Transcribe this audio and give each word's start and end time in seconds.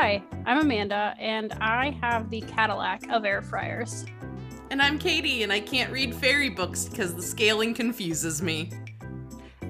Hi, 0.00 0.22
I'm 0.46 0.60
Amanda, 0.60 1.16
and 1.18 1.52
I 1.54 1.90
have 2.00 2.30
the 2.30 2.40
Cadillac 2.42 3.10
of 3.10 3.24
air 3.24 3.42
fryers. 3.42 4.06
And 4.70 4.80
I'm 4.80 4.96
Katie, 4.96 5.42
and 5.42 5.52
I 5.52 5.58
can't 5.58 5.90
read 5.90 6.14
fairy 6.14 6.50
books 6.50 6.84
because 6.84 7.16
the 7.16 7.22
scaling 7.22 7.74
confuses 7.74 8.40
me. 8.40 8.70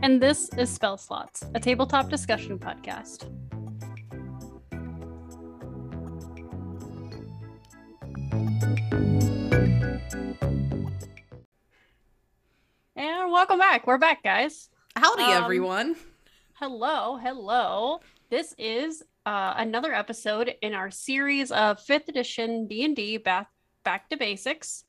And 0.02 0.22
this 0.22 0.50
is 0.59 0.68
Spell 0.68 0.98
Slots, 0.98 1.46
a 1.54 1.59
tabletop 1.59 2.10
discussion 2.10 2.59
podcast. 2.59 3.24
And 12.95 13.32
welcome 13.32 13.59
back. 13.59 13.87
We're 13.87 13.96
back, 13.96 14.23
guys. 14.23 14.68
Howdy, 14.95 15.23
Um, 15.23 15.42
everyone. 15.42 15.96
Hello, 16.52 17.16
hello. 17.16 18.01
This 18.29 18.54
is 18.59 19.02
uh, 19.28 19.55
another 19.59 19.92
episode 19.92 20.55
in 20.62 20.73
our 20.73 20.91
series 20.91 21.52
of 21.52 21.78
fifth 21.80 22.09
edition 22.09 22.66
D 22.66 22.84
and 22.87 22.96
D 22.96 23.18
back 23.18 23.48
back 23.84 24.09
to 24.09 24.16
basics. 24.16 24.84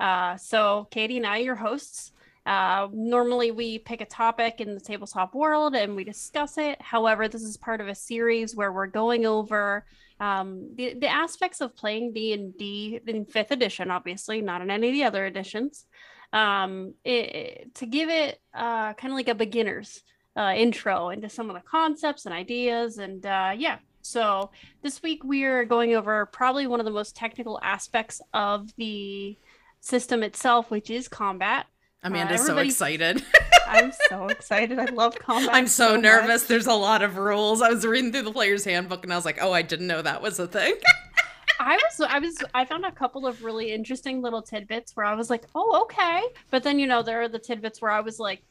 Uh, 0.00 0.36
so 0.36 0.88
Katie 0.90 1.18
and 1.18 1.26
I, 1.26 1.38
your 1.38 1.54
hosts. 1.54 2.10
Uh, 2.44 2.88
normally 2.92 3.52
we 3.52 3.78
pick 3.78 4.00
a 4.00 4.04
topic 4.06 4.60
in 4.60 4.74
the 4.74 4.80
tabletop 4.80 5.32
world 5.32 5.76
and 5.76 5.94
we 5.94 6.02
discuss 6.02 6.58
it. 6.58 6.82
However, 6.82 7.28
this 7.28 7.42
is 7.42 7.56
part 7.56 7.80
of 7.80 7.86
a 7.86 7.94
series 7.94 8.56
where 8.56 8.72
we're 8.72 8.88
going 9.02 9.26
over 9.26 9.86
um, 10.18 10.70
the, 10.74 10.94
the 10.94 11.08
aspects 11.08 11.60
of 11.60 11.76
playing 11.76 12.12
D 12.12 12.32
and 12.32 12.56
D 12.58 13.00
in 13.06 13.24
fifth 13.26 13.52
edition, 13.52 13.92
obviously 13.92 14.40
not 14.40 14.60
in 14.60 14.70
any 14.72 14.88
of 14.88 14.94
the 14.94 15.04
other 15.04 15.24
editions. 15.24 15.86
Um, 16.32 16.94
it- 17.04 17.72
to 17.76 17.86
give 17.86 18.08
it 18.10 18.40
uh, 18.52 18.92
kind 18.94 19.12
of 19.12 19.16
like 19.16 19.28
a 19.28 19.34
beginner's 19.36 20.02
uh, 20.36 20.52
intro 20.56 21.10
into 21.10 21.28
some 21.28 21.50
of 21.50 21.54
the 21.54 21.62
concepts 21.68 22.26
and 22.26 22.34
ideas. 22.34 22.98
And 22.98 23.24
uh, 23.24 23.52
yeah, 23.56 23.78
so 24.02 24.50
this 24.82 25.02
week 25.02 25.24
we're 25.24 25.64
going 25.64 25.94
over 25.94 26.26
probably 26.26 26.66
one 26.66 26.80
of 26.80 26.86
the 26.86 26.92
most 26.92 27.16
technical 27.16 27.58
aspects 27.62 28.20
of 28.32 28.74
the 28.76 29.38
system 29.80 30.22
itself, 30.22 30.70
which 30.70 30.90
is 30.90 31.08
combat. 31.08 31.66
Amanda's 32.02 32.44
so 32.44 32.58
excited. 32.58 33.24
I'm 33.66 33.92
so 34.08 34.26
excited. 34.26 34.78
I 34.78 34.86
love 34.86 35.18
combat. 35.18 35.54
I'm 35.54 35.66
so, 35.66 35.92
much. 35.92 36.02
nervous. 36.02 36.42
There's 36.44 36.66
a 36.66 36.74
lot 36.74 37.02
of 37.02 37.16
rules. 37.16 37.62
I 37.62 37.70
was 37.70 37.86
reading 37.86 38.12
through 38.12 38.22
the 38.22 38.32
player's 38.32 38.64
handbook 38.64 39.04
and 39.04 39.12
I 39.12 39.16
was 39.16 39.24
like, 39.24 39.38
oh, 39.40 39.52
I 39.52 39.62
didn't 39.62 39.86
know 39.86 40.02
that 40.02 40.20
was 40.20 40.38
a 40.38 40.46
thing. 40.46 40.74
I 41.60 41.76
was, 41.76 42.00
I 42.06 42.18
was, 42.18 42.44
I 42.52 42.64
found 42.64 42.84
a 42.84 42.92
couple 42.92 43.26
of 43.26 43.42
really 43.42 43.72
interesting 43.72 44.20
little 44.20 44.42
tidbits 44.42 44.94
where 44.96 45.06
I 45.06 45.14
was 45.14 45.30
like, 45.30 45.44
oh, 45.54 45.82
okay. 45.82 46.22
But 46.50 46.62
then, 46.62 46.78
you 46.78 46.86
know, 46.86 47.02
there 47.02 47.22
are 47.22 47.28
the 47.28 47.38
tidbits 47.38 47.80
where 47.80 47.90
I 47.92 48.00
was 48.00 48.18
like, 48.18 48.42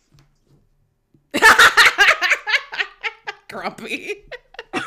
Grumpy. 3.54 4.16
I've 4.74 4.84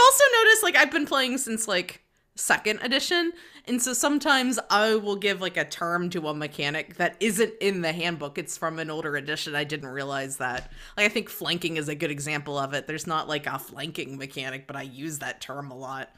also 0.00 0.24
noticed, 0.42 0.62
like, 0.62 0.76
I've 0.76 0.90
been 0.90 1.06
playing 1.06 1.38
since, 1.38 1.68
like, 1.68 2.02
second 2.34 2.80
edition. 2.82 3.32
And 3.66 3.80
so 3.80 3.92
sometimes 3.92 4.58
I 4.70 4.96
will 4.96 5.16
give, 5.16 5.40
like, 5.40 5.56
a 5.56 5.64
term 5.64 6.10
to 6.10 6.28
a 6.28 6.34
mechanic 6.34 6.96
that 6.96 7.16
isn't 7.20 7.52
in 7.60 7.82
the 7.82 7.92
handbook. 7.92 8.38
It's 8.38 8.56
from 8.56 8.78
an 8.78 8.90
older 8.90 9.16
edition. 9.16 9.54
I 9.54 9.64
didn't 9.64 9.90
realize 9.90 10.38
that. 10.38 10.72
Like, 10.96 11.06
I 11.06 11.08
think 11.08 11.28
flanking 11.28 11.76
is 11.76 11.88
a 11.88 11.94
good 11.94 12.10
example 12.10 12.58
of 12.58 12.72
it. 12.74 12.86
There's 12.86 13.06
not, 13.06 13.28
like, 13.28 13.46
a 13.46 13.58
flanking 13.58 14.16
mechanic, 14.18 14.66
but 14.66 14.76
I 14.76 14.82
use 14.82 15.18
that 15.20 15.40
term 15.40 15.70
a 15.70 15.76
lot. 15.76 16.10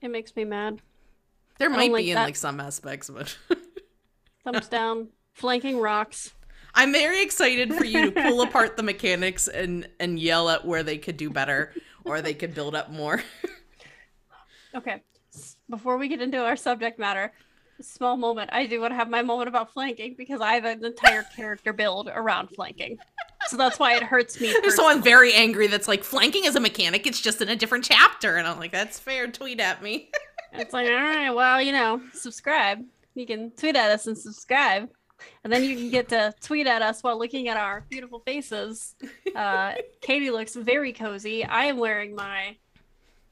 it 0.00 0.10
makes 0.10 0.36
me 0.36 0.44
mad. 0.44 0.80
There 1.58 1.68
don't 1.68 1.76
might 1.76 1.90
like 1.90 2.04
be 2.04 2.10
in, 2.10 2.14
that. 2.14 2.24
like, 2.24 2.36
some 2.36 2.60
aspects, 2.60 3.10
but. 3.10 3.36
Thumbs 4.44 4.68
down. 4.68 5.08
Flanking 5.32 5.78
rocks. 5.78 6.32
I'm 6.74 6.92
very 6.92 7.22
excited 7.22 7.74
for 7.74 7.84
you 7.84 8.10
to 8.10 8.22
pull 8.22 8.42
apart 8.42 8.76
the 8.76 8.82
mechanics 8.82 9.48
and 9.48 9.88
and 9.98 10.18
yell 10.18 10.48
at 10.48 10.64
where 10.64 10.82
they 10.82 10.98
could 10.98 11.16
do 11.16 11.30
better 11.30 11.72
or 12.04 12.22
they 12.22 12.34
could 12.34 12.54
build 12.54 12.74
up 12.74 12.90
more. 12.90 13.22
Okay. 14.74 15.02
Before 15.70 15.96
we 15.96 16.08
get 16.08 16.20
into 16.20 16.38
our 16.38 16.56
subject 16.56 16.98
matter, 16.98 17.32
small 17.80 18.16
moment. 18.16 18.50
I 18.52 18.66
do 18.66 18.80
want 18.80 18.92
to 18.92 18.96
have 18.96 19.08
my 19.08 19.22
moment 19.22 19.48
about 19.48 19.72
flanking 19.72 20.14
because 20.16 20.40
I 20.40 20.54
have 20.54 20.64
an 20.64 20.84
entire 20.84 21.22
character 21.36 21.72
build 21.72 22.08
around 22.12 22.48
flanking. 22.48 22.98
So 23.48 23.56
that's 23.56 23.78
why 23.78 23.94
it 23.96 24.02
hurts 24.02 24.40
me. 24.40 24.52
There's 24.62 24.74
someone 24.74 24.96
personally. 24.96 25.10
very 25.10 25.34
angry 25.34 25.66
that's 25.68 25.88
like 25.88 26.04
flanking 26.04 26.44
is 26.44 26.56
a 26.56 26.60
mechanic, 26.60 27.06
it's 27.06 27.20
just 27.20 27.40
in 27.40 27.48
a 27.48 27.56
different 27.56 27.84
chapter 27.84 28.36
and 28.36 28.46
I'm 28.46 28.58
like 28.58 28.72
that's 28.72 28.98
fair, 28.98 29.26
tweet 29.28 29.60
at 29.60 29.82
me. 29.82 30.10
It's 30.52 30.72
like, 30.72 30.88
all 30.88 30.94
right, 30.94 31.30
well, 31.30 31.60
you 31.60 31.72
know, 31.72 32.00
subscribe. 32.12 32.84
You 33.14 33.26
can 33.26 33.50
tweet 33.52 33.76
at 33.76 33.90
us 33.90 34.06
and 34.06 34.16
subscribe. 34.16 34.88
And 35.44 35.52
then 35.52 35.64
you 35.64 35.76
can 35.76 35.90
get 35.90 36.08
to 36.10 36.34
tweet 36.40 36.66
at 36.66 36.82
us 36.82 37.02
while 37.02 37.18
looking 37.18 37.48
at 37.48 37.56
our 37.56 37.84
beautiful 37.88 38.20
faces. 38.20 38.94
Uh, 39.34 39.74
Katie 40.00 40.30
looks 40.30 40.54
very 40.54 40.92
cozy. 40.92 41.44
I 41.44 41.64
am 41.64 41.78
wearing 41.78 42.14
my 42.14 42.56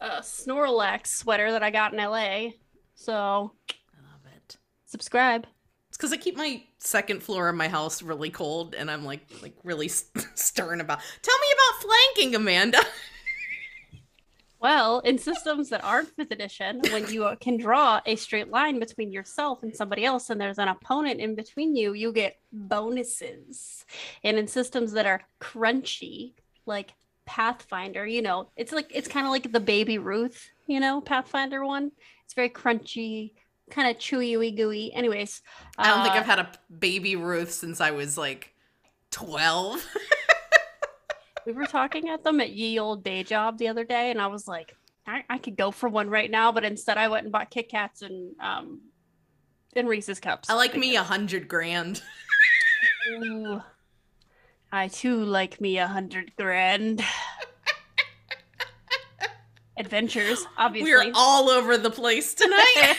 uh, 0.01 0.21
Snorlax 0.21 1.09
sweater 1.09 1.53
that 1.53 1.63
I 1.63 1.71
got 1.71 1.93
in 1.93 1.99
LA. 1.99 2.51
So 2.95 3.53
I 3.69 4.01
love 4.03 4.33
it. 4.35 4.57
subscribe. 4.87 5.47
It's 5.89 5.99
cuz 5.99 6.13
I 6.13 6.17
keep 6.17 6.37
my 6.37 6.63
second 6.79 7.23
floor 7.23 7.49
of 7.49 7.57
my 7.57 7.69
house 7.69 8.03
really 8.03 8.31
cold 8.31 8.75
and 8.75 8.91
I'm 8.91 9.05
like 9.05 9.23
like 9.43 9.55
really 9.65 9.89
stern 10.35 10.81
about. 10.81 11.01
Tell 11.23 11.39
me 11.39 11.47
about 11.55 11.83
flanking, 12.15 12.35
Amanda. 12.35 12.83
Well, 14.61 15.01
in 15.01 15.19
systems 15.19 15.69
that 15.69 15.85
aren't 15.85 16.15
fifth 16.17 16.31
edition, 16.31 16.81
when 16.91 17.13
you 17.13 17.31
can 17.41 17.59
draw 17.59 18.01
a 18.07 18.17
straight 18.17 18.49
line 18.49 18.79
between 18.79 19.13
yourself 19.13 19.63
and 19.63 19.75
somebody 19.75 20.05
else, 20.05 20.31
and 20.31 20.41
there's 20.41 20.59
an 20.59 20.69
opponent 20.69 21.21
in 21.21 21.35
between 21.35 21.77
you, 21.77 21.93
you 21.93 22.13
get 22.13 22.39
bonuses. 22.53 23.85
And 24.25 24.39
in 24.39 24.49
systems 24.49 24.93
that 24.93 25.07
are 25.07 25.23
crunchy, 25.41 26.33
like 26.65 26.95
Pathfinder, 27.27 28.07
you 28.07 28.23
know, 28.23 28.49
it's 28.57 28.73
like 28.73 28.91
it's 28.95 29.09
kind 29.09 29.27
of 29.27 29.33
like 29.33 29.53
the 29.53 29.61
Baby 29.61 29.99
Ruth, 29.99 30.51
you 30.67 30.81
know, 30.81 31.01
Pathfinder 31.01 31.65
one. 31.65 31.93
It's 32.25 32.35
very 32.35 32.49
crunchy, 32.49 33.33
kind 33.71 33.89
of 33.89 34.01
chewy, 34.01 34.57
gooey. 34.57 34.93
Anyways, 34.95 35.43
I 35.77 35.89
don't 35.89 36.03
think 36.03 36.15
uh, 36.15 36.19
I've 36.19 36.27
had 36.27 36.39
a 36.39 36.51
baby 36.79 37.17
Ruth 37.17 37.53
since 37.53 37.81
I 37.81 37.91
was 37.91 38.17
like 38.17 38.55
12. 39.11 39.85
we 41.47 41.53
were 41.53 41.65
talking 41.67 42.09
at 42.09 42.25
them 42.25 42.41
at 42.41 42.51
ye 42.51 42.79
old 42.79 43.05
day 43.05 43.23
job 43.23 43.57
the 43.57 43.69
other 43.69 43.85
day 43.85 44.11
and 44.11 44.21
i 44.21 44.27
was 44.27 44.47
like 44.47 44.75
I, 45.07 45.23
I 45.31 45.39
could 45.39 45.57
go 45.57 45.71
for 45.71 45.89
one 45.89 46.11
right 46.11 46.31
now 46.31 46.51
but 46.53 46.65
instead 46.65 46.99
i 46.99 47.09
went 47.09 47.25
and 47.25 47.33
bought 47.33 47.51
kit 47.51 47.69
kats 47.71 48.03
and 48.03 48.35
um 48.41 48.81
and 49.75 49.89
reese's 49.89 50.19
cups 50.21 50.49
I 50.49 50.55
like 50.55 50.75
me 50.75 50.97
a 50.97 51.03
hundred 51.03 51.49
grand. 51.49 52.03
Ooh. 53.11 53.61
i 54.73 54.89
too 54.89 55.23
like 55.23 55.61
me 55.61 55.79
a 55.79 55.87
hundred 55.87 56.33
grand 56.37 57.03
adventures 59.79 60.47
obviously 60.57 60.91
We're 60.91 61.13
all 61.15 61.51
over 61.51 61.77
the 61.77 61.91
place 61.91 62.35
tonight. 62.35 62.95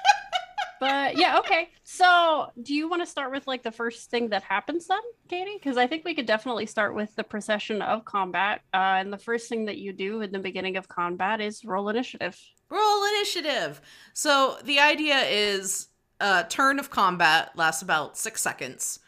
but 0.80 1.16
yeah 1.16 1.38
okay 1.38 1.70
so 1.92 2.50
do 2.62 2.74
you 2.74 2.88
want 2.88 3.02
to 3.02 3.06
start 3.06 3.32
with 3.32 3.46
like 3.46 3.62
the 3.62 3.70
first 3.72 4.10
thing 4.10 4.28
that 4.28 4.42
happens 4.42 4.86
then 4.86 5.00
katie 5.28 5.54
because 5.54 5.76
i 5.76 5.86
think 5.86 6.04
we 6.04 6.14
could 6.14 6.26
definitely 6.26 6.66
start 6.66 6.94
with 6.94 7.14
the 7.16 7.24
procession 7.24 7.82
of 7.82 8.04
combat 8.04 8.60
uh, 8.74 8.96
and 8.98 9.12
the 9.12 9.18
first 9.18 9.48
thing 9.48 9.64
that 9.64 9.78
you 9.78 9.92
do 9.92 10.20
in 10.20 10.30
the 10.30 10.38
beginning 10.38 10.76
of 10.76 10.88
combat 10.88 11.40
is 11.40 11.64
roll 11.64 11.88
initiative 11.88 12.38
Roll 12.70 13.04
initiative. 13.16 13.80
So 14.14 14.56
the 14.62 14.78
idea 14.78 15.18
is 15.22 15.88
a 16.20 16.44
turn 16.48 16.78
of 16.78 16.88
combat 16.88 17.50
lasts 17.56 17.82
about 17.82 18.16
six 18.16 18.40
seconds 18.40 19.00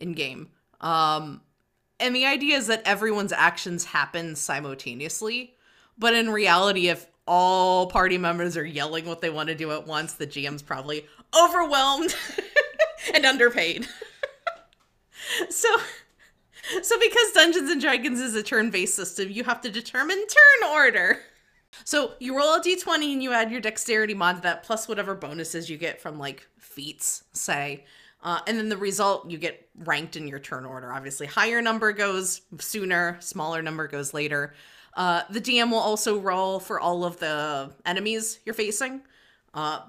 in 0.00 0.12
game. 0.12 0.48
Um, 0.80 1.42
and 1.98 2.16
the 2.16 2.24
idea 2.24 2.56
is 2.56 2.66
that 2.68 2.82
everyone's 2.86 3.32
actions 3.32 3.84
happen 3.84 4.36
simultaneously. 4.36 5.54
But 5.98 6.14
in 6.14 6.30
reality, 6.30 6.88
if 6.88 7.06
all 7.26 7.88
party 7.88 8.16
members 8.16 8.56
are 8.56 8.64
yelling 8.64 9.04
what 9.04 9.20
they 9.20 9.28
want 9.28 9.50
to 9.50 9.54
do 9.54 9.70
at 9.72 9.86
once, 9.86 10.14
the 10.14 10.26
GM's 10.26 10.62
probably 10.62 11.06
overwhelmed 11.38 12.14
and 13.14 13.24
underpaid. 13.24 13.86
so 15.50 15.68
so 16.82 16.98
because 16.98 17.32
Dungeons 17.32 17.70
and 17.70 17.80
Dragons 17.80 18.20
is 18.20 18.34
a 18.34 18.42
turn-based 18.42 18.94
system, 18.94 19.30
you 19.30 19.44
have 19.44 19.60
to 19.62 19.70
determine 19.70 20.18
turn 20.18 20.70
order. 20.70 21.18
So 21.84 22.12
you 22.20 22.36
roll 22.36 22.54
a 22.54 22.60
d20 22.60 23.12
and 23.12 23.22
you 23.22 23.32
add 23.32 23.50
your 23.50 23.60
dexterity 23.60 24.14
mod 24.14 24.36
to 24.36 24.42
that, 24.42 24.62
plus 24.62 24.88
whatever 24.88 25.14
bonuses 25.14 25.70
you 25.70 25.76
get 25.76 26.00
from 26.00 26.18
like 26.18 26.46
feats, 26.58 27.24
say. 27.32 27.84
Uh, 28.22 28.40
and 28.46 28.58
then 28.58 28.68
the 28.68 28.76
result 28.76 29.30
you 29.30 29.38
get 29.38 29.68
ranked 29.78 30.16
in 30.16 30.28
your 30.28 30.38
turn 30.38 30.66
order. 30.66 30.92
Obviously, 30.92 31.26
higher 31.26 31.62
number 31.62 31.92
goes 31.92 32.42
sooner, 32.58 33.16
smaller 33.20 33.62
number 33.62 33.88
goes 33.88 34.12
later. 34.12 34.54
Uh, 34.94 35.22
the 35.30 35.40
DM 35.40 35.70
will 35.70 35.78
also 35.78 36.18
roll 36.18 36.60
for 36.60 36.78
all 36.78 37.04
of 37.04 37.18
the 37.18 37.72
enemies 37.86 38.40
you're 38.44 38.54
facing. 38.54 39.00
Uh, 39.54 39.80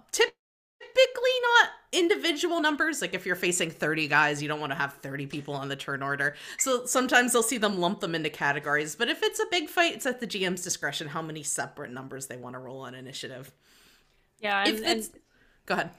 typically 0.82 1.32
not 1.60 1.70
individual 1.92 2.62
numbers. 2.62 3.02
Like 3.02 3.14
if 3.14 3.26
you're 3.26 3.36
facing 3.36 3.70
30 3.70 4.08
guys, 4.08 4.42
you 4.42 4.48
don't 4.48 4.60
want 4.60 4.72
to 4.72 4.78
have 4.78 4.94
30 4.96 5.28
people 5.28 5.54
on 5.54 5.68
the 5.68 5.76
turn 5.76 6.02
order. 6.02 6.36
So 6.58 6.86
sometimes 6.86 7.34
they'll 7.34 7.44
see 7.44 7.58
them 7.58 7.80
lump 7.80 8.00
them 8.00 8.16
into 8.16 8.30
categories. 8.30 8.96
But 8.96 9.10
if 9.10 9.22
it's 9.24 9.40
a 9.40 9.46
big 9.52 9.70
fight, 9.70 9.96
it's 9.96 10.06
at 10.06 10.20
the 10.20 10.28
GM's 10.28 10.64
discretion 10.64 11.08
how 11.08 11.22
many 11.22 11.44
separate 11.44 11.92
numbers 11.92 12.28
they 12.28 12.38
want 12.38 12.56
to 12.56 12.60
roll 12.60 12.82
on 12.82 12.96
initiative. 12.96 13.52
Yeah, 14.40 14.64
and, 14.66 14.84
and 14.84 15.10
go 15.66 15.76
ahead. 15.76 15.92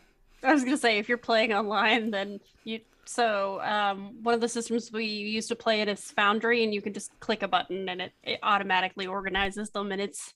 I 0.43 0.52
was 0.52 0.64
gonna 0.64 0.76
say 0.76 0.99
if 0.99 1.08
you're 1.08 1.19
playing 1.19 1.52
online, 1.52 2.11
then 2.11 2.40
you 2.64 2.81
so 3.05 3.61
um, 3.62 4.23
one 4.23 4.35
of 4.35 4.40
the 4.40 4.49
systems 4.49 4.90
we 4.93 5.05
used 5.05 5.49
to 5.49 5.56
play 5.56 5.81
it 5.81 5.88
is 5.88 6.11
Foundry, 6.12 6.64
and 6.64 6.75
you 6.75 6.81
can 6.82 6.93
just 6.93 7.19
click 7.20 7.43
a 7.43 7.49
button 7.49 7.88
and 7.88 8.00
it, 8.00 8.12
it 8.23 8.38
automatically 8.43 9.06
organizes 9.06 9.70
them, 9.70 9.93
and 9.93 10.00
it's 10.00 10.35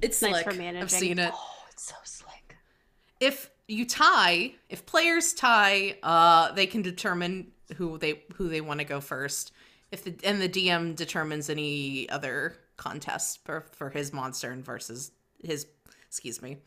It's 0.00 0.20
nice 0.22 0.42
for 0.42 0.52
managing. 0.52 0.82
I've 0.82 0.90
seen 0.90 1.18
it. 1.18 1.32
Oh, 1.34 1.64
it's 1.70 1.88
so 1.88 1.94
slick. 2.04 2.29
If 3.20 3.50
you 3.68 3.86
tie, 3.86 4.52
if 4.68 4.84
players 4.86 5.32
tie, 5.32 5.96
uh, 6.02 6.52
they 6.52 6.66
can 6.66 6.82
determine 6.82 7.52
who 7.76 7.98
they 7.98 8.22
who 8.34 8.48
they 8.48 8.60
want 8.60 8.80
to 8.80 8.84
go 8.84 9.00
first. 9.00 9.52
If 9.92 10.04
the 10.04 10.14
and 10.24 10.40
the 10.40 10.48
DM 10.48 10.96
determines 10.96 11.48
any 11.50 12.08
other 12.10 12.56
contest 12.76 13.44
for, 13.44 13.66
for 13.72 13.90
his 13.90 14.12
monster 14.12 14.50
and 14.50 14.64
versus 14.64 15.12
his 15.42 15.66
excuse 16.06 16.42
me. 16.42 16.58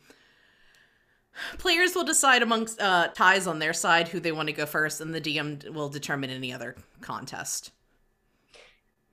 Players 1.58 1.96
will 1.96 2.04
decide 2.04 2.42
amongst 2.42 2.80
uh, 2.80 3.08
ties 3.08 3.48
on 3.48 3.58
their 3.58 3.72
side 3.72 4.06
who 4.06 4.20
they 4.20 4.30
want 4.30 4.46
to 4.46 4.52
go 4.52 4.66
first, 4.66 5.00
and 5.00 5.12
the 5.12 5.20
DM 5.20 5.68
will 5.70 5.88
determine 5.88 6.30
any 6.30 6.52
other 6.52 6.76
contest. 7.00 7.72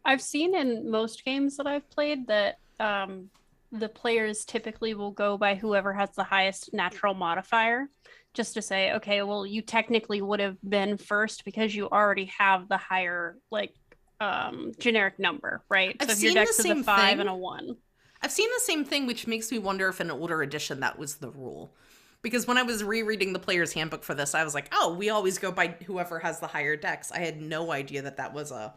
I've 0.05 0.21
seen 0.21 0.55
in 0.55 0.89
most 0.89 1.25
games 1.25 1.57
that 1.57 1.65
I've 1.65 1.89
played 1.89 2.27
that 2.27 2.59
um, 2.79 3.29
the 3.71 3.89
players 3.89 4.45
typically 4.45 4.93
will 4.93 5.11
go 5.11 5.37
by 5.37 5.55
whoever 5.55 5.93
has 5.93 6.09
the 6.11 6.23
highest 6.23 6.73
natural 6.73 7.13
modifier, 7.13 7.89
just 8.33 8.53
to 8.53 8.61
say, 8.61 8.93
okay, 8.93 9.21
well, 9.21 9.45
you 9.45 9.61
technically 9.61 10.21
would 10.21 10.39
have 10.39 10.57
been 10.67 10.97
first 10.97 11.45
because 11.45 11.73
you 11.73 11.87
already 11.89 12.25
have 12.37 12.67
the 12.67 12.77
higher 12.77 13.37
like 13.49 13.73
um, 14.19 14.71
generic 14.79 15.19
number, 15.19 15.63
right? 15.69 15.95
I've 15.99 16.09
so 16.09 16.13
if 16.13 16.21
your 16.21 16.29
seen 16.31 16.33
the 16.35 16.45
dex 16.45 16.51
is 16.51 16.59
a 16.59 16.67
same 16.67 16.83
five 16.83 17.11
thing. 17.11 17.21
and 17.21 17.29
a 17.29 17.35
one. 17.35 17.75
I've 18.21 18.31
seen 18.31 18.49
the 18.53 18.63
same 18.63 18.85
thing, 18.85 19.07
which 19.07 19.25
makes 19.25 19.51
me 19.51 19.57
wonder 19.57 19.87
if 19.87 19.99
in 19.99 20.07
an 20.11 20.17
older 20.17 20.41
edition 20.43 20.81
that 20.81 20.99
was 20.99 21.15
the 21.15 21.29
rule. 21.29 21.73
Because 22.21 22.45
when 22.45 22.59
I 22.59 22.63
was 22.63 22.83
rereading 22.83 23.33
the 23.33 23.39
player's 23.39 23.73
handbook 23.73 24.03
for 24.03 24.13
this, 24.13 24.35
I 24.35 24.43
was 24.43 24.53
like, 24.53 24.69
"Oh, 24.71 24.93
we 24.93 25.09
always 25.09 25.39
go 25.39 25.51
by 25.51 25.69
whoever 25.85 26.19
has 26.19 26.39
the 26.39 26.45
higher 26.45 26.75
dex." 26.75 27.11
I 27.11 27.17
had 27.17 27.41
no 27.41 27.71
idea 27.71 28.03
that 28.03 28.17
that 28.17 28.31
was 28.31 28.51
a 28.51 28.75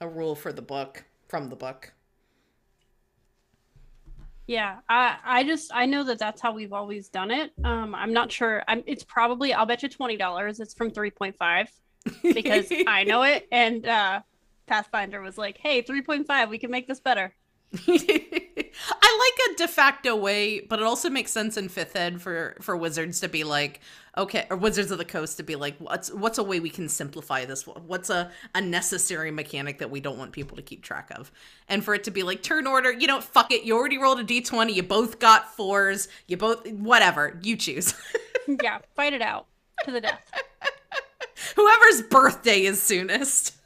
a 0.00 0.08
rule 0.08 0.34
for 0.34 0.52
the 0.54 0.62
book 0.62 1.04
from 1.28 1.50
the 1.50 1.56
book. 1.56 1.92
Yeah, 4.46 4.78
I 4.88 5.16
I 5.24 5.44
just 5.44 5.70
I 5.72 5.86
know 5.86 6.04
that 6.04 6.18
that's 6.18 6.40
how 6.40 6.52
we've 6.52 6.72
always 6.72 7.08
done 7.08 7.30
it. 7.30 7.52
Um, 7.64 7.94
I'm 7.94 8.12
not 8.12 8.32
sure. 8.32 8.62
I'm. 8.66 8.82
It's 8.86 9.04
probably 9.04 9.54
I'll 9.54 9.66
bet 9.66 9.82
you 9.82 9.88
twenty 9.88 10.16
dollars. 10.16 10.60
It's 10.60 10.74
from 10.74 10.90
three 10.90 11.10
point 11.10 11.36
five 11.36 11.70
because 12.22 12.70
I 12.86 13.04
know 13.04 13.22
it. 13.24 13.46
And 13.52 13.86
uh, 13.86 14.20
Pathfinder 14.66 15.20
was 15.20 15.38
like, 15.38 15.58
"Hey, 15.58 15.82
three 15.82 16.02
point 16.02 16.26
five. 16.26 16.48
We 16.48 16.58
can 16.58 16.70
make 16.70 16.88
this 16.88 17.00
better." 17.00 17.34
I 17.88 19.32
like 19.46 19.54
a 19.54 19.56
de 19.56 19.68
facto 19.68 20.14
way, 20.16 20.60
but 20.60 20.78
it 20.78 20.84
also 20.84 21.08
makes 21.08 21.30
sense 21.30 21.56
in 21.56 21.68
fifth 21.68 21.96
ed 21.96 22.20
for 22.20 22.56
for 22.60 22.76
wizards 22.76 23.20
to 23.20 23.28
be 23.28 23.44
like, 23.44 23.80
okay, 24.16 24.46
or 24.50 24.56
Wizards 24.56 24.90
of 24.90 24.98
the 24.98 25.04
Coast 25.04 25.38
to 25.38 25.42
be 25.42 25.56
like, 25.56 25.76
what's 25.78 26.10
what's 26.12 26.38
a 26.38 26.42
way 26.42 26.60
we 26.60 26.70
can 26.70 26.88
simplify 26.88 27.44
this? 27.44 27.66
What's 27.66 28.10
a 28.10 28.30
a 28.54 28.60
necessary 28.60 29.30
mechanic 29.30 29.78
that 29.78 29.90
we 29.90 30.00
don't 30.00 30.18
want 30.18 30.32
people 30.32 30.56
to 30.56 30.62
keep 30.62 30.82
track 30.82 31.10
of? 31.14 31.32
And 31.68 31.84
for 31.84 31.94
it 31.94 32.04
to 32.04 32.10
be 32.10 32.22
like 32.22 32.42
turn 32.42 32.66
order, 32.66 32.92
you 32.92 33.06
know, 33.06 33.20
fuck 33.20 33.52
it, 33.52 33.64
you 33.64 33.76
already 33.76 33.98
rolled 33.98 34.20
a 34.20 34.24
d 34.24 34.40
twenty, 34.40 34.74
you 34.74 34.82
both 34.82 35.18
got 35.18 35.54
fours, 35.54 36.08
you 36.26 36.36
both 36.36 36.70
whatever, 36.72 37.38
you 37.42 37.56
choose. 37.56 37.94
yeah, 38.62 38.78
fight 38.94 39.12
it 39.12 39.22
out 39.22 39.46
to 39.84 39.90
the 39.90 40.00
death. 40.00 40.20
Whoever's 41.56 42.02
birthday 42.02 42.62
is 42.62 42.80
soonest. 42.82 43.56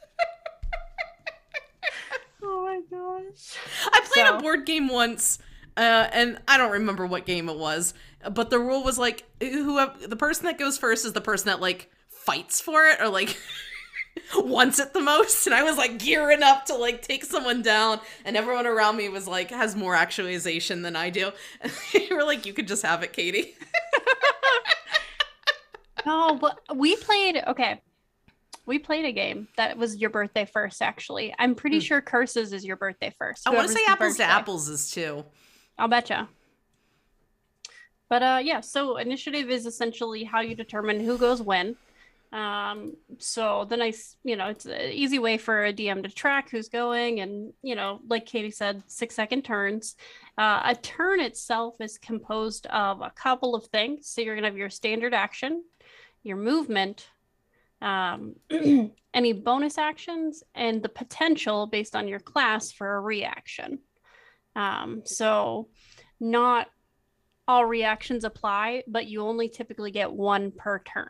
My 2.91 2.97
gosh. 2.97 3.57
I 3.91 4.01
played 4.11 4.27
So- 4.27 4.37
a 4.37 4.41
board 4.41 4.65
game 4.65 4.87
once, 4.87 5.39
uh, 5.75 6.07
and 6.11 6.39
I 6.47 6.57
don't 6.57 6.71
remember 6.71 7.05
what 7.07 7.25
game 7.25 7.49
it 7.49 7.57
was, 7.57 7.93
but 8.31 8.49
the 8.49 8.59
rule 8.59 8.83
was 8.83 8.97
like, 8.97 9.23
who 9.41 9.79
the 10.07 10.15
person 10.15 10.45
that 10.45 10.57
goes 10.59 10.77
first 10.77 11.05
is 11.05 11.13
the 11.13 11.21
person 11.21 11.47
that 11.47 11.59
like 11.61 11.89
fights 12.09 12.59
for 12.61 12.85
it 12.85 12.99
or 13.01 13.09
like 13.09 13.37
wants 14.35 14.79
it 14.79 14.93
the 14.93 15.01
most. 15.01 15.45
And 15.47 15.55
I 15.55 15.63
was 15.63 15.77
like 15.77 15.97
gearing 15.97 16.43
up 16.43 16.65
to 16.65 16.75
like 16.75 17.01
take 17.01 17.25
someone 17.25 17.61
down, 17.63 17.99
and 18.25 18.37
everyone 18.37 18.67
around 18.67 18.97
me 18.97 19.09
was 19.09 19.27
like 19.27 19.49
has 19.49 19.75
more 19.75 19.95
actualization 19.95 20.81
than 20.83 20.95
I 20.95 21.09
do. 21.09 21.31
And 21.61 21.71
they 21.93 22.07
were 22.11 22.23
like, 22.23 22.45
"You 22.45 22.53
could 22.53 22.67
just 22.67 22.83
have 22.83 23.01
it, 23.03 23.13
Katie." 23.13 23.55
No, 26.05 26.35
but 26.35 26.59
we 26.73 26.95
played. 26.95 27.35
Okay, 27.47 27.81
we 28.67 28.77
played 28.77 29.05
a 29.05 29.11
game 29.11 29.47
that 29.57 29.77
was 29.77 29.95
your 29.97 30.09
birthday 30.11 30.45
first. 30.45 30.81
Actually, 30.81 31.33
I'm 31.39 31.55
pretty 31.55 31.77
Hmm. 31.77 31.81
sure 31.83 32.01
Curses 32.01 32.53
is 32.53 32.63
your 32.65 32.75
birthday 32.75 33.13
first. 33.17 33.47
I 33.47 33.51
want 33.55 33.67
to 33.67 33.73
say 33.73 33.81
apples 33.87 34.17
to 34.17 34.23
apples 34.23 34.69
is 34.69 34.91
too. 34.91 35.25
I'll 35.79 35.87
betcha. 35.87 36.27
But 38.09 38.23
uh 38.23 38.39
yeah, 38.43 38.61
so 38.61 38.97
initiative 38.97 39.49
is 39.49 39.65
essentially 39.65 40.23
how 40.23 40.41
you 40.41 40.55
determine 40.55 40.99
who 40.99 41.17
goes 41.17 41.41
when. 41.41 41.75
Um 42.31 42.93
so 43.19 43.65
the 43.69 43.77
nice, 43.77 44.15
you 44.23 44.35
know, 44.35 44.47
it's 44.47 44.65
an 44.65 44.91
easy 44.91 45.19
way 45.19 45.37
for 45.37 45.65
a 45.65 45.73
DM 45.73 46.03
to 46.03 46.09
track 46.09 46.49
who's 46.49 46.69
going 46.69 47.19
and, 47.21 47.53
you 47.63 47.75
know, 47.75 47.99
like 48.07 48.25
Katie 48.25 48.51
said, 48.51 48.83
6 48.87 49.15
second 49.15 49.43
turns. 49.43 49.95
Uh, 50.37 50.61
a 50.65 50.75
turn 50.75 51.19
itself 51.19 51.75
is 51.79 51.97
composed 51.97 52.65
of 52.67 53.01
a 53.01 53.11
couple 53.11 53.55
of 53.55 53.65
things. 53.67 54.07
So 54.09 54.21
you're 54.21 54.35
going 54.35 54.43
to 54.43 54.49
have 54.49 54.57
your 54.57 54.69
standard 54.69 55.13
action, 55.13 55.63
your 56.23 56.37
movement, 56.37 57.07
um, 57.81 58.35
any 59.13 59.33
bonus 59.33 59.77
actions, 59.77 60.43
and 60.55 60.81
the 60.81 60.89
potential 60.89 61.67
based 61.67 61.95
on 61.95 62.07
your 62.07 62.19
class 62.19 62.71
for 62.71 62.95
a 62.95 63.01
reaction. 63.01 63.79
Um, 64.55 65.03
so 65.05 65.69
not 66.19 66.67
all 67.47 67.65
reactions 67.65 68.23
apply, 68.23 68.83
but 68.87 69.07
you 69.07 69.21
only 69.21 69.49
typically 69.49 69.91
get 69.91 70.11
one 70.11 70.51
per 70.51 70.79
turn. 70.79 71.09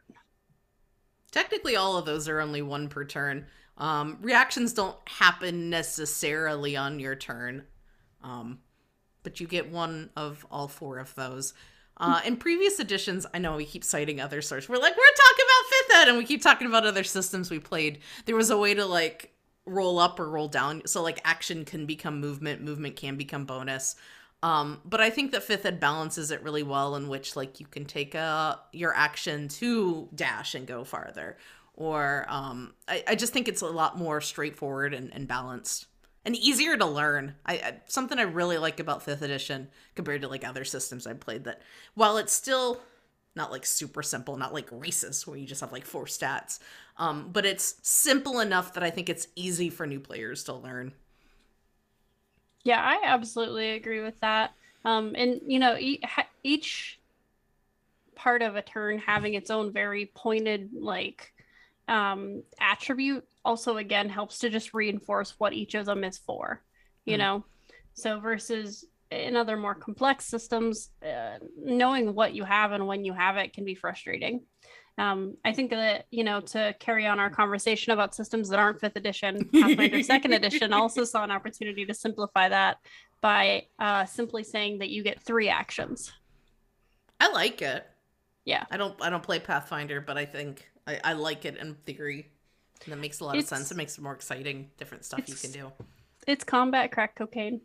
Technically, 1.32 1.76
all 1.76 1.98
of 1.98 2.06
those 2.06 2.28
are 2.28 2.40
only 2.40 2.62
one 2.62 2.90
per 2.90 3.04
turn. 3.06 3.48
Um, 3.78 4.18
reactions 4.22 4.74
don't 4.74 4.98
happen 5.08 5.70
necessarily 5.70 6.76
on 6.76 7.00
your 7.00 7.16
turn, 7.16 7.66
um, 8.24 8.60
but 9.24 9.40
you 9.40 9.48
get 9.48 9.72
one 9.72 10.10
of 10.16 10.46
all 10.50 10.68
four 10.68 10.98
of 10.98 11.14
those. 11.16 11.54
Uh, 12.00 12.22
in 12.26 12.38
previous 12.38 12.80
editions, 12.80 13.26
I 13.34 13.40
know 13.40 13.56
we 13.56 13.66
keep 13.66 13.84
citing 13.84 14.22
other 14.22 14.42
sources. 14.42 14.70
We're 14.70 14.78
like, 14.78 14.96
we're 14.96 15.04
talking 15.04 15.46
ed, 15.98 16.08
and 16.08 16.18
we 16.18 16.24
keep 16.24 16.42
talking 16.42 16.68
about 16.68 16.86
other 16.86 17.04
systems 17.04 17.50
we 17.50 17.60
played. 17.60 18.00
There 18.26 18.36
was 18.36 18.50
a 18.50 18.58
way 18.58 18.74
to 18.74 18.86
like 18.86 19.34
roll 19.66 20.00
up 20.00 20.20
or 20.20 20.30
roll 20.30 20.48
down, 20.48 20.84
so 20.86 21.02
like 21.02 21.20
action 21.26 21.66
can 21.66 21.86
become 21.86 22.20
movement, 22.20 22.62
movement 22.62 22.96
can 22.96 23.18
become 23.18 23.46
bonus. 23.46 23.96
Um, 24.44 24.82
but 24.86 25.02
I 25.02 25.10
think 25.10 25.32
that 25.32 25.44
fifth 25.44 25.66
ed 25.66 25.80
balances 25.80 26.30
it 26.32 26.44
really 26.44 26.64
well, 26.64 26.96
in 26.96 27.08
which 27.08 27.36
like 27.36 27.60
you 27.60 27.66
can 27.66 27.86
take 27.86 28.16
uh 28.16 28.58
your 28.72 28.94
action 28.96 29.48
to 29.50 30.10
dash 30.14 30.56
and 30.56 30.68
go 30.68 30.84
farther, 30.84 31.38
or 31.74 32.26
um, 32.30 32.74
I, 32.88 33.04
I 33.08 33.16
just 33.16 33.34
think 33.34 33.48
it's 33.48 33.62
a 33.62 33.68
lot 33.68 33.98
more 33.98 34.22
straightforward 34.22 34.94
and, 34.94 35.14
and 35.14 35.28
balanced 35.28 35.88
and 36.28 36.36
easier 36.36 36.76
to 36.76 36.86
learn. 36.86 37.36
I, 37.46 37.54
I 37.54 37.74
something 37.88 38.20
I 38.20 38.24
really 38.24 38.58
like 38.58 38.80
about 38.80 39.02
fifth 39.02 39.22
edition 39.22 39.70
compared 39.96 40.22
to 40.22 40.28
like 40.28 40.48
other 40.48 40.66
systems 40.66 41.08
I've 41.08 41.22
played. 41.22 41.46
That 41.46 41.62
while 41.96 42.18
it's 42.18 42.34
still 42.34 42.82
not 43.38 43.52
like 43.52 43.66
super 43.66 44.04
simple, 44.04 44.38
not 44.38 44.54
like 44.54 44.68
races 44.72 45.28
where 45.28 45.38
you 45.38 45.48
just 45.48 45.62
have 45.62 45.72
like 45.74 45.86
four 45.86 46.06
stats, 46.06 46.60
um, 46.98 47.30
but 47.34 47.46
it's 47.46 47.78
simple 47.84 48.42
enough 48.42 48.74
that 48.74 48.84
I 48.84 48.92
think 48.92 49.10
it's 49.10 49.28
easy 49.38 49.70
for 49.70 49.88
new 49.88 50.02
players 50.02 50.44
to 50.46 50.54
learn. 50.56 50.94
Yeah, 52.64 52.82
I 52.82 53.02
absolutely 53.06 53.72
agree 53.72 54.02
with 54.02 54.20
that. 54.22 54.54
Um, 54.84 55.14
and 55.18 55.42
you 55.46 55.60
know, 55.60 55.78
e- 55.78 56.02
each 56.44 57.00
part 58.16 58.42
of 58.42 58.56
a 58.56 58.62
turn 58.62 58.98
having 59.00 59.34
its 59.34 59.50
own 59.50 59.72
very 59.72 60.12
pointed 60.16 60.70
like 60.74 61.32
um, 61.88 62.44
attribute 62.60 63.26
also 63.46 63.78
again 63.78 64.10
helps 64.10 64.40
to 64.40 64.50
just 64.50 64.74
reinforce 64.74 65.36
what 65.38 65.54
each 65.54 65.76
of 65.76 65.86
them 65.86 66.04
is 66.04 66.18
for. 66.18 66.64
You 67.06 67.18
Mhm. 67.18 67.18
know, 67.18 67.46
so 67.94 68.20
versus 68.20 68.86
in 69.12 69.36
other 69.36 69.58
more 69.58 69.76
complex 69.76 70.26
systems, 70.26 70.92
uh, 71.06 71.38
knowing 71.58 72.14
what 72.14 72.34
you 72.34 72.44
have 72.44 72.72
and 72.72 72.88
when 72.88 73.06
you 73.06 73.14
have 73.14 73.38
it 73.38 73.54
can 73.54 73.66
be 73.66 73.76
frustrating. 73.76 74.42
Um, 75.00 75.38
I 75.46 75.54
think 75.54 75.70
that 75.70 76.06
you 76.10 76.24
know 76.24 76.42
to 76.42 76.76
carry 76.80 77.06
on 77.06 77.20
our 77.20 77.30
conversation 77.30 77.94
about 77.94 78.16
systems 78.16 78.50
that 78.50 78.60
aren't 78.60 78.82
fifth 78.82 78.96
edition, 78.96 79.48
Pathfinder 79.54 80.02
second 80.04 80.34
edition 80.34 80.74
also 80.74 81.04
saw 81.04 81.24
an 81.24 81.32
opportunity 81.32 81.86
to 81.86 81.94
simplify 81.94 82.50
that 82.50 82.78
by 83.22 83.68
uh, 83.80 84.06
simply 84.06 84.44
saying 84.44 84.80
that 84.80 84.90
you 84.90 85.04
get 85.04 85.22
three 85.22 85.50
actions. 85.50 86.12
I 87.20 87.32
like 87.32 87.62
it. 87.62 87.86
Yeah. 88.46 88.64
I 88.72 88.78
don't 88.78 89.00
I 89.02 89.10
don't 89.10 89.24
play 89.24 89.40
Pathfinder, 89.40 90.02
but 90.02 90.18
I 90.18 90.26
think 90.26 90.68
I, 90.88 91.00
I 91.04 91.14
like 91.14 91.46
it 91.46 91.58
in 91.58 91.76
theory. 91.86 92.32
And 92.86 92.94
that 92.94 92.98
makes 92.98 93.20
a 93.20 93.26
lot 93.26 93.36
of 93.38 93.44
sense. 93.44 93.72
It 93.72 93.78
makes 93.78 93.98
it 93.98 94.02
more 94.02 94.14
exciting, 94.14 94.70
different 94.78 95.04
stuff 95.04 95.28
you 95.28 95.36
can 95.36 95.52
do. 95.52 95.72
It's 96.28 96.44
combat 96.44 96.92
crack 96.92 97.16
cocaine. 97.16 97.62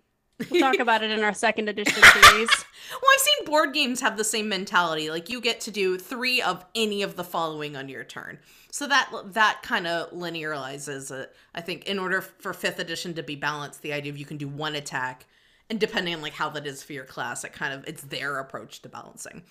We'll 0.50 0.60
talk 0.60 0.78
about 0.80 1.02
it 1.02 1.10
in 1.10 1.22
our 1.22 1.34
second 1.34 1.68
edition 1.68 1.94
series. 2.02 2.48
Well, 2.90 3.10
I've 3.14 3.20
seen 3.20 3.44
board 3.46 3.72
games 3.72 4.00
have 4.00 4.16
the 4.16 4.24
same 4.24 4.48
mentality. 4.48 5.08
Like 5.10 5.28
you 5.30 5.40
get 5.40 5.60
to 5.62 5.70
do 5.70 5.98
three 5.98 6.42
of 6.42 6.64
any 6.74 7.02
of 7.02 7.16
the 7.16 7.24
following 7.24 7.76
on 7.76 7.88
your 7.88 8.02
turn. 8.04 8.38
So 8.70 8.86
that 8.88 9.10
that 9.34 9.60
kind 9.62 9.86
of 9.86 10.10
linearizes 10.10 11.10
it. 11.10 11.34
I 11.54 11.60
think 11.60 11.84
in 11.86 11.98
order 11.98 12.20
for 12.20 12.52
fifth 12.52 12.78
edition 12.78 13.14
to 13.14 13.22
be 13.22 13.36
balanced, 13.36 13.82
the 13.82 13.92
idea 13.92 14.10
of 14.10 14.18
you 14.18 14.24
can 14.24 14.36
do 14.38 14.48
one 14.48 14.74
attack, 14.74 15.26
and 15.70 15.78
depending 15.78 16.14
on 16.14 16.22
like 16.22 16.32
how 16.34 16.48
that 16.50 16.66
is 16.66 16.82
for 16.82 16.92
your 16.92 17.04
class, 17.04 17.44
it 17.44 17.52
kind 17.52 17.72
of 17.74 17.86
it's 17.86 18.02
their 18.02 18.38
approach 18.38 18.82
to 18.82 18.88
balancing. 18.88 19.42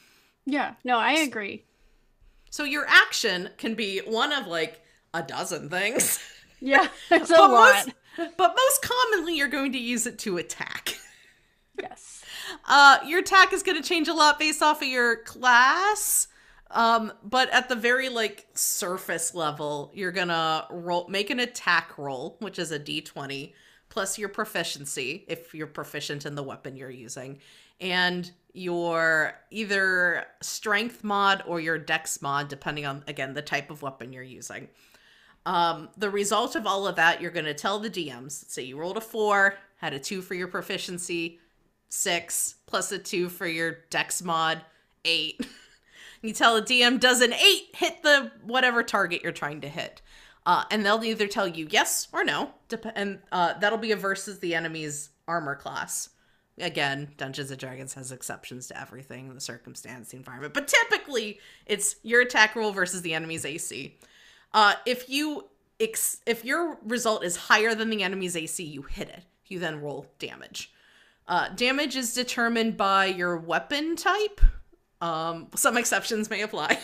Yeah, 0.46 0.74
no, 0.84 0.98
I 0.98 1.14
agree. 1.14 1.64
So 2.50 2.64
your 2.64 2.86
action 2.88 3.50
can 3.58 3.76
be 3.76 4.00
one 4.00 4.34
of 4.34 4.48
like 4.48 4.82
a 5.14 5.22
dozen 5.24 5.70
things. 5.70 6.20
Yeah, 6.60 6.88
it's 7.12 7.30
a 7.30 7.36
But 7.36 7.52
lot. 7.52 7.86
most, 7.86 7.96
but 8.18 8.56
most 8.56 8.82
commonly, 8.82 9.36
you're 9.36 9.48
going 9.48 9.72
to 9.74 9.80
use 9.80 10.06
it 10.06 10.20
to 10.20 10.38
attack. 10.38 10.98
Yes. 11.80 12.18
Uh, 12.68 12.98
your 13.06 13.20
attack 13.20 13.54
is 13.54 13.64
going 13.64 13.82
to 13.82 13.88
change 13.88 14.10
a 14.10 14.14
lot 14.14 14.38
based 14.38 14.62
off 14.62 14.82
of 14.82 14.88
your 14.88 15.18
class. 15.24 16.28
Um, 16.74 17.12
but 17.24 17.50
at 17.50 17.70
the 17.70 17.76
very 17.76 18.10
like 18.10 18.48
surface 18.54 19.36
level, 19.36 19.92
you're 19.94 20.12
gonna 20.12 20.66
roll 20.70 21.08
make 21.10 21.30
an 21.30 21.40
attack 21.40 21.98
roll, 21.98 22.38
which 22.40 22.58
is 22.60 22.72
a 22.72 22.80
d20, 22.80 23.54
plus 23.90 24.18
your 24.18 24.30
proficiency 24.30 25.26
if 25.28 25.54
you're 25.54 25.68
proficient 25.68 26.26
in 26.26 26.36
the 26.36 26.44
weapon 26.44 26.76
you're 26.76 26.90
using, 26.90 27.40
and 27.80 28.32
your 28.54 29.34
either 29.50 30.26
strength 30.42 31.04
mod 31.04 31.44
or 31.46 31.60
your 31.60 31.78
dex 31.78 32.22
mod, 32.22 32.48
depending 32.48 32.86
on 32.86 33.04
again 33.08 33.34
the 33.34 33.42
type 33.42 33.70
of 33.70 33.82
weapon 33.82 34.14
you're 34.14 34.24
using. 34.24 34.70
Um, 35.46 35.90
the 35.98 36.10
result 36.10 36.56
of 36.56 36.68
all 36.68 36.88
of 36.88 36.96
that, 36.98 37.22
you're 37.22 37.32
gonna 37.32 37.54
tell 37.54 37.80
the 37.80 37.90
DMs. 37.90 38.50
Say 38.50 38.64
you 38.64 38.78
rolled 38.78 38.98
a 38.98 39.02
four, 39.02 39.56
had 39.78 39.94
a 39.94 40.00
two 40.00 40.22
for 40.22 40.36
your 40.36 40.48
proficiency, 40.48 41.40
six 41.90 42.56
plus 42.66 42.92
a 42.92 43.00
two 43.00 43.30
for 43.30 43.48
your 43.48 43.80
dex 43.90 44.22
mod, 44.22 44.62
eight. 45.06 45.46
You 46.24 46.34
tell 46.34 46.54
the 46.54 46.62
DM 46.62 47.00
does 47.00 47.20
an 47.22 47.34
eight 47.34 47.70
hit 47.76 48.04
the 48.04 48.32
whatever 48.44 48.84
target 48.84 49.24
you're 49.24 49.32
trying 49.32 49.62
to 49.62 49.68
hit. 49.68 50.04
Uh, 50.46 50.66
and 50.72 50.86
they'll 50.86 51.04
either 51.04 51.28
tell 51.28 51.48
you 51.48 51.68
yes 51.70 52.08
or 52.12 52.24
no, 52.24 52.52
dep- 52.70 52.94
and 52.96 53.20
uh, 53.32 53.58
that'll 53.60 53.78
be 53.78 53.92
a 53.92 53.96
versus 53.96 54.40
the 54.40 54.56
enemy's 54.56 55.10
armor 55.28 55.56
class. 55.56 56.10
Again, 56.60 57.10
Dungeons 57.18 57.50
and 57.52 57.60
Dragons 57.60 57.94
has 57.94 58.12
exceptions 58.12 58.68
to 58.68 58.80
everything, 58.80 59.34
the 59.34 59.42
circumstance, 59.42 60.10
the 60.10 60.18
environment, 60.18 60.54
but 60.54 60.68
typically 60.68 61.40
it's 61.66 61.96
your 62.04 62.22
attack 62.22 62.56
roll 62.56 62.72
versus 62.72 63.02
the 63.02 63.14
enemy's 63.14 63.46
AC. 63.46 63.98
Uh, 64.54 64.76
if 64.86 65.10
you 65.10 65.46
ex- 65.80 66.22
if 66.26 66.44
your 66.46 66.78
result 66.84 67.24
is 67.24 67.36
higher 67.36 67.74
than 67.74 67.90
the 67.90 68.04
enemy's 68.04 68.36
AC, 68.36 68.64
you 68.64 68.84
hit 68.84 69.10
it. 69.10 69.24
You 69.48 69.60
then 69.60 69.82
roll 69.82 70.06
damage. 70.20 70.72
Uh, 71.28 71.50
damage 71.50 71.96
is 71.96 72.14
determined 72.14 72.76
by 72.78 73.06
your 73.06 73.38
weapon 73.38 73.96
type, 73.96 74.42
um, 75.02 75.48
some 75.56 75.78
exceptions 75.78 76.30
may 76.30 76.42
apply. 76.42 76.78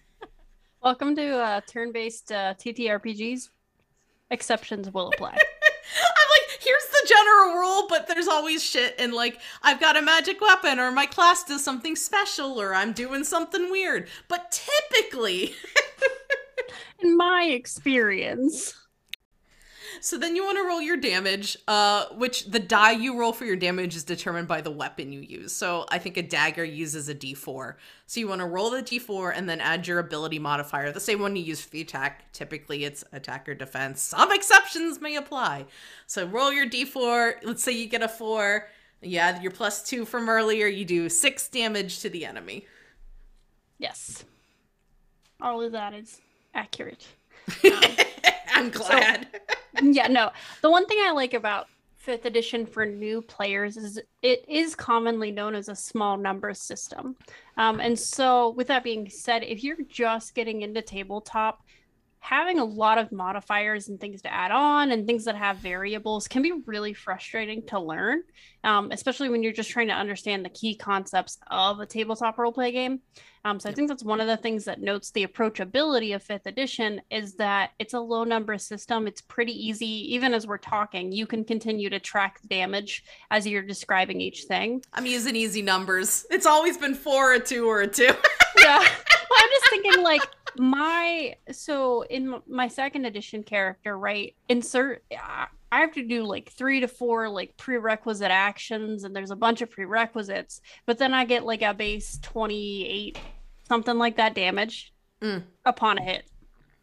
Welcome 0.82 1.16
to 1.16 1.38
uh, 1.38 1.60
turn-based 1.66 2.30
uh, 2.30 2.54
TTRPGs. 2.54 3.48
Exceptions 4.30 4.92
will 4.92 5.08
apply. 5.08 5.30
I'm 5.32 5.36
like, 5.36 6.60
here's 6.60 6.84
the 6.84 7.08
general 7.08 7.54
rule, 7.54 7.86
but 7.88 8.06
there's 8.06 8.28
always 8.28 8.62
shit 8.62 8.94
and 8.98 9.14
like 9.14 9.40
I've 9.62 9.80
got 9.80 9.96
a 9.96 10.02
magic 10.02 10.40
weapon 10.40 10.78
or 10.78 10.92
my 10.92 11.06
class 11.06 11.42
does 11.42 11.64
something 11.64 11.96
special 11.96 12.60
or 12.60 12.74
I'm 12.74 12.92
doing 12.92 13.24
something 13.24 13.70
weird. 13.70 14.08
But 14.28 14.50
typically 14.50 15.54
in 17.00 17.16
my 17.16 17.44
experience 17.44 18.74
so 20.00 20.18
then 20.18 20.36
you 20.36 20.44
want 20.44 20.58
to 20.58 20.64
roll 20.64 20.80
your 20.80 20.96
damage, 20.96 21.56
uh, 21.66 22.06
which 22.14 22.46
the 22.46 22.58
die 22.58 22.92
you 22.92 23.18
roll 23.18 23.32
for 23.32 23.44
your 23.44 23.56
damage 23.56 23.96
is 23.96 24.04
determined 24.04 24.48
by 24.48 24.60
the 24.60 24.70
weapon 24.70 25.12
you 25.12 25.20
use. 25.20 25.52
So 25.52 25.86
I 25.90 25.98
think 25.98 26.16
a 26.16 26.22
dagger 26.22 26.64
uses 26.64 27.08
a 27.08 27.14
d4. 27.14 27.74
So 28.06 28.20
you 28.20 28.28
want 28.28 28.40
to 28.40 28.46
roll 28.46 28.70
the 28.70 28.82
d4 28.82 29.32
and 29.34 29.48
then 29.48 29.60
add 29.60 29.86
your 29.86 29.98
ability 29.98 30.38
modifier, 30.38 30.92
the 30.92 31.00
same 31.00 31.20
one 31.20 31.36
you 31.36 31.42
use 31.42 31.60
for 31.60 31.70
the 31.70 31.80
attack. 31.80 32.32
Typically 32.32 32.84
it's 32.84 33.04
attack 33.12 33.48
or 33.48 33.54
defense. 33.54 34.02
Some 34.02 34.32
exceptions 34.32 35.00
may 35.00 35.16
apply. 35.16 35.66
So 36.06 36.26
roll 36.26 36.52
your 36.52 36.68
d4. 36.68 37.44
Let's 37.44 37.62
say 37.62 37.72
you 37.72 37.86
get 37.86 38.02
a 38.02 38.08
4. 38.08 38.68
You 39.00 39.18
add 39.18 39.42
your 39.42 39.52
plus 39.52 39.82
2 39.88 40.04
from 40.04 40.28
earlier. 40.28 40.66
You 40.66 40.84
do 40.84 41.08
6 41.08 41.48
damage 41.48 42.00
to 42.00 42.10
the 42.10 42.24
enemy. 42.24 42.66
Yes. 43.78 44.24
All 45.40 45.62
of 45.62 45.72
that 45.72 45.94
is 45.94 46.20
accurate. 46.54 47.06
Um, 48.56 48.64
I'm 48.64 48.70
glad. 48.70 49.28
So, 49.78 49.84
yeah, 49.92 50.08
no. 50.08 50.30
The 50.62 50.70
one 50.70 50.86
thing 50.86 50.98
I 51.02 51.12
like 51.12 51.32
about 51.32 51.68
fifth 51.96 52.24
edition 52.24 52.66
for 52.66 52.84
new 52.84 53.22
players 53.22 53.76
is 53.76 54.00
it 54.22 54.44
is 54.48 54.74
commonly 54.74 55.30
known 55.30 55.54
as 55.54 55.68
a 55.68 55.76
small 55.76 56.16
number 56.16 56.52
system. 56.54 57.14
Um, 57.56 57.78
and 57.78 57.96
so, 57.96 58.50
with 58.50 58.66
that 58.68 58.82
being 58.82 59.08
said, 59.10 59.44
if 59.44 59.62
you're 59.62 59.76
just 59.88 60.34
getting 60.34 60.62
into 60.62 60.82
tabletop, 60.82 61.62
having 62.28 62.58
a 62.58 62.64
lot 62.64 62.98
of 62.98 63.10
modifiers 63.10 63.88
and 63.88 63.98
things 63.98 64.20
to 64.20 64.30
add 64.30 64.50
on 64.50 64.92
and 64.92 65.06
things 65.06 65.24
that 65.24 65.34
have 65.34 65.56
variables 65.56 66.28
can 66.28 66.42
be 66.42 66.52
really 66.66 66.92
frustrating 66.92 67.62
to 67.64 67.80
learn, 67.80 68.22
um, 68.64 68.90
especially 68.92 69.30
when 69.30 69.42
you're 69.42 69.50
just 69.50 69.70
trying 69.70 69.88
to 69.88 69.94
understand 69.94 70.44
the 70.44 70.50
key 70.50 70.74
concepts 70.76 71.38
of 71.50 71.80
a 71.80 71.86
tabletop 71.86 72.36
roleplay 72.36 72.70
game. 72.70 73.00
Um, 73.46 73.58
so 73.58 73.70
I 73.70 73.72
think 73.72 73.88
that's 73.88 74.04
one 74.04 74.20
of 74.20 74.26
the 74.26 74.36
things 74.36 74.66
that 74.66 74.82
notes 74.82 75.10
the 75.10 75.26
approachability 75.26 76.14
of 76.14 76.22
fifth 76.22 76.44
edition 76.44 77.00
is 77.10 77.36
that 77.36 77.70
it's 77.78 77.94
a 77.94 78.00
low 78.00 78.24
number 78.24 78.58
system. 78.58 79.06
It's 79.06 79.22
pretty 79.22 79.52
easy, 79.52 80.14
even 80.14 80.34
as 80.34 80.46
we're 80.46 80.58
talking, 80.58 81.10
you 81.12 81.26
can 81.26 81.44
continue 81.44 81.88
to 81.88 81.98
track 81.98 82.40
damage 82.46 83.04
as 83.30 83.46
you're 83.46 83.62
describing 83.62 84.20
each 84.20 84.42
thing. 84.42 84.82
I'm 84.92 85.06
using 85.06 85.34
easy 85.34 85.62
numbers. 85.62 86.26
It's 86.30 86.44
always 86.44 86.76
been 86.76 86.94
four, 86.94 87.32
a 87.32 87.40
two, 87.40 87.66
or 87.66 87.80
a 87.80 87.86
two. 87.86 88.10
yeah. 88.60 88.84
Well, 89.30 89.40
I'm 89.42 89.50
just 89.50 89.68
thinking 89.68 90.02
like 90.02 90.22
my 90.56 91.34
so 91.52 92.00
in 92.04 92.40
my 92.48 92.66
second 92.68 93.04
edition 93.04 93.42
character, 93.42 93.98
right? 93.98 94.34
Insert 94.48 95.04
I 95.70 95.80
have 95.80 95.92
to 95.94 96.02
do 96.02 96.24
like 96.24 96.50
three 96.50 96.80
to 96.80 96.88
four 96.88 97.28
like 97.28 97.56
prerequisite 97.56 98.30
actions, 98.30 99.04
and 99.04 99.14
there's 99.14 99.30
a 99.30 99.36
bunch 99.36 99.60
of 99.60 99.70
prerequisites. 99.70 100.60
But 100.86 100.98
then 100.98 101.12
I 101.12 101.24
get 101.24 101.44
like 101.44 101.62
a 101.62 101.74
base 101.74 102.18
28, 102.22 103.18
something 103.66 103.98
like 103.98 104.16
that 104.16 104.34
damage 104.34 104.92
mm. 105.20 105.42
upon 105.64 105.98
a 105.98 106.02
hit. 106.02 106.24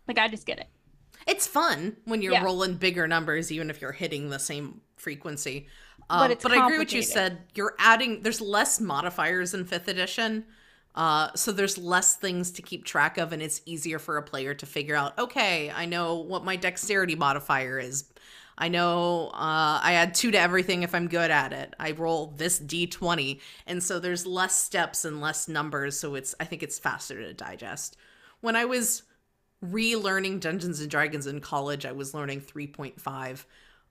Like 0.08 0.20
I 0.20 0.28
just 0.28 0.46
get 0.46 0.60
it. 0.60 0.68
It's 1.28 1.48
fun 1.48 1.98
when 2.06 2.22
you're 2.22 2.34
yeah. 2.34 2.44
rolling 2.44 2.76
bigger 2.76 3.08
numbers, 3.08 3.52
even 3.52 3.72
if 3.72 3.82
you're 3.82 3.92
hitting 3.92 4.30
the 4.30 4.38
same 4.38 4.82
frequency. 4.98 5.68
Um, 6.10 6.30
but, 6.30 6.42
but 6.44 6.52
I 6.52 6.66
agree 6.66 6.78
with 6.78 6.94
you 6.94 7.02
said. 7.02 7.40
You're 7.56 7.74
adding. 7.80 8.22
There's 8.22 8.42
less 8.42 8.80
modifiers 8.80 9.56
in 9.56 9.66
fifth 9.66 9.88
edition. 9.88 10.46
Uh, 10.96 11.30
so 11.36 11.52
there's 11.52 11.78
less 11.78 12.16
things 12.16 12.52
to 12.52 12.62
keep 12.62 12.86
track 12.86 13.18
of, 13.18 13.34
and 13.34 13.42
it's 13.42 13.62
easier 13.66 14.00
for 14.00 14.18
a 14.18 14.24
player 14.24 14.54
to 14.54 14.66
figure 14.66 14.96
out. 14.96 15.18
Okay, 15.20 15.70
I 15.70 15.86
know 15.86 16.16
what 16.16 16.46
my 16.46 16.56
dexterity 16.56 17.16
modifier 17.16 17.78
is 17.78 18.06
I 18.58 18.70
know 18.70 19.28
uh, 19.34 19.80
I 19.84 19.94
add 19.96 20.14
two 20.14 20.32
to 20.32 20.40
everything 20.40 20.84
if 20.84 20.96
I'm 20.96 21.08
good 21.08 21.30
at 21.30 21.52
it. 21.52 21.74
I 21.80 21.92
roll 21.92 22.28
this 22.38 22.60
d20, 22.60 23.42
and 23.68 23.84
so 23.84 24.00
there's 24.00 24.26
less 24.26 24.56
steps 24.56 25.04
and 25.04 25.20
less 25.20 25.48
numbers, 25.48 26.00
so 26.00 26.16
it's 26.16 26.34
I 26.40 26.46
think 26.46 26.64
it's 26.64 26.80
faster 26.80 27.20
to 27.22 27.34
digest. 27.34 27.98
When 28.40 28.56
I 28.56 28.66
was 28.66 29.04
relearning 29.64 30.40
Dungeons 30.40 30.80
and 30.80 30.90
Dragons 30.90 31.28
in 31.28 31.42
college, 31.42 31.86
I 31.86 31.92
was 31.92 32.14
learning 32.14 32.42
3.5. 32.42 33.46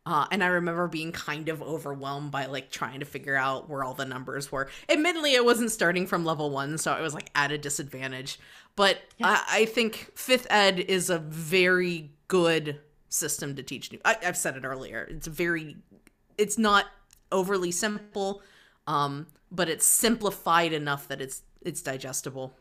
Uh, 0.07 0.27
and 0.31 0.45
I 0.45 0.49
remember 0.49 0.87
being 0.87 1.13
kind 1.13 1.49
of 1.49 1.63
overwhelmed 1.63 2.31
by 2.31 2.45
like 2.47 2.71
trying 2.71 3.01
to 3.01 3.07
figure 3.07 3.37
out 3.37 3.71
where 3.71 3.83
all 3.83 3.95
the 3.95 4.05
numbers 4.05 4.53
were. 4.53 4.69
Admittedly, 4.89 5.37
I 5.37 5.41
wasn't 5.41 5.71
starting 5.71 6.07
from 6.07 6.27
level 6.27 6.51
one, 6.51 6.77
so 6.77 6.93
I 6.93 7.01
was 7.01 7.15
like 7.15 7.31
at 7.35 7.51
a 7.51 7.57
disadvantage. 7.57 8.39
But 8.77 8.99
I, 9.23 9.45
I 9.49 9.65
think 9.65 10.11
fifth 10.15 10.47
ed 10.51 10.79
is 10.79 11.09
a 11.09 11.19
very 11.19 12.11
good 12.29 12.81
system 13.09 13.57
to 13.57 13.63
teach 13.63 13.93
new. 13.93 14.01
I, 14.05 14.17
have 14.23 14.37
said 14.37 14.57
it 14.57 14.65
earlier. 14.65 15.09
It's 15.11 15.27
very, 15.27 15.77
it's 16.37 16.59
not 16.59 16.87
overly 17.33 17.71
simple, 17.71 18.43
um, 18.87 19.27
but 19.51 19.71
it's 19.71 19.87
simplified 19.87 20.73
enough 20.73 21.09
that 21.09 21.23
it's 21.23 21.43
it's 21.63 21.81
digestible. 21.81 22.53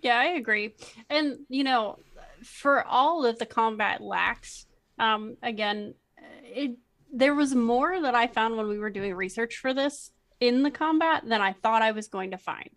Yeah, 0.00 0.18
I 0.18 0.26
agree. 0.26 0.74
And 1.10 1.40
you 1.48 1.64
know, 1.64 1.98
for 2.42 2.82
all 2.84 3.22
that 3.22 3.38
the 3.38 3.46
combat 3.46 4.00
lacks, 4.00 4.66
um, 4.98 5.36
again, 5.42 5.94
it 6.42 6.76
there 7.12 7.34
was 7.34 7.54
more 7.54 8.00
that 8.00 8.14
I 8.14 8.26
found 8.26 8.56
when 8.56 8.68
we 8.68 8.78
were 8.78 8.90
doing 8.90 9.14
research 9.14 9.58
for 9.58 9.72
this 9.72 10.10
in 10.40 10.62
the 10.62 10.70
combat 10.70 11.22
than 11.26 11.40
I 11.40 11.52
thought 11.52 11.82
I 11.82 11.92
was 11.92 12.08
going 12.08 12.32
to 12.32 12.38
find. 12.38 12.70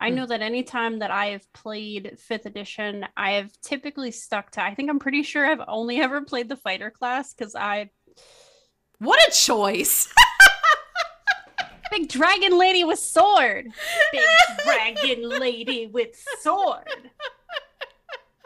I 0.00 0.10
hmm. 0.10 0.16
know 0.16 0.26
that 0.26 0.42
anytime 0.42 0.98
that 0.98 1.10
I 1.10 1.26
have 1.26 1.50
played 1.52 2.18
fifth 2.18 2.46
edition, 2.46 3.06
I 3.16 3.32
have 3.32 3.52
typically 3.62 4.10
stuck 4.10 4.50
to, 4.52 4.62
I 4.62 4.74
think 4.74 4.90
I'm 4.90 4.98
pretty 4.98 5.22
sure 5.22 5.46
I've 5.46 5.62
only 5.68 6.00
ever 6.00 6.22
played 6.22 6.48
the 6.48 6.56
fighter 6.56 6.90
class 6.90 7.32
because 7.32 7.54
I. 7.54 7.90
What 8.98 9.20
a 9.28 9.32
choice! 9.32 10.12
Big 11.90 12.08
dragon 12.08 12.58
lady 12.58 12.84
with 12.84 12.98
sword. 12.98 13.68
Big 14.12 14.22
dragon 14.64 15.28
lady 15.28 15.86
with 15.86 16.20
sword. 16.40 17.10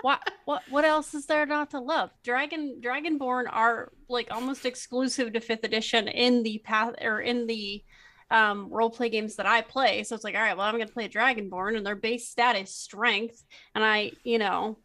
What 0.02 0.30
what 0.44 0.62
what 0.70 0.84
else 0.84 1.14
is 1.14 1.26
there 1.26 1.44
not 1.44 1.70
to 1.70 1.80
love? 1.80 2.10
Dragon 2.22 2.80
Dragonborn 2.80 3.44
are 3.50 3.92
like 4.08 4.28
almost 4.30 4.64
exclusive 4.64 5.32
to 5.32 5.40
fifth 5.40 5.64
edition 5.64 6.08
in 6.08 6.42
the 6.42 6.58
path 6.58 6.94
or 7.00 7.20
in 7.20 7.46
the 7.46 7.82
um, 8.30 8.68
role 8.70 8.90
play 8.90 9.08
games 9.08 9.36
that 9.36 9.46
I 9.46 9.62
play. 9.62 10.04
So 10.04 10.14
it's 10.14 10.24
like, 10.24 10.34
all 10.34 10.42
right, 10.42 10.56
well, 10.56 10.66
I'm 10.66 10.74
going 10.74 10.86
to 10.86 10.92
play 10.92 11.06
a 11.06 11.08
Dragonborn, 11.08 11.76
and 11.76 11.86
their 11.86 11.96
base 11.96 12.28
stat 12.28 12.56
is 12.56 12.70
strength. 12.70 13.42
And 13.74 13.84
I, 13.84 14.12
you 14.22 14.38
know, 14.38 14.78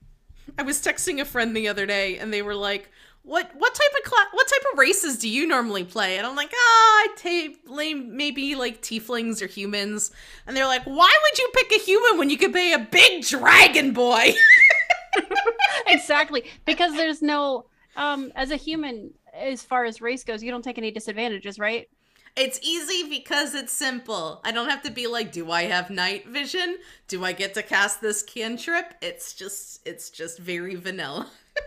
I 0.57 0.63
was 0.63 0.81
texting 0.81 1.19
a 1.21 1.25
friend 1.25 1.55
the 1.55 1.67
other 1.67 1.85
day, 1.85 2.17
and 2.17 2.33
they 2.33 2.41
were 2.41 2.55
like, 2.55 2.89
"What 3.23 3.51
what 3.55 3.73
type 3.73 3.91
of 3.97 4.09
class? 4.09 4.27
What 4.31 4.47
type 4.47 4.73
of 4.73 4.79
races 4.79 5.17
do 5.17 5.29
you 5.29 5.47
normally 5.47 5.83
play?" 5.83 6.17
And 6.17 6.27
I'm 6.27 6.35
like, 6.35 6.51
"Ah, 6.53 6.57
oh, 6.57 7.07
I 7.09 7.15
take 7.15 7.59
maybe 7.69 8.55
like 8.55 8.81
tieflings 8.81 9.41
or 9.41 9.47
humans." 9.47 10.11
And 10.45 10.55
they're 10.55 10.67
like, 10.67 10.83
"Why 10.83 11.15
would 11.23 11.37
you 11.37 11.49
pick 11.53 11.71
a 11.71 11.83
human 11.83 12.17
when 12.17 12.29
you 12.29 12.37
could 12.37 12.53
be 12.53 12.73
a 12.73 12.79
big 12.79 13.23
dragon 13.23 13.93
boy?" 13.93 14.33
exactly, 15.87 16.45
because 16.65 16.93
there's 16.93 17.21
no 17.21 17.65
um 17.95 18.31
as 18.35 18.51
a 18.51 18.55
human 18.55 19.11
as 19.33 19.63
far 19.63 19.85
as 19.85 20.01
race 20.01 20.23
goes, 20.23 20.43
you 20.43 20.51
don't 20.51 20.63
take 20.63 20.77
any 20.77 20.91
disadvantages, 20.91 21.57
right? 21.57 21.87
It's 22.35 22.59
easy 22.63 23.09
because 23.09 23.53
it's 23.53 23.71
simple. 23.71 24.41
I 24.43 24.51
don't 24.51 24.69
have 24.69 24.81
to 24.83 24.91
be 24.91 25.05
like, 25.05 25.31
do 25.31 25.51
I 25.51 25.63
have 25.63 25.91
night 25.91 26.27
vision? 26.27 26.77
Do 27.07 27.23
I 27.23 27.31
get 27.31 27.53
to 27.53 27.61
cast 27.61 28.01
this 28.01 28.23
cantrip? 28.23 28.95
It's 29.01 29.33
just 29.33 29.85
it's 29.85 30.09
just 30.09 30.39
very 30.39 30.75
vanilla. 30.75 31.29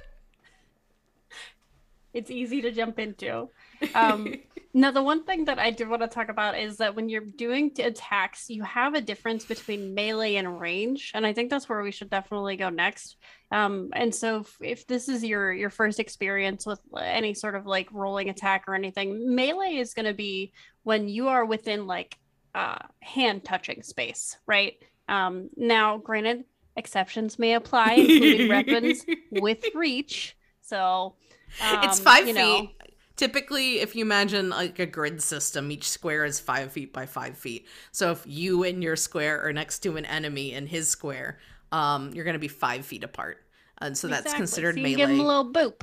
it's 2.15 2.31
easy 2.31 2.61
to 2.63 2.73
jump 2.73 2.99
into. 2.99 3.49
Um, 3.95 4.35
now, 4.75 4.91
the 4.91 5.03
one 5.03 5.25
thing 5.25 5.45
that 5.47 5.59
I 5.59 5.71
do 5.71 5.89
want 5.89 6.03
to 6.03 6.09
talk 6.09 6.29
about 6.29 6.59
is 6.59 6.77
that 6.79 6.95
when 6.95 7.09
you're 7.09 7.25
doing 7.25 7.73
attacks, 7.79 8.51
you 8.51 8.63
have 8.63 8.95
a 8.95 9.01
difference 9.01 9.45
between 9.45 9.95
melee 9.95 10.37
and 10.37 10.61
range, 10.61 11.13
and 11.15 11.27
I 11.27 11.33
think 11.33 11.51
that's 11.51 11.69
where 11.69 11.83
we 11.83 11.91
should 11.91 12.11
definitely 12.11 12.57
go 12.57 12.69
next. 12.69 13.17
Um, 13.51 13.91
and 13.93 14.15
so, 14.15 14.41
if, 14.41 14.57
if 14.61 14.87
this 14.87 15.09
is 15.09 15.25
your 15.25 15.53
your 15.53 15.71
first 15.71 16.01
experience 16.01 16.67
with 16.67 16.81
any 17.01 17.35
sort 17.35 17.55
of 17.55 17.67
like 17.67 17.89
rolling 17.93 18.29
attack 18.29 18.65
or 18.69 18.75
anything, 18.75 19.35
melee 19.35 19.77
is 19.77 19.95
going 19.95 20.07
to 20.07 20.15
be 20.15 20.53
when 20.83 21.09
you 21.09 21.29
are 21.29 21.45
within 21.45 21.87
like 21.87 22.19
uh, 22.55 22.79
hand 23.01 23.45
touching 23.45 23.83
space, 23.83 24.37
right? 24.47 24.75
Um, 25.09 25.51
now, 25.57 25.99
granted, 25.99 26.45
exceptions 26.77 27.39
may 27.39 27.55
apply, 27.55 27.93
including 27.93 28.49
weapons 28.49 29.05
with 29.31 29.65
reach. 29.75 30.37
So 30.63 31.15
um, 31.63 31.81
it's 31.85 32.01
five 32.01 32.25
feet. 32.25 32.35
Know, 32.35 32.69
typically 33.17 33.81
if 33.81 33.97
you 33.97 34.05
imagine 34.05 34.51
like 34.51 34.79
a 34.79 34.87
grid 34.87 35.23
system 35.23 35.71
each 35.71 35.89
square 35.89 36.25
is 36.25 36.39
five 36.39 36.73
feet 36.73 36.93
by 36.93 37.07
five 37.07 37.37
feet. 37.37 37.67
So 37.93 38.13
if 38.13 38.23
you 38.27 38.63
and 38.65 38.83
your 38.83 38.97
square 38.97 39.45
are 39.45 39.53
next 39.53 39.81
to 39.81 39.97
an 39.97 40.05
enemy 40.05 40.53
in 40.53 40.67
his 40.67 40.89
square 40.89 41.39
um, 41.73 42.13
you're 42.15 42.25
going 42.25 42.35
to 42.35 42.41
be 42.41 42.49
five 42.49 42.87
feet 42.87 43.05
apart. 43.05 43.39
And 43.79 43.97
so 43.97 44.09
exactly. 44.09 44.25
that's 44.25 44.37
considered 44.37 44.75
so 44.77 44.81
melee 44.81 44.95
give 44.95 45.11
him 45.11 45.21
a 45.21 45.27
little 45.27 45.53
boop. 45.53 45.83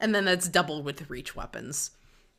And 0.00 0.14
then 0.14 0.24
that's 0.24 0.48
doubled 0.48 0.84
with 0.84 1.10
reach 1.10 1.36
weapons. 1.36 1.90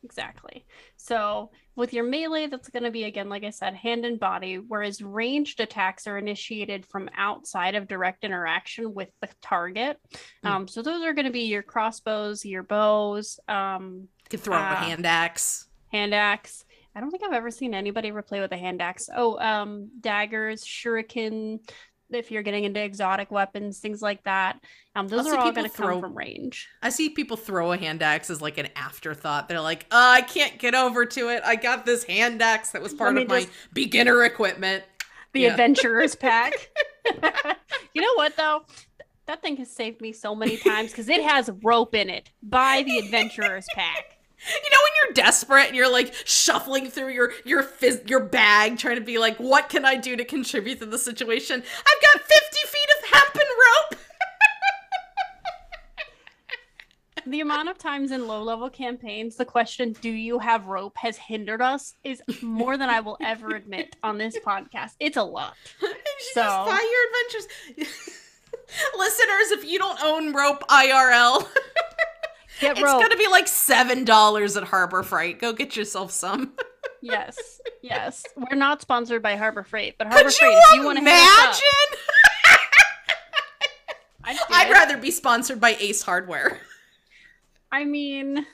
Exactly. 0.04 0.66
So 0.98 1.52
with 1.75 1.94
your 1.94 2.04
melee 2.04 2.48
that's 2.48 2.70
going 2.70 2.84
to 2.84 2.92
be 2.92 3.04
again 3.04 3.28
like 3.28 3.44
i 3.44 3.50
said 3.50 3.74
hand 3.74 4.06
and 4.06 4.18
body 4.18 4.56
whereas 4.56 5.02
ranged 5.02 5.60
attacks 5.60 6.08
are 6.08 6.18
initiated 6.18 6.86
from 6.86 7.10
outside 7.18 7.75
of 7.75 7.88
direct 7.88 8.24
interaction 8.24 8.94
with 8.94 9.10
the 9.22 9.28
target. 9.42 10.00
Mm. 10.46 10.50
um, 10.50 10.68
so 10.68 10.82
those 10.82 11.04
are 11.04 11.14
going 11.14 11.25
to 11.25 11.32
be 11.32 11.48
your 11.48 11.64
crossbows 11.64 12.46
your 12.46 12.64
bows 12.64 13.40
um, 13.48 14.08
could 14.29 14.39
throw 14.39 14.58
uh, 14.58 14.60
a 14.60 14.75
hand 14.75 15.05
axe. 15.05 15.67
Hand 15.91 16.13
axe. 16.13 16.65
I 16.96 17.01
don't 17.01 17.12
think 17.12 17.24
I've 17.24 17.34
ever 17.34 17.51
seen 17.51 17.74
anybody 17.74 18.08
ever 18.08 18.22
play 18.22 18.39
with 18.39 18.53
a 18.53 18.58
hand 18.58 18.82
axe. 18.82 19.10
Oh, 19.15 19.38
um, 19.39 19.89
daggers, 20.00 20.63
shuriken. 20.63 21.60
If 22.10 22.32
you're 22.32 22.44
getting 22.44 22.63
into 22.63 22.82
exotic 22.82 23.32
weapons, 23.32 23.79
things 23.79 24.01
like 24.01 24.24
that, 24.24 24.60
um, 24.96 25.08
those 25.08 25.27
are 25.27 25.38
all 25.38 25.51
going 25.51 25.70
to 25.70 25.75
come 25.75 26.00
from 26.00 26.15
range. 26.15 26.70
I 26.82 26.89
see 26.89 27.10
people 27.10 27.36
throw 27.36 27.74
a 27.74 27.77
hand 27.77 28.01
axe 28.01 28.29
as 28.29 28.41
like 28.41 28.58
an 28.58 28.70
afterthought. 28.75 29.50
They're 29.50 29.60
like, 29.60 29.88
oh, 29.91 30.12
I 30.12 30.22
can't 30.22 30.58
get 30.58 30.75
over 30.75 31.05
to 31.05 31.29
it. 31.29 31.41
I 31.44 31.55
got 31.55 31.86
this 31.86 32.03
hand 32.03 32.41
axe 32.41 32.72
that 32.72 32.82
was 32.82 32.94
part 32.94 33.17
of 33.17 33.27
my 33.27 33.48
beginner 33.74 34.24
equipment. 34.24 34.84
The 35.34 35.41
yeah. 35.41 35.51
adventurers 35.51 36.15
pack. 36.15 36.70
you 37.94 38.01
know 38.01 38.13
what 38.15 38.38
though? 38.38 38.63
That 39.25 39.41
thing 39.41 39.58
has 39.58 39.72
saved 39.72 40.00
me 40.00 40.13
so 40.13 40.36
many 40.36 40.55
times 40.58 40.91
because 40.91 41.10
it 41.10 41.24
has 41.24 41.50
rope 41.63 41.96
in 41.96 42.10
it. 42.10 42.29
Buy 42.44 42.84
the 42.86 43.00
adventurers 43.00 43.65
pack. 43.74 44.15
You 44.48 44.70
know 44.72 44.78
when 44.84 44.92
you're 45.04 45.14
desperate 45.14 45.68
and 45.68 45.75
you're 45.75 45.92
like 45.92 46.14
shuffling 46.25 46.90
through 46.90 47.10
your 47.10 47.32
your 47.46 47.64
phys- 47.64 48.08
your 48.10 48.20
bag 48.22 48.78
trying 48.78 48.96
to 48.96 49.02
be 49.02 49.18
like, 49.18 49.38
what 49.38 49.70
can 49.70 49.86
I 49.86 49.96
do 49.96 50.16
to 50.16 50.25
contribute 50.25 50.80
to 50.80 50.86
the 50.86 50.98
situation? 51.00 51.62
I've 51.62 52.02
got 52.02 52.22
50 52.22 52.36
feet 52.68 52.90
of 53.00 53.10
hemp 53.10 53.36
and 53.36 53.44
rope. 53.66 54.02
the 57.27 57.40
amount 57.42 57.70
of 57.70 57.77
times 57.79 58.12
in 58.12 58.27
low 58.27 58.44
level 58.44 58.70
campaigns 58.70 59.36
the 59.36 59.46
question 59.46 59.96
do 60.00 60.10
you 60.12 60.38
have 60.38 60.68
rope? 60.68 60.96
has 60.98 61.18
hindered 61.18 61.62
us 61.62 61.96
is 62.03 62.22
more 62.44 62.77
than 62.77 62.90
i 62.90 63.00
will 63.00 63.18
ever 63.22 63.55
admit 63.55 63.96
on 64.03 64.18
this 64.18 64.38
podcast. 64.40 64.92
It's 65.00 65.18
a 65.18 65.24
lot. 65.24 65.55
So 66.34 66.42
buy 66.42 66.90
your 66.92 67.88
adventures. 67.88 67.98
Listeners 68.98 69.51
if 69.51 69.66
you 69.66 69.77
don't 69.77 70.01
own 70.01 70.34
rope 70.34 70.64
irl 70.70 71.46
Get 72.59 72.77
it's 72.77 72.81
gonna 72.81 73.18
be 73.18 73.27
like 73.27 73.48
seven 73.48 74.05
dollars 74.05 74.55
at 74.55 74.63
Harbor 74.63 75.03
Freight. 75.03 75.39
Go 75.39 75.51
get 75.53 75.75
yourself 75.75 76.11
some. 76.11 76.53
yes, 77.01 77.59
yes. 77.81 78.24
We're 78.35 78.55
not 78.55 78.81
sponsored 78.81 79.22
by 79.22 79.35
Harbor 79.35 79.63
Freight, 79.63 79.98
but 79.98 80.07
Harbor 80.07 80.29
Could 80.29 80.33
Freight, 80.33 80.51
you 80.53 80.57
if 80.59 80.75
you 80.75 80.85
want 80.85 80.98
to 80.98 81.01
imagine. 81.01 81.61
I'd, 84.24 84.37
I'd 84.50 84.72
rather 84.72 84.98
be 84.98 85.11
sponsored 85.11 85.59
by 85.59 85.75
Ace 85.79 86.01
Hardware. 86.01 86.59
I 87.72 87.83
mean, 87.83 88.46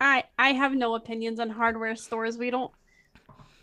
I 0.00 0.24
I 0.38 0.52
have 0.52 0.74
no 0.74 0.94
opinions 0.94 1.40
on 1.40 1.50
hardware 1.50 1.96
stores. 1.96 2.36
We 2.36 2.50
don't. 2.50 2.70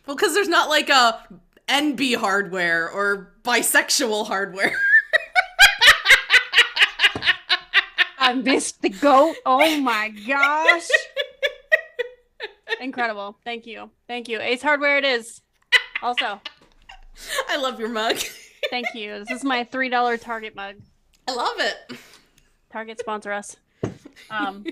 Well, 0.06 0.16
because 0.16 0.34
there's 0.34 0.48
not 0.48 0.70
like 0.70 0.90
a 0.90 1.28
NB 1.68 2.16
hardware 2.16 2.90
or 2.90 3.34
bisexual 3.44 4.28
hardware. 4.28 4.76
I 8.28 8.34
missed 8.34 8.82
the 8.82 8.90
goat. 8.90 9.38
Oh 9.46 9.80
my 9.80 10.10
gosh. 10.10 10.90
Incredible. 12.82 13.38
Thank 13.46 13.66
you. 13.66 13.90
Thank 14.06 14.28
you. 14.28 14.42
Ace 14.42 14.62
Hardware 14.62 14.98
it 14.98 15.06
is. 15.06 15.40
Also. 16.02 16.42
I 17.48 17.56
love 17.56 17.80
your 17.80 17.88
mug. 17.88 18.18
Thank 18.70 18.88
you. 18.94 19.20
This 19.20 19.32
is 19.32 19.46
my 19.46 19.64
$3 19.64 20.20
Target 20.20 20.58
mug. 20.58 20.76
I 21.26 21.36
love 21.36 21.56
it. 21.60 21.98
Target 22.70 23.00
sponsor 23.00 23.32
us. 23.32 23.56
Um, 24.30 24.66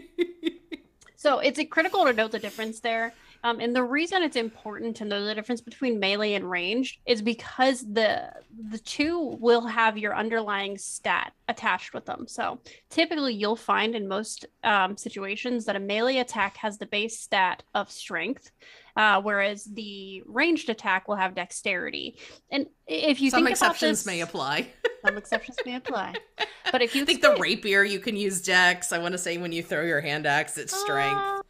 so 1.16 1.40
it's 1.40 1.58
critical 1.70 2.04
to 2.04 2.12
note 2.12 2.32
the 2.32 2.40
difference 2.40 2.82
there 2.82 3.14
um, 3.46 3.60
and 3.60 3.76
the 3.76 3.84
reason 3.84 4.24
it's 4.24 4.36
important 4.36 4.96
to 4.98 5.06
know 5.06 5.24
the 5.24 5.36
difference 5.36 5.62
between 5.62 6.00
melee 6.00 6.34
and 6.34 6.50
ranged 6.50 6.98
is 7.06 7.22
because 7.22 7.82
the 7.82 8.32
the 8.70 8.80
two 8.80 9.38
will 9.40 9.68
have 9.68 10.00
your 10.00 10.16
underlying 10.16 10.80
stat 10.80 11.32
attached 11.48 11.94
with 11.94 12.06
them. 12.06 12.26
So 12.28 12.60
typically, 12.90 13.36
you'll 13.36 13.56
find 13.56 13.94
in 13.94 14.08
most 14.08 14.48
um, 14.64 14.98
situations 14.98 15.66
that 15.66 15.76
a 15.76 15.80
melee 15.80 16.18
attack 16.18 16.58
has 16.58 16.80
the 16.80 16.88
base 16.88 17.20
stat 17.20 17.62
of 17.76 17.92
strength, 17.92 18.50
uh, 18.96 19.22
whereas 19.22 19.66
the 19.66 20.24
ranged 20.26 20.72
attack 20.72 21.08
will 21.08 21.18
have 21.18 21.36
dexterity. 21.36 22.18
And 22.50 22.66
if 22.88 23.22
you 23.22 23.30
some 23.30 23.44
think 23.44 23.52
exceptions 23.52 24.00
this, 24.00 24.06
may 24.08 24.22
apply. 24.22 24.70
some 25.06 25.18
exceptions 25.18 25.58
may 25.68 25.76
apply. 25.76 26.16
But 26.72 26.82
if 26.82 26.96
you 26.96 27.04
I 27.04 27.06
think 27.06 27.22
the 27.22 27.36
rapier, 27.36 27.84
you 27.84 28.00
can 28.00 28.16
use 28.16 28.42
dex. 28.42 28.92
I 28.92 28.98
want 28.98 29.12
to 29.12 29.20
say 29.20 29.38
when 29.38 29.52
you 29.52 29.62
throw 29.62 29.84
your 29.84 30.02
hand 30.02 30.26
axe, 30.26 30.58
it's 30.58 30.76
strength. 30.76 31.22
Uh, 31.22 31.44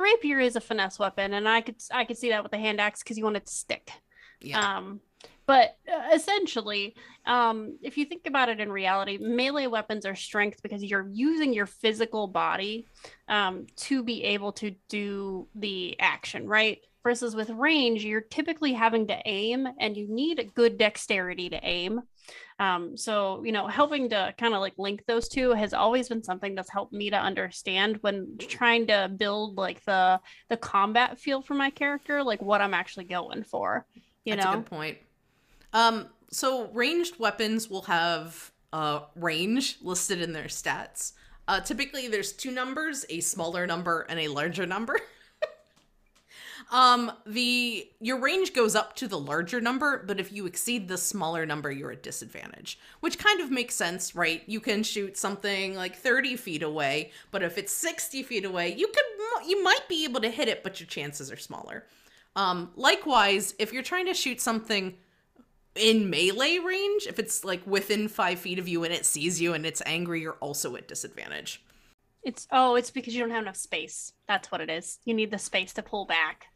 rapier 0.00 0.40
is 0.40 0.56
a 0.56 0.60
finesse 0.60 0.98
weapon, 0.98 1.34
and 1.34 1.48
I 1.48 1.60
could 1.60 1.76
I 1.92 2.04
could 2.04 2.18
see 2.18 2.30
that 2.30 2.42
with 2.42 2.52
the 2.52 2.58
hand 2.58 2.80
axe 2.80 3.02
because 3.02 3.18
you 3.18 3.24
want 3.24 3.36
it 3.36 3.46
to 3.46 3.52
stick. 3.52 3.92
Yeah. 4.40 4.76
Um, 4.76 5.00
but 5.46 5.76
uh, 5.92 6.14
essentially, 6.14 6.94
um, 7.26 7.76
if 7.82 7.98
you 7.98 8.04
think 8.04 8.26
about 8.26 8.48
it 8.48 8.60
in 8.60 8.70
reality, 8.70 9.18
melee 9.20 9.66
weapons 9.66 10.06
are 10.06 10.14
strength 10.14 10.62
because 10.62 10.84
you're 10.84 11.08
using 11.10 11.52
your 11.52 11.66
physical 11.66 12.28
body 12.28 12.86
um, 13.26 13.66
to 13.76 14.04
be 14.04 14.22
able 14.22 14.52
to 14.52 14.76
do 14.88 15.48
the 15.56 15.98
action, 15.98 16.46
right? 16.46 16.78
Versus 17.02 17.34
with 17.34 17.50
range, 17.50 18.04
you're 18.04 18.20
typically 18.20 18.74
having 18.74 19.08
to 19.08 19.18
aim, 19.24 19.66
and 19.80 19.96
you 19.96 20.06
need 20.08 20.52
good 20.54 20.78
dexterity 20.78 21.50
to 21.50 21.58
aim. 21.64 22.02
Um, 22.60 22.94
so, 22.94 23.42
you 23.42 23.52
know, 23.52 23.66
helping 23.66 24.10
to 24.10 24.34
kind 24.36 24.52
of 24.52 24.60
like 24.60 24.74
link 24.76 25.04
those 25.06 25.28
two 25.28 25.52
has 25.52 25.72
always 25.72 26.10
been 26.10 26.22
something 26.22 26.54
that's 26.54 26.70
helped 26.70 26.92
me 26.92 27.08
to 27.08 27.16
understand 27.16 27.96
when 28.02 28.36
trying 28.38 28.86
to 28.88 29.10
build 29.16 29.56
like 29.56 29.82
the 29.86 30.20
the 30.50 30.58
combat 30.58 31.18
feel 31.18 31.40
for 31.40 31.54
my 31.54 31.70
character, 31.70 32.22
like 32.22 32.42
what 32.42 32.60
I'm 32.60 32.74
actually 32.74 33.06
going 33.06 33.44
for. 33.44 33.86
You 34.26 34.34
that's 34.34 34.44
know, 34.44 34.52
a 34.52 34.56
good 34.56 34.66
point. 34.66 34.98
Um, 35.72 36.08
so 36.30 36.68
ranged 36.72 37.18
weapons 37.18 37.70
will 37.70 37.82
have 37.82 38.52
uh 38.74 39.00
range 39.16 39.78
listed 39.80 40.20
in 40.20 40.34
their 40.34 40.44
stats. 40.44 41.12
Uh, 41.48 41.60
typically, 41.60 42.08
there's 42.08 42.32
two 42.32 42.50
numbers: 42.50 43.06
a 43.08 43.20
smaller 43.20 43.66
number 43.66 44.04
and 44.10 44.20
a 44.20 44.28
larger 44.28 44.66
number. 44.66 45.00
Um, 46.70 47.10
the 47.26 47.88
your 48.00 48.20
range 48.20 48.52
goes 48.52 48.76
up 48.76 48.94
to 48.96 49.08
the 49.08 49.18
larger 49.18 49.60
number, 49.60 50.04
but 50.06 50.20
if 50.20 50.32
you 50.32 50.46
exceed 50.46 50.86
the 50.86 50.96
smaller 50.96 51.44
number, 51.44 51.70
you're 51.70 51.90
at 51.90 52.02
disadvantage. 52.02 52.78
Which 53.00 53.18
kind 53.18 53.40
of 53.40 53.50
makes 53.50 53.74
sense, 53.74 54.14
right? 54.14 54.42
You 54.46 54.60
can 54.60 54.84
shoot 54.84 55.16
something 55.16 55.74
like 55.74 55.96
30 55.96 56.36
feet 56.36 56.62
away, 56.62 57.10
but 57.32 57.42
if 57.42 57.58
it's 57.58 57.72
60 57.72 58.22
feet 58.22 58.44
away, 58.44 58.72
you 58.74 58.86
could 58.86 59.04
you 59.48 59.62
might 59.62 59.88
be 59.88 60.04
able 60.04 60.20
to 60.20 60.30
hit 60.30 60.48
it, 60.48 60.62
but 60.62 60.78
your 60.78 60.86
chances 60.86 61.32
are 61.32 61.36
smaller. 61.36 61.86
Um, 62.36 62.70
likewise, 62.76 63.54
if 63.58 63.72
you're 63.72 63.82
trying 63.82 64.06
to 64.06 64.14
shoot 64.14 64.40
something 64.40 64.96
in 65.74 66.10
melee 66.10 66.58
range, 66.58 67.06
if 67.08 67.18
it's 67.18 67.44
like 67.44 67.66
within 67.66 68.08
five 68.08 68.38
feet 68.38 68.58
of 68.58 68.68
you 68.68 68.84
and 68.84 68.92
it 68.92 69.06
sees 69.06 69.40
you 69.40 69.54
and 69.54 69.66
it's 69.66 69.82
angry, 69.86 70.20
you're 70.20 70.34
also 70.34 70.76
at 70.76 70.88
disadvantage. 70.88 71.62
It's 72.22 72.46
oh, 72.52 72.74
it's 72.74 72.90
because 72.90 73.14
you 73.14 73.20
don't 73.20 73.30
have 73.30 73.42
enough 73.42 73.56
space. 73.56 74.12
That's 74.28 74.50
what 74.52 74.60
it 74.60 74.68
is. 74.68 74.98
You 75.04 75.14
need 75.14 75.30
the 75.30 75.38
space 75.38 75.72
to 75.74 75.82
pull 75.82 76.04
back. 76.04 76.46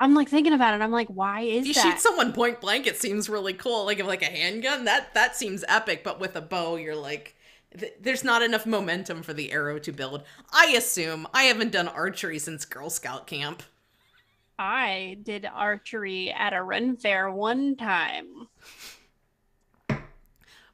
I'm 0.00 0.14
like 0.14 0.28
thinking 0.28 0.52
about 0.52 0.74
it. 0.74 0.82
I'm 0.82 0.92
like, 0.92 1.08
why 1.08 1.40
is 1.40 1.66
you 1.66 1.74
that? 1.74 1.82
shoot 1.82 2.00
someone 2.00 2.32
point 2.32 2.60
blank? 2.60 2.86
It 2.86 3.00
seems 3.00 3.28
really 3.28 3.54
cool. 3.54 3.84
Like 3.86 3.98
if 3.98 4.06
like 4.06 4.22
a 4.22 4.26
handgun, 4.26 4.84
that 4.84 5.14
that 5.14 5.34
seems 5.34 5.64
epic. 5.66 6.04
But 6.04 6.20
with 6.20 6.36
a 6.36 6.40
bow, 6.40 6.76
you're 6.76 6.94
like, 6.94 7.36
th- 7.76 7.94
there's 8.00 8.22
not 8.22 8.42
enough 8.42 8.66
momentum 8.66 9.22
for 9.22 9.32
the 9.32 9.50
arrow 9.50 9.78
to 9.80 9.92
build. 9.92 10.22
I 10.52 10.74
assume 10.76 11.26
I 11.34 11.44
haven't 11.44 11.72
done 11.72 11.88
archery 11.88 12.38
since 12.38 12.64
Girl 12.64 12.90
Scout 12.90 13.26
camp. 13.26 13.62
I 14.58 15.18
did 15.22 15.46
archery 15.46 16.32
at 16.32 16.52
a 16.52 16.62
Ren 16.62 16.96
fair 16.96 17.30
one 17.30 17.76
time. 17.76 18.48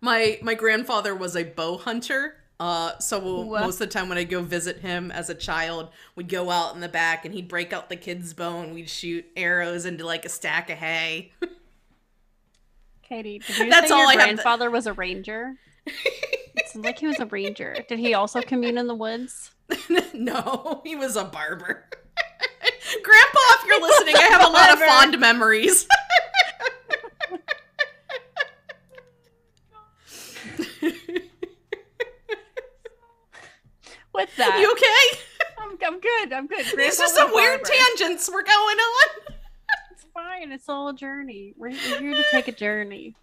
My 0.01 0.39
my 0.43 0.55
grandfather 0.55 1.15
was 1.15 1.35
a 1.35 1.45
bow 1.45 1.79
hunter. 1.79 2.44
Uh, 2.61 2.97
so 2.99 3.43
What? 3.45 3.63
most 3.63 3.75
of 3.75 3.79
the 3.81 3.87
time 3.89 4.09
when 4.09 4.17
I 4.19 4.25
go 4.25 4.41
visit 4.43 4.79
him 4.79 5.11
as 5.11 5.29
a 5.29 5.35
child, 5.35 5.89
we'd 6.15 6.29
go 6.29 6.51
out 6.51 6.75
in 6.75 6.81
the 6.81 6.89
back 6.89 7.25
and 7.25 7.35
he'd 7.35 7.49
break 7.49 7.73
out 7.73 7.89
the 7.89 7.97
kid's 7.97 8.33
bone. 8.33 8.73
we'd 8.75 8.89
shoot 8.89 9.25
arrows 9.37 9.85
into 9.87 10.07
like 10.07 10.25
a 10.25 10.29
stack 10.29 10.71
of 10.71 10.79
hay. 10.79 11.33
Katie, 13.03 13.41
did 13.41 13.59
you 13.59 13.71
That's 13.71 13.89
say 13.89 13.95
all 13.95 14.01
your 14.01 14.09
I 14.09 14.13
have 14.13 14.21
to- 14.21 14.35
grandfather 14.37 14.71
was 14.71 14.87
a 14.87 14.93
ranger? 14.93 15.55
it 15.87 16.69
sounds 16.69 16.87
like 16.87 16.99
he 16.99 17.07
was 17.07 17.19
a 17.21 17.27
ranger. 17.27 17.77
Did 17.89 17.99
he 17.99 18.15
also 18.15 18.41
commune 18.41 18.79
in 18.79 18.87
the 18.87 18.95
woods? 18.95 19.51
no, 20.15 20.81
he 20.85 20.95
was 20.97 21.17
a 21.17 21.25
barber. 21.25 21.85
Grandpa, 23.03 23.39
if 23.51 23.67
you're 23.67 23.81
listening, 23.83 24.15
I 24.17 24.29
have 24.31 24.45
a 24.47 24.51
lot 24.51 24.73
of 24.73 24.79
fond 24.79 25.19
memories. 25.19 25.87
With 34.15 34.35
that, 34.37 34.59
you 34.61 34.71
okay? 34.73 35.21
I'm, 35.59 35.79
I'm 35.85 36.01
good. 36.01 36.33
I'm 36.33 36.47
good. 36.47 36.65
These 36.65 36.75
Grandpa 36.75 37.03
are 37.03 37.09
some 37.09 37.35
weird 37.35 37.65
tangents 37.65 38.31
we're 38.33 38.43
going 38.43 38.79
on. 38.79 39.35
It's 39.91 40.05
fine. 40.13 40.53
It's 40.53 40.69
all 40.69 40.89
a 40.89 40.95
journey. 40.95 41.55
We're, 41.57 41.71
we're 41.71 42.01
here 42.01 42.15
to 42.15 42.25
take 42.31 42.49
a 42.49 42.53
journey. 42.53 43.15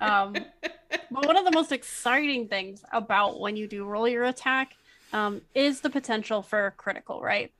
Um, 0.00 0.34
but 0.62 1.26
one 1.26 1.36
of 1.36 1.44
the 1.44 1.50
most 1.52 1.72
exciting 1.72 2.48
things 2.48 2.84
about 2.92 3.40
when 3.40 3.56
you 3.56 3.66
do 3.66 3.84
roll 3.84 4.08
your 4.08 4.24
attack 4.24 4.76
um, 5.12 5.42
is 5.54 5.80
the 5.80 5.90
potential 5.90 6.42
for 6.42 6.66
a 6.66 6.70
critical, 6.70 7.20
right? 7.20 7.52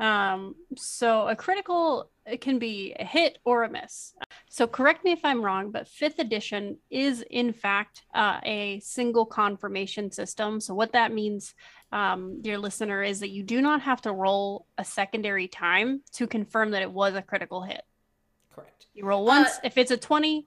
Um, 0.00 0.54
so 0.76 1.28
a 1.28 1.36
critical 1.36 2.08
it 2.24 2.40
can 2.40 2.58
be 2.58 2.94
a 2.98 3.04
hit 3.04 3.38
or 3.44 3.64
a 3.64 3.70
miss. 3.70 4.14
So 4.48 4.66
correct 4.66 5.04
me 5.04 5.12
if 5.12 5.24
I'm 5.24 5.42
wrong, 5.42 5.70
but 5.70 5.88
fifth 5.88 6.18
edition 6.18 6.78
is 6.90 7.22
in 7.30 7.52
fact 7.52 8.02
uh, 8.14 8.40
a 8.44 8.80
single 8.80 9.26
confirmation 9.26 10.10
system. 10.10 10.60
So 10.60 10.74
what 10.74 10.92
that 10.92 11.12
means, 11.12 11.54
um, 11.92 12.40
dear 12.40 12.58
listener, 12.58 13.02
is 13.02 13.20
that 13.20 13.30
you 13.30 13.42
do 13.42 13.60
not 13.60 13.82
have 13.82 14.00
to 14.02 14.12
roll 14.12 14.66
a 14.78 14.84
secondary 14.84 15.48
time 15.48 16.02
to 16.12 16.26
confirm 16.26 16.70
that 16.70 16.82
it 16.82 16.90
was 16.90 17.14
a 17.14 17.22
critical 17.22 17.62
hit. 17.62 17.82
Correct. 18.54 18.86
You 18.94 19.04
roll 19.04 19.24
once. 19.24 19.48
Uh, 19.48 19.60
if 19.64 19.76
it's 19.76 19.90
a 19.90 19.96
20, 19.96 20.46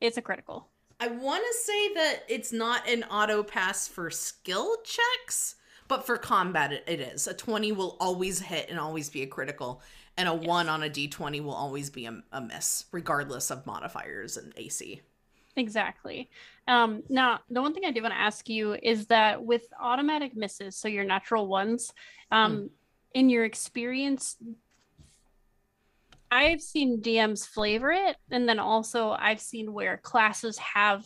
it's 0.00 0.16
a 0.16 0.22
critical. 0.22 0.68
I 0.98 1.08
want 1.08 1.42
to 1.44 1.58
say 1.58 1.94
that 1.94 2.22
it's 2.28 2.52
not 2.52 2.88
an 2.88 3.02
auto 3.04 3.42
pass 3.42 3.88
for 3.88 4.08
skill 4.10 4.76
checks, 4.84 5.56
but 5.88 6.06
for 6.06 6.16
combat 6.16 6.72
it, 6.72 6.84
it 6.86 7.00
is. 7.00 7.26
A 7.26 7.34
20 7.34 7.72
will 7.72 7.96
always 8.00 8.40
hit 8.40 8.70
and 8.70 8.78
always 8.78 9.10
be 9.10 9.22
a 9.22 9.26
critical, 9.26 9.82
and 10.22 10.28
a 10.28 10.34
1 10.34 10.68
on 10.68 10.84
a 10.84 10.88
d20 10.88 11.42
will 11.42 11.52
always 11.52 11.90
be 11.90 12.06
a, 12.06 12.22
a 12.30 12.40
miss, 12.40 12.84
regardless 12.92 13.50
of 13.50 13.66
modifiers 13.66 14.36
and 14.36 14.52
AC. 14.56 15.00
Exactly. 15.56 16.30
Um, 16.68 17.02
now, 17.08 17.40
the 17.50 17.60
one 17.60 17.74
thing 17.74 17.84
I 17.84 17.90
do 17.90 18.02
want 18.02 18.14
to 18.14 18.20
ask 18.20 18.48
you 18.48 18.76
is 18.80 19.06
that 19.06 19.44
with 19.44 19.64
automatic 19.80 20.36
misses, 20.36 20.76
so 20.76 20.86
your 20.86 21.02
natural 21.02 21.48
ones, 21.48 21.92
um, 22.30 22.70
in 23.14 23.30
your 23.30 23.44
experience, 23.44 24.36
I've 26.30 26.62
seen 26.62 27.02
DMs 27.02 27.44
flavor 27.44 27.90
it, 27.90 28.16
and 28.30 28.48
then 28.48 28.60
also 28.60 29.10
I've 29.10 29.40
seen 29.40 29.72
where 29.72 29.96
classes 29.96 30.56
have 30.58 31.04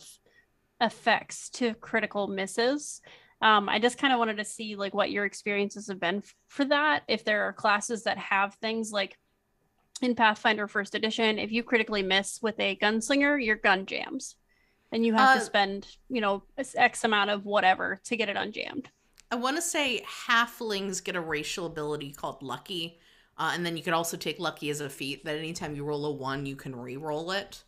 effects 0.79 1.49
to 1.49 1.73
critical 1.73 2.27
misses. 2.27 3.01
Um, 3.41 3.69
I 3.69 3.79
just 3.79 3.97
kind 3.99 4.13
of 4.13 4.19
wanted 4.19 4.37
to 4.37 4.45
see 4.45 4.75
like 4.75 4.93
what 4.93 5.11
your 5.11 5.25
experiences 5.25 5.87
have 5.87 5.99
been 5.99 6.17
f- 6.17 6.35
for 6.47 6.65
that. 6.65 7.03
If 7.07 7.23
there 7.23 7.43
are 7.43 7.53
classes 7.53 8.03
that 8.03 8.17
have 8.17 8.55
things 8.55 8.91
like 8.91 9.17
in 10.01 10.15
Pathfinder 10.15 10.67
First 10.67 10.95
Edition, 10.95 11.39
if 11.39 11.51
you 11.51 11.63
critically 11.63 12.03
miss 12.03 12.41
with 12.41 12.59
a 12.59 12.75
gunslinger, 12.77 13.43
your 13.43 13.55
gun 13.57 13.85
jams, 13.85 14.35
and 14.91 15.05
you 15.05 15.13
have 15.13 15.29
Uh, 15.29 15.33
to 15.33 15.41
spend 15.41 15.87
you 16.09 16.21
know 16.21 16.43
X 16.75 17.03
amount 17.03 17.29
of 17.29 17.45
whatever 17.45 17.99
to 18.05 18.17
get 18.17 18.29
it 18.29 18.37
unjammed. 18.37 18.87
I 19.31 19.35
want 19.35 19.57
to 19.57 19.61
say 19.61 20.03
halflings 20.27 21.03
get 21.03 21.15
a 21.15 21.21
racial 21.21 21.65
ability 21.65 22.11
called 22.13 22.41
Lucky, 22.41 22.99
uh, 23.37 23.51
and 23.53 23.65
then 23.65 23.75
you 23.75 23.83
could 23.83 23.93
also 23.93 24.15
take 24.17 24.39
Lucky 24.39 24.69
as 24.69 24.79
a 24.79 24.89
feat 24.89 25.25
that 25.25 25.37
anytime 25.37 25.75
you 25.75 25.83
roll 25.83 26.05
a 26.05 26.11
1, 26.11 26.45
you 26.45 26.55
can 26.55 26.75
re-roll 26.75 27.31
it. 27.31 27.63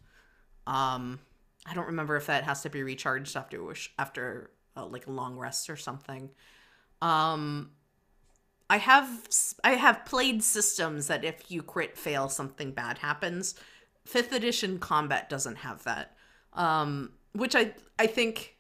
Um, 0.68 1.20
I 1.66 1.74
don't 1.74 1.88
remember 1.88 2.16
if 2.18 2.28
that 2.28 2.46
has 2.46 2.62
to 2.64 2.70
be 2.70 2.84
recharged 2.84 3.36
after 3.38 3.76
after 4.00 4.52
uh, 4.80 4.86
like 4.86 5.08
long 5.08 5.38
rests 5.38 5.70
or 5.70 5.76
something. 5.76 6.30
Um, 7.02 7.72
I 8.70 8.78
have 8.78 9.28
I 9.64 9.72
have 9.72 10.06
played 10.06 10.44
systems 10.44 11.08
that 11.08 11.24
if 11.24 11.50
you 11.50 11.62
crit 11.62 11.98
fail, 11.98 12.30
something 12.30 12.72
bad 12.72 13.00
happens. 13.00 13.56
Fifth 14.06 14.32
edition 14.32 14.80
combat 14.80 15.30
doesn't 15.30 15.58
have 15.58 15.84
that, 15.84 16.16
um, 16.54 17.14
which 17.34 17.56
I 17.56 17.74
I 17.98 18.08
think 18.08 18.56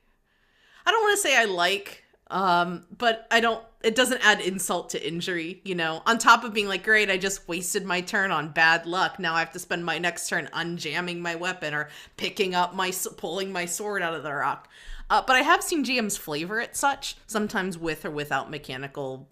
I 0.86 0.91
don't 0.91 1.03
want 1.03 1.17
to 1.17 1.21
say 1.21 1.38
I 1.38 1.45
like, 1.45 2.03
um, 2.32 2.86
but 2.97 3.27
I 3.29 3.39
don't. 3.39 3.63
It 3.82 3.95
doesn't 3.95 4.25
add 4.25 4.41
insult 4.41 4.89
to 4.89 5.08
injury, 5.08 5.62
you 5.63 5.75
know. 5.75 6.01
On 6.05 6.17
top 6.17 6.43
of 6.43 6.53
being 6.53 6.67
like, 6.67 6.84
great, 6.84 7.10
I 7.10 7.17
just 7.17 7.47
wasted 7.47 7.86
my 7.86 8.01
turn 8.01 8.32
on 8.32 8.49
bad 8.49 8.86
luck. 8.86 9.19
Now 9.19 9.36
I 9.36 9.39
have 9.39 9.53
to 9.53 9.60
spend 9.60 9.86
my 9.86 9.99
next 9.99 10.27
turn 10.27 10.49
unjamming 10.51 11.19
my 11.19 11.36
weapon 11.36 11.73
or 11.73 11.89
picking 12.17 12.55
up 12.55 12.75
my 12.75 12.91
pulling 13.17 13.51
my 13.51 13.65
sword 13.65 14.01
out 14.01 14.15
of 14.15 14.23
the 14.23 14.34
rock. 14.34 14.67
Uh, 15.10 15.24
but 15.26 15.36
I 15.36 15.41
have 15.41 15.63
seen 15.63 15.84
GMs 15.84 16.17
flavor 16.17 16.60
it 16.60 16.76
such, 16.76 17.17
sometimes 17.26 17.78
with 17.78 18.06
or 18.06 18.12
without 18.12 18.50
mechanical 18.52 19.30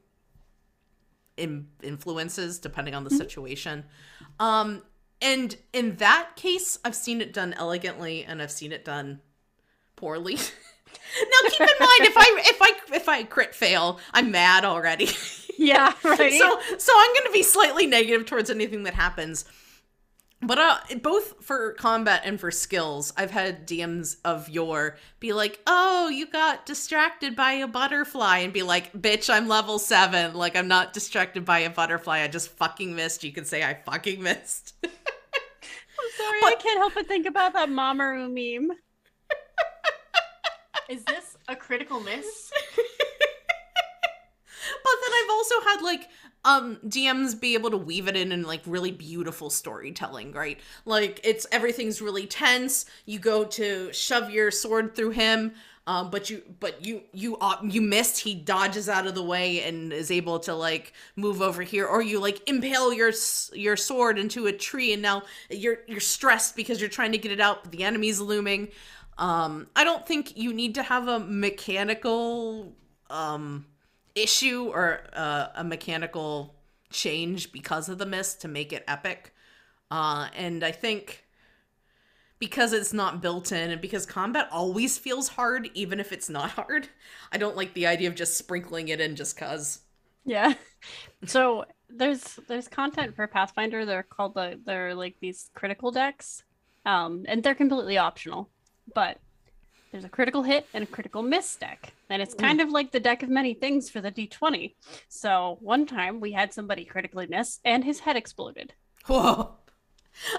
in- 1.37 1.67
influences, 1.83 2.59
depending 2.59 2.95
on 2.95 3.03
the 3.03 3.11
situation. 3.11 3.85
Um, 4.39 4.81
and 5.21 5.55
in 5.73 5.95
that 5.97 6.35
case, 6.35 6.79
I've 6.83 6.95
seen 6.95 7.21
it 7.21 7.33
done 7.33 7.53
elegantly, 7.53 8.23
and 8.23 8.41
I've 8.41 8.51
seen 8.51 8.71
it 8.71 8.85
done 8.85 9.21
poorly. 9.95 10.35
now, 10.35 11.49
keep 11.49 11.61
in 11.61 11.67
mind, 11.67 12.01
if 12.01 12.17
I 12.17 12.41
if 12.45 12.61
I 12.61 12.95
if 12.95 13.09
I 13.09 13.23
crit 13.23 13.55
fail, 13.55 13.99
I'm 14.13 14.31
mad 14.31 14.65
already. 14.65 15.09
Yeah, 15.59 15.91
right. 16.03 16.33
so 16.33 16.59
so 16.77 16.93
I'm 16.95 17.13
going 17.15 17.25
to 17.25 17.31
be 17.33 17.41
slightly 17.41 17.87
negative 17.87 18.27
towards 18.27 18.51
anything 18.51 18.83
that 18.83 18.93
happens. 18.93 19.43
But 20.41 20.59
uh, 20.59 20.77
both 21.01 21.43
for 21.43 21.73
combat 21.73 22.21
and 22.23 22.39
for 22.39 22.51
skills, 22.51 23.11
I've 23.17 23.31
had 23.31 23.67
DMs 23.67 24.17
of 24.23 24.49
your 24.49 24.97
be 25.19 25.33
like, 25.33 25.59
"Oh, 25.65 26.09
you 26.09 26.27
got 26.27 26.65
distracted 26.65 27.35
by 27.35 27.53
a 27.53 27.67
butterfly," 27.67 28.39
and 28.39 28.53
be 28.53 28.61
like, 28.61 28.93
"Bitch, 28.93 29.33
I'm 29.33 29.47
level 29.47 29.79
seven. 29.79 30.35
Like, 30.35 30.55
I'm 30.55 30.67
not 30.67 30.93
distracted 30.93 31.43
by 31.43 31.59
a 31.59 31.71
butterfly. 31.71 32.19
I 32.19 32.27
just 32.27 32.49
fucking 32.49 32.95
missed." 32.95 33.23
You 33.23 33.31
can 33.31 33.45
say 33.45 33.63
I 33.63 33.73
fucking 33.73 34.21
missed. 34.21 34.75
I'm 34.83 36.11
sorry, 36.17 36.39
I 36.43 36.55
can't 36.59 36.77
help 36.77 36.93
but 36.93 37.07
think 37.07 37.25
about 37.25 37.53
that 37.53 37.69
Mamoru 37.69 38.27
meme. 38.29 38.77
Is 40.87 41.03
this 41.03 41.35
a 41.47 41.55
critical 41.55 41.99
miss? 41.99 42.51
But 44.83 44.93
then 45.01 45.11
I've 45.13 45.29
also 45.31 45.61
had 45.61 45.81
like 45.81 46.09
um 46.45 46.77
DMs 46.85 47.39
be 47.39 47.53
able 47.53 47.71
to 47.71 47.77
weave 47.77 48.07
it 48.07 48.15
in 48.15 48.31
in 48.31 48.43
like 48.43 48.61
really 48.65 48.91
beautiful 48.91 49.49
storytelling, 49.49 50.31
right? 50.31 50.59
Like 50.85 51.19
it's 51.23 51.45
everything's 51.51 52.01
really 52.01 52.25
tense. 52.27 52.85
You 53.05 53.19
go 53.19 53.43
to 53.45 53.91
shove 53.93 54.29
your 54.29 54.51
sword 54.51 54.95
through 54.95 55.11
him, 55.11 55.53
um, 55.87 56.09
but 56.09 56.29
you 56.29 56.41
but 56.59 56.85
you 56.85 57.01
you 57.13 57.37
uh, 57.37 57.55
you 57.63 57.81
missed. 57.81 58.19
He 58.19 58.35
dodges 58.35 58.89
out 58.89 59.07
of 59.07 59.15
the 59.15 59.23
way 59.23 59.63
and 59.63 59.93
is 59.93 60.11
able 60.11 60.37
to 60.39 60.53
like 60.53 60.91
move 61.15 61.41
over 61.41 61.63
here, 61.63 61.85
or 61.87 62.01
you 62.01 62.19
like 62.19 62.47
impale 62.47 62.93
your 62.93 63.13
your 63.53 63.77
sword 63.77 64.19
into 64.19 64.47
a 64.47 64.51
tree, 64.51 64.91
and 64.91 65.01
now 65.01 65.23
you're 65.49 65.79
you're 65.87 66.01
stressed 66.01 66.57
because 66.57 66.81
you're 66.81 66.89
trying 66.89 67.13
to 67.13 67.17
get 67.17 67.31
it 67.31 67.39
out, 67.39 67.63
but 67.63 67.71
the 67.71 67.85
enemy's 67.85 68.19
looming. 68.19 68.67
Um, 69.17 69.67
I 69.77 69.85
don't 69.85 70.05
think 70.05 70.37
you 70.37 70.53
need 70.53 70.75
to 70.75 70.83
have 70.83 71.07
a 71.07 71.19
mechanical 71.19 72.75
um 73.09 73.65
issue 74.21 74.69
or 74.73 75.01
uh, 75.13 75.47
a 75.55 75.63
mechanical 75.63 76.55
change 76.89 77.51
because 77.51 77.89
of 77.89 77.97
the 77.97 78.05
mist 78.05 78.41
to 78.41 78.47
make 78.47 78.73
it 78.73 78.83
epic. 78.87 79.33
Uh, 79.89 80.27
and 80.35 80.63
I 80.63 80.71
think 80.71 81.25
because 82.39 82.73
it's 82.73 82.93
not 82.93 83.21
built 83.21 83.51
in 83.51 83.71
and 83.71 83.81
because 83.81 84.05
combat 84.05 84.47
always 84.51 84.97
feels 84.97 85.29
hard, 85.29 85.69
even 85.73 85.99
if 85.99 86.11
it's 86.11 86.29
not 86.29 86.51
hard, 86.59 86.89
I 87.31 87.37
don't 87.37 87.55
like 87.55 87.73
the 87.73 87.87
idea 87.87 88.09
of 88.09 88.15
just 88.15 88.37
sprinkling 88.37 88.89
it 88.89 89.01
in 89.01 89.15
just 89.15 89.37
cause. 89.37 89.79
Yeah. 90.25 90.53
So 91.25 91.65
there's 91.89 92.39
there's 92.47 92.67
content 92.67 93.15
for 93.15 93.25
Pathfinder. 93.25 93.83
They're 93.83 94.03
called 94.03 94.35
the 94.35 94.59
they're 94.63 94.93
like 94.93 95.15
these 95.19 95.49
critical 95.55 95.89
decks, 95.89 96.43
um, 96.85 97.25
and 97.27 97.41
they're 97.41 97.55
completely 97.55 97.97
optional. 97.97 98.49
But 98.93 99.17
there's 99.91 100.03
a 100.03 100.09
critical 100.09 100.43
hit 100.43 100.67
and 100.73 100.83
a 100.83 100.87
critical 100.87 101.21
miss 101.21 101.55
deck, 101.55 101.93
and 102.09 102.21
it's 102.21 102.33
hmm. 102.33 102.41
kind 102.41 102.61
of 102.61 102.69
like 102.69 102.91
the 102.91 102.99
deck 102.99 103.23
of 103.23 103.29
many 103.29 103.53
things 103.53 103.89
for 103.89 104.01
the 104.01 104.11
D20. 104.11 104.73
So 105.09 105.57
one 105.61 105.85
time 105.85 106.19
we 106.19 106.31
had 106.31 106.53
somebody 106.53 106.85
critically 106.85 107.27
miss, 107.27 107.59
and 107.63 107.83
his 107.83 107.99
head 107.99 108.15
exploded. 108.15 108.73
Whoa. 109.05 109.55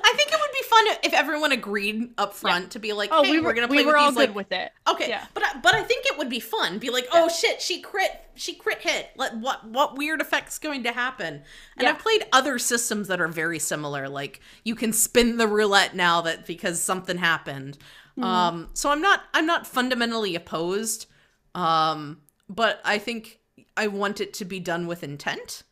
I 0.02 0.12
think 0.16 0.32
it 0.32 0.40
would 0.40 0.50
be 0.52 0.68
fun 0.68 0.86
if 1.04 1.12
everyone 1.12 1.52
agreed 1.52 2.10
up 2.18 2.34
front 2.34 2.72
to 2.72 2.78
be 2.78 2.92
like, 2.92 3.10
Oh, 3.12 3.22
hey, 3.22 3.30
we 3.30 3.38
we're 3.38 3.46
were 3.46 3.52
gonna 3.54 3.68
play 3.68 3.78
we 3.78 3.86
were 3.86 3.92
with 3.92 4.00
all 4.00 4.10
these 4.10 4.18
good 4.18 4.28
like 4.30 4.36
with 4.36 4.52
it. 4.52 4.72
Okay, 4.88 5.08
Yeah. 5.08 5.24
but 5.34 5.44
I, 5.44 5.60
but 5.60 5.74
I 5.74 5.82
think 5.82 6.04
it 6.06 6.18
would 6.18 6.28
be 6.28 6.40
fun. 6.40 6.78
Be 6.78 6.90
like, 6.90 7.06
oh 7.12 7.28
shit, 7.28 7.62
she 7.62 7.80
crit, 7.80 8.10
she 8.34 8.54
crit 8.54 8.80
hit. 8.80 9.10
Let 9.16 9.36
what 9.36 9.64
what 9.66 9.96
weird 9.96 10.20
effect's 10.20 10.58
going 10.58 10.82
to 10.82 10.92
happen? 10.92 11.34
And 11.34 11.42
Yeah. 11.82 11.90
I've 11.90 12.00
played 12.00 12.24
other 12.32 12.58
systems 12.58 13.06
that 13.08 13.20
are 13.20 13.28
very 13.28 13.60
similar. 13.60 14.08
Like 14.08 14.40
you 14.64 14.74
can 14.74 14.92
spin 14.92 15.36
the 15.36 15.46
roulette 15.46 15.94
now 15.94 16.22
that 16.22 16.44
because 16.44 16.82
something 16.82 17.18
happened. 17.18 17.78
Mm-hmm. 18.18 18.24
Um, 18.24 18.68
so 18.74 18.90
I'm 18.90 19.00
not 19.00 19.22
I'm 19.32 19.46
not 19.46 19.66
fundamentally 19.66 20.34
opposed. 20.34 21.06
Um, 21.54 22.22
but 22.48 22.80
I 22.84 22.98
think 22.98 23.38
I 23.76 23.86
want 23.86 24.20
it 24.20 24.34
to 24.34 24.44
be 24.44 24.60
done 24.60 24.86
with 24.86 25.02
intent. 25.02 25.62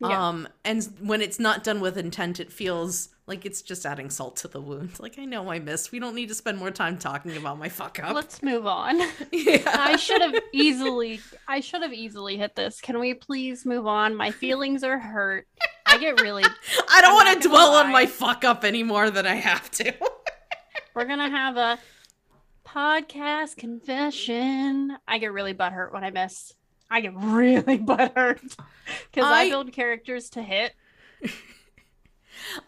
Yeah. 0.00 0.28
Um, 0.28 0.48
and 0.64 0.86
when 1.00 1.22
it's 1.22 1.38
not 1.38 1.64
done 1.64 1.80
with 1.80 1.96
intent, 1.96 2.38
it 2.38 2.52
feels 2.52 3.08
like 3.26 3.46
it's 3.46 3.62
just 3.62 3.86
adding 3.86 4.10
salt 4.10 4.36
to 4.36 4.48
the 4.48 4.60
wound. 4.60 4.92
Like 5.00 5.18
I 5.18 5.24
know 5.24 5.50
I 5.50 5.58
missed. 5.58 5.92
We 5.92 5.98
don't 5.98 6.14
need 6.14 6.28
to 6.28 6.34
spend 6.34 6.58
more 6.58 6.70
time 6.70 6.98
talking 6.98 7.36
about 7.36 7.58
my 7.58 7.68
fuck 7.68 7.98
up. 8.02 8.14
Let's 8.14 8.42
move 8.42 8.66
on. 8.66 8.98
yeah. 9.32 9.62
I 9.66 9.96
should 9.96 10.20
have 10.20 10.34
easily 10.52 11.20
I 11.48 11.60
should 11.60 11.82
have 11.82 11.94
easily 11.94 12.36
hit 12.36 12.54
this. 12.56 12.80
Can 12.80 12.98
we 12.98 13.14
please 13.14 13.64
move 13.64 13.86
on? 13.86 14.14
My 14.14 14.30
feelings 14.30 14.84
are 14.84 14.98
hurt. 14.98 15.46
I 15.86 15.98
get 15.98 16.20
really 16.20 16.44
I 16.90 17.00
don't 17.00 17.14
want 17.14 17.42
to 17.42 17.48
dwell 17.48 17.74
on 17.74 17.90
my 17.90 18.06
fuck 18.06 18.44
up 18.44 18.64
anymore 18.64 19.10
than 19.10 19.26
I 19.26 19.36
have 19.36 19.70
to. 19.72 19.94
We're 20.96 21.04
gonna 21.04 21.28
have 21.28 21.58
a 21.58 21.78
podcast 22.64 23.56
confession. 23.56 24.96
I 25.06 25.18
get 25.18 25.30
really 25.30 25.52
butthurt 25.52 25.92
when 25.92 26.02
I 26.02 26.10
miss. 26.10 26.54
I 26.90 27.02
get 27.02 27.12
really 27.14 27.78
butthurt 27.78 28.40
because 28.40 29.24
I, 29.24 29.42
I- 29.42 29.50
build 29.50 29.72
characters 29.72 30.30
to 30.30 30.42
hit. 30.42 30.74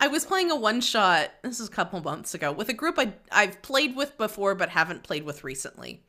I 0.01 0.09
was 0.09 0.25
playing 0.25 0.51
a 0.51 0.57
one 0.57 0.81
shot. 0.81 1.31
This 1.43 1.59
is 1.59 1.69
a 1.69 1.71
couple 1.71 2.01
months 2.01 2.35
ago 2.35 2.53
with 2.53 2.69
a 2.69 2.75
group 2.75 2.99
I 2.99 3.15
I've 3.33 3.63
played 3.63 3.97
with 3.97 4.17
before 4.19 4.55
but 4.55 4.69
haven't 4.69 5.03
played 5.05 5.25
with 5.25 5.43
recently, 5.43 6.03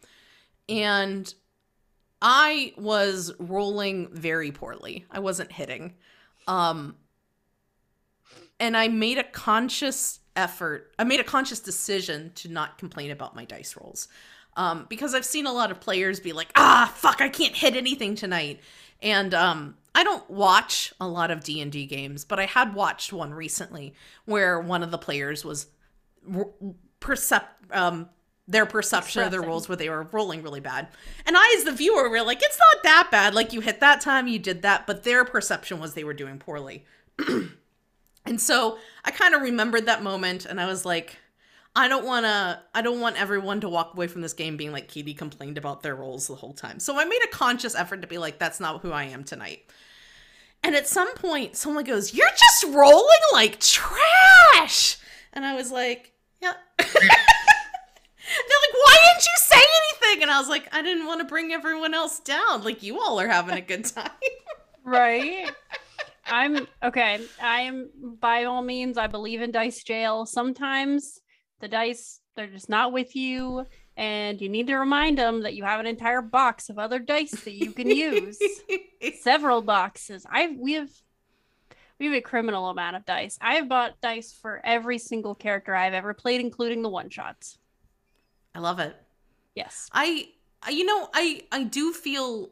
and 0.67 1.33
I 2.21 2.73
was 2.77 3.33
rolling 3.39 4.09
very 4.11 4.51
poorly. 4.51 5.05
I 5.09 5.19
wasn't 5.19 5.53
hitting, 5.53 5.95
um, 6.47 6.95
and 8.59 8.75
I 8.75 8.89
made 8.89 9.17
a 9.17 9.23
conscious 9.23 10.18
effort. 10.35 10.93
I 10.97 11.03
made 11.03 11.19
a 11.19 11.23
conscious 11.23 11.59
decision 11.59 12.31
to 12.35 12.49
not 12.49 12.77
complain 12.77 13.11
about 13.11 13.35
my 13.35 13.45
dice 13.45 13.75
rolls, 13.75 14.07
um, 14.55 14.85
because 14.89 15.13
I've 15.13 15.25
seen 15.25 15.45
a 15.45 15.53
lot 15.53 15.71
of 15.71 15.79
players 15.79 16.19
be 16.19 16.33
like, 16.33 16.51
"Ah, 16.55 16.91
fuck, 16.95 17.21
I 17.21 17.29
can't 17.29 17.55
hit 17.55 17.75
anything 17.75 18.15
tonight," 18.15 18.59
and 19.01 19.33
um, 19.33 19.77
I 19.95 20.03
don't 20.03 20.29
watch 20.29 20.93
a 20.99 21.07
lot 21.07 21.31
of 21.31 21.43
D 21.43 21.61
and 21.61 21.71
D 21.71 21.85
games, 21.85 22.25
but 22.25 22.39
I 22.39 22.45
had 22.45 22.73
watched 22.73 23.11
one 23.11 23.33
recently 23.33 23.93
where 24.25 24.59
one 24.59 24.83
of 24.83 24.91
the 24.91 24.97
players 24.97 25.43
was 25.43 25.67
percep 26.99 27.43
um 27.71 28.09
their 28.49 28.65
perception 28.65 29.21
of 29.21 29.31
their 29.31 29.41
rolls 29.41 29.69
where 29.69 29.75
they 29.75 29.89
were 29.89 30.07
rolling 30.11 30.41
really 30.41 30.59
bad. 30.59 30.87
And 31.25 31.37
I 31.37 31.55
as 31.57 31.65
the 31.65 31.71
viewer 31.71 32.09
were 32.09 32.23
like, 32.23 32.41
it's 32.41 32.57
not 32.57 32.83
that 32.83 33.09
bad. 33.11 33.35
Like 33.35 33.53
you 33.53 33.61
hit 33.61 33.79
that 33.79 34.01
time, 34.01 34.27
you 34.27 34.39
did 34.39 34.63
that, 34.63 34.87
but 34.87 35.03
their 35.03 35.23
perception 35.23 35.79
was 35.79 35.93
they 35.93 36.03
were 36.03 36.15
doing 36.15 36.39
poorly. 36.39 36.83
and 38.25 38.39
so 38.39 38.77
I 39.05 39.11
kind 39.11 39.33
of 39.33 39.41
remembered 39.41 39.85
that 39.85 40.03
moment 40.03 40.45
and 40.45 40.59
I 40.59 40.65
was 40.67 40.85
like, 40.85 41.17
I 41.75 41.87
don't 41.87 42.05
want 42.05 42.25
to 42.25 42.59
I 42.73 42.81
don't 42.81 42.99
want 42.99 43.19
everyone 43.19 43.61
to 43.61 43.69
walk 43.69 43.93
away 43.93 44.07
from 44.07 44.21
this 44.21 44.33
game 44.33 44.57
being 44.57 44.71
like 44.71 44.87
Katie 44.87 45.13
complained 45.13 45.57
about 45.57 45.81
their 45.81 45.95
roles 45.95 46.27
the 46.27 46.35
whole 46.35 46.53
time. 46.53 46.79
So 46.79 46.99
I 46.99 47.05
made 47.05 47.21
a 47.23 47.27
conscious 47.27 47.75
effort 47.75 48.01
to 48.01 48.07
be 48.07 48.17
like 48.17 48.39
that's 48.39 48.59
not 48.59 48.81
who 48.81 48.91
I 48.91 49.05
am 49.05 49.23
tonight. 49.23 49.63
And 50.63 50.75
at 50.75 50.87
some 50.87 51.13
point 51.15 51.55
someone 51.55 51.85
goes, 51.85 52.13
"You're 52.13 52.27
just 52.27 52.75
rolling 52.75 53.19
like 53.33 53.59
trash." 53.59 54.97
And 55.31 55.45
I 55.45 55.55
was 55.55 55.71
like, 55.71 56.11
"Yeah." 56.41 56.53
They're 56.77 56.87
like, 56.87 58.73
"Why 58.73 58.97
didn't 59.07 59.25
you 59.25 59.37
say 59.37 59.55
anything?" 59.55 60.23
And 60.23 60.31
I 60.31 60.39
was 60.39 60.49
like, 60.49 60.67
"I 60.73 60.81
didn't 60.81 61.05
want 61.05 61.21
to 61.21 61.25
bring 61.25 61.53
everyone 61.53 61.93
else 61.93 62.19
down. 62.19 62.63
Like 62.63 62.83
you 62.83 62.99
all 62.99 63.19
are 63.21 63.27
having 63.27 63.55
a 63.55 63.61
good 63.61 63.85
time." 63.85 64.11
Right. 64.83 65.49
I'm 66.29 66.67
okay. 66.83 67.19
I 67.41 67.61
am 67.61 67.89
by 68.19 68.45
all 68.45 68.61
means, 68.61 68.97
I 68.97 69.07
believe 69.07 69.41
in 69.41 69.51
dice 69.51 69.83
jail. 69.83 70.25
Sometimes 70.25 71.19
the 71.59 71.67
dice, 71.67 72.21
they're 72.35 72.47
just 72.47 72.69
not 72.69 72.91
with 72.91 73.15
you, 73.15 73.65
and 73.97 74.41
you 74.41 74.49
need 74.49 74.67
to 74.67 74.77
remind 74.77 75.17
them 75.17 75.43
that 75.43 75.55
you 75.55 75.63
have 75.63 75.79
an 75.79 75.85
entire 75.85 76.21
box 76.21 76.69
of 76.69 76.79
other 76.79 76.99
dice 76.99 77.31
that 77.31 77.53
you 77.53 77.71
can 77.71 77.89
use. 77.89 78.39
Several 79.21 79.61
boxes. 79.61 80.25
I've 80.29 80.57
we 80.57 80.73
have 80.73 80.89
we 81.99 82.05
have 82.05 82.15
a 82.15 82.21
criminal 82.21 82.69
amount 82.69 82.95
of 82.95 83.05
dice. 83.05 83.37
I 83.41 83.55
have 83.55 83.67
bought 83.67 83.99
dice 84.01 84.33
for 84.33 84.61
every 84.63 84.97
single 84.97 85.35
character 85.35 85.75
I've 85.75 85.93
ever 85.93 86.13
played, 86.13 86.39
including 86.39 86.81
the 86.81 86.89
one 86.89 87.09
shots. 87.09 87.57
I 88.55 88.59
love 88.59 88.79
it. 88.79 88.95
Yes. 89.53 89.89
I, 89.91 90.29
I 90.63 90.69
you 90.69 90.85
know, 90.85 91.09
I 91.13 91.43
I 91.51 91.63
do 91.63 91.91
feel 91.91 92.51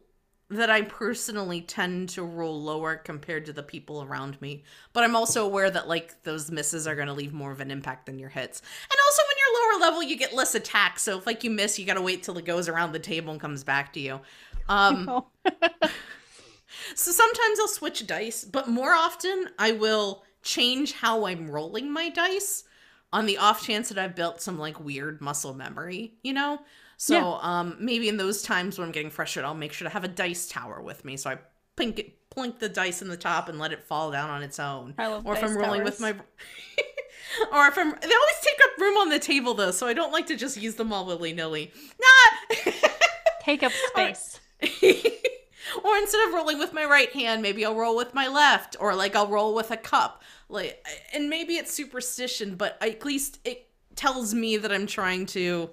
that 0.49 0.69
I 0.69 0.83
personally 0.83 1.61
tend 1.61 2.09
to 2.09 2.23
roll 2.23 2.61
lower 2.61 2.95
compared 2.95 3.45
to 3.47 3.53
the 3.53 3.63
people 3.63 4.01
around 4.03 4.41
me, 4.41 4.63
but 4.93 5.03
I'm 5.03 5.15
also 5.15 5.45
aware 5.45 5.69
that 5.69 5.89
like 5.89 6.23
those 6.23 6.49
misses 6.49 6.87
are 6.87 6.95
going 6.95 7.07
to 7.07 7.13
leave 7.13 7.33
more 7.33 7.51
of 7.51 7.59
an 7.59 7.69
impact 7.69 8.05
than 8.05 8.17
your 8.17 8.29
hits. 8.29 8.61
And 8.61 8.97
also 9.05 9.21
when 9.23 9.37
you're 9.37 9.61
lower 9.61 9.81
level, 9.81 10.03
you 10.03 10.15
get 10.15 10.33
less 10.33 10.55
attacks, 10.55 11.03
so 11.03 11.17
if 11.17 11.25
like 11.25 11.43
you 11.43 11.51
miss, 11.51 11.77
you 11.77 11.85
got 11.85 11.95
to 11.95 12.01
wait 12.01 12.23
till 12.23 12.37
it 12.37 12.45
goes 12.45 12.69
around 12.69 12.93
the 12.93 12.99
table 12.99 13.31
and 13.31 13.41
comes 13.41 13.63
back 13.63 13.93
to 13.93 13.99
you. 13.99 14.21
Um 14.69 15.23
so 16.95 17.11
sometimes 17.11 17.59
I'll 17.59 17.67
switch 17.67 18.07
dice, 18.07 18.45
but 18.45 18.69
more 18.69 18.93
often 18.93 19.49
I 19.59 19.73
will 19.73 20.23
change 20.43 20.93
how 20.93 21.25
I'm 21.25 21.51
rolling 21.51 21.91
my 21.91 22.09
dice 22.09 22.63
on 23.11 23.25
the 23.25 23.37
off 23.37 23.65
chance 23.65 23.89
that 23.89 23.97
I've 23.97 24.15
built 24.15 24.41
some 24.41 24.57
like 24.57 24.79
weird 24.79 25.19
muscle 25.21 25.53
memory, 25.53 26.13
you 26.23 26.33
know? 26.33 26.59
So 26.97 27.13
Yeah. 27.15 27.39
um 27.41 27.77
maybe 27.79 28.09
in 28.09 28.17
those 28.17 28.41
times 28.41 28.77
when 28.77 28.87
I'm 28.87 28.91
getting 28.91 29.11
frustrated, 29.11 29.45
I'll 29.47 29.53
make 29.55 29.73
sure 29.73 29.87
to 29.87 29.93
have 29.93 30.03
a 30.03 30.09
dice 30.09 30.47
tower 30.47 30.81
with 30.81 31.05
me. 31.05 31.15
So 31.17 31.29
I 31.29 31.37
plink 31.77 31.99
it 31.99 32.13
plink 32.29 32.59
the 32.59 32.69
dice 32.69 33.01
in 33.01 33.07
the 33.07 33.17
top 33.17 33.49
and 33.49 33.57
let 33.57 33.71
it 33.71 33.83
fall 33.83 34.11
down 34.11 34.29
on 34.29 34.43
its 34.43 34.59
own. 34.59 34.93
I 34.97 35.07
love 35.07 35.25
or 35.25 35.35
if 35.35 35.43
I'm 35.43 35.55
rolling 35.57 35.83
with 35.83 35.99
my 35.99 36.11
or 37.51 37.67
if 37.67 37.77
I'm 37.77 37.91
they 37.91 38.15
always 38.15 38.39
take 38.41 38.59
up 38.63 38.77
room 38.79 38.97
on 38.97 39.09
the 39.09 39.19
table 39.19 39.53
though, 39.53 39.71
so 39.71 39.87
I 39.87 39.93
don't 39.93 40.11
like 40.11 40.27
to 40.27 40.35
just 40.35 40.57
use 40.57 40.75
them 40.75 40.91
all 40.91 41.05
willy-nilly. 41.05 41.71
Nah 41.99 42.55
Take 43.41 43.63
up 43.63 43.71
space. 43.71 44.39
or 44.61 45.97
instead 45.97 46.27
of 46.27 46.33
rolling 46.33 46.59
with 46.59 46.73
my 46.73 46.83
right 46.85 47.11
hand, 47.13 47.41
maybe 47.41 47.63
I'll 47.65 47.75
roll 47.75 47.95
with 47.95 48.13
my 48.13 48.27
left, 48.27 48.75
or 48.79 48.93
like 48.95 49.15
I'll 49.15 49.27
roll 49.27 49.53
with 49.55 49.71
a 49.71 49.77
cup. 49.77 50.21
Like, 50.49 50.85
and 51.13 51.29
maybe 51.29 51.55
it's 51.55 51.73
superstition, 51.73 52.55
but 52.55 52.77
at 52.81 53.05
least 53.05 53.39
it 53.45 53.69
tells 53.95 54.33
me 54.33 54.57
that 54.57 54.71
I'm 54.71 54.87
trying 54.87 55.25
to 55.27 55.69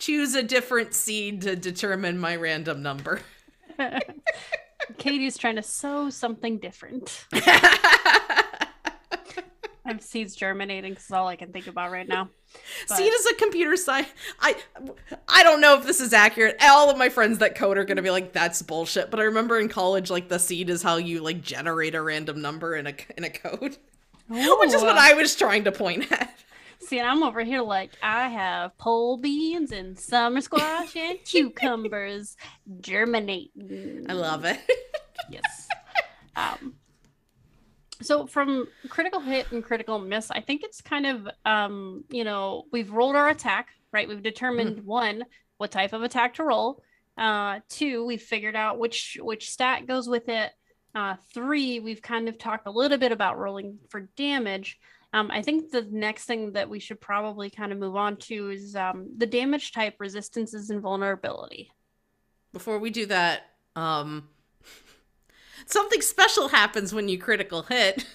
choose 0.00 0.34
a 0.34 0.42
different 0.42 0.94
seed 0.94 1.42
to 1.42 1.54
determine 1.54 2.18
my 2.18 2.34
random 2.34 2.82
number. 2.82 3.20
Katie's 4.98 5.38
trying 5.38 5.56
to 5.56 5.62
sow 5.62 6.10
something 6.10 6.58
different. 6.58 7.26
I 7.32 8.66
have 9.94 10.02
seeds 10.02 10.34
germinating. 10.36 10.94
'cause 10.94 11.04
It's 11.04 11.12
all 11.12 11.28
I 11.28 11.36
can 11.36 11.52
think 11.52 11.66
about 11.66 11.90
right 11.90 12.06
now. 12.06 12.28
But- 12.88 12.96
Seed 12.96 13.12
is 13.12 13.26
a 13.26 13.34
computer 13.34 13.76
science. 13.76 14.08
I 14.40 14.56
I 15.28 15.42
don't 15.42 15.60
know 15.60 15.78
if 15.78 15.86
this 15.86 16.00
is 16.00 16.12
accurate. 16.12 16.56
All 16.62 16.90
of 16.90 16.98
my 16.98 17.08
friends 17.08 17.38
that 17.38 17.54
code 17.54 17.78
are 17.78 17.84
gonna 17.84 18.02
be 18.02 18.10
like, 18.10 18.32
"That's 18.32 18.62
bullshit." 18.62 19.10
But 19.10 19.20
I 19.20 19.24
remember 19.24 19.58
in 19.58 19.68
college, 19.68 20.10
like 20.10 20.28
the 20.28 20.38
seed 20.38 20.70
is 20.70 20.82
how 20.82 20.96
you 20.96 21.20
like 21.22 21.40
generate 21.42 21.94
a 21.94 22.02
random 22.02 22.40
number 22.42 22.76
in 22.76 22.86
a 22.86 22.94
in 23.16 23.24
a 23.24 23.30
code, 23.30 23.76
oh. 24.30 24.58
which 24.60 24.74
is 24.74 24.82
what 24.82 24.98
I 24.98 25.14
was 25.14 25.34
trying 25.34 25.64
to 25.64 25.72
point 25.72 26.10
at. 26.12 26.36
See, 26.80 26.98
and 26.98 27.06
I'm 27.06 27.22
over 27.22 27.42
here 27.42 27.60
like 27.60 27.92
I 28.02 28.28
have 28.28 28.76
pole 28.78 29.18
beans 29.18 29.70
and 29.70 29.98
summer 29.98 30.40
squash 30.40 30.96
and 30.96 31.18
cucumbers 31.24 32.36
germinating. 32.80 34.06
I 34.08 34.14
love 34.14 34.44
it. 34.44 34.58
Yes. 35.30 35.68
Um, 36.36 36.74
so 38.02 38.26
from 38.26 38.66
critical 38.88 39.20
hit 39.20 39.52
and 39.52 39.62
critical 39.62 39.98
miss, 39.98 40.30
I 40.30 40.40
think 40.40 40.62
it's 40.62 40.80
kind 40.80 41.06
of 41.06 41.28
um, 41.44 42.04
you 42.10 42.24
know, 42.24 42.64
we've 42.72 42.90
rolled 42.90 43.16
our 43.16 43.28
attack, 43.28 43.68
right? 43.92 44.08
We've 44.08 44.22
determined 44.22 44.84
one, 44.84 45.24
what 45.58 45.70
type 45.70 45.92
of 45.92 46.02
attack 46.02 46.34
to 46.34 46.44
roll. 46.44 46.82
Uh, 47.18 47.60
two, 47.68 48.06
we've 48.06 48.22
figured 48.22 48.56
out 48.56 48.78
which 48.78 49.18
which 49.20 49.50
stat 49.50 49.86
goes 49.86 50.08
with 50.08 50.28
it. 50.28 50.52
Uh, 50.94 51.16
three, 51.32 51.78
we've 51.78 52.02
kind 52.02 52.28
of 52.28 52.38
talked 52.38 52.66
a 52.66 52.70
little 52.70 52.98
bit 52.98 53.12
about 53.12 53.38
rolling 53.38 53.78
for 53.90 54.08
damage. 54.16 54.78
Um, 55.12 55.30
I 55.32 55.42
think 55.42 55.70
the 55.70 55.86
next 55.90 56.26
thing 56.26 56.52
that 56.52 56.70
we 56.70 56.78
should 56.78 57.00
probably 57.00 57.50
kind 57.50 57.72
of 57.72 57.78
move 57.78 57.96
on 57.96 58.16
to 58.16 58.50
is 58.50 58.76
um, 58.76 59.08
the 59.16 59.26
damage 59.26 59.72
type 59.72 59.96
resistances 59.98 60.70
and 60.70 60.80
vulnerability. 60.80 61.72
Before 62.52 62.78
we 62.78 62.90
do 62.90 63.06
that, 63.06 63.46
um 63.76 64.28
something 65.66 66.00
special 66.00 66.48
happens 66.48 66.92
when 66.92 67.08
you 67.08 67.18
critical 67.18 67.62
hit. 67.62 68.06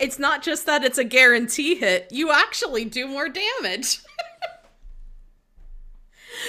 It's 0.00 0.18
not 0.18 0.42
just 0.42 0.64
that 0.64 0.84
it's 0.84 0.96
a 0.96 1.04
guarantee 1.04 1.74
hit, 1.74 2.08
you 2.10 2.32
actually 2.32 2.86
do 2.86 3.06
more 3.06 3.28
damage. 3.28 3.86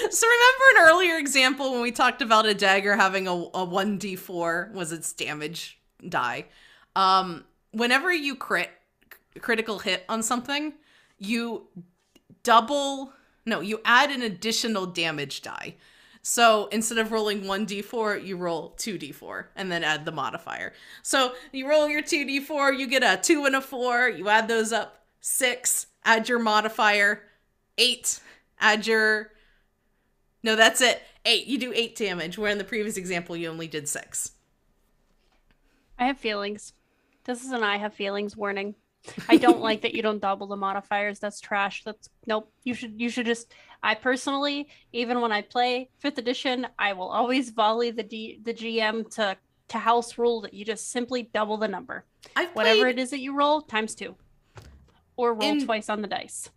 so 0.10 0.28
remember 0.28 0.64
an 0.70 0.88
earlier 0.88 1.18
example 1.18 1.74
when 1.74 1.82
we 1.82 1.92
talked 1.92 2.22
about 2.22 2.46
a 2.46 2.54
dagger 2.54 2.96
having 2.96 3.28
a, 3.28 3.34
a 3.34 3.68
1d4 3.68 4.72
was 4.72 4.94
its 4.94 5.12
damage 5.12 5.78
die. 6.08 6.46
Um 6.96 7.44
whenever 7.72 8.14
you 8.14 8.38
crit 8.38 8.70
critical 9.42 9.80
hit 9.80 10.06
on 10.10 10.24
something, 10.24 10.74
you 11.18 11.68
double 12.44 13.14
no, 13.48 13.62
you 13.62 13.80
add 13.86 14.12
an 14.12 14.22
additional 14.22 14.86
damage 14.86 15.42
die. 15.42 15.76
So 16.22 16.68
instead 16.68 16.98
of 16.98 17.14
rolling 17.14 17.44
1d4, 17.44 18.26
you 18.26 18.36
roll 18.36 18.76
2d4 18.78 19.46
and 19.56 19.72
then 19.72 19.86
add 19.86 20.04
the 20.04 20.12
modifier. 20.12 20.74
So 21.02 21.34
you 21.54 21.70
roll 21.70 21.88
your 21.88 22.04
2d4, 22.04 22.78
you 22.78 22.88
get 22.88 23.04
a 23.04 23.18
2 23.22 23.46
and 23.46 23.56
a 23.56 23.62
4, 23.62 24.10
you 24.10 24.28
add 24.28 24.50
those 24.50 24.74
up, 24.74 25.06
6, 25.22 25.88
add 26.04 26.28
your 26.28 26.40
modifier, 26.40 27.24
8, 27.78 28.20
add 28.60 28.86
your. 28.86 29.32
No, 30.44 30.58
that's 30.58 30.82
it. 30.82 31.02
8. 31.24 31.48
You 31.48 31.58
do 31.58 31.72
8 31.74 31.96
damage, 31.96 32.38
where 32.38 32.52
in 32.52 32.58
the 32.58 32.64
previous 32.66 32.98
example 32.98 33.38
you 33.38 33.50
only 33.50 33.68
did 33.68 33.88
6. 33.88 34.32
I 35.98 36.06
have 36.06 36.18
feelings. 36.18 36.74
This 37.24 37.44
is 37.44 37.52
an 37.52 37.64
I 37.64 37.78
have 37.78 37.94
feelings 37.94 38.36
warning. 38.36 38.76
I 39.30 39.38
don't 39.38 39.60
like 39.60 39.82
that 39.82 39.94
you 39.94 40.02
don't 40.02 40.22
double 40.22 40.48
the 40.48 40.56
modifiers. 40.56 41.20
That's 41.20 41.40
trash. 41.40 41.84
That's 41.84 42.10
nope. 42.26 42.52
You 42.64 42.74
should 42.74 43.00
you 43.00 43.10
should 43.10 43.26
just 43.26 43.54
I 43.84 43.96
personally, 43.96 44.68
even 44.94 45.22
when 45.22 45.32
I 45.32 45.42
play 45.42 45.90
fifth 46.00 46.18
edition, 46.18 46.68
I 46.78 46.94
will 46.94 47.08
always 47.08 47.52
volley 47.52 47.92
the 47.92 48.04
D, 48.04 48.40
the 48.44 48.54
GM 48.54 49.10
to 49.16 49.38
to 49.70 49.78
house 49.78 50.18
rule 50.18 50.42
that 50.42 50.54
you 50.54 50.66
just 50.66 50.92
simply 50.92 51.30
double 51.34 51.58
the 51.58 51.68
number. 51.68 52.06
I've 52.36 52.50
Whatever 52.52 52.82
played, 52.82 53.00
it 53.00 53.02
is 53.02 53.10
that 53.12 53.20
you 53.20 53.36
roll, 53.36 53.62
times 53.62 53.96
two. 53.96 54.16
Or 55.16 55.34
roll 55.34 55.50
In- 55.50 55.66
twice 55.66 55.90
on 55.90 56.02
the 56.02 56.08
dice. 56.08 56.50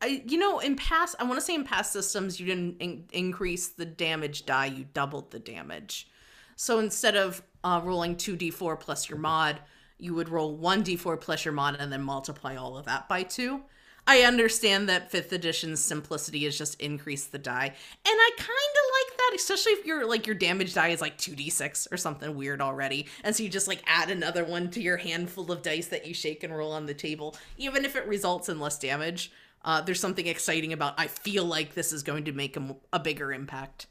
I, 0.00 0.22
you 0.26 0.36
know, 0.36 0.58
in 0.58 0.76
past, 0.76 1.16
I 1.18 1.24
want 1.24 1.36
to 1.36 1.40
say 1.40 1.54
in 1.54 1.64
past 1.64 1.92
systems, 1.92 2.38
you 2.38 2.46
didn't 2.46 2.76
in- 2.78 3.06
increase 3.12 3.68
the 3.68 3.86
damage 3.86 4.44
die, 4.44 4.66
you 4.66 4.84
doubled 4.92 5.30
the 5.30 5.38
damage. 5.38 6.08
So 6.56 6.78
instead 6.78 7.16
of 7.16 7.42
uh, 7.64 7.80
rolling 7.82 8.16
2d4 8.16 8.78
plus 8.78 9.08
your 9.08 9.18
mod, 9.18 9.60
you 10.04 10.14
would 10.14 10.28
roll 10.28 10.56
1d4 10.58 11.18
plus 11.20 11.44
your 11.44 11.52
mod 11.52 11.76
and 11.80 11.90
then 11.90 12.02
multiply 12.02 12.54
all 12.54 12.76
of 12.76 12.84
that 12.84 13.08
by 13.08 13.22
two. 13.22 13.62
I 14.06 14.20
understand 14.20 14.86
that 14.90 15.10
5th 15.10 15.32
edition's 15.32 15.80
simplicity 15.80 16.44
is 16.44 16.58
just 16.58 16.78
increase 16.78 17.24
the 17.24 17.38
die. 17.38 17.64
And 17.64 17.74
I 18.04 18.30
kind 18.36 18.48
of 18.48 18.84
like 18.92 19.18
that, 19.18 19.32
especially 19.34 19.72
if 19.72 19.86
your 19.86 20.06
like 20.06 20.26
your 20.26 20.36
damage 20.36 20.74
die 20.74 20.88
is 20.88 21.00
like 21.00 21.16
2d6 21.16 21.90
or 21.90 21.96
something 21.96 22.36
weird 22.36 22.60
already. 22.60 23.06
And 23.22 23.34
so 23.34 23.42
you 23.42 23.48
just 23.48 23.66
like 23.66 23.82
add 23.86 24.10
another 24.10 24.44
one 24.44 24.70
to 24.72 24.82
your 24.82 24.98
handful 24.98 25.50
of 25.50 25.62
dice 25.62 25.86
that 25.86 26.06
you 26.06 26.12
shake 26.12 26.44
and 26.44 26.54
roll 26.54 26.72
on 26.72 26.84
the 26.84 26.92
table, 26.92 27.34
even 27.56 27.86
if 27.86 27.96
it 27.96 28.06
results 28.06 28.50
in 28.50 28.60
less 28.60 28.78
damage. 28.78 29.32
Uh, 29.64 29.80
there's 29.80 30.00
something 30.00 30.26
exciting 30.26 30.74
about 30.74 30.92
I 30.98 31.06
feel 31.06 31.46
like 31.46 31.72
this 31.72 31.90
is 31.90 32.02
going 32.02 32.24
to 32.24 32.32
make 32.32 32.58
a 32.92 33.00
bigger 33.00 33.32
impact. 33.32 33.86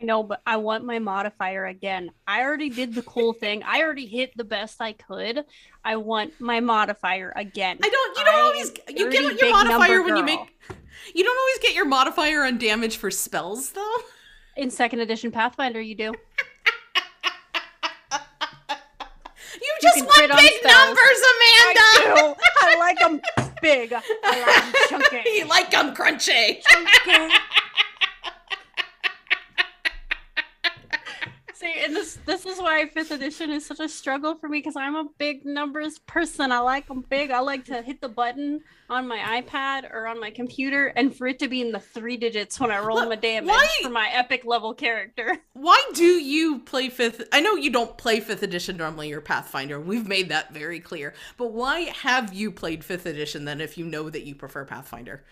I 0.00 0.04
know, 0.04 0.22
but 0.22 0.42
I 0.46 0.56
want 0.56 0.84
my 0.84 0.98
modifier 0.98 1.66
again. 1.66 2.10
I 2.26 2.42
already 2.42 2.68
did 2.68 2.94
the 2.94 3.02
cool 3.02 3.32
thing. 3.40 3.62
I 3.62 3.82
already 3.82 4.06
hit 4.06 4.36
the 4.36 4.44
best 4.44 4.80
I 4.80 4.92
could. 4.92 5.44
I 5.84 5.96
want 5.96 6.40
my 6.40 6.60
modifier 6.60 7.32
again. 7.36 7.78
I 7.82 7.88
don't. 7.88 8.18
You 8.18 8.24
don't 8.24 8.34
I 8.34 8.40
always. 8.40 8.72
You 8.88 9.10
get 9.10 9.40
your 9.40 9.50
modifier 9.50 10.02
when 10.02 10.16
you 10.16 10.24
make. 10.24 10.40
You 11.14 11.24
don't 11.24 11.38
always 11.38 11.58
get 11.60 11.74
your 11.74 11.86
modifier 11.86 12.44
on 12.44 12.58
damage 12.58 12.96
for 12.96 13.10
spells 13.10 13.70
though. 13.72 13.96
In 14.56 14.70
second 14.70 15.00
edition 15.00 15.30
Pathfinder, 15.30 15.80
you 15.80 15.94
do. 15.94 16.14
You 19.54 19.72
just 19.80 19.96
can 19.96 20.06
want 20.06 20.40
big 20.40 20.52
numbers, 20.64 21.20
Amanda. 21.32 21.80
I 21.80 22.14
do. 22.16 22.34
I 22.60 22.76
like 22.78 22.98
them 22.98 23.20
big. 23.62 23.92
I 23.92 24.02
like 24.40 24.90
them 24.90 25.00
chunky. 25.10 25.30
you 25.30 25.46
like 25.46 25.70
them 25.70 25.94
crunchy. 25.94 26.60
chunky. 26.62 27.34
See, 31.53 31.53
and 31.64 31.94
this 31.94 32.18
this 32.26 32.46
is 32.46 32.58
why 32.60 32.86
fifth 32.86 33.10
edition 33.10 33.50
is 33.50 33.64
such 33.66 33.80
a 33.80 33.88
struggle 33.88 34.34
for 34.36 34.48
me 34.48 34.58
because 34.58 34.76
I'm 34.76 34.94
a 34.96 35.06
big 35.18 35.44
numbers 35.44 35.98
person. 36.00 36.52
I 36.52 36.58
like 36.58 36.86
them 36.88 37.04
big. 37.08 37.30
I 37.30 37.40
like 37.40 37.64
to 37.66 37.82
hit 37.82 38.00
the 38.00 38.08
button 38.08 38.60
on 38.90 39.08
my 39.08 39.42
iPad 39.42 39.90
or 39.92 40.06
on 40.06 40.20
my 40.20 40.30
computer, 40.30 40.88
and 40.88 41.14
for 41.16 41.26
it 41.26 41.38
to 41.38 41.48
be 41.48 41.60
in 41.62 41.72
the 41.72 41.80
three 41.80 42.16
digits 42.16 42.60
when 42.60 42.70
I 42.70 42.78
roll 42.80 42.96
Look, 42.98 43.08
my 43.08 43.16
damage 43.16 43.48
why- 43.48 43.68
for 43.82 43.90
my 43.90 44.08
epic 44.12 44.44
level 44.44 44.74
character. 44.74 45.38
Why 45.54 45.82
do 45.94 46.04
you 46.04 46.58
play 46.58 46.88
fifth? 46.90 47.22
I 47.32 47.40
know 47.40 47.54
you 47.54 47.70
don't 47.70 47.96
play 47.96 48.20
fifth 48.20 48.42
edition 48.42 48.76
normally. 48.76 49.08
You're 49.08 49.20
Pathfinder. 49.22 49.80
We've 49.80 50.06
made 50.06 50.28
that 50.28 50.52
very 50.52 50.80
clear. 50.80 51.14
But 51.38 51.52
why 51.52 51.92
have 52.02 52.34
you 52.34 52.50
played 52.50 52.84
fifth 52.84 53.06
edition 53.06 53.44
then? 53.44 53.60
If 53.60 53.78
you 53.78 53.86
know 53.86 54.10
that 54.10 54.24
you 54.24 54.34
prefer 54.34 54.64
Pathfinder. 54.64 55.22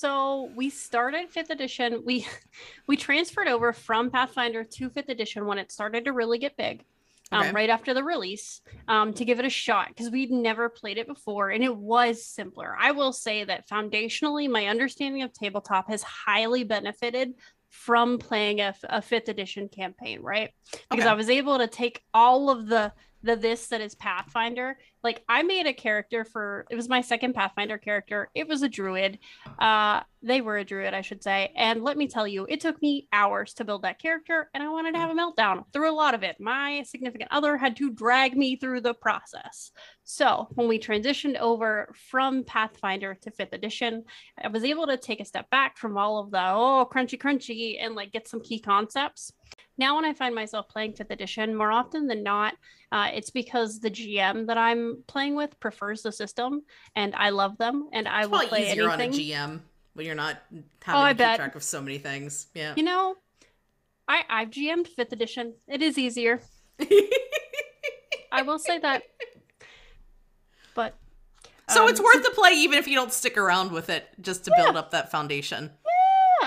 So 0.00 0.50
we 0.56 0.70
started 0.70 1.28
fifth 1.28 1.50
edition. 1.50 2.02
We 2.06 2.26
we 2.86 2.96
transferred 2.96 3.48
over 3.48 3.74
from 3.74 4.10
Pathfinder 4.10 4.64
to 4.64 4.88
fifth 4.88 5.10
edition 5.10 5.44
when 5.44 5.58
it 5.58 5.70
started 5.70 6.06
to 6.06 6.12
really 6.14 6.38
get 6.38 6.56
big. 6.56 6.84
Um, 7.32 7.54
right 7.54 7.70
after 7.70 7.94
the 7.94 8.02
release, 8.02 8.60
um, 8.88 9.12
to 9.12 9.24
give 9.24 9.38
it 9.38 9.44
a 9.44 9.50
shot 9.50 9.86
because 9.86 10.10
we'd 10.10 10.32
never 10.32 10.68
played 10.68 10.98
it 10.98 11.06
before 11.06 11.50
and 11.50 11.62
it 11.62 11.76
was 11.76 12.26
simpler. 12.26 12.76
I 12.76 12.90
will 12.90 13.12
say 13.12 13.44
that 13.44 13.68
foundationally, 13.68 14.50
my 14.50 14.66
understanding 14.66 15.22
of 15.22 15.32
tabletop 15.32 15.88
has 15.90 16.02
highly 16.02 16.64
benefited 16.64 17.34
from 17.68 18.18
playing 18.18 18.60
a, 18.60 18.74
a 18.82 19.00
fifth 19.00 19.28
edition 19.28 19.68
campaign, 19.68 20.20
right? 20.22 20.50
Because 20.90 21.04
Okay. 21.04 21.08
I 21.08 21.14
was 21.14 21.30
able 21.30 21.58
to 21.58 21.68
take 21.68 22.02
all 22.12 22.50
of 22.50 22.66
the 22.66 22.92
the 23.22 23.36
this 23.36 23.68
that 23.68 23.80
is 23.80 23.94
Pathfinder. 23.94 24.78
Like 25.02 25.22
I 25.28 25.42
made 25.42 25.66
a 25.66 25.72
character 25.72 26.24
for 26.24 26.66
it 26.70 26.76
was 26.76 26.88
my 26.88 27.00
second 27.00 27.34
Pathfinder 27.34 27.78
character. 27.78 28.30
It 28.34 28.48
was 28.48 28.62
a 28.62 28.68
druid. 28.68 29.18
Uh 29.58 30.00
they 30.22 30.42
were 30.42 30.58
a 30.58 30.64
druid, 30.64 30.92
I 30.92 31.00
should 31.00 31.22
say. 31.22 31.50
And 31.56 31.82
let 31.82 31.96
me 31.96 32.06
tell 32.06 32.28
you, 32.28 32.46
it 32.48 32.60
took 32.60 32.80
me 32.82 33.08
hours 33.10 33.54
to 33.54 33.64
build 33.64 33.82
that 33.82 34.00
character 34.00 34.50
and 34.52 34.62
I 34.62 34.68
wanted 34.68 34.92
to 34.92 34.98
have 34.98 35.10
a 35.10 35.14
meltdown 35.14 35.64
through 35.72 35.90
a 35.90 35.94
lot 35.94 36.14
of 36.14 36.22
it. 36.22 36.36
My 36.38 36.82
significant 36.82 37.30
other 37.32 37.56
had 37.56 37.76
to 37.76 37.90
drag 37.90 38.36
me 38.36 38.56
through 38.56 38.82
the 38.82 38.94
process. 38.94 39.70
So, 40.04 40.48
when 40.54 40.66
we 40.66 40.78
transitioned 40.78 41.38
over 41.38 41.94
from 42.10 42.44
Pathfinder 42.44 43.14
to 43.22 43.30
5th 43.30 43.52
edition, 43.52 44.04
I 44.42 44.48
was 44.48 44.64
able 44.64 44.86
to 44.88 44.96
take 44.96 45.20
a 45.20 45.24
step 45.24 45.48
back 45.50 45.78
from 45.78 45.96
all 45.96 46.18
of 46.18 46.30
the 46.30 46.42
oh 46.50 46.88
crunchy 46.92 47.18
crunchy 47.18 47.76
and 47.80 47.94
like 47.94 48.12
get 48.12 48.28
some 48.28 48.40
key 48.40 48.58
concepts. 48.58 49.32
Now, 49.78 49.96
when 49.96 50.04
I 50.04 50.12
find 50.12 50.34
myself 50.34 50.68
playing 50.68 50.92
5th 50.92 51.10
edition, 51.10 51.54
more 51.54 51.72
often 51.72 52.06
than 52.06 52.22
not, 52.22 52.54
uh, 52.92 53.08
it's 53.14 53.30
because 53.30 53.80
the 53.80 53.90
GM 53.90 54.46
that 54.46 54.58
I'm 54.58 55.02
playing 55.06 55.34
with 55.36 55.58
prefers 55.60 56.02
the 56.02 56.12
system 56.12 56.62
and 56.96 57.14
I 57.14 57.30
love 57.30 57.56
them 57.56 57.88
and 57.92 58.06
I 58.06 58.26
will 58.26 58.46
play 58.46 58.66
anything. 58.68 58.78
It's 58.78 58.80
will 58.80 58.96
play 58.96 59.08
easier 59.08 59.14
anything. 59.14 59.42
on 59.42 59.50
a 59.50 59.56
GM 59.56 59.60
when 59.94 60.06
you're 60.06 60.14
not 60.14 60.36
having 60.82 61.00
Oh, 61.00 61.04
I 61.04 61.12
to 61.12 61.14
keep 61.14 61.18
bet. 61.18 61.36
track 61.36 61.54
of 61.54 61.62
so 61.62 61.80
many 61.80 61.98
things. 61.98 62.48
Yeah. 62.54 62.74
You 62.76 62.82
know, 62.82 63.14
I 64.06 64.22
I've 64.28 64.50
GM'd 64.50 64.88
fifth 64.88 65.12
edition. 65.12 65.54
It 65.66 65.80
is 65.82 65.96
easier. 65.98 66.40
I 68.32 68.42
will 68.42 68.58
say 68.58 68.78
that. 68.78 69.02
But 70.74 70.94
so 71.68 71.84
um, 71.84 71.88
it's 71.90 72.00
worth 72.00 72.22
the 72.22 72.30
play 72.34 72.52
even 72.52 72.78
if 72.78 72.86
you 72.88 72.94
don't 72.94 73.12
stick 73.12 73.36
around 73.38 73.72
with 73.72 73.90
it 73.90 74.08
just 74.20 74.44
to 74.44 74.52
build 74.56 74.76
up 74.76 74.90
that 74.90 75.10
foundation. 75.10 75.70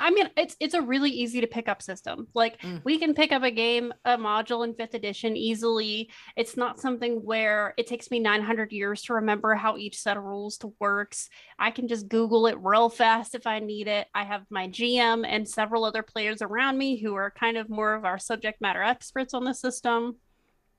I 0.06 0.12
mean, 0.12 0.30
it's 0.36 0.58
it's 0.60 0.74
a 0.74 0.82
really 0.82 1.10
easy 1.10 1.40
to 1.40 1.48
pick 1.48 1.70
up 1.70 1.82
system. 1.82 2.28
Like 2.34 2.60
Mm. 2.62 2.82
we 2.84 3.00
can 3.00 3.14
pick 3.14 3.32
up 3.32 3.42
a 3.44 3.50
game, 3.52 3.94
a 4.04 4.18
module 4.18 4.66
in 4.66 4.74
fifth 4.74 4.94
edition 4.96 5.38
easily. 5.38 6.10
It's 6.36 6.58
not 6.58 6.80
something 6.82 7.24
where 7.24 7.74
it 7.78 7.88
takes 7.88 8.12
me 8.12 8.20
900 8.20 8.74
years 8.74 9.02
to 9.04 9.14
remember 9.14 9.56
how 9.56 9.78
each 9.78 9.98
set 9.98 10.18
of 10.18 10.24
rules 10.24 10.58
to 10.60 10.74
works. 10.80 11.30
I 11.58 11.72
can 11.72 11.88
just 11.88 12.10
Google 12.10 12.48
it 12.48 12.58
real 12.60 12.90
fast 12.90 13.34
if 13.34 13.48
I 13.48 13.60
need 13.60 13.88
it. 13.88 14.08
I 14.14 14.26
have 14.26 14.46
my 14.50 14.68
GM 14.68 15.26
and 15.26 15.48
several 15.48 15.86
other 15.86 16.04
players 16.04 16.42
around 16.42 16.78
me 16.78 16.98
who 17.02 17.16
are 17.16 17.32
kind 17.32 17.56
of 17.56 17.70
more 17.70 17.94
of 17.94 18.04
our 18.04 18.20
subject 18.20 18.60
matter 18.60 18.84
experts 18.84 19.34
on 19.34 19.46
the 19.46 19.54
system. 19.54 20.18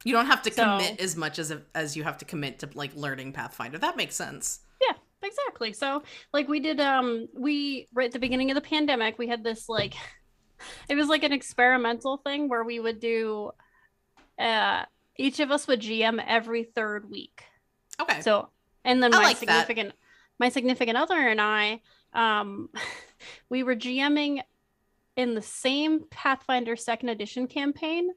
You 0.05 0.13
don't 0.13 0.27
have 0.27 0.43
to 0.43 0.53
So- 0.53 0.65
commit 0.65 1.01
as 1.01 1.17
much 1.17 1.39
as 1.39 1.51
as 1.75 1.97
you 1.97 2.05
have 2.05 2.19
to 2.19 2.27
commit 2.27 2.59
to 2.59 2.69
like 2.75 2.95
learning 2.95 3.33
Pathfinder. 3.33 3.79
That 3.79 3.97
makes 3.97 4.17
sense. 4.17 4.61
Exactly. 5.25 5.73
So 5.73 6.03
like 6.33 6.49
we 6.49 6.61
did 6.61 6.81
um 6.81 7.29
we 7.35 7.89
right 7.93 8.07
at 8.07 8.13
the 8.13 8.19
beginning 8.19 8.51
of 8.51 8.55
the 8.55 8.61
pandemic, 8.61 9.19
we 9.19 9.27
had 9.27 9.43
this 9.43 9.69
like 9.69 9.95
it 10.89 10.95
was 10.95 11.09
like 11.09 11.25
an 11.25 11.33
experimental 11.33 12.19
thing 12.19 12.49
where 12.49 12.65
we 12.65 12.79
would 12.81 13.01
do 13.01 13.51
uh 14.39 14.85
each 15.17 15.41
of 15.41 15.51
us 15.51 15.67
would 15.67 15.81
GM 15.81 16.23
every 16.27 16.65
third 16.65 17.09
week. 17.11 17.43
Okay. 18.01 18.21
So 18.21 18.49
and 18.85 19.03
then 19.03 19.15
I 19.15 19.19
my 19.19 19.23
like 19.25 19.41
that. 19.41 19.67
significant 19.67 19.95
my 20.39 20.49
significant 20.49 20.99
other 20.99 21.17
and 21.29 21.41
I 21.41 21.81
um 22.13 22.69
we 23.49 23.63
were 23.63 23.77
GMing 23.77 24.43
in 25.17 25.35
the 25.35 25.43
same 25.43 26.05
Pathfinder 26.11 26.77
second 26.77 27.09
edition 27.09 27.47
campaign 27.47 28.11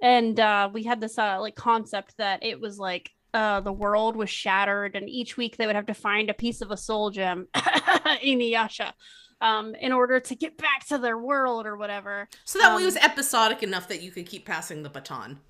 and 0.00 0.38
uh 0.38 0.68
we 0.72 0.82
had 0.84 1.00
this 1.00 1.18
uh 1.18 1.40
like 1.40 1.56
concept 1.56 2.16
that 2.18 2.44
it 2.44 2.60
was 2.60 2.78
like 2.78 3.10
uh 3.34 3.60
the 3.60 3.72
world 3.72 4.16
was 4.16 4.30
shattered 4.30 4.94
and 4.94 5.08
each 5.08 5.36
week 5.36 5.56
they 5.56 5.66
would 5.66 5.76
have 5.76 5.86
to 5.86 5.94
find 5.94 6.30
a 6.30 6.34
piece 6.34 6.60
of 6.60 6.70
a 6.70 6.76
soul 6.76 7.10
gem 7.10 7.48
Inuyasha 7.54 8.92
um 9.40 9.74
in 9.74 9.92
order 9.92 10.20
to 10.20 10.34
get 10.34 10.56
back 10.58 10.86
to 10.86 10.98
their 10.98 11.18
world 11.18 11.66
or 11.66 11.76
whatever 11.76 12.28
so 12.44 12.58
that 12.58 12.70
way 12.70 12.82
it 12.82 12.84
um, 12.84 12.84
was 12.84 12.96
episodic 12.96 13.62
enough 13.62 13.88
that 13.88 14.02
you 14.02 14.10
could 14.10 14.26
keep 14.26 14.44
passing 14.46 14.82
the 14.82 14.90
baton. 14.90 15.40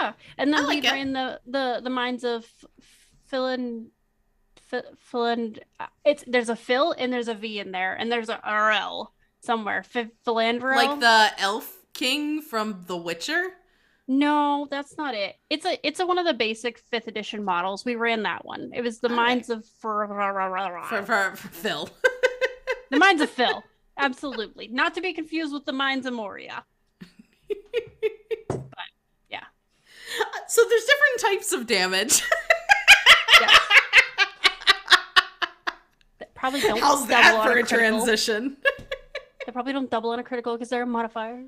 Yeah, 0.00 0.12
and 0.36 0.52
then 0.52 0.64
I 0.64 0.66
like 0.66 0.84
it. 0.84 0.94
in 0.94 1.12
the 1.12 1.40
the 1.46 1.80
the 1.82 1.90
minds 1.90 2.24
of 2.24 2.46
Philin, 3.30 3.86
Philin. 5.12 5.58
It's 6.04 6.24
there's 6.26 6.48
a 6.48 6.56
Phil 6.56 6.92
and 6.98 7.12
there's 7.12 7.28
a 7.28 7.34
V 7.34 7.58
in 7.60 7.70
there, 7.70 7.94
and 7.94 8.10
there's 8.10 8.28
a 8.28 8.40
RL 8.44 9.12
somewhere. 9.40 9.84
Ph- 9.92 10.08
Philandro. 10.26 10.74
Like 10.74 11.00
the 11.00 11.30
elf 11.40 11.76
king 11.94 12.42
from 12.42 12.84
The 12.86 12.96
Witcher. 12.96 13.50
No, 14.12 14.66
that's 14.68 14.98
not 14.98 15.14
it. 15.14 15.36
It's 15.50 15.64
a 15.64 15.78
it's 15.86 16.00
a 16.00 16.06
one 16.06 16.18
of 16.18 16.26
the 16.26 16.34
basic 16.34 16.80
fifth 16.80 17.06
edition 17.06 17.44
models. 17.44 17.84
We 17.84 17.94
ran 17.94 18.24
that 18.24 18.44
one. 18.44 18.72
It 18.74 18.82
was 18.82 18.98
the 18.98 19.06
Okay. 19.06 19.14
Minds 19.14 19.50
of 19.50 19.64
for, 19.80 20.08
For, 20.88 21.02
for, 21.04 21.36
for 21.36 21.48
Phil. 21.48 21.88
the 22.90 22.96
Minds 22.98 23.22
of 23.22 23.30
Phil. 23.30 23.62
Absolutely, 23.98 24.66
not 24.66 24.94
to 24.94 25.00
be 25.00 25.12
confused 25.12 25.52
with 25.54 25.64
the 25.64 25.72
Mines 25.72 26.06
of 26.06 26.12
Moria. 26.14 26.64
Yeah. 29.30 29.44
So 30.48 30.62
there's 30.68 30.84
different 30.84 31.20
types 31.38 31.52
of 31.52 31.66
damage. 31.68 32.22
Yes. 33.40 33.58
That 36.18 36.34
probably 36.34 36.60
don't 36.60 36.78
How's 36.80 36.98
double 37.00 37.06
that 37.08 37.34
on 37.36 37.44
for 37.46 37.50
a 37.50 37.62
critical. 37.62 37.78
transition? 37.78 38.56
They 39.46 39.52
probably 39.52 39.72
don't 39.72 39.88
double 39.88 40.10
on 40.10 40.18
a 40.18 40.22
critical 40.24 40.54
because 40.56 40.68
they're 40.68 40.82
a 40.82 40.86
modifier. 40.86 41.44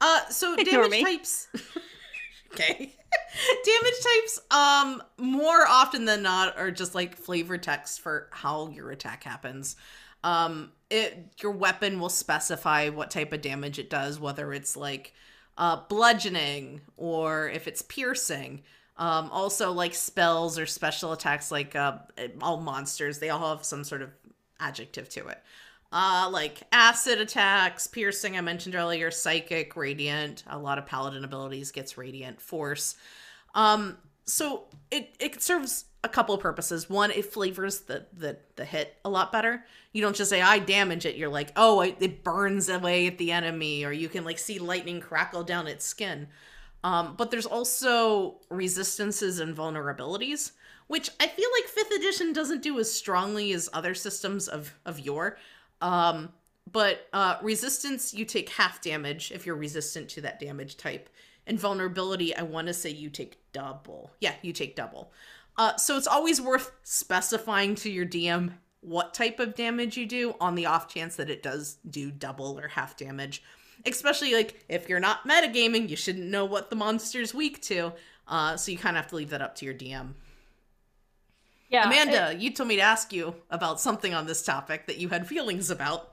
Uh, 0.00 0.28
so 0.28 0.54
Ignore 0.54 0.84
damage 0.84 0.90
me. 0.90 1.04
types. 1.04 1.48
okay. 2.52 2.94
damage 3.64 4.00
types, 4.02 4.40
um, 4.50 5.02
more 5.18 5.66
often 5.66 6.04
than 6.04 6.22
not, 6.22 6.56
are 6.58 6.70
just 6.70 6.94
like 6.94 7.16
flavor 7.16 7.58
text 7.58 8.00
for 8.00 8.28
how 8.30 8.68
your 8.68 8.90
attack 8.90 9.24
happens. 9.24 9.76
Um, 10.24 10.72
it 10.90 11.34
your 11.40 11.52
weapon 11.52 12.00
will 12.00 12.08
specify 12.08 12.88
what 12.88 13.10
type 13.10 13.32
of 13.32 13.40
damage 13.40 13.78
it 13.78 13.90
does, 13.90 14.18
whether 14.20 14.52
it's 14.52 14.76
like 14.76 15.12
uh, 15.58 15.80
bludgeoning 15.88 16.80
or 16.96 17.48
if 17.48 17.66
it's 17.68 17.82
piercing. 17.82 18.62
Um, 18.98 19.30
also, 19.30 19.72
like 19.72 19.94
spells 19.94 20.58
or 20.58 20.64
special 20.66 21.12
attacks, 21.12 21.50
like 21.50 21.76
uh, 21.76 21.98
all 22.40 22.58
monsters, 22.58 23.18
they 23.18 23.28
all 23.28 23.54
have 23.54 23.64
some 23.64 23.84
sort 23.84 24.02
of 24.02 24.10
adjective 24.58 25.08
to 25.10 25.26
it. 25.28 25.42
Uh, 25.92 26.28
like 26.32 26.62
acid 26.72 27.20
attacks, 27.20 27.86
piercing, 27.86 28.36
I 28.36 28.40
mentioned 28.40 28.74
earlier, 28.74 29.10
psychic, 29.10 29.76
radiant. 29.76 30.42
A 30.48 30.58
lot 30.58 30.78
of 30.78 30.86
paladin 30.86 31.24
abilities 31.24 31.70
gets 31.70 31.96
radiant 31.96 32.40
force. 32.40 32.96
Um, 33.54 33.96
so 34.24 34.64
it 34.90 35.14
it 35.20 35.42
serves 35.42 35.84
a 36.02 36.08
couple 36.08 36.34
of 36.34 36.40
purposes. 36.40 36.90
One, 36.90 37.10
it 37.10 37.26
flavors 37.32 37.80
the 37.80 38.06
the 38.12 38.36
the 38.56 38.64
hit 38.64 38.96
a 39.04 39.10
lot 39.10 39.32
better. 39.32 39.64
You 39.92 40.02
don't 40.02 40.16
just 40.16 40.30
say 40.30 40.42
I 40.42 40.58
damage 40.58 41.06
it. 41.06 41.16
You're 41.16 41.28
like, 41.28 41.52
oh, 41.56 41.80
it, 41.80 41.96
it 42.00 42.24
burns 42.24 42.68
away 42.68 43.06
at 43.06 43.18
the 43.18 43.32
enemy, 43.32 43.84
or 43.84 43.92
you 43.92 44.08
can 44.08 44.24
like 44.24 44.38
see 44.38 44.58
lightning 44.58 45.00
crackle 45.00 45.44
down 45.44 45.66
its 45.66 45.84
skin. 45.84 46.28
Um, 46.84 47.14
but 47.16 47.30
there's 47.30 47.46
also 47.46 48.38
resistances 48.50 49.40
and 49.40 49.56
vulnerabilities, 49.56 50.52
which 50.86 51.10
I 51.18 51.26
feel 51.26 51.48
like 51.58 51.68
fifth 51.68 51.92
edition 51.92 52.32
doesn't 52.32 52.62
do 52.62 52.78
as 52.78 52.92
strongly 52.92 53.52
as 53.52 53.70
other 53.72 53.94
systems 53.94 54.48
of 54.48 54.74
of 54.84 55.00
yore. 55.00 55.38
Um, 55.80 56.30
but 56.70 57.06
uh, 57.12 57.36
resistance, 57.42 58.12
you 58.12 58.24
take 58.24 58.50
half 58.50 58.80
damage 58.80 59.30
if 59.32 59.46
you're 59.46 59.56
resistant 59.56 60.08
to 60.10 60.20
that 60.22 60.40
damage 60.40 60.76
type. 60.76 61.08
And 61.46 61.60
vulnerability, 61.60 62.34
I 62.34 62.42
want 62.42 62.66
to 62.66 62.74
say 62.74 62.90
you 62.90 63.08
take 63.08 63.38
double. 63.52 64.10
Yeah, 64.20 64.34
you 64.42 64.52
take 64.52 64.74
double. 64.74 65.12
Uh, 65.56 65.76
so 65.76 65.96
it's 65.96 66.08
always 66.08 66.40
worth 66.40 66.72
specifying 66.82 67.76
to 67.76 67.90
your 67.90 68.04
DM 68.04 68.54
what 68.80 69.14
type 69.14 69.40
of 69.40 69.54
damage 69.54 69.96
you 69.96 70.06
do 70.06 70.34
on 70.40 70.54
the 70.54 70.66
off 70.66 70.92
chance 70.92 71.16
that 71.16 71.30
it 71.30 71.42
does 71.42 71.78
do 71.88 72.10
double 72.10 72.58
or 72.58 72.68
half 72.68 72.96
damage. 72.96 73.42
Especially 73.84 74.34
like 74.34 74.64
if 74.68 74.88
you're 74.88 75.00
not 75.00 75.26
metagaming, 75.26 75.88
you 75.88 75.96
shouldn't 75.96 76.26
know 76.26 76.44
what 76.44 76.70
the 76.70 76.76
monster's 76.76 77.34
weak 77.34 77.60
to. 77.62 77.92
Uh, 78.28 78.56
so 78.56 78.72
you 78.72 78.78
kind 78.78 78.96
of 78.96 79.02
have 79.02 79.10
to 79.10 79.16
leave 79.16 79.30
that 79.30 79.42
up 79.42 79.54
to 79.56 79.64
your 79.64 79.74
DM. 79.74 80.14
Yeah, 81.68 81.86
Amanda, 81.86 82.32
it- 82.32 82.38
you 82.40 82.50
told 82.50 82.68
me 82.68 82.76
to 82.76 82.82
ask 82.82 83.12
you 83.12 83.34
about 83.50 83.80
something 83.80 84.14
on 84.14 84.26
this 84.26 84.42
topic 84.44 84.86
that 84.86 84.98
you 84.98 85.08
had 85.08 85.26
feelings 85.26 85.70
about. 85.70 86.12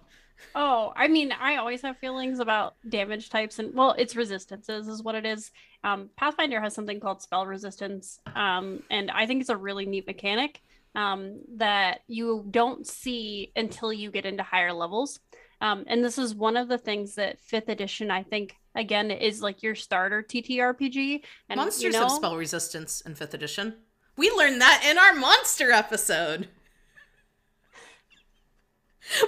oh, 0.55 0.91
I 0.95 1.07
mean, 1.07 1.31
I 1.31 1.57
always 1.57 1.81
have 1.83 1.97
feelings 1.97 2.39
about 2.39 2.75
damage 2.89 3.29
types, 3.29 3.59
and 3.59 3.73
well, 3.73 3.95
it's 3.97 4.15
resistances 4.15 4.87
is 4.87 5.03
what 5.03 5.15
it 5.15 5.25
is. 5.25 5.51
Um, 5.83 6.09
Pathfinder 6.17 6.59
has 6.59 6.73
something 6.73 6.99
called 6.99 7.21
spell 7.21 7.45
resistance, 7.45 8.19
um, 8.35 8.83
and 8.89 9.11
I 9.11 9.25
think 9.25 9.41
it's 9.41 9.49
a 9.49 9.57
really 9.57 9.85
neat 9.85 10.07
mechanic 10.07 10.61
um, 10.95 11.41
that 11.57 12.01
you 12.07 12.45
don't 12.49 12.85
see 12.85 13.51
until 13.55 13.91
you 13.93 14.11
get 14.11 14.25
into 14.25 14.43
higher 14.43 14.73
levels. 14.73 15.19
Um, 15.61 15.85
and 15.87 16.03
this 16.03 16.17
is 16.17 16.35
one 16.35 16.57
of 16.57 16.67
the 16.67 16.77
things 16.77 17.15
that 17.15 17.39
fifth 17.39 17.69
edition, 17.69 18.11
I 18.11 18.23
think, 18.23 18.55
again, 18.75 19.11
is 19.11 19.41
like 19.41 19.63
your 19.63 19.75
starter 19.75 20.21
TTRPG. 20.21 21.23
And 21.49 21.57
Monsters 21.57 21.83
you 21.83 21.91
know, 21.91 21.99
have 21.99 22.11
spell 22.11 22.35
resistance 22.35 23.01
in 23.01 23.15
5th 23.15 23.33
edition. 23.33 23.75
We 24.15 24.31
learned 24.31 24.61
that 24.61 24.85
in 24.89 24.97
our 24.97 25.13
monster 25.13 25.71
episode. 25.71 26.47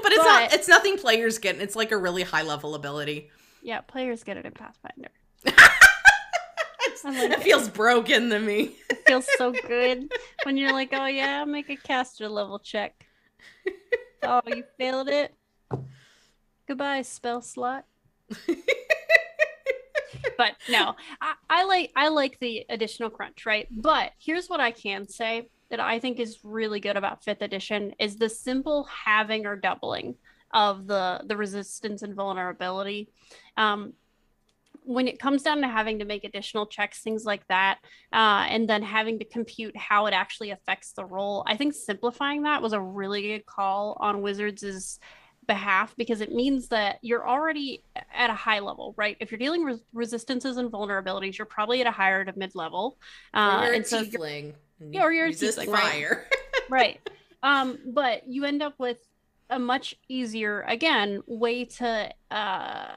But 0.02 0.12
it's 0.12 0.24
not 0.24 0.54
it's 0.54 0.68
nothing 0.68 0.98
players 0.98 1.38
get. 1.38 1.58
It's 1.58 1.76
like 1.76 1.92
a 1.92 1.98
really 1.98 2.24
high 2.24 2.44
level 2.44 2.76
ability. 2.76 3.30
Yeah, 3.62 3.82
players 3.82 4.24
get 4.24 4.38
it 4.38 4.46
in 4.46 4.54
Pathfinder. 4.54 5.10
Like 7.04 7.32
it 7.32 7.44
feels 7.44 7.70
broken 7.70 8.32
to 8.32 8.40
me. 8.40 8.72
It 8.90 9.06
feels 9.06 9.28
so 9.38 9.52
good 9.52 10.12
when 10.44 10.58
you're 10.58 10.72
like, 10.72 10.90
oh 10.92 11.06
yeah, 11.06 11.46
make 11.46 11.70
a 11.70 11.76
caster 11.76 12.28
level 12.28 12.60
check. 12.60 13.06
Oh, 14.28 14.42
you 14.48 14.64
failed 14.80 15.08
it. 15.08 15.36
Goodbye, 16.68 17.04
spell 17.04 17.44
slot. 17.44 17.86
but 20.38 20.54
no, 20.70 20.96
I, 21.22 21.34
I 21.50 21.64
like 21.66 21.92
I 21.96 22.08
like 22.10 22.40
the 22.40 22.66
additional 22.70 23.10
crunch, 23.10 23.46
right? 23.46 23.68
But 23.72 24.12
here's 24.20 24.48
what 24.48 24.60
I 24.60 24.72
can 24.72 25.08
say 25.08 25.50
that 25.70 25.80
I 25.80 26.00
think 26.00 26.20
is 26.20 26.40
really 26.44 26.80
good 26.80 26.98
about 26.98 27.24
fifth 27.24 27.42
edition 27.42 27.94
is 28.00 28.18
the 28.18 28.30
simple 28.30 28.88
having 29.06 29.46
or 29.46 29.56
doubling 29.56 30.16
of 30.54 30.88
the 30.88 31.22
the 31.26 31.38
resistance 31.38 32.02
and 32.02 32.16
vulnerability. 32.16 33.10
Um, 33.58 33.94
when 34.86 35.08
it 35.08 35.20
comes 35.20 35.42
down 35.42 35.62
to 35.62 35.68
having 35.68 36.00
to 36.00 36.06
make 36.06 36.24
additional 36.24 36.68
checks, 36.68 37.02
things 37.02 37.26
like 37.26 37.46
that, 37.48 37.80
uh, 38.14 38.46
and 38.48 38.70
then 38.70 38.84
having 38.84 39.18
to 39.18 39.26
compute 39.26 39.76
how 39.76 40.06
it 40.06 40.14
actually 40.14 40.52
affects 40.52 40.94
the 40.94 41.04
role, 41.04 41.44
I 41.48 41.58
think 41.58 41.74
simplifying 41.74 42.44
that 42.44 42.62
was 42.62 42.74
a 42.74 42.80
really 42.80 43.24
good 43.24 43.46
call 43.48 43.98
on 44.00 44.22
Wizards' 44.22 45.00
behalf 45.48 45.96
because 45.98 46.22
it 46.22 46.32
means 46.32 46.68
that 46.70 47.00
you're 47.02 47.28
already 47.28 47.84
at 48.14 48.30
a 48.30 48.34
high 48.34 48.60
level, 48.60 48.94
right? 48.98 49.18
If 49.20 49.32
you're 49.32 49.40
dealing 49.40 49.66
with 49.66 49.82
resistances 49.94 50.58
and 50.58 50.72
vulnerabilities, 50.72 51.38
you're 51.38 51.46
probably 51.46 51.82
at 51.82 51.88
a 51.88 51.92
higher 51.92 52.24
to 52.26 52.34
mid 52.38 52.56
level. 52.56 52.98
Uh, 53.34 53.60
or 53.60 53.64
you're 53.66 53.74
a 53.74 53.76
and 53.78 53.88
so 53.88 54.04
tiefling. 54.04 54.54
Yeah, 54.80 55.04
or 55.04 55.12
you're 55.12 55.28
a 55.28 55.32
tiefling, 55.32 55.68
right. 55.68 56.18
right. 56.70 57.10
Um, 57.44 57.80
but 57.86 58.28
you 58.28 58.46
end 58.46 58.62
up 58.62 58.74
with 58.80 59.00
a 59.50 59.60
much 59.60 59.96
easier, 60.08 60.62
again, 60.62 61.22
way 61.28 61.66
to 61.66 62.10
uh, 62.32 62.88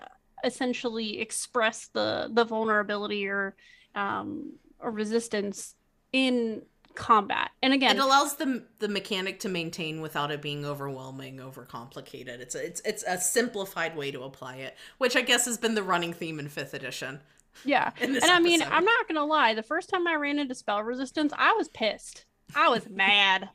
essentially 0.44 1.20
express 1.20 1.88
the 1.88 2.30
the 2.32 2.44
vulnerability 2.44 3.26
or 3.28 3.54
um, 3.94 4.52
or 4.80 4.90
resistance 4.90 5.74
in 6.12 6.62
combat. 6.98 7.50
And 7.62 7.72
again, 7.72 7.96
it 7.96 8.02
allows 8.02 8.36
the 8.36 8.64
the 8.80 8.88
mechanic 8.88 9.40
to 9.40 9.48
maintain 9.48 10.00
without 10.00 10.30
it 10.30 10.42
being 10.42 10.66
overwhelming, 10.66 11.38
overcomplicated. 11.38 12.40
It's 12.40 12.54
a, 12.54 12.64
it's 12.66 12.80
it's 12.84 13.04
a 13.06 13.18
simplified 13.18 13.96
way 13.96 14.10
to 14.10 14.22
apply 14.24 14.56
it, 14.56 14.76
which 14.98 15.16
I 15.16 15.22
guess 15.22 15.46
has 15.46 15.56
been 15.58 15.74
the 15.74 15.82
running 15.82 16.12
theme 16.12 16.38
in 16.38 16.48
5th 16.48 16.74
edition. 16.74 17.20
yeah. 17.64 17.92
And 18.00 18.18
I 18.22 18.40
mean. 18.40 18.62
I'm 18.62 18.84
not 18.84 19.08
gonna 19.08 19.24
lie. 19.24 19.54
The 19.54 19.62
first 19.62 19.88
time 19.88 20.06
I 20.06 20.14
ran 20.16 20.38
into 20.38 20.54
spell 20.54 20.82
resistance, 20.82 21.32
I 21.36 21.52
was 21.54 21.68
pissed. 21.68 22.26
I 22.56 22.68
was 22.70 22.88
mad. 22.88 23.50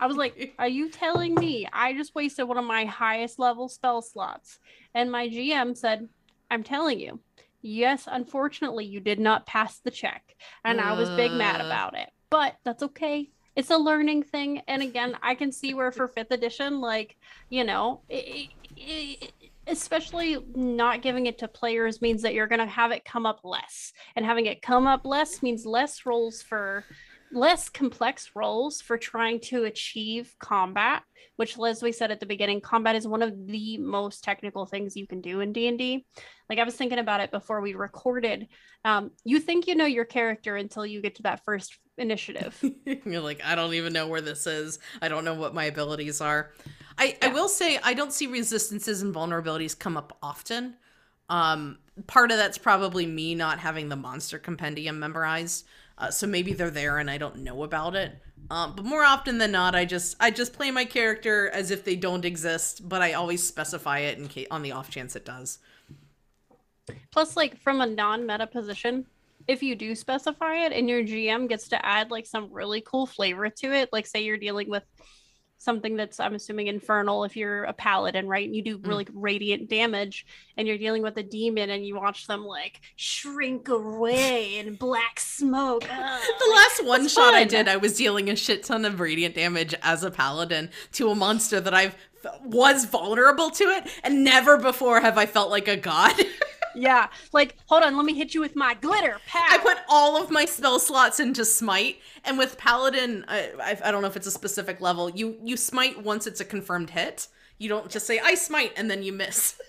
I 0.00 0.06
was 0.06 0.16
like, 0.16 0.54
"Are 0.58 0.68
you 0.68 0.90
telling 0.90 1.34
me 1.34 1.66
I 1.72 1.92
just 1.92 2.14
wasted 2.14 2.46
one 2.46 2.56
of 2.56 2.64
my 2.64 2.84
highest 2.84 3.38
level 3.38 3.68
spell 3.68 4.00
slots?" 4.00 4.58
And 4.94 5.10
my 5.10 5.28
GM 5.28 5.76
said, 5.76 6.08
"I'm 6.50 6.62
telling 6.62 7.00
you, 7.00 7.18
yes. 7.62 8.06
Unfortunately, 8.10 8.84
you 8.84 9.00
did 9.00 9.18
not 9.18 9.46
pass 9.46 9.78
the 9.80 9.90
check, 9.90 10.36
and 10.64 10.80
I 10.80 10.92
was 10.92 11.10
big 11.10 11.32
mad 11.32 11.60
Uh. 11.60 11.64
about 11.66 11.96
it. 11.98 12.10
But 12.30 12.56
that's 12.64 12.82
okay. 12.82 13.30
It's 13.56 13.70
a 13.70 13.76
learning 13.76 14.22
thing. 14.22 14.62
And 14.68 14.82
again, 14.82 15.16
I 15.22 15.34
can 15.34 15.50
see 15.50 15.74
where 15.74 15.90
for 15.90 16.08
fifth 16.08 16.30
edition, 16.30 16.80
like 16.80 17.16
you 17.48 17.64
know, 17.64 18.02
especially 19.66 20.38
not 20.54 21.02
giving 21.02 21.26
it 21.26 21.38
to 21.38 21.48
players 21.48 22.00
means 22.00 22.22
that 22.22 22.34
you're 22.34 22.46
going 22.46 22.60
to 22.60 22.66
have 22.66 22.92
it 22.92 23.04
come 23.04 23.26
up 23.26 23.40
less, 23.44 23.92
and 24.14 24.24
having 24.24 24.46
it 24.46 24.62
come 24.62 24.86
up 24.86 25.04
less 25.04 25.42
means 25.42 25.66
less 25.66 26.06
rolls 26.06 26.42
for." 26.42 26.84
less 27.32 27.68
complex 27.68 28.30
roles 28.34 28.80
for 28.80 28.96
trying 28.96 29.40
to 29.40 29.64
achieve 29.64 30.34
combat 30.38 31.02
which 31.36 31.58
leslie 31.58 31.92
said 31.92 32.10
at 32.10 32.20
the 32.20 32.26
beginning 32.26 32.60
combat 32.60 32.96
is 32.96 33.06
one 33.06 33.22
of 33.22 33.46
the 33.46 33.76
most 33.78 34.24
technical 34.24 34.64
things 34.64 34.96
you 34.96 35.06
can 35.06 35.20
do 35.20 35.40
in 35.40 35.52
d&d 35.52 36.06
like 36.48 36.58
i 36.58 36.64
was 36.64 36.74
thinking 36.74 36.98
about 36.98 37.20
it 37.20 37.30
before 37.30 37.60
we 37.60 37.74
recorded 37.74 38.48
um, 38.84 39.10
you 39.24 39.38
think 39.40 39.66
you 39.66 39.74
know 39.74 39.84
your 39.84 40.04
character 40.04 40.56
until 40.56 40.86
you 40.86 41.02
get 41.02 41.16
to 41.16 41.22
that 41.22 41.44
first 41.44 41.78
initiative 41.98 42.62
You're 42.84 43.20
like, 43.20 43.40
I 43.44 43.54
don't 43.54 43.74
even 43.74 43.92
know 43.92 44.06
where 44.06 44.20
this 44.20 44.46
is. 44.46 44.78
I 45.02 45.08
don't 45.08 45.24
know 45.24 45.34
what 45.34 45.54
my 45.54 45.64
abilities 45.64 46.20
are. 46.20 46.50
I, 46.96 47.16
I 47.22 47.28
will 47.28 47.48
say 47.48 47.78
I 47.82 47.94
don't 47.94 48.12
see 48.12 48.26
resistances 48.26 49.02
and 49.02 49.14
vulnerabilities 49.14 49.78
come 49.78 49.96
up 49.96 50.16
often. 50.22 50.74
Um, 51.28 51.78
part 52.06 52.30
of 52.30 52.38
that's 52.38 52.58
probably 52.58 53.06
me 53.06 53.34
not 53.34 53.58
having 53.58 53.88
the 53.88 53.96
monster 53.96 54.38
compendium 54.38 54.98
memorized. 54.98 55.66
Uh, 55.98 56.10
so 56.10 56.26
maybe 56.26 56.52
they're 56.52 56.70
there 56.70 56.98
and 56.98 57.10
I 57.10 57.18
don't 57.18 57.38
know 57.38 57.64
about 57.64 57.94
it. 57.94 58.18
Um, 58.50 58.74
but 58.76 58.84
more 58.84 59.04
often 59.04 59.38
than 59.38 59.52
not, 59.52 59.74
I 59.74 59.84
just 59.84 60.16
I 60.20 60.30
just 60.30 60.52
play 60.52 60.70
my 60.70 60.84
character 60.84 61.50
as 61.50 61.70
if 61.70 61.84
they 61.84 61.96
don't 61.96 62.24
exist, 62.24 62.88
but 62.88 63.02
I 63.02 63.12
always 63.12 63.42
specify 63.42 63.98
it 64.00 64.18
in 64.18 64.28
case 64.28 64.46
on 64.50 64.62
the 64.62 64.72
off 64.72 64.90
chance 64.90 65.16
it 65.16 65.24
does. 65.24 65.58
plus 67.10 67.36
like 67.36 67.58
from 67.60 67.80
a 67.80 67.86
non-meta 67.86 68.46
position 68.46 69.06
if 69.48 69.62
you 69.62 69.74
do 69.74 69.94
specify 69.94 70.66
it 70.66 70.72
and 70.72 70.88
your 70.88 71.02
GM 71.02 71.48
gets 71.48 71.68
to 71.68 71.84
add 71.84 72.10
like 72.10 72.26
some 72.26 72.52
really 72.52 72.82
cool 72.82 73.06
flavor 73.06 73.48
to 73.48 73.72
it, 73.72 73.88
like 73.92 74.06
say 74.06 74.22
you're 74.22 74.36
dealing 74.36 74.68
with 74.68 74.84
something 75.60 75.96
that's 75.96 76.20
I'm 76.20 76.34
assuming 76.34 76.68
infernal 76.68 77.24
if 77.24 77.36
you're 77.36 77.64
a 77.64 77.72
paladin, 77.72 78.28
right? 78.28 78.46
And 78.46 78.54
you 78.54 78.62
do 78.62 78.78
mm. 78.78 78.86
really 78.86 79.06
radiant 79.12 79.68
damage 79.68 80.24
and 80.56 80.68
you're 80.68 80.78
dealing 80.78 81.02
with 81.02 81.16
a 81.16 81.22
demon 81.22 81.70
and 81.70 81.84
you 81.84 81.96
watch 81.96 82.26
them 82.26 82.44
like 82.44 82.80
shrink 82.94 83.68
away 83.68 84.58
in 84.58 84.76
black 84.76 85.18
smoke. 85.18 85.84
Ugh, 85.90 86.20
The 86.38 86.54
last 86.54 86.84
one 86.84 87.08
shot 87.08 87.34
I 87.34 87.44
did, 87.44 87.68
I 87.68 87.76
was 87.76 87.96
dealing 87.96 88.30
a 88.30 88.36
shit 88.36 88.62
ton 88.62 88.84
of 88.84 89.00
radiant 89.00 89.34
damage 89.34 89.74
as 89.82 90.04
a 90.04 90.10
paladin 90.10 90.70
to 90.92 91.10
a 91.10 91.14
monster 91.14 91.60
that 91.60 91.74
I 91.74 91.92
was 92.44 92.84
vulnerable 92.84 93.50
to 93.50 93.64
it, 93.64 93.88
and 94.02 94.24
never 94.24 94.58
before 94.58 95.00
have 95.00 95.16
I 95.16 95.26
felt 95.26 95.50
like 95.50 95.68
a 95.68 95.76
god. 95.76 96.14
Yeah, 96.74 97.08
like 97.32 97.56
hold 97.66 97.82
on, 97.82 97.96
let 97.96 98.04
me 98.04 98.14
hit 98.14 98.34
you 98.34 98.40
with 98.40 98.54
my 98.54 98.74
glitter. 98.74 99.18
Pow. 99.26 99.44
I 99.48 99.58
put 99.58 99.78
all 99.88 100.22
of 100.22 100.30
my 100.30 100.44
spell 100.44 100.78
slots 100.78 101.18
into 101.18 101.44
smite, 101.44 101.98
and 102.24 102.38
with 102.38 102.58
paladin, 102.58 103.24
I, 103.28 103.50
I, 103.60 103.78
I 103.84 103.90
don't 103.90 104.02
know 104.02 104.08
if 104.08 104.16
it's 104.16 104.26
a 104.26 104.30
specific 104.32 104.80
level. 104.80 105.10
You 105.10 105.38
you 105.42 105.56
smite 105.56 106.02
once 106.02 106.26
it's 106.26 106.40
a 106.40 106.44
confirmed 106.44 106.90
hit. 106.90 107.28
You 107.58 107.68
don't 107.68 107.90
just 107.90 108.06
say 108.06 108.18
I 108.20 108.34
smite 108.34 108.72
and 108.76 108.90
then 108.90 109.02
you 109.02 109.12
miss. 109.12 109.60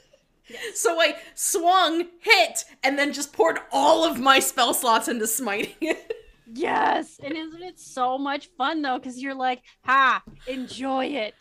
So 0.73 0.99
I 0.99 1.15
swung, 1.35 2.07
hit, 2.21 2.65
and 2.83 2.97
then 2.97 3.13
just 3.13 3.33
poured 3.33 3.59
all 3.71 4.03
of 4.03 4.19
my 4.19 4.39
spell 4.39 4.73
slots 4.73 5.07
into 5.07 5.27
smiting 5.27 5.75
it. 5.81 6.15
Yes, 6.51 7.19
and 7.23 7.37
isn't 7.37 7.61
it 7.61 7.79
so 7.79 8.17
much 8.17 8.47
fun 8.57 8.81
though? 8.81 8.97
Because 8.97 9.21
you're 9.21 9.35
like, 9.35 9.61
ha, 9.85 10.23
enjoy 10.47 11.05
it. 11.05 11.35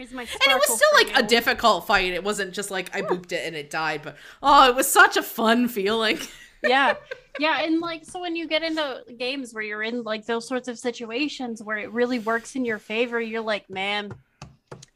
Here's 0.00 0.12
my 0.12 0.22
And 0.22 0.30
it 0.46 0.54
was 0.54 0.74
still 0.74 0.88
like 0.94 1.14
a 1.14 1.22
difficult 1.22 1.86
fight. 1.86 2.14
It 2.14 2.24
wasn't 2.24 2.54
just 2.54 2.70
like 2.70 2.96
I 2.96 3.02
booped 3.02 3.32
it 3.32 3.46
and 3.46 3.54
it 3.54 3.68
died, 3.68 4.00
but 4.02 4.16
oh, 4.42 4.66
it 4.66 4.74
was 4.74 4.90
such 4.90 5.18
a 5.18 5.22
fun 5.22 5.68
feeling. 5.68 6.18
yeah 6.62 6.94
yeah 7.38 7.62
and 7.62 7.80
like 7.80 8.04
so 8.04 8.20
when 8.20 8.36
you 8.36 8.46
get 8.46 8.62
into 8.62 9.02
games 9.18 9.54
where 9.54 9.62
you're 9.62 9.82
in 9.82 10.02
like 10.02 10.26
those 10.26 10.46
sorts 10.46 10.68
of 10.68 10.78
situations 10.78 11.62
where 11.62 11.78
it 11.78 11.90
really 11.90 12.18
works 12.18 12.54
in 12.54 12.66
your 12.66 12.78
favor 12.78 13.18
you're 13.18 13.40
like 13.40 13.70
man 13.70 14.12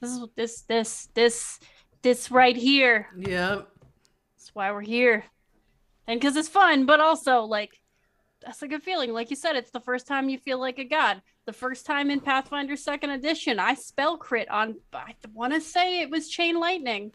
this 0.01 0.11
is 0.11 0.27
this 0.37 0.61
this 0.63 1.09
this 1.15 1.59
this 2.03 2.31
right 2.31 2.57
here 2.57 3.09
Yeah. 3.17 3.63
that's 4.37 4.55
why 4.55 4.71
we're 4.73 4.83
here 4.83 5.25
and 6.07 6.21
because 6.21 6.37
it's 6.37 6.49
fun 6.49 6.85
but 6.85 7.01
also 7.01 7.45
like 7.45 7.81
that's 8.45 8.61
a 8.61 8.69
good 8.69 8.83
feeling 8.83 9.15
like 9.15 9.31
you 9.31 9.37
said 9.37 9.57
it's 9.57 9.71
the 9.71 9.81
first 9.81 10.07
time 10.07 10.29
you 10.29 10.37
feel 10.37 10.61
like 10.61 10.79
a 10.79 10.85
god 10.85 11.23
the 11.47 11.53
first 11.53 11.87
time 11.87 12.11
in 12.11 12.21
pathfinder 12.21 12.77
second 12.77 13.11
edition 13.11 13.59
i 13.59 13.75
spell 13.75 14.17
crit 14.17 14.49
on 14.51 14.77
i 14.93 15.15
want 15.33 15.53
to 15.53 15.61
say 15.61 16.01
it 16.01 16.11
was 16.11 16.29
chain 16.29 16.59
lightning 16.59 17.13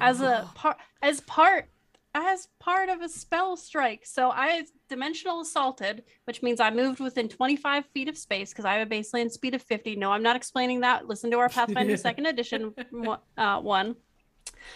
as 0.00 0.20
a 0.20 0.48
part 0.54 0.76
as 1.02 1.20
part 1.22 1.68
as 2.14 2.48
part 2.60 2.88
of 2.88 3.00
a 3.00 3.08
spell 3.08 3.56
strike. 3.56 4.04
So 4.04 4.30
I 4.30 4.64
dimensional 4.88 5.40
assaulted, 5.40 6.04
which 6.24 6.42
means 6.42 6.60
I 6.60 6.70
moved 6.70 7.00
within 7.00 7.28
25 7.28 7.86
feet 7.86 8.08
of 8.08 8.18
space 8.18 8.50
because 8.50 8.64
I 8.64 8.74
have 8.74 8.86
a 8.86 8.90
baseline 8.90 9.30
speed 9.30 9.54
of 9.54 9.62
50. 9.62 9.96
No, 9.96 10.12
I'm 10.12 10.22
not 10.22 10.36
explaining 10.36 10.80
that. 10.80 11.08
Listen 11.08 11.30
to 11.30 11.38
our 11.38 11.48
Pathfinder 11.50 11.96
second 11.96 12.26
edition 12.26 12.74
uh, 13.38 13.60
one. 13.60 13.96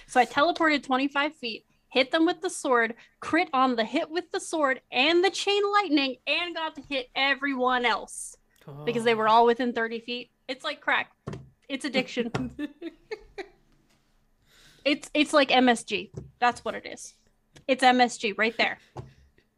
So 0.07 0.19
I 0.19 0.25
teleported 0.25 0.83
25 0.83 1.37
feet, 1.37 1.67
hit 1.89 2.11
them 2.11 2.25
with 2.25 2.41
the 2.41 2.51
sword, 2.51 2.95
crit 3.21 3.49
on 3.53 3.77
the 3.77 3.85
hit 3.85 4.11
with 4.11 4.31
the 4.31 4.41
sword 4.41 4.81
and 4.91 5.23
the 5.23 5.31
chain 5.31 5.63
lightning, 5.73 6.17
and 6.27 6.55
got 6.55 6.75
to 6.77 6.83
hit 6.89 7.09
everyone 7.15 7.85
else 7.85 8.36
because 8.85 9.05
they 9.05 9.15
were 9.15 9.29
oh. 9.29 9.33
all 9.33 9.47
within 9.47 9.73
30 9.73 10.01
feet. 10.01 10.31
It's 10.49 10.65
like 10.65 10.81
crack. 10.81 11.13
It's 11.69 11.85
addiction. 11.85 12.31
It's 14.87 15.11
it's 15.15 15.33
like 15.33 15.49
MSG. 15.49 16.11
That's 16.39 16.65
what 16.65 16.77
it 16.77 16.87
is. 16.87 17.15
It's 17.67 17.83
MSG 17.83 18.39
right 18.39 18.57
there. 18.57 18.79
Let 18.95 19.05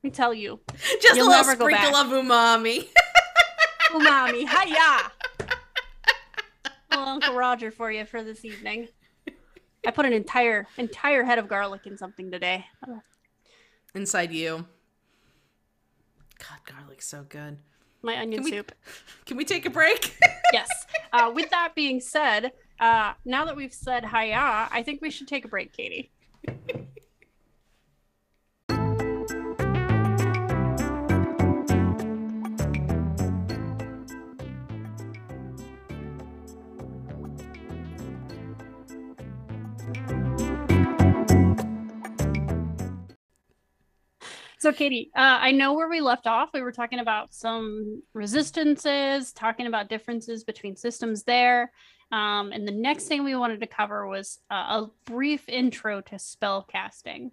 me 0.02 0.08
tell 0.08 0.32
you. 0.32 0.58
just 1.02 1.16
You'll 1.16 1.28
a 1.28 1.44
little 1.44 1.44
sprinkle 1.44 1.96
of 1.96 2.06
umami. 2.06 2.88
Umami. 3.90 4.48
Hiya. 4.48 5.12
Little 6.90 7.08
Uncle 7.08 7.34
Roger 7.34 7.70
for 7.70 7.92
you 7.92 8.06
for 8.06 8.24
this 8.24 8.42
evening. 8.42 8.88
I 9.86 9.90
put 9.90 10.06
an 10.06 10.14
entire 10.14 10.66
entire 10.78 11.24
head 11.24 11.38
of 11.38 11.46
garlic 11.46 11.86
in 11.86 11.98
something 11.98 12.30
today. 12.30 12.64
Inside 13.94 14.32
you. 14.32 14.66
God, 16.38 16.58
garlic's 16.64 17.06
so 17.06 17.26
good. 17.28 17.58
My 18.02 18.18
onion 18.18 18.42
Can 18.42 18.44
we- 18.44 18.50
soup. 18.50 18.72
Can 19.26 19.36
we 19.36 19.44
take 19.44 19.66
a 19.66 19.70
break? 19.70 20.16
Yes. 20.50 20.70
Uh, 21.12 21.30
with 21.34 21.50
that 21.50 21.74
being 21.74 22.00
said, 22.00 22.52
uh, 22.80 23.12
now 23.26 23.44
that 23.44 23.54
we've 23.54 23.74
said 23.74 24.06
hiya, 24.06 24.68
I 24.72 24.82
think 24.82 25.02
we 25.02 25.10
should 25.10 25.28
take 25.28 25.44
a 25.44 25.48
break, 25.48 25.74
Katie. 25.74 26.10
So, 44.60 44.72
Katie, 44.72 45.12
uh, 45.14 45.38
I 45.40 45.52
know 45.52 45.74
where 45.74 45.88
we 45.88 46.00
left 46.00 46.26
off. 46.26 46.50
We 46.52 46.62
were 46.62 46.72
talking 46.72 46.98
about 46.98 47.32
some 47.32 48.02
resistances, 48.12 49.32
talking 49.32 49.68
about 49.68 49.88
differences 49.88 50.42
between 50.42 50.74
systems 50.74 51.22
there. 51.22 51.70
Um, 52.10 52.50
and 52.50 52.66
the 52.66 52.72
next 52.72 53.04
thing 53.04 53.22
we 53.22 53.36
wanted 53.36 53.60
to 53.60 53.68
cover 53.68 54.08
was 54.08 54.40
uh, 54.50 54.54
a 54.54 54.90
brief 55.04 55.48
intro 55.48 56.00
to 56.00 56.18
spell 56.18 56.64
casting. 56.64 57.30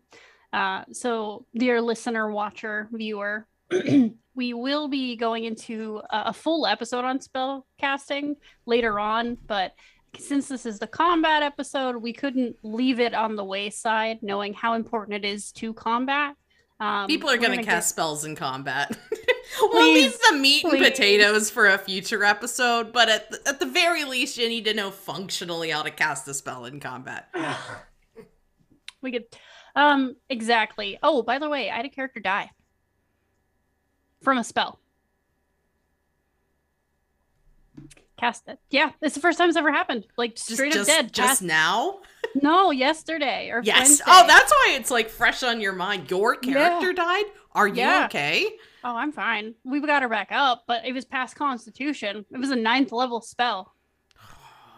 Uh, 0.54 0.84
so, 0.92 1.48
dear 1.56 1.82
listener, 1.82 2.30
watcher, 2.30 2.90
viewer, 2.92 3.48
we 4.36 4.54
will 4.54 4.88
be 4.88 5.16
going 5.16 5.46
into 5.46 6.02
a, 6.12 6.26
a 6.28 6.34
full 6.34 6.68
episode 6.68 7.06
on 7.06 7.20
spell 7.20 7.66
casting 7.80 8.36
later 8.68 9.00
on, 9.00 9.36
but 9.48 9.74
since 10.20 10.48
this 10.48 10.66
is 10.66 10.78
the 10.78 10.88
combat 10.88 11.42
episode, 11.42 11.98
we 11.98 12.14
couldn't 12.14 12.56
leave 12.64 13.00
it 13.00 13.14
on 13.14 13.36
the 13.36 13.44
wayside, 13.44 14.20
knowing 14.22 14.54
how 14.54 14.74
important 14.76 15.26
it 15.26 15.28
is 15.28 15.52
to 15.54 15.74
combat. 15.74 16.36
Um, 16.80 17.08
People 17.08 17.30
are 17.30 17.38
gonna, 17.38 17.58
get- 17.58 17.66
cast 17.66 17.90
spells 17.90 18.26
in 18.26 18.36
combat. 18.36 18.98
we'll 19.62 19.94
leave 19.94 20.12
Please, 20.12 20.30
the 20.30 20.38
meat 20.38 20.62
please. 20.64 20.74
and 20.74 20.84
potatoes 20.84 21.50
for 21.50 21.68
a 21.68 21.78
future 21.78 22.24
episode, 22.26 22.92
but 22.92 23.08
at 23.08 23.32
the, 23.32 23.40
at 23.48 23.60
the 23.60 23.66
very 23.66 24.04
least, 24.04 24.38
you 24.38 24.50
need 24.50 24.66
to 24.66 24.74
know 24.74 24.92
functionally 24.92 25.70
how 25.70 25.84
to 25.84 25.92
cast 25.92 26.28
a 26.28 26.34
spell 26.34 26.66
in 26.66 26.80
combat. 26.82 27.34
we 29.02 29.12
could 29.12 29.26
um 29.76 30.16
exactly 30.30 30.98
oh 31.04 31.22
by 31.22 31.38
the 31.38 31.48
way 31.48 31.70
i 31.70 31.76
had 31.76 31.86
a 31.86 31.90
character 31.90 32.20
die 32.20 32.50
from 34.24 34.40
a 34.40 34.44
spell 34.44 34.80
cast 38.18 38.48
it 38.48 38.58
yeah 38.72 38.92
it's 39.02 39.14
the 39.14 39.20
first 39.22 39.38
time 39.38 39.50
it's 39.50 39.58
ever 39.58 39.72
happened 39.72 40.08
like 40.18 40.36
Just, 40.36 40.54
straight 40.54 40.72
just, 40.74 40.90
up 40.90 40.96
dead 40.96 41.14
just 41.14 41.28
Cast- 41.28 41.42
now. 41.44 42.00
No 42.42 42.72
yesterday 42.72 43.50
or 43.52 43.62
Yes. 43.64 43.78
Oh, 43.78 43.82
Wednesday. 43.82 44.04
Oh, 44.08 44.28
that's 44.28 44.52
why 44.52 44.68
it's 44.78 44.92
like 44.92 45.10
fresh 45.10 45.44
on 45.44 45.60
your 45.62 45.74
mind. 45.74 46.10
Your 46.12 46.36
character 46.36 46.94
died. 46.94 47.26
Are 47.54 47.68
you 47.68 47.76
Yeah. 47.76 48.06
okay? 48.06 48.50
oh 48.88 48.96
i'm 48.96 49.12
fine 49.12 49.56
we 49.64 49.80
got 49.82 50.04
her 50.04 50.10
back 50.10 50.28
up 50.32 50.64
but 50.68 50.86
it 50.86 50.94
was 50.94 51.06
past 51.06 51.36
constitution 51.36 52.24
it 52.32 52.38
was 52.38 52.52
a 52.52 52.56
ninth 52.56 52.92
level 52.92 53.20
spell 53.20 53.74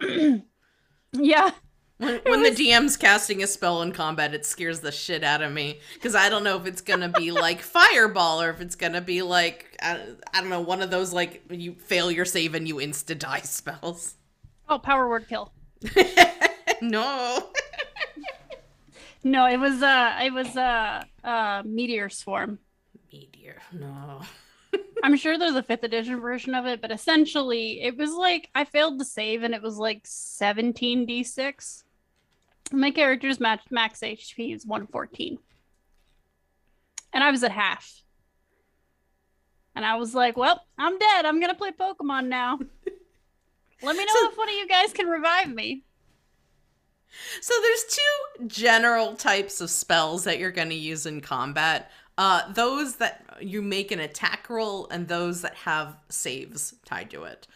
yeah 1.12 1.50
When, 1.98 2.14
when 2.24 2.42
the 2.42 2.50
DM's 2.50 2.96
casting 2.96 3.42
a 3.42 3.46
spell 3.46 3.82
in 3.82 3.92
combat, 3.92 4.32
it 4.32 4.46
scares 4.46 4.80
the 4.80 4.92
shit 4.92 5.24
out 5.24 5.42
of 5.42 5.52
me 5.52 5.80
because 5.94 6.14
I 6.14 6.28
don't 6.30 6.44
know 6.44 6.56
if 6.56 6.64
it's 6.66 6.80
gonna 6.80 7.08
be 7.10 7.32
like 7.32 7.60
fireball 7.76 8.40
or 8.40 8.48
if 8.50 8.60
it's 8.60 8.76
gonna 8.76 9.00
be 9.02 9.20
like 9.20 9.76
I, 9.82 10.00
I 10.32 10.40
don't 10.40 10.48
know 10.48 10.60
one 10.60 10.80
of 10.80 10.90
those 10.90 11.12
like 11.12 11.42
you 11.50 11.74
fail 11.74 12.10
your 12.10 12.24
save 12.24 12.54
and 12.54 12.66
you 12.68 12.76
insta 12.76 13.18
die 13.18 13.40
spells. 13.44 14.14
oh 14.70 14.78
power 14.78 15.06
word 15.08 15.26
kill 15.28 15.52
no. 16.82 17.50
no 19.24 19.46
it 19.46 19.58
was 19.58 19.82
uh 19.82 20.18
it 20.22 20.32
was 20.32 20.56
uh 20.56 21.02
uh 21.24 21.62
meteor 21.64 22.08
swarm 22.08 22.58
Meteor. 23.12 23.56
No. 23.72 24.20
I'm 25.02 25.16
sure 25.16 25.38
there's 25.38 25.54
a 25.54 25.62
fifth 25.62 25.82
edition 25.82 26.20
version 26.20 26.54
of 26.54 26.66
it, 26.66 26.82
but 26.82 26.90
essentially 26.90 27.80
it 27.80 27.96
was 27.96 28.12
like 28.12 28.50
I 28.54 28.64
failed 28.66 28.98
to 28.98 29.04
save 29.06 29.42
and 29.42 29.54
it 29.54 29.62
was 29.62 29.78
like 29.78 30.02
17d6. 30.04 31.84
My 32.72 32.90
character's 32.90 33.40
max, 33.40 33.64
max 33.70 34.00
HP 34.00 34.54
is 34.54 34.66
114. 34.66 35.38
And 37.14 37.24
I 37.24 37.30
was 37.30 37.42
at 37.42 37.50
half. 37.52 38.02
And 39.74 39.86
I 39.86 39.96
was 39.96 40.14
like, 40.14 40.36
well, 40.36 40.62
I'm 40.76 40.98
dead. 40.98 41.24
I'm 41.24 41.40
going 41.40 41.52
to 41.52 41.58
play 41.58 41.70
Pokemon 41.70 42.26
now. 42.26 42.58
Let 43.82 43.96
me 43.96 44.04
know 44.04 44.12
So- 44.20 44.30
if 44.30 44.36
one 44.36 44.48
of 44.50 44.54
you 44.54 44.68
guys 44.68 44.92
can 44.92 45.06
revive 45.06 45.48
me. 45.48 45.82
So 47.40 47.54
there's 47.62 47.84
two 47.84 48.46
general 48.46 49.14
types 49.14 49.60
of 49.60 49.70
spells 49.70 50.24
that 50.24 50.38
you're 50.38 50.50
going 50.50 50.70
to 50.70 50.74
use 50.74 51.06
in 51.06 51.20
combat. 51.20 51.90
Uh, 52.16 52.52
those 52.52 52.96
that 52.96 53.24
you 53.40 53.62
make 53.62 53.92
an 53.92 54.00
attack 54.00 54.50
roll 54.50 54.88
and 54.90 55.06
those 55.06 55.42
that 55.42 55.54
have 55.54 55.96
saves 56.08 56.74
tied 56.84 57.10
to 57.10 57.24
it. 57.24 57.46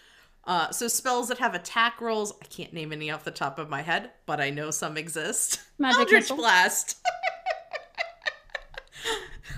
Uh, 0.45 0.71
so 0.71 0.89
spells 0.89 1.29
that 1.29 1.39
have 1.39 1.55
attack 1.55 2.01
rolls, 2.01 2.33
I 2.43 2.47
can't 2.47 2.73
name 2.73 2.93
any 2.93 3.11
off 3.11 3.25
the 3.25 3.31
top 3.31 3.59
of 3.59 3.69
my 3.69 3.83
head, 3.83 4.11
but 4.27 4.41
I 4.41 4.51
know 4.51 4.71
some 4.71 4.97
exist. 4.97 5.61
Magic 5.79 5.99
Eldritch 6.01 6.23
missile. 6.23 6.37
Blast. 6.37 6.99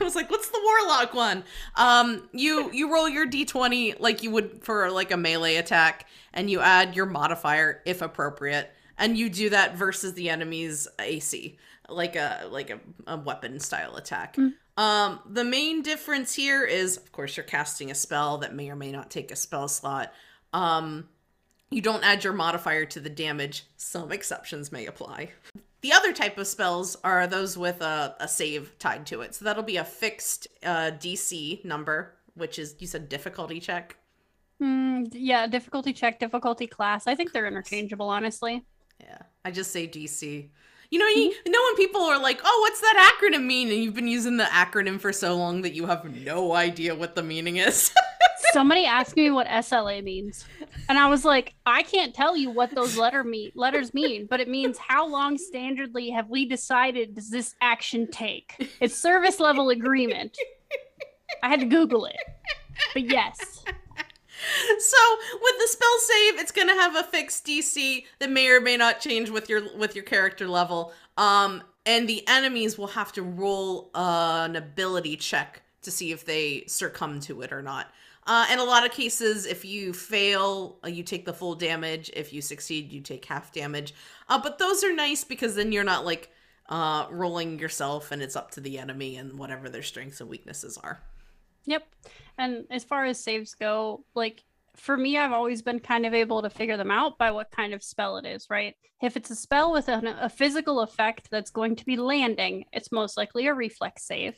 I 0.01 0.05
was 0.05 0.15
like, 0.17 0.31
what's 0.31 0.49
the 0.51 0.61
warlock 0.63 1.15
one? 1.15 1.45
Um, 1.77 2.29
you 2.33 2.71
you 2.73 2.93
roll 2.93 3.09
your 3.09 3.27
d20 3.27 4.01
like 4.01 4.23
you 4.23 4.31
would 4.33 4.65
for 4.65 4.91
like 4.91 5.13
a 5.13 5.17
melee 5.17 5.57
attack, 5.57 6.07
and 6.33 6.51
you 6.51 6.61
add 6.61 6.97
your 6.97 7.07
modifier 7.07 7.81
if 7.87 8.03
appropriate, 8.03 8.73
and 8.99 9.17
you 9.17 9.29
do 9.29 9.51
that 9.51 9.77
versus 9.77 10.15
the 10.15 10.31
enemy's 10.31 10.89
AC, 10.99 11.59
like 11.89 12.17
a 12.17 12.49
like 12.51 12.71
a, 12.71 12.81
a 13.07 13.17
weapon 13.17 13.61
style 13.61 13.97
attack. 13.97 14.37
Mm. 14.37 14.53
Um, 14.77 15.21
the 15.29 15.45
main 15.45 15.83
difference 15.83 16.35
here 16.35 16.65
is, 16.65 16.97
of 16.97 17.13
course, 17.13 17.37
you're 17.37 17.45
casting 17.45 17.91
a 17.91 17.95
spell 17.95 18.39
that 18.39 18.55
may 18.55 18.71
or 18.71 18.77
may 18.77 18.91
not 18.91 19.11
take 19.11 19.31
a 19.31 19.37
spell 19.37 19.69
slot. 19.69 20.13
Um, 20.53 21.09
you 21.71 21.81
don't 21.81 22.05
add 22.05 22.25
your 22.25 22.33
modifier 22.33 22.85
to 22.87 23.01
the 23.01 23.11
damage. 23.11 23.65
Some 23.77 24.13
exceptions 24.13 24.73
may 24.73 24.87
apply. 24.87 25.31
The 25.81 25.93
other 25.93 26.13
type 26.13 26.39
of 26.39 26.47
spells 26.47 26.97
are 27.05 27.27
those 27.27 27.59
with 27.59 27.83
a, 27.83 28.17
a 28.19 28.27
save 28.27 28.79
tied 28.79 29.07
to 29.07 29.21
it. 29.21 29.35
So 29.35 29.45
that'll 29.45 29.63
be 29.63 29.77
a 29.77 29.85
fixed 29.85 30.49
uh, 30.65 30.93
DC 30.93 31.65
number, 31.65 32.15
which 32.35 32.59
is, 32.59 32.75
you 32.79 32.87
said 32.87 33.09
difficulty 33.09 33.61
check. 33.61 33.97
Mm, 34.63 35.09
yeah, 35.13 35.47
difficulty 35.47 35.93
check, 35.93 36.19
difficulty 36.19 36.67
class. 36.67 37.07
I 37.07 37.15
think 37.15 37.33
they're 37.33 37.47
interchangeable, 37.47 38.09
honestly. 38.09 38.65
Yeah, 39.01 39.19
I 39.45 39.51
just 39.51 39.73
say 39.73 39.87
DC. 39.89 40.49
You 40.91 40.99
know, 40.99 41.07
you 41.09 41.33
know 41.47 41.61
when 41.65 41.77
people 41.77 42.03
are 42.03 42.21
like, 42.21 42.41
"Oh, 42.45 42.59
what's 42.61 42.81
that 42.81 43.13
acronym 43.21 43.45
mean?" 43.45 43.71
and 43.71 43.83
you've 43.83 43.95
been 43.95 44.07
using 44.07 44.37
the 44.37 44.45
acronym 44.45 45.01
for 45.01 45.13
so 45.13 45.37
long 45.37 45.63
that 45.63 45.75
you 45.75 45.87
have 45.87 46.05
no 46.05 46.53
idea 46.53 46.95
what 46.95 47.17
the 47.17 47.23
meaning 47.23 47.57
is. 47.57 47.93
Somebody 48.53 48.85
asked 48.85 49.17
me 49.17 49.31
what 49.31 49.49
SLA 49.49 50.05
means, 50.05 50.45
and 50.89 50.97
I 50.97 51.09
was 51.09 51.25
like, 51.25 51.55
I 51.67 51.83
can't 51.83 52.15
tell 52.15 52.37
you 52.37 52.51
what 52.51 52.73
those 52.75 52.97
letter 52.97 53.25
mean 53.25 53.51
letters 53.57 53.93
mean, 53.93 54.27
but 54.31 54.39
it 54.41 54.49
means 54.49 54.79
how 54.79 55.09
long 55.09 55.37
standardly 55.37 56.15
have 56.15 56.29
we 56.29 56.47
decided 56.47 57.17
does 57.17 57.31
this 57.31 57.57
action 57.61 58.09
take? 58.11 58.71
It's 58.81 58.95
service 58.95 59.41
level 59.41 59.71
agreement. 59.71 60.37
I 61.43 61.49
had 61.49 61.61
to 61.61 61.67
Google 61.67 62.05
it, 62.05 62.17
but 62.93 63.11
yes. 63.11 63.65
So 64.79 64.97
with 65.43 65.55
the 65.59 65.69
spell 65.69 65.99
save 66.01 66.39
it's 66.39 66.53
going 66.53 66.69
to 66.69 66.75
have 66.75 66.97
a 66.97 67.03
fixed 67.03 67.47
dc 67.47 68.05
that 68.19 68.31
may 68.31 68.49
or 68.49 68.61
may 68.61 68.77
not 68.77 69.01
change 69.01 69.31
with 69.31 69.49
your 69.49 69.63
with 69.77 69.95
your 69.95 70.05
character 70.05 70.49
level. 70.49 70.93
Um 71.17 71.63
and 71.87 72.09
the 72.09 72.27
enemies 72.27 72.79
will 72.79 72.89
have 72.89 73.13
to 73.13 73.23
roll 73.23 73.91
uh, 73.95 74.47
an 74.49 74.57
ability 74.57 75.17
check 75.17 75.63
to 75.83 75.91
see 75.91 76.13
if 76.13 76.25
they 76.25 76.65
succumb 76.67 77.21
to 77.21 77.43
it 77.43 77.53
or 77.53 77.61
not. 77.61 77.93
Uh, 78.27 78.47
in 78.51 78.59
a 78.59 78.65
lot 78.65 78.87
of 78.87 78.93
cases 78.93 79.45
if 79.45 79.67
you 79.67 79.93
fail 79.93 80.79
uh, 80.83 80.89
you 80.89 81.03
take 81.03 81.27
the 81.27 81.33
full 81.33 81.55
damage. 81.55 82.11
If 82.15 82.33
you 82.33 82.41
succeed 82.41 82.93
you 82.93 83.01
take 83.01 83.25
half 83.27 83.53
damage. 83.53 83.95
Uh, 84.29 84.41
but 84.43 84.59
those 84.59 84.83
are 84.83 84.95
nice 84.95 85.25
because 85.25 85.55
then 85.55 85.73
you're 85.73 85.85
not 85.85 86.05
like 86.05 86.31
uh, 86.69 87.07
rolling 87.11 87.59
yourself 87.59 88.11
and 88.11 88.23
it's 88.23 88.37
up 88.37 88.51
to 88.53 88.61
the 88.61 88.79
enemy 88.79 89.17
and 89.17 89.39
whatever 89.39 89.69
their 89.69 89.83
strengths 89.83 90.21
and 90.21 90.31
weaknesses 90.31 90.79
are. 90.83 91.01
Yep. 91.67 91.87
And 92.39 92.65
as 92.71 92.85
far 92.85 93.05
as 93.05 93.23
saves 93.23 93.55
go, 93.55 94.05
like 94.15 94.43
for 94.77 94.97
me, 94.97 95.17
I've 95.17 95.33
always 95.33 95.63
been 95.63 95.79
kind 95.79 96.05
of 96.07 96.15
able 96.15 96.43
to 96.43 96.51
figure 96.51 96.77
them 96.77 96.91
out 96.91 97.19
by 97.19 97.31
what 97.31 97.51
kind 97.51 97.75
of 97.75 97.83
spell 97.83 98.17
it 98.17 98.27
is, 98.27 98.47
right? 98.51 98.75
If 99.03 99.17
it's 99.17 99.31
a 99.31 99.37
spell 99.37 99.73
with 99.73 99.89
an, 99.89 100.07
a 100.07 100.29
physical 100.29 100.81
effect 100.81 101.29
that's 101.31 101.51
going 101.51 101.77
to 101.77 101.85
be 101.85 101.97
landing, 101.97 102.65
it's 102.73 102.93
most 102.93 103.17
likely 103.17 103.47
a 103.47 103.55
reflex 103.55 104.07
save. 104.07 104.35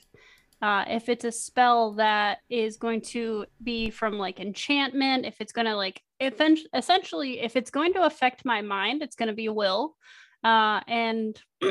Uh, 0.60 0.84
if 0.88 1.08
it's 1.08 1.24
a 1.24 1.32
spell 1.32 1.92
that 1.92 2.38
is 2.48 2.76
going 2.78 3.02
to 3.02 3.44
be 3.62 3.90
from 3.90 4.18
like 4.18 4.40
enchantment, 4.40 5.26
if 5.26 5.40
it's 5.40 5.52
going 5.52 5.66
to 5.66 5.76
like 5.76 6.00
effen- 6.20 6.56
essentially, 6.74 7.40
if 7.40 7.56
it's 7.56 7.70
going 7.70 7.92
to 7.92 8.04
affect 8.04 8.44
my 8.44 8.62
mind, 8.62 9.02
it's 9.02 9.16
going 9.16 9.28
to 9.28 9.34
be 9.34 9.48
will. 9.48 9.94
Uh, 10.42 10.80
and, 10.86 11.38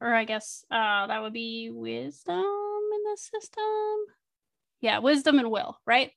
or 0.00 0.14
I 0.14 0.24
guess 0.24 0.64
uh, 0.70 1.06
that 1.06 1.22
would 1.22 1.32
be 1.32 1.70
wisdom 1.72 2.36
in 2.36 3.02
the 3.04 3.16
system 3.16 4.06
yeah 4.82 4.98
wisdom 4.98 5.38
and 5.38 5.50
will 5.50 5.78
right? 5.86 6.10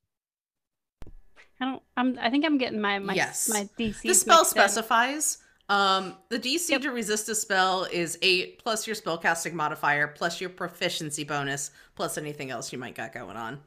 I 1.62 1.66
don't 1.66 1.82
i'm 1.96 2.20
i 2.20 2.30
think 2.30 2.44
i'm 2.46 2.58
getting 2.58 2.82
my 2.82 3.00
my 3.00 3.14
Yes. 3.14 3.48
my 3.48 3.70
dc 3.80 4.02
the 4.02 4.14
spell 4.14 4.44
specifies 4.44 5.38
um 5.70 6.18
the 6.30 6.38
dc 6.38 6.82
to 6.82 6.92
resist 6.92 7.30
a 7.30 7.36
spell 7.36 7.86
is 7.86 8.20
8 8.22 8.60
plus 8.62 8.86
your 8.86 8.96
spellcasting 8.96 9.54
modifier 9.54 10.08
plus 10.08 10.42
your 10.42 10.50
proficiency 10.50 11.24
bonus 11.24 11.72
plus 11.96 12.18
anything 12.18 12.52
else 12.52 12.74
you 12.74 12.78
might 12.78 12.94
got 12.94 13.14
going 13.14 13.38
on. 13.38 13.62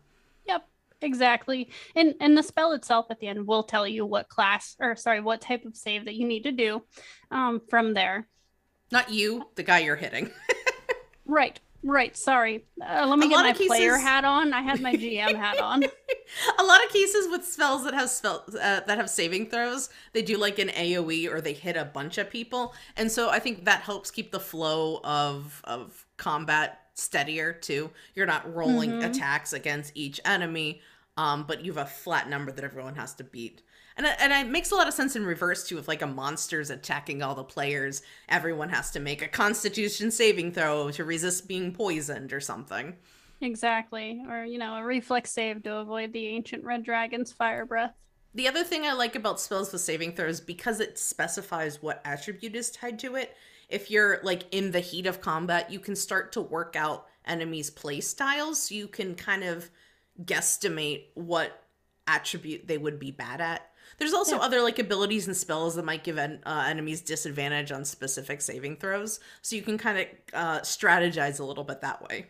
Yep 0.47 0.69
exactly. 1.01 1.71
And 1.97 2.15
and 2.21 2.37
the 2.37 2.43
spell 2.43 2.73
itself 2.73 3.07
at 3.11 3.21
the 3.21 3.29
end 3.29 3.47
will 3.47 3.63
tell 3.63 3.87
you 3.89 4.05
what 4.05 4.29
class 4.29 4.77
or 4.81 4.95
sorry 4.95 5.21
what 5.21 5.41
type 5.41 5.65
of 5.65 5.75
save 5.77 6.05
that 6.05 6.15
you 6.15 6.27
need 6.27 6.43
to 6.43 6.53
do 6.53 6.83
um 7.31 7.63
from 7.71 7.95
there. 7.95 8.29
Not 8.93 9.11
you 9.11 9.49
the 9.55 9.63
guy 9.63 9.79
you're 9.79 9.97
hitting. 9.97 10.31
Right 11.31 11.61
right 11.83 12.17
sorry. 12.17 12.65
Uh, 12.81 13.07
let 13.07 13.19
me 13.19 13.27
A 13.27 13.29
get 13.29 13.37
my 13.43 13.51
of 13.51 13.57
player 13.57 13.97
hat 13.97 14.25
on. 14.25 14.53
I 14.53 14.61
had 14.63 14.81
my 14.81 14.95
gm 14.95 15.35
hat 15.37 15.59
on. 15.61 15.85
A 16.59 16.63
lot 16.63 16.85
of 16.85 16.91
cases 16.91 17.29
with 17.31 17.45
spells 17.45 17.85
that 17.85 17.95
have 17.95 18.11
spell 18.11 18.45
uh, 18.49 18.81
that 18.87 18.99
have 18.99 19.09
saving 19.09 19.49
throws 19.49 19.89
they 20.13 20.23
do 20.23 20.37
like 20.37 20.59
an 20.59 20.69
aoe 20.69 21.31
or 21.33 21.41
they 21.41 21.53
hit 21.55 21.77
a 21.77 21.85
bunch 21.85 22.19
of 22.19 22.31
people. 22.31 22.75
And 22.97 23.11
so 23.11 23.31
i 23.31 23.39
think 23.39 23.65
that 23.65 23.83
helps 23.83 24.11
keep 24.11 24.31
the 24.33 24.41
flow 24.41 25.01
of 25.05 25.61
of 25.65 26.07
combat 26.17 26.81
steadier 26.95 27.53
too. 27.53 27.91
You're 28.15 28.27
not 28.27 28.53
rolling 28.55 28.91
Mhm. 28.93 29.09
attacks 29.11 29.53
against 29.53 29.93
each 29.95 30.21
enemy 30.25 30.81
um 31.17 31.45
but 31.47 31.65
you 31.65 31.73
have 31.73 31.87
a 31.87 31.91
flat 31.91 32.29
number 32.29 32.51
that 32.53 32.65
everyone 32.65 32.97
has 32.97 33.15
to 33.15 33.25
beat 33.25 33.63
and 33.99 34.07
it, 34.07 34.17
and 34.21 34.33
it 34.33 34.51
makes 34.51 34.71
a 34.71 34.75
lot 34.75 34.89
of 34.89 34.95
sense 34.95 35.17
in 35.17 35.27
reverse 35.27 35.69
too 35.69 35.79
if 35.79 35.89
like 35.89 36.03
a 36.03 36.07
monster's 36.07 36.71
attacking 36.71 37.23
all 37.23 37.35
the 37.35 37.45
players 37.45 38.03
everyone 38.29 38.71
has 38.71 38.91
to 38.93 39.01
make 39.01 39.21
a 39.23 39.29
constitution 39.29 40.11
saving 40.11 40.53
throw 40.53 40.91
to 40.91 41.05
resist 41.05 41.47
being 41.49 41.73
poisoned 41.73 42.33
or 42.33 42.41
something 42.41 42.95
exactly 43.41 44.23
or 44.29 44.45
you 44.45 44.59
know 44.59 44.77
a 44.77 44.85
reflex 44.85 45.31
save 45.31 45.63
to 45.63 45.77
avoid 45.77 46.13
the 46.13 46.27
ancient 46.27 46.65
red 46.65 46.83
dragon's 46.85 47.33
fire 47.33 47.67
breath 47.67 47.95
The 48.35 48.49
other 48.49 48.65
thing 48.65 48.85
I 48.87 48.93
like 48.93 49.17
about 49.17 49.41
spells 49.41 49.73
with 49.73 49.81
saving 49.83 50.13
throws 50.13 50.41
because 50.41 50.81
it 50.81 50.99
specifies 50.99 51.83
what 51.83 52.01
attribute 52.05 52.55
is 52.55 52.71
tied 52.71 52.99
to 53.01 53.17
it. 53.17 53.35
If 53.69 53.91
you're 53.91 54.21
like 54.23 54.45
in 54.53 54.71
the 54.71 54.81
heat 54.81 55.07
of 55.07 55.21
combat, 55.21 55.71
you 55.71 55.81
can 55.81 55.97
start 55.97 56.33
to 56.33 56.41
work 56.41 56.77
out 56.77 57.07
enemies' 57.27 57.71
play 57.71 58.01
styles. 58.01 58.63
So 58.63 58.75
you 58.75 58.87
can 58.89 59.15
kind 59.15 59.45
of 59.45 59.71
guesstimate 60.25 61.07
what 61.15 61.65
attribute 62.07 62.67
they 62.69 62.79
would 62.79 62.99
be 62.99 63.11
bad 63.11 63.41
at. 63.41 63.71
There's 63.99 64.15
also 64.15 64.37
Yeah. 64.37 64.43
other 64.43 64.63
like 64.63 64.79
abilities 64.79 65.27
and 65.27 65.37
spells 65.37 65.75
that 65.75 65.85
might 65.85 66.05
give 66.05 66.19
en- 66.19 66.41
uh, 66.47 66.65
enemies 66.69 67.01
disadvantage 67.01 67.73
on 67.73 67.85
specific 67.85 68.41
saving 68.41 68.77
throws, 68.77 69.21
so 69.43 69.57
you 69.57 69.63
can 69.63 69.77
kind 69.79 69.99
of 69.99 70.07
uh, 70.33 70.61
strategize 70.61 71.41
a 71.41 71.45
little 71.45 71.65
bit 71.65 71.81
that 71.81 72.01
way. 72.09 72.27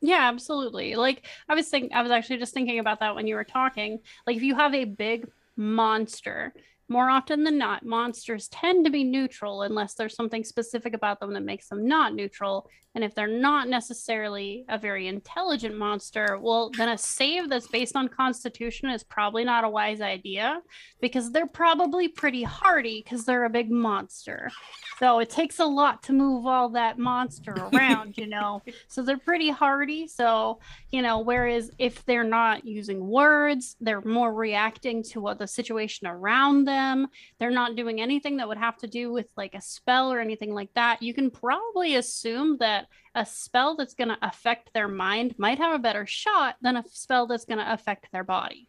Yeah, 0.00 0.28
absolutely. 0.28 0.96
Like 0.96 1.26
I 1.48 1.54
was 1.54 1.68
thinking, 1.68 1.92
I 1.94 2.02
was 2.02 2.10
actually 2.10 2.38
just 2.38 2.52
thinking 2.54 2.80
about 2.80 2.98
that 3.00 3.14
when 3.14 3.26
you 3.28 3.36
were 3.36 3.44
talking. 3.44 4.00
Like 4.26 4.36
if 4.36 4.42
you 4.42 4.56
have 4.56 4.74
a 4.74 4.84
big 4.84 5.28
monster, 5.56 6.52
more 6.88 7.08
often 7.08 7.44
than 7.44 7.56
not, 7.56 7.84
monsters 7.84 8.48
tend 8.48 8.84
to 8.84 8.90
be 8.90 9.04
neutral 9.04 9.62
unless 9.62 9.94
there's 9.94 10.16
something 10.16 10.42
specific 10.42 10.92
about 10.92 11.20
them 11.20 11.32
that 11.34 11.44
makes 11.44 11.68
them 11.68 11.86
not 11.86 12.14
neutral. 12.14 12.68
And 12.94 13.02
if 13.02 13.14
they're 13.14 13.26
not 13.26 13.68
necessarily 13.68 14.66
a 14.68 14.76
very 14.76 15.08
intelligent 15.08 15.78
monster, 15.78 16.38
well, 16.40 16.70
then 16.76 16.90
a 16.90 16.98
save 16.98 17.48
that's 17.48 17.68
based 17.68 17.96
on 17.96 18.08
constitution 18.08 18.90
is 18.90 19.02
probably 19.02 19.44
not 19.44 19.64
a 19.64 19.68
wise 19.68 20.02
idea 20.02 20.60
because 21.00 21.32
they're 21.32 21.46
probably 21.46 22.08
pretty 22.08 22.42
hardy 22.42 23.02
because 23.02 23.24
they're 23.24 23.44
a 23.44 23.50
big 23.50 23.70
monster. 23.70 24.50
So 24.98 25.20
it 25.20 25.30
takes 25.30 25.58
a 25.58 25.64
lot 25.64 26.02
to 26.04 26.12
move 26.12 26.46
all 26.46 26.68
that 26.70 26.98
monster 26.98 27.52
around, 27.72 28.18
you 28.18 28.26
know. 28.26 28.62
So 28.88 29.02
they're 29.02 29.16
pretty 29.16 29.48
hardy. 29.48 30.06
So, 30.06 30.60
you 30.90 31.00
know, 31.00 31.20
whereas 31.20 31.70
if 31.78 32.04
they're 32.04 32.24
not 32.24 32.66
using 32.66 33.06
words, 33.06 33.76
they're 33.80 34.02
more 34.02 34.34
reacting 34.34 35.02
to 35.04 35.20
what 35.20 35.38
the 35.38 35.46
situation 35.46 36.06
around 36.06 36.66
them. 36.66 37.08
They're 37.38 37.50
not 37.50 37.74
doing 37.74 38.02
anything 38.02 38.36
that 38.36 38.48
would 38.48 38.58
have 38.58 38.76
to 38.78 38.86
do 38.86 39.10
with 39.10 39.26
like 39.36 39.54
a 39.54 39.62
spell 39.62 40.12
or 40.12 40.20
anything 40.20 40.52
like 40.52 40.72
that. 40.74 41.02
You 41.02 41.14
can 41.14 41.30
probably 41.30 41.96
assume 41.96 42.58
that 42.58 42.81
a 43.14 43.26
spell 43.26 43.76
that's 43.76 43.94
going 43.94 44.08
to 44.08 44.18
affect 44.22 44.72
their 44.72 44.88
mind 44.88 45.34
might 45.38 45.58
have 45.58 45.74
a 45.74 45.78
better 45.78 46.06
shot 46.06 46.56
than 46.60 46.76
a 46.76 46.84
spell 46.88 47.26
that's 47.26 47.44
going 47.44 47.58
to 47.58 47.72
affect 47.72 48.10
their 48.12 48.24
body. 48.24 48.68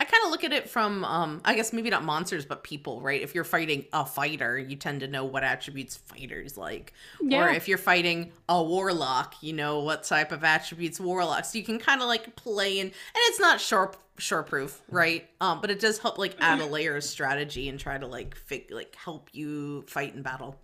I 0.00 0.04
kind 0.04 0.24
of 0.24 0.32
look 0.32 0.42
at 0.42 0.52
it 0.52 0.68
from, 0.68 1.04
um, 1.04 1.40
I 1.44 1.54
guess 1.54 1.72
maybe 1.72 1.88
not 1.88 2.02
monsters, 2.02 2.44
but 2.44 2.64
people, 2.64 3.00
right? 3.00 3.22
If 3.22 3.32
you're 3.32 3.44
fighting 3.44 3.84
a 3.92 4.04
fighter, 4.04 4.58
you 4.58 4.74
tend 4.74 5.00
to 5.00 5.06
know 5.06 5.24
what 5.24 5.44
attributes 5.44 5.96
fighters 5.96 6.58
like. 6.58 6.92
Yeah. 7.22 7.44
Or 7.44 7.48
if 7.50 7.68
you're 7.68 7.78
fighting 7.78 8.32
a 8.48 8.60
warlock, 8.62 9.36
you 9.40 9.52
know 9.52 9.80
what 9.80 10.02
type 10.02 10.32
of 10.32 10.42
attributes 10.42 10.98
warlocks. 10.98 11.52
So 11.52 11.58
you 11.58 11.64
can 11.64 11.78
kind 11.78 12.02
of 12.02 12.08
like 12.08 12.34
play 12.34 12.80
in, 12.80 12.86
and 12.86 12.94
it's 13.28 13.38
not 13.38 13.60
sharp, 13.60 13.96
sure 14.18 14.42
proof, 14.42 14.82
right? 14.88 15.28
Um, 15.40 15.60
but 15.60 15.70
it 15.70 15.78
does 15.78 15.98
help 15.98 16.18
like 16.18 16.34
add 16.40 16.60
a 16.60 16.66
layer 16.66 16.96
of 16.96 17.04
strategy 17.04 17.68
and 17.68 17.78
try 17.78 17.96
to 17.96 18.06
like 18.06 18.34
fig- 18.34 18.72
like 18.72 18.96
help 18.96 19.30
you 19.32 19.82
fight 19.86 20.14
in 20.14 20.22
battle. 20.22 20.56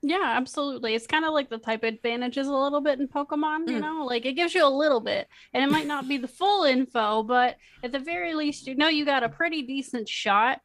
Yeah, 0.00 0.22
absolutely. 0.24 0.94
It's 0.94 1.08
kind 1.08 1.24
of 1.24 1.32
like 1.32 1.50
the 1.50 1.58
type 1.58 1.82
advantages 1.82 2.46
a 2.46 2.52
little 2.52 2.80
bit 2.80 3.00
in 3.00 3.08
Pokemon, 3.08 3.66
you 3.68 3.78
Mm. 3.78 3.80
know, 3.80 4.04
like 4.06 4.26
it 4.26 4.34
gives 4.34 4.54
you 4.54 4.64
a 4.64 4.68
little 4.68 5.00
bit, 5.00 5.26
and 5.52 5.64
it 5.64 5.70
might 5.70 5.88
not 5.88 6.06
be 6.06 6.18
the 6.18 6.28
full 6.28 6.62
info, 6.64 7.24
but 7.24 7.56
at 7.82 7.90
the 7.90 7.98
very 7.98 8.34
least, 8.34 8.66
you 8.68 8.76
know, 8.76 8.88
you 8.88 9.04
got 9.04 9.24
a 9.24 9.28
pretty 9.28 9.62
decent 9.62 10.08
shot. 10.08 10.60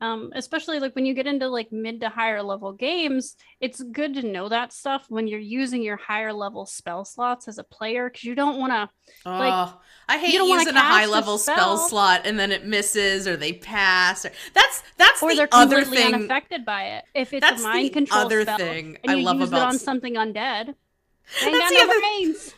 Um, 0.00 0.30
especially 0.34 0.78
like 0.78 0.94
when 0.94 1.06
you 1.06 1.14
get 1.14 1.26
into 1.26 1.48
like 1.48 1.72
mid 1.72 2.00
to 2.00 2.08
higher 2.10 2.42
level 2.42 2.72
games, 2.72 3.34
it's 3.60 3.82
good 3.82 4.12
to 4.14 4.22
know 4.22 4.48
that 4.50 4.72
stuff 4.72 5.06
when 5.08 5.26
you're 5.26 5.40
using 5.40 5.82
your 5.82 5.96
higher 5.96 6.32
level 6.34 6.66
spell 6.66 7.04
slots 7.04 7.48
as 7.48 7.56
a 7.58 7.64
player 7.64 8.10
because 8.10 8.24
you 8.24 8.34
don't 8.34 8.58
want 8.58 8.72
to. 8.72 8.90
Like, 9.28 9.52
Oh, 9.54 9.80
I 10.08 10.18
hate 10.18 10.34
using 10.34 10.76
a 10.76 10.80
high 10.80 11.06
level 11.06 11.38
spell. 11.38 11.78
spell. 11.78 11.88
slot 11.88 12.22
and 12.26 12.38
then 12.38 12.52
it 12.52 12.66
misses 12.66 13.26
or 13.26 13.36
they 13.38 13.54
pass. 13.54 14.26
Or 14.26 14.32
that's 14.52 14.82
that's 14.98 15.22
or 15.22 15.30
the 15.30 15.36
they're 15.36 15.48
other 15.52 15.76
completely 15.82 16.04
thing. 16.04 16.14
unaffected 16.14 16.64
by 16.66 16.84
it. 16.88 17.04
If 17.14 17.32
it's 17.32 17.40
That's 17.40 17.62
a 17.62 17.64
mind 17.64 17.86
the 17.86 17.90
control 17.90 18.20
other 18.20 18.42
spell 18.42 18.58
thing 18.58 18.98
and 19.02 19.12
I 19.12 19.14
you 19.14 19.24
love 19.24 19.40
use 19.40 19.48
about 19.48 19.62
it 19.62 19.64
on 19.68 19.78
something 19.78 20.14
undead, 20.14 20.66
they 21.40 21.46
ain't 21.46 21.54
That's 21.58 21.58
got 21.58 21.70
the 21.70 21.74
no 21.76 21.82
other-. 21.84 22.00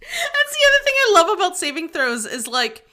That's 0.00 0.52
the 0.52 0.66
other 0.68 0.84
thing 0.84 0.94
I 0.94 1.10
love 1.14 1.28
about 1.38 1.56
saving 1.56 1.88
throws 1.88 2.26
is 2.26 2.46
like, 2.46 2.86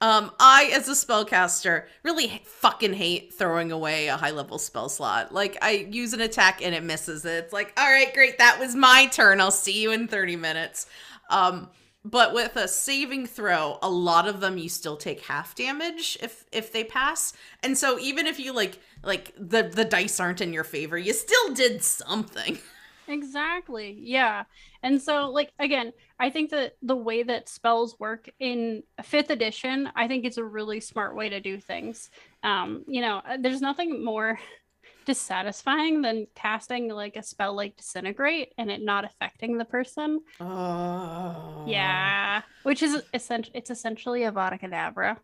um, 0.00 0.30
I 0.38 0.70
as 0.74 0.88
a 0.88 0.92
spellcaster 0.92 1.84
really 2.02 2.42
fucking 2.44 2.92
hate 2.92 3.32
throwing 3.32 3.72
away 3.72 4.08
a 4.08 4.16
high 4.16 4.30
level 4.30 4.58
spell 4.58 4.88
slot. 4.88 5.32
Like 5.32 5.56
I 5.62 5.88
use 5.90 6.12
an 6.12 6.20
attack 6.20 6.62
and 6.62 6.74
it 6.74 6.82
misses 6.82 7.24
it. 7.24 7.44
It's 7.44 7.52
like, 7.52 7.72
all 7.78 7.90
right, 7.90 8.12
great, 8.12 8.38
that 8.38 8.58
was 8.60 8.74
my 8.74 9.06
turn. 9.06 9.40
I'll 9.40 9.50
see 9.50 9.80
you 9.80 9.92
in 9.92 10.06
thirty 10.06 10.36
minutes. 10.36 10.86
Um, 11.30 11.70
but 12.04 12.34
with 12.34 12.54
a 12.56 12.68
saving 12.68 13.26
throw, 13.26 13.78
a 13.82 13.90
lot 13.90 14.28
of 14.28 14.40
them 14.40 14.58
you 14.58 14.68
still 14.68 14.96
take 14.96 15.22
half 15.22 15.54
damage 15.54 16.18
if 16.22 16.44
if 16.52 16.72
they 16.72 16.84
pass. 16.84 17.32
And 17.62 17.76
so 17.76 17.98
even 17.98 18.26
if 18.26 18.38
you 18.38 18.52
like 18.52 18.78
like 19.02 19.32
the 19.38 19.62
the 19.62 19.84
dice 19.84 20.20
aren't 20.20 20.42
in 20.42 20.52
your 20.52 20.64
favor, 20.64 20.98
you 20.98 21.14
still 21.14 21.54
did 21.54 21.82
something. 21.82 22.58
Exactly. 23.08 23.96
Yeah. 24.00 24.44
And 24.82 25.00
so 25.00 25.30
like 25.30 25.52
again, 25.58 25.92
I 26.18 26.30
think 26.30 26.50
that 26.50 26.76
the 26.82 26.96
way 26.96 27.22
that 27.22 27.48
spells 27.48 27.98
work 27.98 28.28
in 28.38 28.82
5th 29.02 29.30
edition, 29.30 29.90
I 29.94 30.08
think 30.08 30.24
it's 30.24 30.38
a 30.38 30.44
really 30.44 30.80
smart 30.80 31.14
way 31.14 31.28
to 31.28 31.40
do 31.40 31.58
things. 31.58 32.10
Um, 32.42 32.84
you 32.88 33.00
know, 33.00 33.22
uh, 33.28 33.36
there's 33.40 33.60
nothing 33.60 34.04
more 34.04 34.38
dissatisfying 35.06 36.02
than 36.02 36.26
casting 36.34 36.88
like 36.88 37.16
a 37.16 37.22
spell 37.22 37.54
like 37.54 37.76
disintegrate 37.76 38.52
and 38.58 38.70
it 38.70 38.82
not 38.82 39.04
affecting 39.04 39.56
the 39.56 39.64
person. 39.64 40.20
Oh. 40.40 41.64
Yeah. 41.66 42.42
Which 42.64 42.82
is 42.82 43.02
essentially 43.14 43.56
it's 43.56 43.70
essentially 43.70 44.20
Avada 44.20 44.60
Kedavra. 44.60 45.18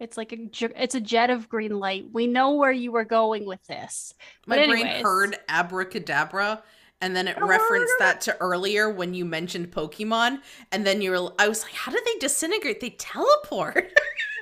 It's 0.00 0.16
like 0.16 0.32
a 0.32 0.48
it's 0.82 0.94
a 0.94 1.00
jet 1.00 1.28
of 1.28 1.48
green 1.48 1.78
light. 1.78 2.06
We 2.10 2.26
know 2.26 2.54
where 2.54 2.72
you 2.72 2.90
were 2.90 3.04
going 3.04 3.44
with 3.44 3.62
this. 3.66 4.14
My 4.46 4.56
But 4.56 4.68
brain 4.68 4.86
heard 4.86 5.38
abracadabra 5.46 6.62
and 7.00 7.14
then 7.16 7.28
it 7.28 7.36
Oh, 7.40 7.46
referenced 7.46 7.94
that 7.98 8.20
to 8.22 8.36
earlier 8.40 8.90
when 8.90 9.14
you 9.14 9.24
mentioned 9.24 9.70
Pokemon 9.70 10.40
and 10.72 10.86
then 10.86 11.00
you 11.00 11.10
were 11.10 11.32
I 11.38 11.48
was 11.48 11.62
like, 11.62 11.72
how 11.72 11.90
do 11.92 12.00
they 12.04 12.14
disintegrate? 12.18 12.80
They 12.80 12.90
teleport. 12.90 13.92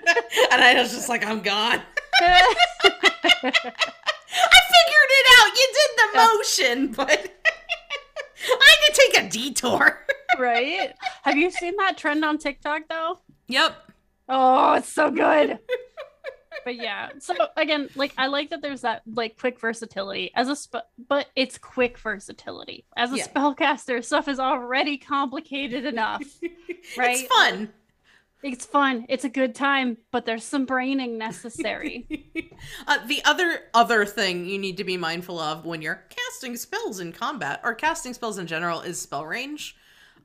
and 0.53 0.63
I 0.63 0.75
was 0.81 0.93
just 0.93 1.09
like, 1.09 1.25
I'm 1.25 1.41
gone. 1.41 1.81
I 2.21 2.53
figured 3.43 5.11
it 5.11 5.27
out. 5.39 5.51
You 5.57 5.69
did 5.75 5.91
the 5.97 6.09
motion, 6.19 6.93
but 6.93 7.11
I 8.51 8.67
had 8.67 8.95
to 8.95 9.01
take 9.13 9.25
a 9.25 9.29
detour. 9.29 10.07
right? 10.39 10.95
Have 11.23 11.37
you 11.37 11.51
seen 11.51 11.75
that 11.79 11.97
trend 11.97 12.25
on 12.25 12.39
TikTok 12.39 12.83
though? 12.89 13.19
Yep. 13.49 13.75
Oh, 14.29 14.75
it's 14.75 14.93
so 14.93 15.11
good. 15.11 15.59
But 16.65 16.77
yeah, 16.77 17.11
so 17.19 17.35
again, 17.57 17.89
like 17.95 18.13
I 18.19 18.27
like 18.27 18.51
that 18.51 18.63
there's 18.63 18.83
that 18.83 19.03
like 19.13 19.39
quick 19.39 19.61
versatility 19.61 20.31
as 20.35 20.49
a 20.49 20.57
sp- 20.57 20.89
but 21.09 21.27
it's 21.37 21.59
quick 21.59 21.99
versatility. 21.99 22.85
As 22.97 23.13
a 23.13 23.17
Yeah. 23.19 23.27
spellcaster, 23.29 24.05
stuff 24.05 24.29
is 24.29 24.39
already 24.39 24.99
complicated 24.99 25.85
enough. 25.85 26.23
Right? 26.97 27.19
It's 27.19 27.29
fun. 27.29 27.73
It's 28.43 28.65
fun. 28.65 29.05
It's 29.09 29.25
a 29.25 29.29
good 29.29 29.55
time, 29.55 29.99
but 30.13 30.25
there's 30.25 30.45
some 30.45 30.65
braining 30.65 31.19
necessary. 31.19 32.07
uh, 32.87 33.05
the 33.07 33.21
other 33.25 33.63
other 33.75 34.07
thing 34.07 34.47
you 34.47 34.59
need 34.59 34.77
to 34.77 34.85
be 34.85 34.97
mindful 34.97 35.39
of 35.41 35.67
when 35.67 35.83
you're 35.83 36.05
casting 36.09 36.57
spells 36.57 37.01
in 37.01 37.13
combat 37.13 37.61
or 37.65 37.75
casting 37.75 38.15
spells 38.15 38.39
in 38.39 38.47
general 38.47 38.81
is 38.81 39.01
spell 39.01 39.27
range. 39.27 39.77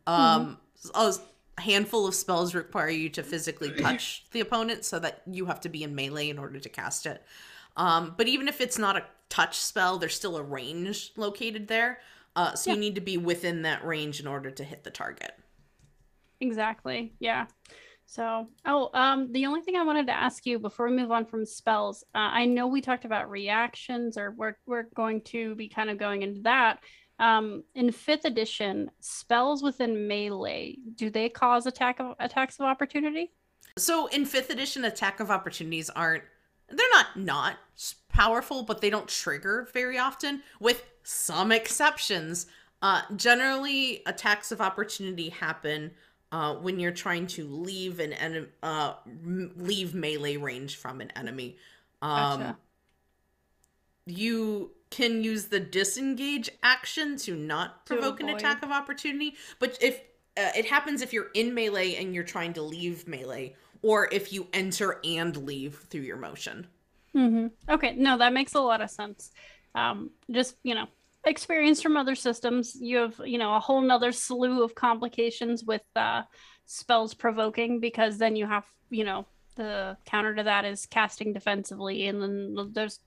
Um, 0.05 0.59
a 0.93 1.13
handful 1.57 2.07
of 2.07 2.15
spells 2.15 2.55
require 2.55 2.89
you 2.89 3.09
to 3.09 3.23
physically 3.23 3.71
touch 3.77 4.25
the 4.31 4.39
opponent, 4.39 4.85
so 4.85 4.99
that 4.99 5.21
you 5.25 5.45
have 5.45 5.59
to 5.61 5.69
be 5.69 5.83
in 5.83 5.95
melee 5.95 6.29
in 6.29 6.39
order 6.39 6.59
to 6.59 6.69
cast 6.69 7.05
it. 7.05 7.23
Um, 7.75 8.13
but 8.17 8.27
even 8.27 8.47
if 8.47 8.61
it's 8.61 8.77
not 8.77 8.97
a 8.97 9.05
touch 9.29 9.57
spell, 9.57 9.97
there's 9.97 10.15
still 10.15 10.37
a 10.37 10.43
range 10.43 11.11
located 11.17 11.67
there. 11.67 11.99
Uh, 12.35 12.55
so 12.55 12.71
you 12.71 12.77
need 12.77 12.95
to 12.95 13.01
be 13.01 13.17
within 13.17 13.61
that 13.63 13.85
range 13.85 14.19
in 14.19 14.27
order 14.27 14.49
to 14.49 14.63
hit 14.63 14.83
the 14.83 14.89
target. 14.89 15.33
Exactly. 16.39 17.13
Yeah. 17.19 17.45
So, 18.05 18.47
oh, 18.65 18.89
um, 18.93 19.31
the 19.31 19.45
only 19.45 19.61
thing 19.61 19.75
I 19.75 19.83
wanted 19.83 20.07
to 20.07 20.13
ask 20.13 20.45
you 20.45 20.59
before 20.59 20.89
we 20.89 20.95
move 20.95 21.11
on 21.11 21.25
from 21.25 21.45
spells, 21.45 22.03
uh, 22.13 22.19
I 22.19 22.45
know 22.45 22.67
we 22.67 22.81
talked 22.81 23.05
about 23.05 23.29
reactions, 23.29 24.17
or 24.17 24.31
we're 24.31 24.57
we're 24.65 24.87
going 24.93 25.21
to 25.21 25.55
be 25.55 25.69
kind 25.69 25.89
of 25.89 25.97
going 25.97 26.21
into 26.21 26.41
that. 26.41 26.79
Um, 27.23 27.63
in 27.73 27.89
fifth 27.93 28.25
edition, 28.25 28.91
spells 28.99 29.63
within 29.63 30.09
melee 30.09 30.75
do 30.95 31.09
they 31.09 31.29
cause 31.29 31.65
attack 31.65 32.01
of 32.01 32.15
attacks 32.19 32.59
of 32.59 32.65
opportunity? 32.65 33.31
So 33.77 34.07
in 34.07 34.25
fifth 34.25 34.49
edition, 34.49 34.83
attack 34.83 35.21
of 35.21 35.31
opportunities 35.31 35.89
aren't 35.89 36.23
they're 36.67 36.89
not 36.91 37.17
not 37.17 37.57
powerful, 38.09 38.63
but 38.63 38.81
they 38.81 38.89
don't 38.89 39.07
trigger 39.07 39.69
very 39.71 39.97
often, 39.97 40.43
with 40.59 40.83
some 41.03 41.53
exceptions. 41.53 42.47
Uh, 42.81 43.03
generally, 43.15 44.03
attacks 44.05 44.51
of 44.51 44.59
opportunity 44.59 45.29
happen 45.29 45.91
uh, 46.33 46.55
when 46.55 46.77
you're 46.77 46.91
trying 46.91 47.25
to 47.27 47.47
leave 47.47 48.01
an 48.01 48.11
enemy, 48.11 48.47
uh, 48.63 48.95
leave 49.55 49.93
melee 49.93 50.35
range 50.35 50.75
from 50.75 50.99
an 50.99 51.09
enemy. 51.15 51.55
Um, 52.01 52.39
Gotcha. 52.39 52.57
you 54.07 54.71
can 54.93 55.23
use 55.23 55.45
the 55.47 55.59
disengage 55.59 56.49
action 56.61 57.17
to 57.17 57.35
not 57.35 57.85
To 57.85 57.95
provoke 57.95 58.19
an 58.19 58.29
attack 58.29 58.63
of 58.63 58.71
opportunity 58.71 59.35
but 59.59 59.77
if 59.81 60.01
uh, 60.37 60.51
it 60.55 60.65
happens 60.65 61.01
if 61.01 61.13
you're 61.13 61.31
in 61.33 61.53
melee 61.53 61.95
and 61.95 62.13
you're 62.13 62.23
trying 62.23 62.53
to 62.53 62.61
leave 62.61 63.07
melee 63.07 63.55
or 63.81 64.07
if 64.11 64.31
you 64.31 64.47
enter 64.53 64.99
and 65.03 65.35
leave 65.37 65.75
through 65.89 66.01
your 66.01 66.17
motion 66.17 66.67
hmm 67.13 67.47
Okay, 67.69 67.93
no, 67.95 68.17
that 68.17 68.33
makes 68.33 68.55
a 68.55 68.61
lot 68.61 68.81
of 68.81 68.89
sense. 68.89 69.31
Um, 69.75 70.11
just 70.31 70.55
you 70.63 70.75
know, 70.75 70.87
experience 71.25 71.81
from 71.81 71.97
other 71.97 72.15
systems. 72.15 72.75
You 72.79 72.97
have 72.97 73.21
you 73.25 73.37
know 73.37 73.55
a 73.55 73.59
whole 73.59 73.81
nother 73.81 74.11
slew 74.11 74.63
of 74.63 74.75
complications 74.75 75.63
with 75.63 75.83
uh, 75.95 76.23
spells 76.65 77.13
provoking 77.13 77.79
because 77.79 78.17
then 78.17 78.35
you 78.35 78.47
have 78.47 78.65
you 78.89 79.03
know 79.03 79.25
the 79.55 79.97
counter 80.05 80.35
to 80.35 80.43
that 80.43 80.65
is 80.65 80.85
casting 80.87 81.33
defensively, 81.33 82.07
and 82.07 82.21
then 82.21 82.71
there's 82.73 82.99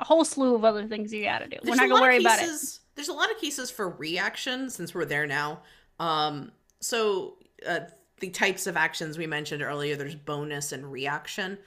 a 0.00 0.04
whole 0.04 0.24
slew 0.24 0.54
of 0.54 0.64
other 0.64 0.86
things 0.86 1.12
you 1.12 1.24
got 1.24 1.38
to 1.40 1.48
do. 1.48 1.56
We're 1.64 1.74
not 1.74 1.88
gonna 1.88 2.00
worry 2.00 2.18
about 2.18 2.40
it. 2.42 2.50
there's 2.94 3.08
a 3.08 3.12
lot 3.12 3.30
of 3.30 3.38
cases 3.38 3.70
for 3.70 3.88
reaction 3.90 4.70
since 4.70 4.94
we're 4.94 5.04
there 5.04 5.26
now. 5.26 5.60
Um 5.98 6.52
so 6.80 7.36
uh, 7.66 7.80
the 8.20 8.30
types 8.30 8.66
of 8.66 8.76
actions 8.76 9.16
we 9.18 9.26
mentioned 9.26 9.62
earlier 9.62 9.96
there's 9.96 10.14
bonus 10.14 10.72
and 10.72 10.90
reaction. 10.90 11.58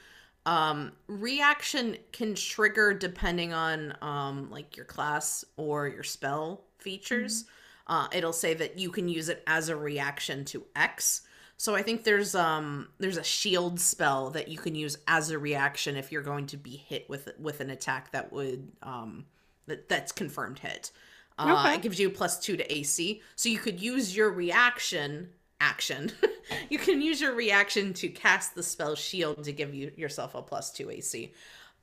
Um 0.46 0.92
reaction 1.08 1.98
can 2.12 2.36
trigger 2.36 2.94
depending 2.94 3.54
on 3.54 3.96
um 4.02 4.50
like 4.52 4.76
your 4.78 4.86
class 4.86 5.44
or 5.58 5.88
your 5.88 6.04
spell 6.04 6.66
features. 6.78 7.46
Uh 7.88 8.08
it'll 8.12 8.34
say 8.34 8.54
that 8.54 8.78
you 8.78 8.92
can 8.92 9.08
use 9.10 9.30
it 9.30 9.44
as 9.48 9.70
a 9.70 9.76
reaction 9.76 10.46
to 10.46 10.64
x 10.76 11.22
so 11.60 11.76
i 11.76 11.82
think 11.84 12.04
there's 12.04 12.34
um 12.34 12.88
there's 12.98 13.18
a 13.18 13.24
shield 13.24 13.80
spell 13.80 14.30
that 14.32 14.48
you 14.48 14.58
can 14.58 14.74
use 14.74 14.98
as 15.08 15.30
a 15.30 15.38
reaction 15.38 15.96
if 15.96 16.12
you're 16.12 16.22
going 16.24 16.48
to 16.48 16.58
be 16.58 16.76
hit 16.78 17.08
with 17.10 17.30
with 17.38 17.60
an 17.60 17.70
attack 17.70 18.12
that 18.14 18.32
would 18.34 18.72
um 18.82 19.26
that 19.68 19.88
that's 19.90 20.12
confirmed 20.12 20.58
hit 20.60 20.92
uh, 21.38 21.58
Okay. 21.60 21.76
it 21.76 21.82
gives 21.82 22.00
you 22.00 22.08
a 22.08 22.12
plus 22.12 22.40
two 22.40 22.58
to 22.58 22.74
ac 22.76 23.22
so 23.36 23.50
you 23.50 23.60
could 23.60 23.80
use 23.80 24.16
your 24.16 24.32
reaction 24.32 25.30
action 25.62 26.12
you 26.70 26.80
can 26.80 27.02
use 27.02 27.20
your 27.22 27.34
reaction 27.36 27.94
to 27.94 28.08
cast 28.10 28.56
the 28.56 28.64
spell 28.64 28.96
shield 28.96 29.44
to 29.44 29.52
give 29.52 29.74
you 29.74 29.92
yourself 29.98 30.34
a 30.36 30.42
plus 30.42 30.72
two 30.72 30.90
AC. 30.90 31.34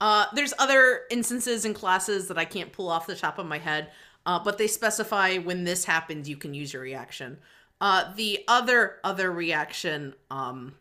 Uh, 0.01 0.27
there's 0.35 0.53
other 0.59 1.03
instances 1.11 1.65
in 1.65 1.73
classes 1.75 2.29
that 2.29 2.39
I 2.39 2.45
can't 2.45 2.73
pull 2.73 2.89
off 2.89 3.07
the 3.07 3.15
top 3.17 3.39
of 3.39 3.47
my 3.47 3.59
head, 3.59 3.91
uh, 4.27 4.39
but 4.43 4.59
they 4.59 4.67
specify 4.67 5.37
when 5.37 5.65
this 5.65 5.85
happens, 5.85 6.29
you 6.29 6.37
can 6.37 6.53
use 6.55 6.73
your 6.73 6.83
reaction. 6.83 7.39
Uh, 7.81 8.13
the 8.15 8.43
other 8.49 8.97
other 9.05 9.31
reaction, 9.31 10.15
um, 10.31 10.75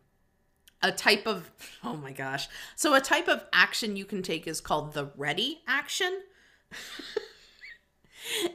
a 0.81 0.91
type 0.91 1.27
of 1.27 1.51
oh 1.83 1.97
my 1.97 2.11
gosh, 2.11 2.47
so 2.75 2.93
a 2.93 3.01
type 3.01 3.27
of 3.27 3.43
action 3.51 3.95
you 3.95 4.05
can 4.05 4.21
take 4.21 4.47
is 4.47 4.61
called 4.61 4.93
the 4.93 5.11
ready 5.17 5.61
action. 5.67 6.21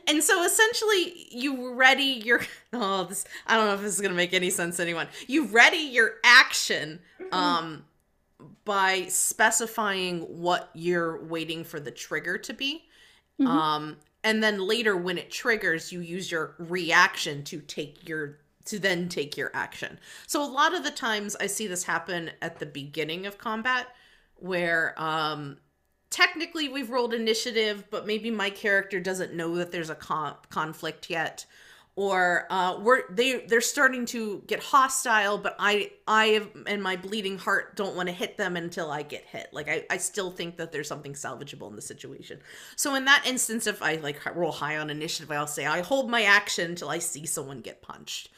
And 0.09 0.23
so 0.23 0.43
essentially, 0.43 1.29
you 1.31 1.75
ready 1.75 2.03
your 2.25 2.41
oh 2.73 3.05
this 3.05 3.25
I 3.47 3.57
don't 3.57 3.67
know 3.67 3.75
if 3.75 3.83
this 3.83 3.95
is 3.95 4.01
gonna 4.01 4.15
make 4.15 4.35
any 4.35 4.51
sense 4.51 4.77
to 4.77 4.83
anyone. 4.83 5.07
You 5.29 5.47
ready 5.47 5.77
your 5.77 6.15
action 6.25 6.99
um 7.31 7.85
by 8.65 9.07
specifying 9.09 10.23
what 10.23 10.71
you're 10.75 11.23
waiting 11.25 11.63
for 11.63 11.79
the 11.79 11.91
trigger 11.91 12.37
to 12.39 12.53
be. 12.53 12.85
Mhm. 13.41 13.47
Um 13.47 13.97
and 14.23 14.43
then 14.43 14.59
later 14.59 14.97
when 14.97 15.19
it 15.19 15.31
triggers, 15.31 15.93
you 15.93 16.01
use 16.01 16.31
your 16.31 16.55
reaction 16.59 17.43
to 17.45 17.61
take 17.61 18.09
your 18.09 18.39
to 18.67 18.79
then 18.79 19.09
take 19.09 19.37
your 19.37 19.51
action. 19.55 19.99
So 20.27 20.45
a 20.45 20.51
lot 20.51 20.75
of 20.75 20.85
the 20.85 20.91
times 20.91 21.35
I 21.41 21.47
see 21.47 21.67
this 21.67 21.85
happen 21.85 22.31
at 22.43 22.59
the 22.59 22.67
beginning 22.67 23.27
of 23.27 23.39
combat 23.39 23.89
where 24.37 24.95
um 24.97 25.57
technically 26.11 26.69
we've 26.69 26.91
rolled 26.91 27.15
initiative, 27.15 27.85
but 27.91 28.07
maybe 28.07 28.31
my 28.31 28.51
character 28.51 29.01
doesn't 29.01 29.35
know 29.35 29.57
that 29.57 29.73
there's 29.73 29.91
a 29.91 29.95
con- 29.95 30.37
conflict 30.51 31.09
yet 31.09 31.47
or 32.01 32.47
uh, 32.49 32.79
we're 32.81 33.03
they 33.11 33.45
they're 33.45 33.61
starting 33.61 34.07
to 34.07 34.43
get 34.47 34.59
hostile 34.59 35.37
but 35.37 35.55
i 35.59 35.91
i 36.09 36.41
and 36.67 36.83
my 36.83 36.97
bleeding 36.97 37.37
heart 37.37 37.77
don't 37.77 37.95
want 37.95 38.09
to 38.09 38.15
hit 38.15 38.39
them 38.39 38.57
until 38.57 38.91
i 38.91 39.03
get 39.03 39.23
hit. 39.27 39.49
Like 39.53 39.69
I, 39.69 39.85
I 39.91 39.99
still 39.99 40.31
think 40.31 40.57
that 40.57 40.73
there's 40.73 40.89
something 40.89 41.13
salvageable 41.13 41.69
in 41.69 41.77
the 41.77 41.83
situation. 41.83 42.41
So 42.75 42.95
in 42.95 43.05
that 43.05 43.25
instance 43.27 43.67
if 43.67 43.83
i 43.83 43.97
like 43.97 44.19
roll 44.35 44.51
high 44.51 44.79
on 44.79 44.89
initiative 44.89 45.31
i'll 45.31 45.47
say 45.47 45.67
i 45.67 45.83
hold 45.83 46.09
my 46.09 46.23
action 46.23 46.71
until 46.71 46.89
i 46.89 46.99
see 46.99 47.27
someone 47.27 47.61
get 47.61 47.83
punched. 47.83 48.31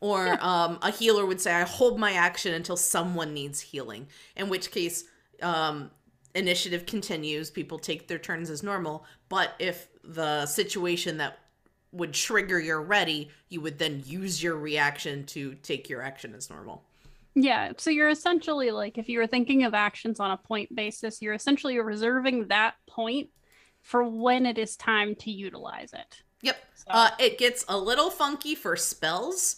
Or 0.00 0.38
um, 0.40 0.78
a 0.80 0.90
healer 0.90 1.26
would 1.26 1.42
say 1.42 1.52
i 1.52 1.64
hold 1.64 2.00
my 2.00 2.12
action 2.12 2.54
until 2.54 2.78
someone 2.78 3.34
needs 3.34 3.60
healing. 3.60 4.06
In 4.34 4.48
which 4.48 4.70
case 4.70 5.04
um, 5.42 5.90
initiative 6.34 6.86
continues 6.86 7.50
people 7.50 7.78
take 7.78 8.08
their 8.08 8.18
turns 8.18 8.48
as 8.48 8.62
normal. 8.62 9.04
But 9.28 9.52
if 9.58 9.88
the 10.02 10.46
situation 10.46 11.18
that 11.18 11.38
would 11.92 12.14
trigger 12.14 12.58
your 12.60 12.80
ready, 12.80 13.30
you 13.48 13.60
would 13.60 13.78
then 13.78 14.02
use 14.06 14.42
your 14.42 14.56
reaction 14.56 15.24
to 15.26 15.54
take 15.62 15.88
your 15.88 16.02
action 16.02 16.34
as 16.34 16.50
normal. 16.50 16.84
Yeah, 17.34 17.72
so 17.76 17.90
you're 17.90 18.08
essentially 18.08 18.70
like 18.70 18.98
if 18.98 19.08
you 19.08 19.18
were 19.18 19.26
thinking 19.26 19.64
of 19.64 19.74
actions 19.74 20.20
on 20.20 20.30
a 20.30 20.36
point 20.36 20.74
basis, 20.74 21.22
you're 21.22 21.34
essentially 21.34 21.78
reserving 21.78 22.48
that 22.48 22.74
point 22.86 23.30
for 23.82 24.04
when 24.04 24.46
it 24.46 24.58
is 24.58 24.76
time 24.76 25.14
to 25.16 25.30
utilize 25.30 25.92
it. 25.92 26.22
Yep. 26.42 26.56
So. 26.74 26.84
Uh, 26.90 27.10
it 27.18 27.38
gets 27.38 27.64
a 27.68 27.76
little 27.76 28.10
funky 28.10 28.54
for 28.54 28.76
spells 28.76 29.56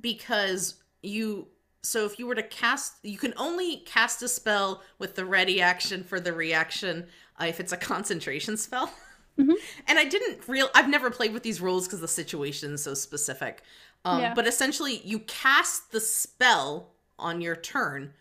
because 0.00 0.82
you 1.02 1.48
so 1.82 2.04
if 2.04 2.18
you 2.18 2.26
were 2.26 2.34
to 2.34 2.42
cast 2.44 2.94
you 3.02 3.18
can 3.18 3.34
only 3.36 3.78
cast 3.78 4.22
a 4.22 4.28
spell 4.28 4.82
with 4.98 5.14
the 5.14 5.24
ready 5.24 5.60
action 5.60 6.04
for 6.04 6.20
the 6.20 6.32
reaction 6.32 7.06
uh, 7.40 7.44
if 7.44 7.60
it's 7.60 7.72
a 7.72 7.76
concentration 7.76 8.56
spell. 8.56 8.92
Mm-hmm. 9.38 9.52
And 9.86 9.98
I 9.98 10.04
didn't 10.04 10.46
real 10.46 10.68
I've 10.74 10.88
never 10.88 11.10
played 11.10 11.32
with 11.32 11.42
these 11.42 11.60
rules 11.60 11.86
because 11.86 12.00
the 12.00 12.08
situation 12.08 12.74
is 12.74 12.82
so 12.82 12.94
specific. 12.94 13.62
Um, 14.04 14.20
yeah. 14.20 14.34
But 14.34 14.46
essentially, 14.46 15.00
you 15.04 15.20
cast 15.20 15.92
the 15.92 16.00
spell 16.00 16.90
on 17.18 17.40
your 17.40 17.54
turn, 17.54 18.12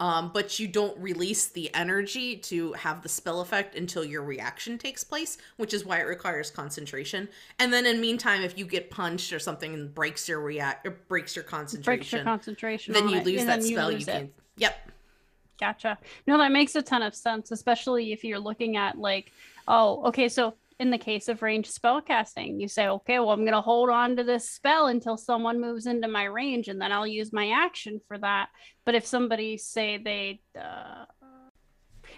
um, 0.00 0.32
but 0.34 0.58
you 0.58 0.66
don't 0.66 0.98
release 0.98 1.46
the 1.46 1.72
energy 1.74 2.36
to 2.36 2.72
have 2.72 3.02
the 3.02 3.08
spell 3.08 3.40
effect 3.40 3.76
until 3.76 4.04
your 4.04 4.24
reaction 4.24 4.76
takes 4.76 5.04
place, 5.04 5.38
which 5.56 5.72
is 5.72 5.84
why 5.84 5.98
it 5.98 6.06
requires 6.06 6.50
concentration. 6.50 7.28
And 7.58 7.72
then 7.72 7.86
in 7.86 8.00
meantime, 8.00 8.42
if 8.42 8.58
you 8.58 8.64
get 8.64 8.90
punched 8.90 9.32
or 9.32 9.38
something 9.38 9.72
and 9.72 9.94
breaks 9.94 10.28
your 10.28 10.40
react 10.40 10.86
or 10.86 10.90
breaks 11.08 11.36
your 11.36 11.44
concentration, 11.44 11.98
breaks 11.98 12.12
your 12.12 12.24
concentration, 12.24 12.94
then 12.94 13.08
you 13.08 13.20
lose 13.20 13.44
that 13.44 13.62
spell. 13.62 13.92
You, 13.92 13.98
you 13.98 14.06
can. 14.06 14.30
Yep. 14.56 14.90
Gotcha. 15.60 15.98
No, 16.26 16.38
that 16.38 16.50
makes 16.50 16.74
a 16.74 16.82
ton 16.82 17.02
of 17.02 17.14
sense, 17.14 17.50
especially 17.50 18.12
if 18.12 18.24
you're 18.24 18.38
looking 18.38 18.78
at 18.78 18.98
like 18.98 19.30
Oh, 19.70 20.08
okay. 20.08 20.28
So 20.28 20.54
in 20.80 20.90
the 20.90 20.98
case 20.98 21.28
of 21.28 21.42
range 21.42 21.70
spell 21.70 22.00
casting, 22.00 22.58
you 22.58 22.66
say, 22.66 22.88
okay, 22.88 23.18
well, 23.20 23.30
I'm 23.30 23.42
going 23.42 23.52
to 23.52 23.60
hold 23.60 23.88
on 23.88 24.16
to 24.16 24.24
this 24.24 24.50
spell 24.50 24.88
until 24.88 25.16
someone 25.16 25.60
moves 25.60 25.86
into 25.86 26.08
my 26.08 26.24
range, 26.24 26.68
and 26.68 26.80
then 26.80 26.90
I'll 26.90 27.06
use 27.06 27.32
my 27.32 27.50
action 27.50 28.00
for 28.08 28.18
that. 28.18 28.48
But 28.84 28.94
if 28.94 29.06
somebody 29.06 29.58
say 29.58 29.98
they 29.98 30.40
uh, 30.58 31.04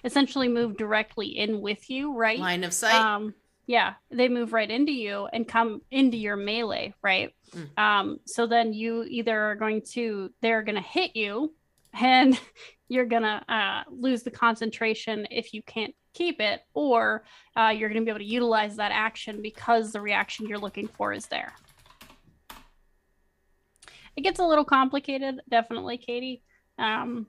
essentially 0.05 0.49
move 0.49 0.77
directly 0.77 1.27
in 1.27 1.61
with 1.61 1.91
you, 1.91 2.17
right? 2.17 2.39
Line 2.39 2.65
of 2.65 2.73
sight. 2.73 2.95
Um, 2.95 3.35
yeah, 3.67 3.95
they 4.11 4.29
move 4.29 4.53
right 4.53 4.71
into 4.71 4.93
you 4.93 5.29
and 5.33 5.47
come 5.47 5.83
into 5.91 6.17
your 6.17 6.37
melee, 6.37 6.95
right? 7.03 7.31
Mm. 7.55 7.79
Um, 7.79 8.19
so 8.27 8.47
then 8.47 8.73
you 8.73 9.05
either 9.09 9.39
are 9.39 9.55
going 9.55 9.83
to, 9.93 10.31
they're 10.41 10.63
going 10.63 10.77
to 10.77 10.81
hit 10.81 11.15
you 11.15 11.55
and 11.95 12.39
you're 12.89 13.07
to 13.23 13.43
uh, 13.49 13.83
lose 13.91 14.23
the 14.23 14.31
concentration 14.31 15.27
if 15.31 15.55
you 15.55 15.63
can't 15.63 15.95
keep 16.15 16.41
it, 16.41 16.61
or 16.75 17.25
uh, 17.57 17.73
you're 17.75 17.89
to 18.01 18.05
be 18.05 18.11
able 18.11 18.19
to 18.19 18.25
utilize 18.25 18.77
that 18.77 18.93
action 18.93 19.41
because 19.41 19.93
the 19.93 20.01
reaction 20.01 20.47
you're 20.47 20.59
looking 20.59 20.87
for 20.87 21.13
is 21.13 21.27
there. 21.27 21.55
It 24.15 24.21
gets 24.23 24.41
a 24.41 24.45
little 24.45 24.65
complicated, 24.65 25.41
definitely, 25.49 25.97
Katie. 25.97 26.43
Um, 26.79 27.27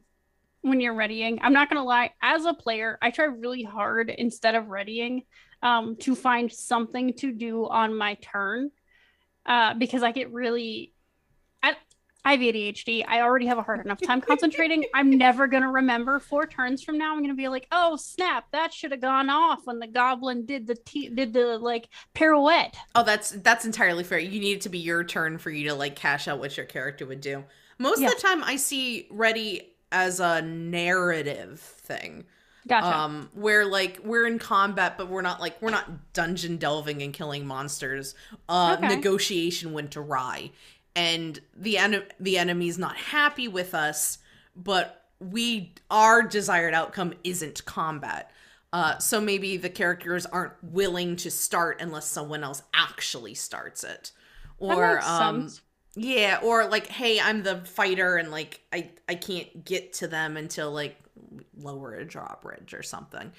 when 0.62 0.80
you're 0.80 0.96
readying, 0.96 1.40
I'm 1.42 1.54
not 1.54 1.70
to 1.82 1.88
lie, 1.88 2.12
as 2.22 2.46
a 2.46 2.54
player, 2.54 2.98
I 3.02 3.12
try 3.12 3.26
really 3.26 3.64
hard 3.64 4.10
instead 4.10 4.56
of 4.56 4.70
readying 4.70 5.24
um, 5.62 5.96
to 5.98 6.16
find 6.16 6.52
something 6.52 7.14
to 7.18 7.32
do 7.32 7.68
on 7.68 7.98
my 7.98 8.16
turn 8.16 8.72
uh, 9.46 9.74
because 9.74 10.04
I 10.04 10.12
get 10.12 10.32
really 10.32 10.93
I 12.26 12.32
have 12.32 12.40
ADHD. 12.40 13.04
I 13.08 13.22
already 13.22 13.48
have 13.48 13.58
a 13.58 13.62
hard 13.62 13.86
enough 13.86 14.00
time 14.02 14.22
concentrating. 14.22 14.86
I'm 14.94 15.18
never 15.18 15.48
going 15.48 15.64
to 15.64 15.70
remember 15.70 16.20
four 16.20 16.48
turns 16.48 16.82
from 16.82 16.98
now. 16.98 17.12
I'm 17.12 17.20
going 17.20 17.30
to 17.30 17.36
be 17.36 17.50
like, 17.50 17.68
oh, 17.72 17.98
snap, 17.98 18.46
that 18.52 18.74
should 18.74 18.92
have 18.92 19.02
gone 19.02 19.30
off 19.30 19.66
when 19.66 19.80
the 19.80 19.88
goblin 19.88 20.46
did 20.46 20.68
the 20.68 20.76
t- 20.76 21.10
did 21.10 21.34
the 21.34 21.58
like 21.58 21.90
pirouette. 22.16 22.76
Oh, 22.96 23.04
that's 23.04 23.32
that's 23.32 23.66
entirely 23.66 24.04
fair. 24.04 24.20
You 24.20 24.40
need 24.40 24.54
it 24.54 24.62
to 24.62 24.70
be 24.70 24.80
your 24.80 25.04
turn 25.04 25.38
for 25.38 25.50
you 25.50 25.68
to 25.70 25.76
like 25.76 25.96
cash 25.96 26.28
out 26.28 26.40
what 26.40 26.56
your 26.56 26.66
character 26.66 27.06
would 27.06 27.22
do. 27.22 27.44
Most 27.78 28.02
yeah. 28.02 28.08
of 28.08 28.16
the 28.16 28.22
time 28.22 28.44
I 28.44 28.56
see 28.56 29.08
ready 29.10 29.74
as 29.92 30.20
a 30.20 30.42
narrative 30.42 31.60
thing. 31.60 32.26
Gotcha. 32.66 32.98
Um, 32.98 33.30
where 33.34 33.66
like 33.66 34.00
we're 34.06 34.26
in 34.26 34.40
combat, 34.40 34.98
but 34.98 35.10
we're 35.10 35.22
not 35.22 35.42
like 35.42 35.62
we're 35.62 35.72
not 35.72 36.14
dungeon 36.14 36.58
delving 36.58 37.02
and 37.02 37.14
killing 37.14 37.46
monsters. 37.46 38.16
Uh, 38.48 38.78
okay. 38.78 38.96
negotiation 38.96 39.74
went 39.74 39.98
awry 39.98 40.52
and 40.96 41.40
the 41.56 41.78
en- 41.78 42.06
the 42.20 42.38
enemy's 42.38 42.78
not 42.78 42.96
happy 42.96 43.48
with 43.48 43.74
us, 43.74 44.20
but 44.56 45.06
we 45.20 45.74
our 45.90 46.24
desired 46.24 46.74
outcome 46.74 47.14
isn't 47.24 47.66
combat. 47.66 48.32
Uh, 48.72 48.98
so 48.98 49.22
maybe 49.22 49.58
the 49.58 49.70
characters 49.70 50.26
aren't 50.26 50.54
willing 50.64 51.16
to 51.16 51.30
start 51.30 51.80
unless 51.80 52.08
someone 52.08 52.44
else 52.44 52.64
actually 52.74 53.36
starts 53.36 53.84
it, 53.84 54.12
or 54.58 55.00
um, 55.04 55.42
sense. 55.42 55.62
yeah, 55.96 56.40
or 56.42 56.66
like, 56.66 56.88
hey, 56.88 57.20
I'm 57.20 57.44
the 57.44 57.58
fighter, 57.66 58.18
and 58.18 58.32
like 58.32 58.62
I 58.74 58.90
I 59.08 59.16
can't 59.16 59.64
get 59.64 59.94
to 59.94 60.08
them 60.08 60.38
until 60.38 60.72
like 60.72 60.98
lower 61.58 61.94
a 61.94 62.06
drawbridge 62.06 62.74
or 62.74 62.84
something. 62.84 63.32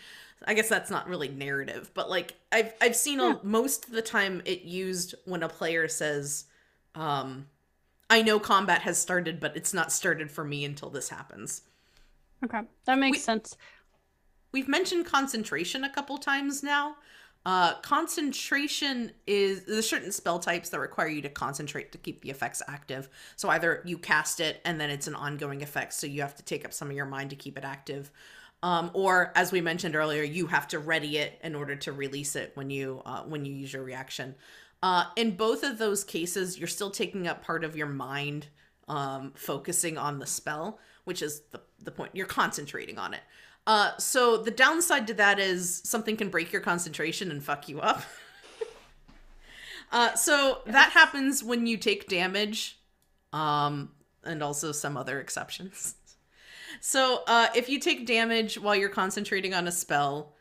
I 0.47 0.55
guess 0.55 0.69
that's 0.69 0.91
not 0.91 1.09
really 1.09 1.29
narrative, 1.29 1.91
but 1.95 2.09
like 2.09 2.35
I've 2.53 2.73
I've 2.81 2.97
seen 2.97 3.19
yeah. 3.19 3.35
a, 3.43 3.45
most 3.45 3.87
of 3.87 3.93
the 3.93 4.03
time 4.03 4.43
it 4.45 4.63
used 4.63 5.15
when 5.25 5.43
a 5.43 5.49
player 5.49 5.89
says, 5.89 6.45
um, 6.95 7.47
I 8.11 8.23
know 8.23 8.39
combat 8.39 8.83
has 8.83 8.99
started, 8.99 9.41
but 9.41 9.57
it's 9.57 9.75
not 9.75 9.93
started 9.93 10.31
for 10.31 10.45
me 10.45 10.65
until 10.65 10.91
this 10.91 11.09
happens. 11.09 11.63
Okay, 12.45 12.61
that 12.85 12.99
makes 12.99 13.17
we, 13.17 13.19
sense. 13.19 13.57
We've 14.53 14.69
mentioned 14.69 15.07
concentration 15.07 15.85
a 15.85 15.91
couple 15.91 16.19
times 16.19 16.63
now. 16.63 16.97
Uh, 17.47 17.75
concentration 17.81 19.13
is 19.27 19.65
there's 19.65 19.89
certain 19.89 20.13
spell 20.13 20.39
types 20.39 20.71
that 20.71 20.81
require 20.81 21.09
you 21.09 21.21
to 21.21 21.29
concentrate 21.29 21.93
to 21.93 21.99
keep 21.99 22.23
the 22.23 22.31
effects 22.31 22.63
active. 22.69 23.09
So 23.37 23.51
either 23.51 23.83
you 23.85 23.99
cast 23.99 24.41
it 24.41 24.61
and 24.65 24.81
then 24.81 24.89
it's 24.91 25.07
an 25.07 25.15
ongoing 25.15 25.63
effect, 25.63 25.93
so 25.93 26.07
you 26.07 26.23
have 26.23 26.35
to 26.37 26.43
take 26.43 26.65
up 26.65 26.73
some 26.73 26.89
of 26.89 26.97
your 26.97 27.05
mind 27.05 27.31
to 27.31 27.37
keep 27.37 27.59
it 27.59 27.65
active, 27.65 28.11
um, 28.65 28.91
or 28.95 29.31
as 29.35 29.53
we 29.53 29.61
mentioned 29.61 29.95
earlier, 29.95 30.23
you 30.23 30.47
have 30.47 30.67
to 30.69 30.79
ready 30.79 31.19
it 31.19 31.39
in 31.43 31.55
order 31.55 31.77
to 31.77 31.93
release 31.93 32.35
it 32.35 32.53
when 32.55 32.71
you 32.71 33.03
uh, 33.05 33.23
when 33.25 33.45
you 33.45 33.53
use 33.53 33.75
your 33.75 33.83
reaction. 33.83 34.35
Uh, 34.83 35.07
in 35.17 35.37
both 35.37 35.63
of 35.63 35.79
those 35.79 36.05
cases, 36.05 36.59
you're 36.59 36.69
still 36.69 36.91
taking 36.91 37.27
up 37.27 37.43
part 37.43 37.65
of 37.65 37.77
your 37.77 37.87
mind, 37.87 38.49
um, 38.89 39.33
focusing 39.35 39.97
on 39.97 40.19
the 40.19 40.27
spell, 40.27 40.79
which 41.05 41.23
is 41.23 41.43
the, 41.51 41.61
the 41.83 41.91
point. 41.91 42.11
You're 42.15 42.27
concentrating 42.27 42.99
on 42.99 43.15
it. 43.15 43.21
Uh, 43.67 43.97
so 43.97 44.37
the 44.37 44.51
downside 44.51 45.07
to 45.07 45.15
that 45.15 45.39
is 45.39 45.81
something 45.85 46.17
can 46.17 46.29
break 46.29 46.53
your 46.53 46.61
concentration 46.61 47.31
and 47.31 47.43
fuck 47.43 47.69
you 47.69 47.81
up. 47.81 48.03
uh, 49.93 50.15
so 50.15 50.61
that 50.67 50.91
happens 50.91 51.43
when 51.43 51.67
you 51.67 51.79
take 51.79 52.09
damage, 52.09 52.79
um, 53.33 53.91
and 54.23 54.43
also 54.43 54.71
some 54.71 54.97
other 54.97 55.19
exceptions. 55.19 55.95
So 56.81 57.23
uh, 57.27 57.49
if 57.55 57.69
you 57.69 57.79
take 57.79 58.07
damage 58.07 58.59
while 58.59 58.77
you're 58.77 58.89
concentrating 58.89 59.55
on 59.55 59.67
a 59.67 59.73
spell, 59.73 60.34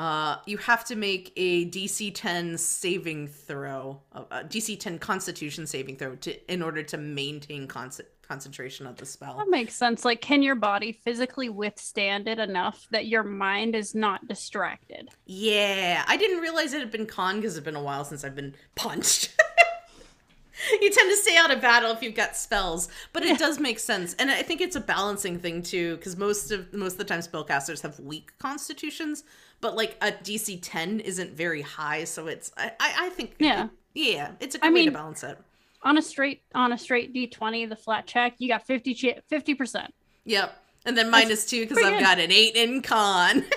uh, 0.00 0.38
you 0.46 0.56
have 0.56 0.82
to 0.82 0.96
make 0.96 1.30
a 1.36 1.68
DC 1.68 2.10
10 2.14 2.56
saving 2.56 3.28
throw, 3.28 4.00
a 4.12 4.18
uh, 4.30 4.42
DC 4.44 4.80
10 4.80 4.98
Constitution 4.98 5.66
saving 5.66 5.94
throw 5.96 6.16
to 6.16 6.50
in 6.50 6.62
order 6.62 6.82
to 6.82 6.96
maintain 6.96 7.66
con- 7.66 7.90
concentration 8.22 8.86
of 8.86 8.96
the 8.96 9.04
spell. 9.04 9.36
That 9.36 9.50
makes 9.50 9.74
sense. 9.74 10.02
Like, 10.02 10.22
can 10.22 10.42
your 10.42 10.54
body 10.54 10.92
physically 10.92 11.50
withstand 11.50 12.28
it 12.28 12.38
enough 12.38 12.86
that 12.90 13.08
your 13.08 13.22
mind 13.22 13.74
is 13.74 13.94
not 13.94 14.26
distracted? 14.26 15.10
Yeah, 15.26 16.02
I 16.08 16.16
didn't 16.16 16.38
realize 16.38 16.72
it 16.72 16.80
had 16.80 16.90
been 16.90 17.04
con 17.04 17.36
because 17.36 17.58
it's 17.58 17.64
been 17.66 17.76
a 17.76 17.82
while 17.82 18.06
since 18.06 18.24
I've 18.24 18.34
been 18.34 18.54
punched. 18.76 19.36
you 20.80 20.90
tend 20.90 21.10
to 21.10 21.16
stay 21.16 21.36
out 21.36 21.50
of 21.50 21.60
battle 21.60 21.90
if 21.92 22.02
you've 22.02 22.14
got 22.14 22.36
spells, 22.36 22.88
but 23.12 23.22
it 23.22 23.38
does 23.38 23.60
make 23.60 23.78
sense, 23.78 24.14
and 24.14 24.30
I 24.30 24.42
think 24.42 24.62
it's 24.62 24.76
a 24.76 24.80
balancing 24.80 25.38
thing 25.38 25.62
too, 25.62 25.96
because 25.96 26.16
most 26.16 26.50
of 26.50 26.72
most 26.72 26.92
of 26.92 26.98
the 26.98 27.04
time 27.04 27.20
spellcasters 27.20 27.82
have 27.82 27.98
weak 28.00 28.32
constitutions, 28.38 29.24
but 29.60 29.76
like 29.76 29.96
a 30.00 30.12
DC 30.12 30.58
ten 30.62 31.00
isn't 31.00 31.32
very 31.32 31.62
high, 31.62 32.04
so 32.04 32.26
it's 32.26 32.52
I 32.56 32.72
I, 32.78 33.08
think 33.10 33.34
yeah 33.38 33.68
yeah 33.94 34.32
it's 34.40 34.54
a 34.54 34.58
good 34.58 34.66
I 34.66 34.70
way 34.70 34.74
mean, 34.74 34.86
to 34.86 34.92
balance 34.92 35.22
it. 35.22 35.38
On 35.82 35.96
a 35.96 36.02
straight 36.02 36.42
on 36.54 36.72
a 36.72 36.78
straight 36.78 37.12
D 37.12 37.26
twenty, 37.26 37.66
the 37.66 37.76
flat 37.76 38.06
check, 38.06 38.34
you 38.38 38.48
got 38.48 38.66
50 38.66 39.54
percent. 39.54 39.94
Yep. 40.24 40.56
And 40.86 40.96
then 40.96 41.10
minus 41.10 41.44
two 41.44 41.66
because 41.66 41.82
I've 41.82 42.00
got 42.00 42.18
an 42.18 42.32
eight 42.32 42.56
in 42.56 42.82
con. 42.82 43.44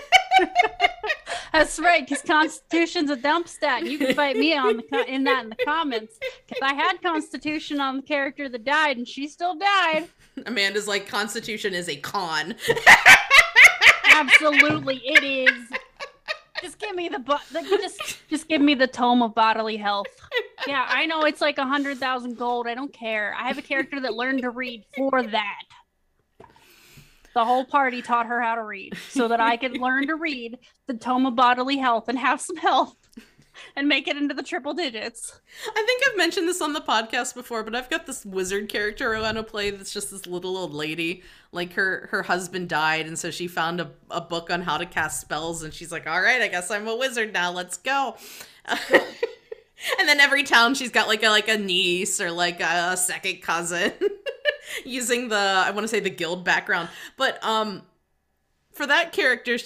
That's 1.53 1.77
right, 1.77 2.05
because 2.05 2.23
Constitution's 2.23 3.11
a 3.11 3.15
dump 3.15 3.47
stat. 3.47 3.85
You 3.85 3.99
can 3.99 4.15
fight 4.15 4.35
me 4.35 4.57
on 4.57 4.77
the 4.77 5.05
in 5.07 5.23
that 5.25 5.43
in 5.43 5.49
the 5.51 5.55
comments. 5.63 6.17
Because 6.47 6.61
I 6.63 6.73
had 6.73 6.99
Constitution 7.03 7.79
on 7.79 7.97
the 7.97 8.01
character 8.01 8.49
that 8.49 8.63
died, 8.63 8.97
and 8.97 9.07
she 9.07 9.27
still 9.27 9.55
died. 9.55 10.09
Amanda's 10.47 10.87
like 10.87 11.07
Constitution 11.07 11.75
is 11.75 11.87
a 11.89 11.95
con. 11.95 12.55
Absolutely, 14.05 14.99
it 15.05 15.23
is. 15.23 15.79
Just 16.63 16.79
give 16.79 16.95
me 16.95 17.09
the 17.09 17.19
but. 17.19 17.41
Just 17.51 18.17
just 18.29 18.47
give 18.47 18.61
me 18.61 18.73
the 18.73 18.87
tome 18.87 19.21
of 19.21 19.35
bodily 19.35 19.75
health. 19.75 20.07
Yeah, 20.65 20.85
I 20.87 21.05
know 21.05 21.23
it's 21.23 21.41
like 21.41 21.57
a 21.57 21.65
hundred 21.65 21.97
thousand 21.97 22.37
gold. 22.37 22.67
I 22.67 22.73
don't 22.73 22.93
care. 22.93 23.35
I 23.37 23.49
have 23.49 23.57
a 23.57 23.61
character 23.61 23.99
that 23.99 24.13
learned 24.13 24.43
to 24.43 24.49
read 24.49 24.85
for 24.95 25.21
that. 25.21 25.63
The 27.33 27.43
whole 27.43 27.65
party 27.65 28.01
taught 28.01 28.27
her 28.27 28.41
how 28.41 28.55
to 28.55 28.63
read 28.63 28.93
so 29.09 29.27
that 29.27 29.41
I 29.41 29.57
could 29.57 29.77
learn 29.77 30.07
to 30.07 30.15
read 30.15 30.57
the 30.87 30.93
tome 30.93 31.25
of 31.25 31.35
bodily 31.35 31.77
health 31.77 32.07
and 32.07 32.17
have 32.17 32.39
some 32.39 32.55
health 32.55 32.95
and 33.75 33.87
make 33.87 34.07
it 34.07 34.17
into 34.17 34.33
the 34.33 34.43
triple 34.43 34.73
digits. 34.73 35.39
I 35.67 35.83
think 35.85 36.01
I've 36.07 36.17
mentioned 36.17 36.47
this 36.47 36.61
on 36.61 36.73
the 36.73 36.81
podcast 36.81 37.33
before, 37.33 37.63
but 37.63 37.75
I've 37.75 37.89
got 37.89 38.05
this 38.05 38.25
wizard 38.25 38.69
character 38.69 39.15
I 39.15 39.21
want 39.21 39.37
to 39.37 39.43
play 39.43 39.69
that's 39.69 39.93
just 39.93 40.11
this 40.11 40.25
little 40.25 40.57
old 40.57 40.73
lady. 40.73 41.23
Like 41.51 41.73
her 41.73 42.07
her 42.11 42.23
husband 42.23 42.69
died, 42.69 43.05
and 43.05 43.17
so 43.17 43.31
she 43.31 43.47
found 43.47 43.79
a, 43.79 43.91
a 44.09 44.21
book 44.21 44.49
on 44.49 44.61
how 44.61 44.77
to 44.77 44.85
cast 44.85 45.21
spells, 45.21 45.63
and 45.63 45.73
she's 45.73 45.91
like, 45.91 46.07
All 46.07 46.21
right, 46.21 46.41
I 46.41 46.47
guess 46.47 46.71
I'm 46.71 46.87
a 46.87 46.95
wizard 46.95 47.33
now, 47.33 47.51
let's 47.51 47.77
go. 47.77 48.15
and 48.65 50.07
then 50.07 50.19
every 50.19 50.43
town 50.43 50.73
she's 50.73 50.91
got 50.91 51.07
like 51.07 51.23
a 51.23 51.29
like 51.29 51.47
a 51.47 51.57
niece 51.57 52.19
or 52.19 52.31
like 52.31 52.59
a 52.59 52.97
second 52.97 53.41
cousin. 53.41 53.93
using 54.85 55.29
the 55.29 55.35
I 55.35 55.71
want 55.71 55.83
to 55.83 55.87
say 55.87 55.99
the 55.99 56.09
guild 56.09 56.43
background, 56.43 56.89
but 57.17 57.43
um 57.43 57.83
for 58.71 58.87
that 58.87 59.11
character 59.11 59.57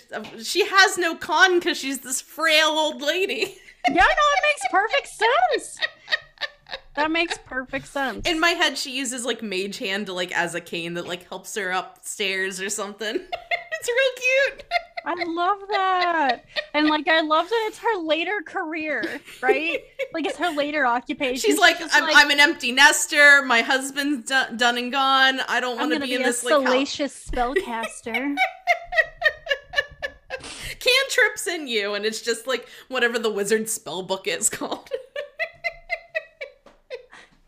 she 0.44 0.66
has 0.66 0.98
no 0.98 1.16
con 1.16 1.62
cuz 1.62 1.78
she's 1.78 2.00
this 2.00 2.22
frail 2.22 2.70
old 2.70 3.02
lady. 3.02 3.58
Yeah, 3.90 3.96
no, 3.96 4.02
it 4.06 4.44
makes 4.44 4.62
perfect 4.72 5.08
sense. 5.08 5.80
That 6.96 7.12
makes 7.12 7.38
perfect 7.46 7.88
sense. 7.88 8.28
In 8.28 8.40
my 8.40 8.50
head 8.50 8.76
she 8.78 8.98
uses 8.98 9.24
like 9.24 9.44
mage 9.44 9.78
hand 9.78 10.08
to 10.08 10.14
like 10.14 10.36
as 10.36 10.56
a 10.56 10.62
cane 10.62 10.96
that 10.96 11.08
like 11.08 11.30
helps 11.30 11.56
her 11.56 11.70
upstairs 11.70 12.60
or 12.60 12.70
something. 12.70 13.16
it's 13.80 13.88
real 13.88 14.56
cute. 14.56 14.66
I 15.06 15.24
love 15.24 15.60
that. 15.70 16.46
And 16.74 16.88
like 16.88 17.08
I 17.08 17.22
love 17.22 17.48
that 17.48 17.66
it's 17.68 17.78
her 17.78 17.98
later 18.02 18.42
career, 18.46 19.22
right? 19.42 19.80
Like 20.12 20.26
it's 20.26 20.38
her 20.38 20.50
later 20.50 20.86
occupation. 20.86 21.50
She's 21.50 21.60
like, 21.60 21.78
I'm, 21.94 22.04
like, 22.04 22.16
I'm 22.16 22.32
an 22.32 22.40
empty 22.40 22.72
nester. 22.72 23.44
My 23.44 23.62
husband's 23.62 24.28
done, 24.28 24.58
done 24.58 24.78
and 24.78 24.92
gone. 24.92 25.40
I 25.48 25.60
don't 25.60 25.78
want 25.78 25.94
to 25.94 26.00
be, 26.00 26.08
be 26.08 26.16
in 26.16 26.24
this 26.24 26.44
like 26.44 26.52
salacious 26.52 27.30
spellcaster. 27.30 28.36
Cantrips 30.80 31.48
in 31.48 31.68
you, 31.68 31.94
and 31.94 32.06
it's 32.06 32.22
just 32.22 32.48
like 32.48 32.68
whatever 32.88 33.20
the 33.20 33.32
wizard 33.32 33.70
spell 33.70 34.04
book 34.04 34.28
is 34.28 34.50
called. 34.52 34.90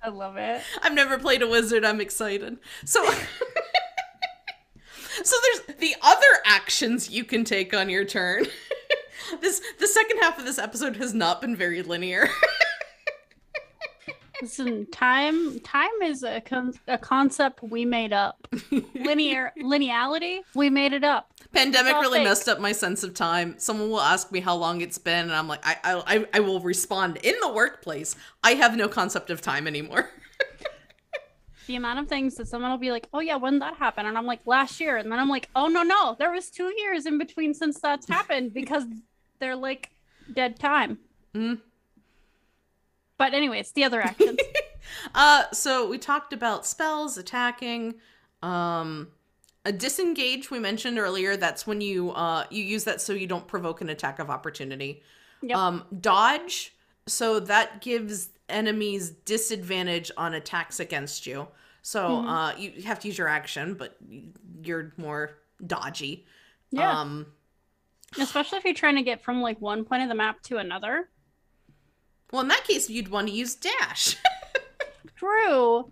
I 0.01 0.09
love 0.09 0.37
it. 0.37 0.61
I've 0.81 0.93
never 0.93 1.17
played 1.19 1.41
a 1.41 1.47
wizard. 1.47 1.83
I'm 1.83 1.99
excited. 2.01 2.57
So 2.85 3.03
So 5.23 5.35
there's 5.43 5.77
the 5.79 5.95
other 6.01 6.25
actions 6.45 7.09
you 7.09 7.23
can 7.23 7.43
take 7.43 7.73
on 7.73 7.89
your 7.89 8.05
turn. 8.05 8.45
this 9.41 9.61
the 9.79 9.87
second 9.87 10.19
half 10.19 10.39
of 10.39 10.45
this 10.45 10.57
episode 10.57 10.95
has 10.97 11.13
not 11.13 11.41
been 11.41 11.55
very 11.55 11.81
linear. 11.81 12.29
Listen, 14.41 14.85
time 14.91 15.59
time 15.59 15.89
is 16.03 16.23
a 16.23 16.41
con- 16.41 16.73
a 16.87 16.97
concept 16.97 17.61
we 17.61 17.85
made 17.85 18.13
up. 18.13 18.47
Linear 18.95 19.51
lineality, 19.61 20.41
we 20.55 20.69
made 20.69 20.93
it 20.93 21.03
up. 21.03 21.31
Pandemic 21.53 21.93
really 21.95 22.19
fake. 22.19 22.27
messed 22.27 22.47
up 22.47 22.59
my 22.59 22.71
sense 22.71 23.03
of 23.03 23.13
time. 23.13 23.55
Someone 23.57 23.89
will 23.89 24.01
ask 24.01 24.31
me 24.31 24.39
how 24.39 24.55
long 24.55 24.81
it's 24.81 24.97
been, 24.97 25.25
and 25.25 25.33
I'm 25.33 25.47
like, 25.47 25.61
I 25.63 25.77
I 25.83 26.27
I 26.33 26.39
will 26.39 26.61
respond 26.61 27.17
in 27.17 27.35
the 27.41 27.51
workplace. 27.51 28.15
I 28.43 28.53
have 28.53 28.77
no 28.77 28.87
concept 28.87 29.29
of 29.29 29.41
time 29.41 29.67
anymore 29.67 30.09
the 31.69 31.75
amount 31.75 31.99
of 31.99 32.07
things 32.07 32.33
that 32.35 32.47
someone 32.47 32.71
will 32.71 32.79
be 32.79 32.91
like, 32.91 33.07
"Oh 33.13 33.19
yeah, 33.19 33.35
when 33.35 33.59
that 33.59 33.75
happen?" 33.75 34.07
And 34.07 34.17
I'm 34.17 34.25
like, 34.25 34.39
"Last 34.45 34.79
year." 34.81 34.97
And 34.97 35.11
then 35.11 35.19
I'm 35.19 35.29
like, 35.29 35.49
"Oh 35.55 35.67
no, 35.67 35.83
no, 35.83 36.15
there 36.17 36.31
was 36.31 36.49
two 36.49 36.73
years 36.77 37.05
in 37.05 37.19
between 37.19 37.53
since 37.53 37.79
that's 37.79 38.07
happened 38.07 38.53
because 38.53 38.85
they're 39.39 39.55
like 39.55 39.91
dead 40.33 40.59
time." 40.59 40.97
Mm. 41.35 41.59
But 43.19 43.35
anyways, 43.35 43.73
the 43.73 43.83
other 43.83 44.01
actions. 44.03 44.39
uh, 45.13 45.43
so 45.51 45.87
we 45.87 45.99
talked 45.99 46.33
about 46.33 46.65
spells, 46.65 47.19
attacking, 47.19 47.95
um, 48.41 49.09
a 49.65 49.71
disengage. 49.71 50.49
We 50.49 50.57
mentioned 50.57 50.97
earlier. 50.97 51.37
That's 51.37 51.67
when 51.67 51.81
you 51.81 52.11
uh 52.11 52.45
you 52.49 52.63
use 52.63 52.85
that 52.85 53.01
so 53.01 53.13
you 53.13 53.27
don't 53.27 53.47
provoke 53.47 53.81
an 53.81 53.89
attack 53.89 54.17
of 54.17 54.31
opportunity. 54.31 55.03
Yep. 55.43 55.55
Um, 55.57 55.83
dodge. 55.99 56.73
So 57.05 57.39
that 57.41 57.81
gives 57.81 58.29
enemies 58.47 59.11
disadvantage 59.11 60.11
on 60.17 60.33
attacks 60.33 60.79
against 60.79 61.27
you. 61.27 61.47
So 61.81 62.09
mm-hmm. 62.09 62.27
uh, 62.27 62.55
you 62.55 62.83
have 62.83 62.99
to 63.01 63.07
use 63.07 63.17
your 63.17 63.27
action, 63.27 63.73
but 63.73 63.97
you're 64.63 64.93
more 64.97 65.37
dodgy. 65.65 66.25
Yeah. 66.71 66.99
Um, 66.99 67.27
Especially 68.17 68.57
if 68.57 68.65
you're 68.65 68.73
trying 68.73 68.95
to 68.95 69.01
get 69.03 69.23
from 69.23 69.41
like 69.41 69.59
one 69.61 69.85
point 69.85 70.03
of 70.03 70.09
the 70.09 70.15
map 70.15 70.41
to 70.43 70.57
another. 70.57 71.09
Well, 72.31 72.41
in 72.41 72.47
that 72.49 72.63
case, 72.63 72.89
you'd 72.89 73.09
want 73.09 73.27
to 73.27 73.33
use 73.33 73.55
dash. 73.55 74.15
True. 75.15 75.91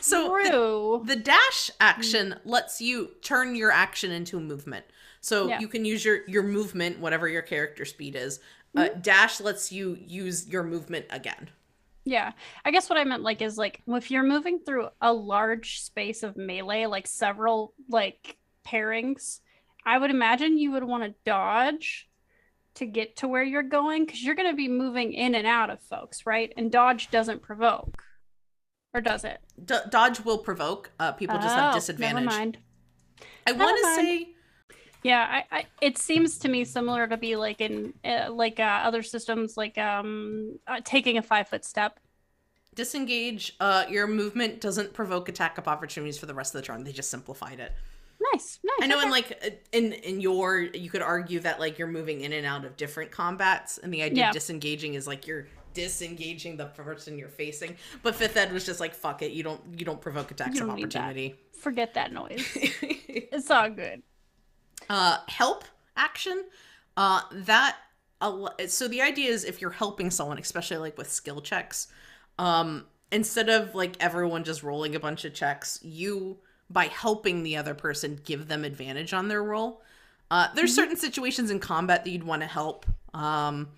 So 0.00 0.28
True. 0.28 1.02
The, 1.04 1.14
the 1.14 1.20
dash 1.20 1.70
action 1.80 2.36
lets 2.44 2.80
you 2.80 3.10
turn 3.22 3.54
your 3.54 3.70
action 3.70 4.10
into 4.10 4.36
a 4.36 4.40
movement. 4.40 4.84
So 5.20 5.48
yeah. 5.48 5.60
you 5.60 5.68
can 5.68 5.84
use 5.84 6.04
your 6.04 6.26
your 6.28 6.42
movement, 6.42 6.98
whatever 6.98 7.28
your 7.28 7.42
character 7.42 7.84
speed 7.84 8.16
is. 8.16 8.40
Uh, 8.76 8.84
mm-hmm. 8.84 9.00
dash 9.00 9.40
lets 9.40 9.70
you 9.70 9.98
use 10.06 10.48
your 10.48 10.62
movement 10.62 11.06
again. 11.10 11.50
Yeah. 12.04 12.32
I 12.64 12.70
guess 12.70 12.90
what 12.90 12.98
I 12.98 13.04
meant 13.04 13.22
like 13.22 13.42
is 13.42 13.56
like 13.56 13.82
if 13.86 14.10
you're 14.10 14.22
moving 14.22 14.58
through 14.58 14.88
a 15.00 15.12
large 15.12 15.80
space 15.80 16.22
of 16.22 16.36
melee, 16.36 16.86
like 16.86 17.06
several 17.06 17.74
like 17.88 18.36
pairings, 18.66 19.40
I 19.84 19.98
would 19.98 20.10
imagine 20.10 20.58
you 20.58 20.72
would 20.72 20.84
want 20.84 21.04
to 21.04 21.14
dodge 21.24 22.08
to 22.74 22.86
get 22.86 23.16
to 23.16 23.28
where 23.28 23.42
you're 23.42 23.62
going 23.62 24.04
because 24.04 24.22
you're 24.22 24.34
going 24.34 24.50
to 24.50 24.56
be 24.56 24.68
moving 24.68 25.12
in 25.12 25.34
and 25.34 25.46
out 25.46 25.70
of 25.70 25.80
folks, 25.80 26.26
right? 26.26 26.52
And 26.56 26.70
dodge 26.70 27.10
doesn't 27.10 27.42
provoke. 27.42 28.02
Or 28.94 29.00
does 29.00 29.24
it? 29.24 29.40
D- 29.64 29.74
dodge 29.90 30.20
will 30.20 30.38
provoke. 30.38 30.90
Uh, 30.98 31.12
people 31.12 31.36
just 31.36 31.54
have 31.54 31.72
oh, 31.72 31.76
disadvantage. 31.76 32.24
Never 32.24 32.36
mind. 32.36 32.58
I 33.46 33.52
want 33.52 33.78
to 33.78 33.94
say 33.94 34.28
yeah, 35.02 35.42
I, 35.50 35.56
I, 35.56 35.66
it 35.80 35.98
seems 35.98 36.38
to 36.38 36.48
me 36.48 36.64
similar 36.64 37.08
to 37.08 37.16
be 37.16 37.34
like 37.34 37.60
in 37.60 37.92
uh, 38.04 38.32
like 38.32 38.60
uh, 38.60 38.82
other 38.84 39.02
systems, 39.02 39.56
like 39.56 39.76
um, 39.76 40.58
uh, 40.66 40.80
taking 40.84 41.18
a 41.18 41.22
five 41.22 41.48
foot 41.48 41.64
step. 41.64 41.98
Disengage. 42.74 43.56
Uh, 43.58 43.84
your 43.88 44.06
movement 44.06 44.60
doesn't 44.60 44.92
provoke 44.94 45.28
attack 45.28 45.58
up 45.58 45.66
opportunities 45.66 46.18
for 46.18 46.26
the 46.26 46.34
rest 46.34 46.54
of 46.54 46.60
the 46.60 46.66
turn. 46.66 46.84
They 46.84 46.92
just 46.92 47.10
simplified 47.10 47.58
it. 47.58 47.72
Nice, 48.32 48.58
nice. 48.64 48.74
I 48.82 48.86
know, 48.86 48.96
okay. 48.96 49.06
in 49.06 49.10
like 49.10 49.44
uh, 49.44 49.50
in 49.72 49.92
in 49.92 50.20
your, 50.20 50.60
you 50.60 50.90
could 50.90 51.02
argue 51.02 51.40
that 51.40 51.60
like 51.60 51.78
you're 51.78 51.88
moving 51.88 52.22
in 52.22 52.32
and 52.32 52.46
out 52.46 52.64
of 52.64 52.76
different 52.76 53.10
combats, 53.10 53.78
and 53.78 53.92
the 53.92 54.02
idea 54.02 54.24
yeah. 54.24 54.28
of 54.28 54.34
disengaging 54.34 54.94
is 54.94 55.06
like 55.06 55.26
you're 55.26 55.46
disengaging 55.74 56.56
the 56.56 56.66
person 56.66 57.18
you're 57.18 57.28
facing. 57.28 57.76
But 58.02 58.14
fifth 58.14 58.36
ed 58.36 58.52
was 58.52 58.64
just 58.64 58.80
like, 58.80 58.94
fuck 58.94 59.22
it, 59.22 59.32
you 59.32 59.42
don't 59.42 59.60
you 59.76 59.84
don't 59.84 60.00
provoke 60.00 60.30
attacks 60.30 60.58
don't 60.58 60.70
of 60.70 60.78
opportunity. 60.78 61.28
That. 61.30 61.60
Forget 61.60 61.94
that 61.94 62.12
noise. 62.12 62.46
it's 62.56 63.50
all 63.50 63.70
good. 63.70 64.02
Uh, 64.88 65.18
help 65.28 65.64
action. 65.96 66.44
Uh, 66.96 67.22
that 67.32 67.76
so 68.66 68.86
the 68.86 69.02
idea 69.02 69.30
is 69.30 69.44
if 69.44 69.60
you're 69.60 69.70
helping 69.70 70.10
someone, 70.10 70.38
especially 70.38 70.76
like 70.76 70.96
with 70.96 71.10
skill 71.10 71.40
checks, 71.40 71.88
um, 72.38 72.86
instead 73.10 73.48
of 73.48 73.74
like 73.74 73.96
everyone 74.00 74.44
just 74.44 74.62
rolling 74.62 74.94
a 74.94 75.00
bunch 75.00 75.24
of 75.24 75.34
checks, 75.34 75.78
you 75.82 76.38
by 76.72 76.86
helping 76.86 77.42
the 77.42 77.56
other 77.56 77.74
person 77.74 78.18
give 78.24 78.48
them 78.48 78.64
advantage 78.64 79.12
on 79.12 79.28
their 79.28 79.42
roll. 79.42 79.82
Uh, 80.30 80.48
there's 80.54 80.70
mm-hmm. 80.70 80.76
certain 80.76 80.96
situations 80.96 81.50
in 81.50 81.58
combat 81.58 82.04
that 82.04 82.10
you'd 82.10 82.24
want 82.24 82.42
to 82.42 82.48
help. 82.48 82.86
Um, 83.12 83.68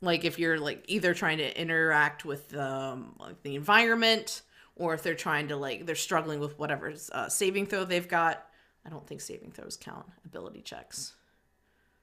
like 0.00 0.24
if 0.24 0.38
you're 0.38 0.58
like 0.58 0.84
either 0.88 1.14
trying 1.14 1.38
to 1.38 1.60
interact 1.60 2.24
with 2.24 2.54
um, 2.56 3.14
like 3.18 3.42
the 3.42 3.54
environment, 3.54 4.42
or 4.76 4.94
if 4.94 5.02
they're 5.02 5.14
trying 5.14 5.48
to 5.48 5.56
like 5.56 5.86
they're 5.86 5.94
struggling 5.94 6.40
with 6.40 6.58
whatever 6.58 6.92
uh, 7.12 7.28
saving 7.28 7.66
throw 7.66 7.84
they've 7.84 8.08
got. 8.08 8.46
I 8.84 8.90
don't 8.90 9.06
think 9.06 9.20
saving 9.20 9.52
throws 9.52 9.76
count 9.76 10.06
ability 10.24 10.62
checks. 10.62 11.14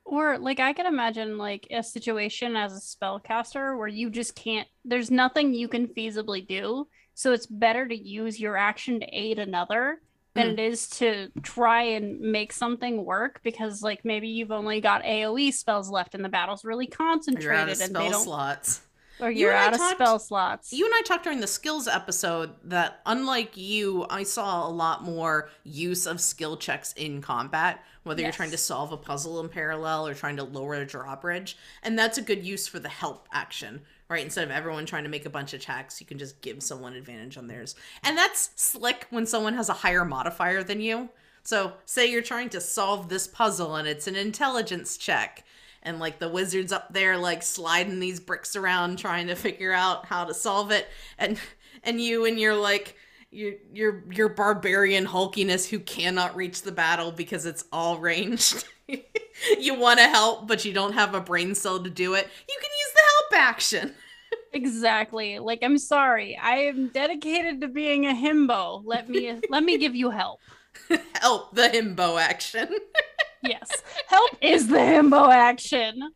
Or 0.05 0.37
like 0.37 0.59
I 0.59 0.73
could 0.73 0.85
imagine 0.85 1.37
like 1.37 1.67
a 1.71 1.83
situation 1.83 2.55
as 2.55 2.73
a 2.73 2.79
spellcaster 2.79 3.77
where 3.77 3.87
you 3.87 4.09
just 4.09 4.35
can't 4.35 4.67
there's 4.85 5.11
nothing 5.11 5.53
you 5.53 5.67
can 5.67 5.87
feasibly 5.87 6.47
do. 6.47 6.87
So 7.15 7.33
it's 7.33 7.47
better 7.47 7.85
to 7.85 7.95
use 7.95 8.39
your 8.39 8.55
action 8.55 9.01
to 9.01 9.07
aid 9.07 9.39
another 9.39 10.01
than 10.35 10.47
mm. 10.47 10.53
it 10.53 10.59
is 10.59 10.87
to 10.89 11.29
try 11.41 11.81
and 11.83 12.19
make 12.19 12.53
something 12.53 13.03
work 13.03 13.41
because 13.43 13.81
like 13.81 14.05
maybe 14.05 14.27
you've 14.27 14.51
only 14.51 14.79
got 14.81 15.03
AoE 15.03 15.51
spells 15.53 15.89
left 15.89 16.13
and 16.15 16.23
the 16.23 16.29
battle's 16.29 16.63
really 16.63 16.87
concentrated 16.87 17.81
and 17.81 17.95
they 17.95 18.09
don't 18.09 18.23
slots. 18.23 18.81
or 19.19 19.31
You 19.31 19.47
you're 19.47 19.55
I 19.55 19.67
out 19.67 19.73
of 19.73 19.79
talked- 19.79 19.95
spell 19.95 20.19
slots. 20.19 20.71
You 20.71 20.85
and 20.85 20.93
I 20.95 21.01
talked 21.01 21.23
during 21.23 21.39
the 21.39 21.47
skills 21.47 21.87
episode 21.87 22.51
that, 22.65 23.01
unlike 23.05 23.57
you, 23.57 24.05
I 24.09 24.23
saw 24.23 24.67
a 24.67 24.69
lot 24.71 25.03
more 25.03 25.49
use 25.63 26.05
of 26.05 26.21
skill 26.21 26.57
checks 26.57 26.93
in 26.93 27.21
combat, 27.21 27.83
whether 28.03 28.21
you're 28.21 28.31
trying 28.31 28.51
to 28.51 28.57
solve 28.57 28.91
a 28.91 28.97
puzzle 28.97 29.39
in 29.39 29.49
parallel 29.49 30.07
or 30.07 30.13
trying 30.13 30.37
to 30.37 30.43
lower 30.43 30.75
a 30.75 30.85
drawbridge. 30.85 31.57
And 31.83 31.97
that's 31.97 32.17
a 32.17 32.21
good 32.21 32.45
use 32.45 32.67
for 32.67 32.79
the 32.79 32.89
help 32.89 33.27
action, 33.31 33.81
right? 34.09 34.23
Instead 34.23 34.45
of 34.45 34.51
everyone 34.51 34.85
trying 34.85 35.03
to 35.03 35.09
make 35.09 35.25
a 35.25 35.29
bunch 35.29 35.53
of 35.53 35.61
checks, 35.61 36.01
you 36.01 36.07
can 36.07 36.17
just 36.17 36.41
give 36.41 36.63
someone 36.63 36.93
advantage 36.93 37.37
on 37.37 37.47
theirs. 37.47 37.75
And 38.03 38.17
that's 38.17 38.49
slick 38.55 39.07
when 39.09 39.25
someone 39.25 39.53
has 39.53 39.69
a 39.69 39.73
higher 39.73 40.03
modifier 40.03 40.63
than 40.63 40.81
you. 40.81 41.09
So, 41.43 41.73
say 41.85 42.11
you're 42.11 42.21
trying 42.21 42.49
to 42.49 42.61
solve 42.61 43.09
this 43.09 43.27
puzzle 43.27 43.75
and 43.75 43.87
it's 43.87 44.07
an 44.07 44.15
intelligence 44.15 44.97
check 44.97 45.45
and 45.83 45.99
like 45.99 46.19
the 46.19 46.29
wizard's 46.29 46.71
up 46.71 46.93
there 46.93 47.17
like 47.17 47.43
sliding 47.43 47.99
these 47.99 48.19
bricks 48.19 48.55
around 48.55 48.97
trying 48.97 49.27
to 49.27 49.35
figure 49.35 49.73
out 49.73 50.05
how 50.05 50.25
to 50.25 50.33
solve 50.33 50.71
it 50.71 50.87
and 51.17 51.39
and 51.83 52.01
you 52.01 52.25
and 52.25 52.39
your 52.39 52.55
like 52.55 52.95
your 53.31 53.53
your 53.73 54.03
your 54.11 54.29
barbarian 54.29 55.05
hulkiness 55.05 55.69
who 55.69 55.79
cannot 55.79 56.35
reach 56.35 56.63
the 56.63 56.71
battle 56.71 57.11
because 57.11 57.45
it's 57.45 57.63
all 57.71 57.97
ranged 57.97 58.65
you 59.59 59.75
want 59.75 59.99
to 59.99 60.07
help 60.07 60.47
but 60.47 60.65
you 60.65 60.73
don't 60.73 60.93
have 60.93 61.13
a 61.13 61.21
brain 61.21 61.53
cell 61.53 61.81
to 61.81 61.89
do 61.89 62.15
it 62.15 62.27
you 62.47 62.57
can 62.59 62.71
use 62.85 62.88
help 63.09 63.41
action 63.41 63.93
exactly. 64.53 65.39
Like 65.39 65.59
I'm 65.63 65.77
sorry. 65.77 66.37
I 66.41 66.57
am 66.57 66.89
dedicated 66.89 67.61
to 67.61 67.67
being 67.67 68.05
a 68.05 68.13
himbo. 68.13 68.81
Let 68.85 69.09
me 69.09 69.39
let 69.49 69.63
me 69.63 69.77
give 69.77 69.95
you 69.95 70.09
help. 70.09 70.39
help 71.13 71.55
the 71.55 71.63
himbo 71.63 72.19
action 72.21 72.69
Yes. 73.41 73.69
Help 74.07 74.31
is 74.41 74.67
the 74.67 74.77
himbo 74.77 75.31
action. 75.31 76.11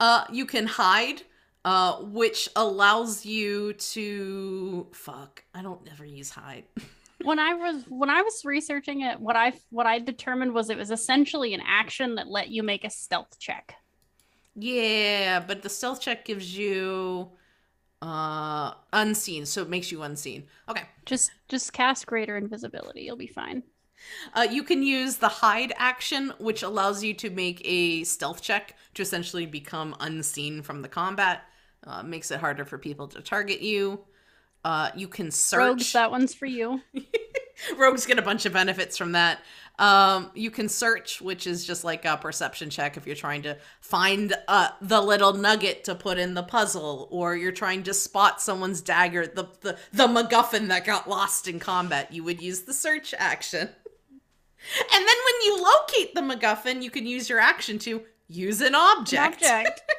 Uh, 0.00 0.24
you 0.32 0.44
can 0.44 0.66
hide, 0.66 1.22
uh, 1.64 1.98
which 1.98 2.48
allows 2.56 3.24
you 3.24 3.74
to 3.74 4.88
fuck. 4.92 5.44
I 5.54 5.62
don't 5.62 5.88
ever 5.90 6.04
use 6.04 6.30
hide. 6.30 6.64
when 7.22 7.38
I 7.38 7.54
was 7.54 7.84
when 7.88 8.10
I 8.10 8.22
was 8.22 8.42
researching 8.44 9.02
it, 9.02 9.20
what 9.20 9.36
I 9.36 9.52
what 9.70 9.86
I 9.86 10.00
determined 10.00 10.52
was 10.52 10.68
it 10.68 10.76
was 10.76 10.90
essentially 10.90 11.54
an 11.54 11.62
action 11.64 12.16
that 12.16 12.26
let 12.26 12.48
you 12.48 12.64
make 12.64 12.84
a 12.84 12.90
stealth 12.90 13.38
check. 13.38 13.76
Yeah, 14.54 15.40
but 15.40 15.62
the 15.62 15.68
stealth 15.68 16.00
check 16.00 16.24
gives 16.24 16.56
you 16.56 17.30
uh 18.00 18.74
unseen, 18.92 19.46
so 19.46 19.62
it 19.62 19.68
makes 19.68 19.92
you 19.92 20.02
unseen. 20.02 20.44
Okay. 20.68 20.82
Just 21.06 21.30
just 21.48 21.72
cast 21.72 22.06
greater 22.06 22.36
invisibility. 22.36 23.02
You'll 23.02 23.16
be 23.16 23.26
fine. 23.26 23.62
Uh, 24.34 24.46
you 24.50 24.64
can 24.64 24.82
use 24.82 25.16
the 25.16 25.28
hide 25.28 25.72
action, 25.76 26.32
which 26.38 26.62
allows 26.62 27.04
you 27.04 27.14
to 27.14 27.30
make 27.30 27.62
a 27.64 28.02
stealth 28.04 28.42
check 28.42 28.76
to 28.94 29.02
essentially 29.02 29.46
become 29.46 29.94
unseen 30.00 30.62
from 30.62 30.82
the 30.82 30.88
combat. 30.88 31.42
Uh, 31.86 32.02
makes 32.02 32.30
it 32.30 32.40
harder 32.40 32.64
for 32.64 32.78
people 32.78 33.08
to 33.08 33.20
target 33.20 33.60
you. 33.60 34.00
Uh, 34.64 34.90
you 34.94 35.08
can 35.08 35.30
search. 35.30 35.58
Rogues, 35.58 35.92
that 35.92 36.10
one's 36.10 36.34
for 36.34 36.46
you. 36.46 36.80
Rogues 37.76 38.06
get 38.06 38.18
a 38.18 38.22
bunch 38.22 38.46
of 38.46 38.52
benefits 38.52 38.96
from 38.96 39.12
that. 39.12 39.40
Um, 39.78 40.30
you 40.34 40.50
can 40.50 40.68
search, 40.68 41.20
which 41.20 41.46
is 41.46 41.64
just 41.64 41.82
like 41.82 42.04
a 42.04 42.16
perception 42.16 42.70
check 42.70 42.96
if 42.96 43.06
you're 43.06 43.16
trying 43.16 43.42
to 43.42 43.56
find 43.80 44.34
uh, 44.46 44.68
the 44.80 45.00
little 45.00 45.32
nugget 45.32 45.84
to 45.84 45.94
put 45.94 46.18
in 46.18 46.34
the 46.34 46.42
puzzle, 46.42 47.08
or 47.10 47.34
you're 47.34 47.52
trying 47.52 47.82
to 47.84 47.94
spot 47.94 48.40
someone's 48.40 48.80
dagger, 48.80 49.26
the, 49.26 49.48
the 49.62 49.78
the 49.92 50.06
MacGuffin 50.06 50.68
that 50.68 50.84
got 50.84 51.08
lost 51.08 51.48
in 51.48 51.58
combat. 51.58 52.12
You 52.12 52.22
would 52.24 52.40
use 52.42 52.62
the 52.62 52.74
search 52.74 53.14
action. 53.18 53.68
And 54.94 55.08
then 55.08 55.16
when 55.24 55.42
you 55.44 55.60
locate 55.60 56.14
the 56.14 56.20
MacGuffin, 56.20 56.84
you 56.84 56.90
can 56.90 57.04
use 57.04 57.28
your 57.28 57.40
action 57.40 57.80
to 57.80 58.04
use 58.28 58.60
an 58.60 58.76
object. 58.76 59.42
Object. 59.42 59.82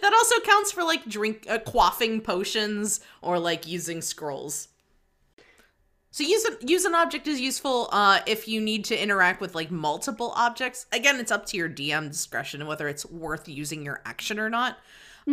That 0.00 0.14
also 0.14 0.40
counts 0.40 0.72
for 0.72 0.84
like 0.84 1.04
drink 1.06 1.46
uh, 1.48 1.58
quaffing 1.58 2.24
potions 2.24 3.00
or 3.20 3.38
like 3.38 3.66
using 3.66 4.00
scrolls. 4.00 4.68
So 6.12 6.24
use 6.24 6.44
an 6.44 6.56
use 6.60 6.84
an 6.84 6.94
object 6.94 7.26
is 7.26 7.40
useful 7.40 7.88
uh, 7.90 8.20
if 8.26 8.46
you 8.46 8.60
need 8.60 8.84
to 8.84 9.02
interact 9.02 9.40
with 9.40 9.54
like 9.54 9.70
multiple 9.70 10.32
objects. 10.36 10.86
Again, 10.92 11.18
it's 11.18 11.32
up 11.32 11.46
to 11.46 11.56
your 11.56 11.70
DM 11.70 12.10
discretion 12.10 12.66
whether 12.66 12.86
it's 12.86 13.06
worth 13.06 13.48
using 13.48 13.82
your 13.84 14.02
action 14.04 14.38
or 14.38 14.50
not. 14.50 14.78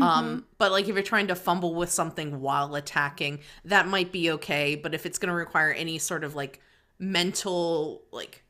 Um, 0.01 0.45
but 0.57 0.71
like 0.71 0.87
if 0.87 0.93
you're 0.93 1.03
trying 1.03 1.27
to 1.27 1.35
fumble 1.35 1.75
with 1.75 1.89
something 1.89 2.41
while 2.41 2.75
attacking, 2.75 3.39
that 3.65 3.87
might 3.87 4.11
be 4.11 4.31
okay. 4.31 4.75
But 4.75 4.93
if 4.93 5.05
it's 5.05 5.17
going 5.17 5.29
to 5.29 5.35
require 5.35 5.71
any 5.71 5.97
sort 5.97 6.23
of 6.23 6.33
like 6.33 6.61
mental 6.97 8.03
like 8.11 8.43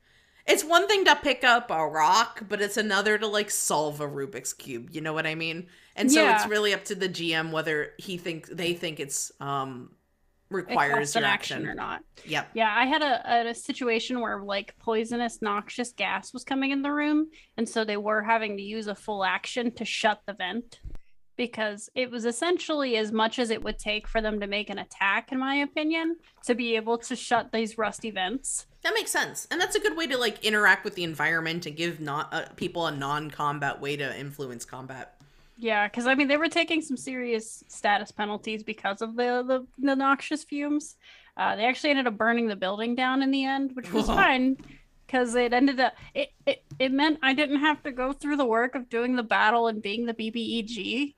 it's 0.46 0.64
one 0.64 0.86
thing 0.86 1.04
to 1.06 1.16
pick 1.16 1.42
up 1.44 1.70
a 1.70 1.86
rock, 1.86 2.42
but 2.48 2.60
it's 2.60 2.76
another 2.76 3.18
to 3.18 3.26
like 3.26 3.50
solve 3.50 4.00
a 4.00 4.08
Rubik's 4.08 4.52
cube. 4.52 4.90
You 4.92 5.00
know 5.00 5.12
what 5.12 5.26
I 5.26 5.34
mean? 5.34 5.66
And 5.96 6.10
so 6.12 6.28
it's 6.28 6.46
really 6.46 6.74
up 6.74 6.84
to 6.86 6.94
the 6.94 7.08
GM 7.08 7.50
whether 7.50 7.92
he 7.98 8.18
think 8.18 8.46
they 8.46 8.74
think 8.74 9.00
it's 9.00 9.32
um 9.40 9.90
requires 10.50 11.14
your 11.14 11.24
an 11.24 11.30
action. 11.30 11.58
action 11.58 11.68
or 11.68 11.74
not. 11.74 12.02
Yep. 12.26 12.50
Yeah, 12.54 12.74
I 12.76 12.86
had 12.86 13.02
a, 13.02 13.48
a, 13.48 13.50
a 13.50 13.54
situation 13.54 14.20
where 14.20 14.42
like 14.42 14.76
poisonous, 14.78 15.40
noxious 15.40 15.92
gas 15.92 16.32
was 16.32 16.44
coming 16.44 16.70
in 16.70 16.82
the 16.82 16.92
room, 16.92 17.28
and 17.56 17.68
so 17.68 17.84
they 17.84 17.96
were 17.96 18.22
having 18.22 18.56
to 18.56 18.62
use 18.62 18.86
a 18.86 18.94
full 18.94 19.24
action 19.24 19.70
to 19.72 19.84
shut 19.84 20.22
the 20.26 20.34
vent 20.34 20.80
because 21.36 21.88
it 21.94 22.10
was 22.10 22.26
essentially 22.26 22.96
as 22.98 23.12
much 23.12 23.38
as 23.38 23.48
it 23.48 23.62
would 23.62 23.78
take 23.78 24.06
for 24.06 24.20
them 24.20 24.40
to 24.40 24.46
make 24.46 24.68
an 24.68 24.78
attack, 24.78 25.32
in 25.32 25.38
my 25.38 25.54
opinion, 25.54 26.16
to 26.44 26.54
be 26.54 26.76
able 26.76 26.98
to 26.98 27.16
shut 27.16 27.50
these 27.50 27.78
rusty 27.78 28.10
vents. 28.10 28.66
That 28.82 28.92
makes 28.94 29.10
sense, 29.10 29.46
and 29.50 29.60
that's 29.60 29.76
a 29.76 29.80
good 29.80 29.96
way 29.96 30.06
to 30.08 30.18
like 30.18 30.44
interact 30.44 30.84
with 30.84 30.96
the 30.96 31.04
environment 31.04 31.64
and 31.66 31.76
give 31.76 32.00
not 32.00 32.32
uh, 32.32 32.46
people 32.56 32.86
a 32.86 32.92
non-combat 32.92 33.80
way 33.80 33.96
to 33.96 34.18
influence 34.18 34.64
combat. 34.64 35.19
Yeah, 35.60 35.88
because 35.88 36.06
I 36.06 36.14
mean 36.14 36.28
they 36.28 36.38
were 36.38 36.48
taking 36.48 36.80
some 36.80 36.96
serious 36.96 37.62
status 37.68 38.10
penalties 38.10 38.62
because 38.62 39.02
of 39.02 39.14
the 39.14 39.44
the, 39.46 39.66
the 39.78 39.94
noxious 39.94 40.42
fumes. 40.42 40.96
Uh, 41.36 41.54
they 41.56 41.66
actually 41.66 41.90
ended 41.90 42.06
up 42.06 42.16
burning 42.16 42.48
the 42.48 42.56
building 42.56 42.94
down 42.94 43.22
in 43.22 43.30
the 43.30 43.44
end, 43.44 43.72
which 43.74 43.92
was 43.92 44.06
fine 44.06 44.56
because 45.06 45.34
it 45.34 45.52
ended 45.52 45.78
up 45.78 45.92
it, 46.14 46.30
it 46.46 46.64
it 46.78 46.92
meant 46.92 47.18
I 47.22 47.34
didn't 47.34 47.60
have 47.60 47.82
to 47.82 47.92
go 47.92 48.12
through 48.12 48.36
the 48.36 48.46
work 48.46 48.74
of 48.74 48.88
doing 48.88 49.16
the 49.16 49.22
battle 49.22 49.68
and 49.68 49.82
being 49.82 50.06
the 50.06 50.14
BBEG 50.14 51.14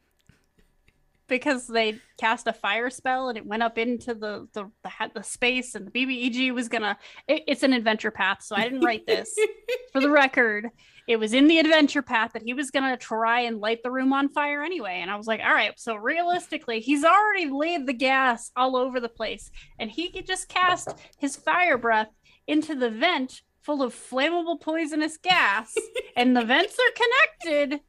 because 1.29 1.69
they 1.69 2.01
cast 2.19 2.49
a 2.49 2.53
fire 2.53 2.91
spell 2.91 3.29
and 3.29 3.39
it 3.39 3.47
went 3.47 3.63
up 3.63 3.79
into 3.79 4.13
the 4.13 4.49
the 4.55 4.69
the, 4.83 4.91
the 5.15 5.23
space 5.23 5.77
and 5.77 5.87
the 5.87 5.91
BBEG 5.93 6.53
was 6.53 6.69
gonna. 6.69 6.99
It, 7.29 7.45
it's 7.47 7.63
an 7.63 7.73
adventure 7.73 8.11
path, 8.11 8.43
so 8.43 8.57
I 8.57 8.65
didn't 8.65 8.85
write 8.85 9.07
this 9.07 9.37
for 9.93 10.01
the 10.01 10.11
record, 10.11 10.69
it 11.09 11.17
was 11.17 11.33
in 11.35 11.49
the 11.49 11.59
adventure 11.59 12.03
path 12.03 12.33
that 12.33 12.43
he 12.43 12.55
was 12.55 12.71
going 12.71 12.89
to 12.89 12.97
try 12.97 13.41
and 13.41 13.59
light 13.61 13.83
the 13.83 13.91
room 13.91 14.13
on 14.13 14.29
fire 14.29 14.63
anyway. 14.63 15.01
And 15.03 15.11
I 15.11 15.17
was 15.17 15.27
like, 15.27 15.41
all 15.41 15.53
right, 15.53 15.73
so 15.79 15.97
realistically, 15.97 16.81
he's 16.81 17.05
already 17.05 17.51
laid 17.51 17.87
the 17.87 17.93
gas 17.93 18.51
all 18.57 18.77
over 18.77 19.01
the 19.01 19.09
place. 19.09 19.51
And 19.79 19.91
he 19.91 20.11
could 20.11 20.27
just 20.27 20.49
cast 20.49 20.89
his 21.19 21.35
fire 21.37 21.77
breath 21.79 22.11
into 22.47 22.75
the 22.75 22.91
vent 22.91 23.43
full 23.63 23.83
of 23.83 23.95
flammable 23.95 24.61
poisonous 24.61 25.17
gas, 25.17 25.75
and 26.17 26.37
the 26.37 26.45
vents 26.45 26.77
are 26.79 27.47
connected. 27.47 27.81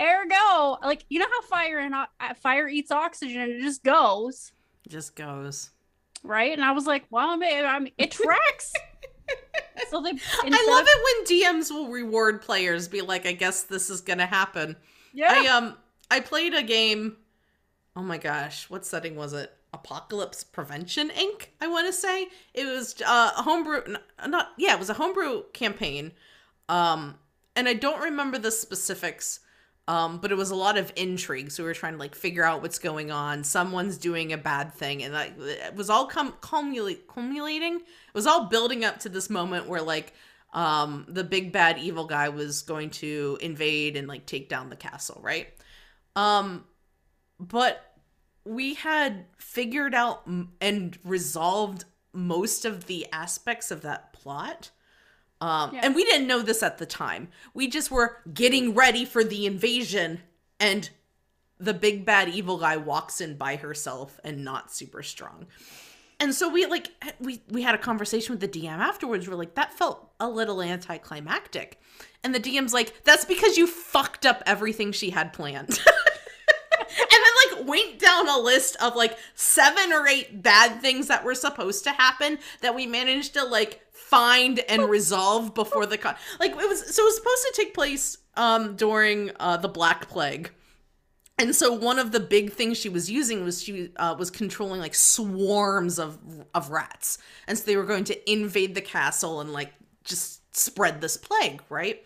Ergo, 0.00 0.78
like 0.82 1.04
you 1.08 1.18
know 1.20 1.26
how 1.30 1.42
fire 1.42 1.78
and 1.78 1.94
uh, 1.94 2.06
fire 2.42 2.66
eats 2.68 2.90
oxygen, 2.90 3.40
and 3.40 3.52
it 3.52 3.60
just 3.62 3.84
goes 3.84 4.52
Just 4.88 5.14
goes. 5.14 5.70
right. 6.24 6.52
And 6.52 6.64
I 6.64 6.72
was 6.72 6.86
like, 6.86 7.04
well, 7.10 7.28
I 7.30 7.78
mean 7.78 7.92
it 7.98 8.10
tracks. 8.10 8.72
so 9.88 10.00
they, 10.00 10.10
I 10.42 10.66
love 10.68 10.82
of- 10.82 10.88
it 10.88 11.00
when 11.04 11.58
DMs 11.60 11.70
will 11.70 11.88
reward 11.88 12.42
players, 12.42 12.88
be 12.88 13.00
like, 13.00 13.26
"I 13.26 13.32
guess 13.32 13.62
this 13.64 13.90
is 13.90 14.00
gonna 14.00 14.26
happen." 14.26 14.76
Yeah. 15.12 15.32
I 15.32 15.46
um 15.48 15.76
I 16.10 16.20
played 16.20 16.54
a 16.54 16.62
game. 16.62 17.16
Oh 17.94 18.02
my 18.02 18.18
gosh, 18.18 18.70
what 18.70 18.86
setting 18.86 19.16
was 19.16 19.32
it? 19.32 19.52
Apocalypse 19.74 20.44
Prevention 20.44 21.08
Inc. 21.10 21.46
I 21.60 21.66
want 21.66 21.86
to 21.86 21.92
say 21.92 22.28
it 22.54 22.66
was 22.66 22.94
uh, 23.04 23.32
a 23.36 23.42
homebrew. 23.42 23.82
Not 24.26 24.50
yeah, 24.58 24.74
it 24.74 24.78
was 24.78 24.90
a 24.90 24.94
homebrew 24.94 25.44
campaign. 25.52 26.12
Um, 26.68 27.18
and 27.56 27.68
I 27.68 27.74
don't 27.74 28.00
remember 28.00 28.38
the 28.38 28.50
specifics. 28.50 29.40
Um, 29.88 30.18
but 30.18 30.30
it 30.30 30.36
was 30.36 30.50
a 30.50 30.54
lot 30.54 30.78
of 30.78 30.92
intrigue. 30.94 31.50
So 31.50 31.64
we 31.64 31.68
were 31.68 31.74
trying 31.74 31.94
to 31.94 31.98
like 31.98 32.14
figure 32.14 32.44
out 32.44 32.62
what's 32.62 32.78
going 32.78 33.10
on. 33.10 33.42
Someone's 33.42 33.98
doing 33.98 34.32
a 34.32 34.38
bad 34.38 34.72
thing, 34.72 35.02
and 35.02 35.12
like 35.12 35.34
it 35.38 35.74
was 35.74 35.90
all 35.90 36.06
com- 36.06 36.34
cumulate- 36.40 37.12
cumulating. 37.12 37.76
It 37.76 38.14
was 38.14 38.26
all 38.26 38.46
building 38.46 38.84
up 38.84 39.00
to 39.00 39.08
this 39.08 39.28
moment 39.28 39.68
where 39.68 39.82
like 39.82 40.12
um 40.54 41.06
the 41.08 41.24
big 41.24 41.50
bad 41.50 41.78
evil 41.78 42.04
guy 42.04 42.28
was 42.28 42.62
going 42.62 42.90
to 42.90 43.38
invade 43.40 43.96
and 43.96 44.06
like 44.06 44.24
take 44.26 44.48
down 44.48 44.68
the 44.68 44.76
castle, 44.76 45.18
right? 45.22 45.48
Um, 46.14 46.64
but 47.40 47.84
we 48.44 48.74
had 48.74 49.24
figured 49.38 49.94
out 49.94 50.22
m- 50.26 50.52
and 50.60 50.96
resolved 51.04 51.84
most 52.12 52.64
of 52.64 52.86
the 52.86 53.06
aspects 53.12 53.70
of 53.70 53.82
that 53.82 54.12
plot. 54.12 54.70
Um, 55.42 55.74
Yeah. 55.74 55.80
and 55.84 55.94
we 55.94 56.04
didn't 56.04 56.28
know 56.28 56.40
this 56.40 56.62
at 56.62 56.78
the 56.78 56.86
time. 56.86 57.28
We 57.52 57.66
just 57.66 57.90
were 57.90 58.18
getting 58.32 58.74
ready 58.74 59.04
for 59.04 59.24
the 59.24 59.44
invasion, 59.46 60.20
and 60.60 60.88
the 61.58 61.74
big 61.74 62.04
bad 62.04 62.28
evil 62.28 62.58
guy 62.58 62.76
walks 62.76 63.20
in 63.20 63.36
by 63.36 63.56
herself 63.56 64.20
and 64.24 64.44
not 64.44 64.72
super 64.72 65.02
strong. 65.02 65.46
And 66.20 66.32
so 66.34 66.48
we 66.48 66.66
like 66.66 66.90
we 67.18 67.42
we 67.50 67.62
had 67.62 67.74
a 67.74 67.78
conversation 67.78 68.32
with 68.32 68.40
the 68.40 68.60
DM 68.60 68.78
afterwards. 68.78 69.28
We're 69.28 69.34
like, 69.34 69.54
that 69.56 69.72
felt 69.72 70.12
a 70.20 70.28
little 70.28 70.62
anticlimactic. 70.62 71.80
And 72.22 72.32
the 72.32 72.38
DM's 72.40 72.72
like, 72.72 73.02
that's 73.02 73.24
because 73.24 73.56
you 73.58 73.66
fucked 73.66 74.24
up 74.24 74.42
everything 74.46 74.92
she 74.92 75.10
had 75.10 75.32
planned. 75.32 75.80
went 77.66 77.98
down 77.98 78.28
a 78.28 78.38
list 78.38 78.76
of 78.82 78.96
like 78.96 79.18
seven 79.34 79.92
or 79.92 80.06
eight 80.06 80.42
bad 80.42 80.80
things 80.80 81.08
that 81.08 81.24
were 81.24 81.34
supposed 81.34 81.84
to 81.84 81.90
happen 81.90 82.38
that 82.60 82.74
we 82.74 82.86
managed 82.86 83.34
to 83.34 83.44
like 83.44 83.80
find 83.92 84.60
and 84.60 84.88
resolve 84.88 85.54
before 85.54 85.86
the 85.86 85.98
con. 85.98 86.14
Like 86.38 86.52
it 86.52 86.56
was 86.56 86.94
so 86.94 87.02
it 87.02 87.06
was 87.06 87.16
supposed 87.16 87.42
to 87.42 87.52
take 87.56 87.74
place 87.74 88.18
um 88.36 88.76
during 88.76 89.30
uh 89.40 89.56
the 89.56 89.68
Black 89.68 90.08
Plague. 90.08 90.50
And 91.38 91.56
so 91.56 91.72
one 91.72 91.98
of 91.98 92.12
the 92.12 92.20
big 92.20 92.52
things 92.52 92.78
she 92.78 92.88
was 92.88 93.10
using 93.10 93.42
was 93.42 93.62
she 93.62 93.90
uh, 93.96 94.14
was 94.18 94.30
controlling 94.30 94.80
like 94.80 94.94
swarms 94.94 95.98
of 95.98 96.18
of 96.54 96.70
rats, 96.70 97.18
and 97.48 97.58
so 97.58 97.64
they 97.64 97.76
were 97.76 97.84
going 97.84 98.04
to 98.04 98.30
invade 98.30 98.74
the 98.74 98.80
castle 98.82 99.40
and 99.40 99.52
like 99.52 99.72
just 100.04 100.56
spread 100.56 101.00
this 101.00 101.16
plague, 101.16 101.62
right? 101.68 102.04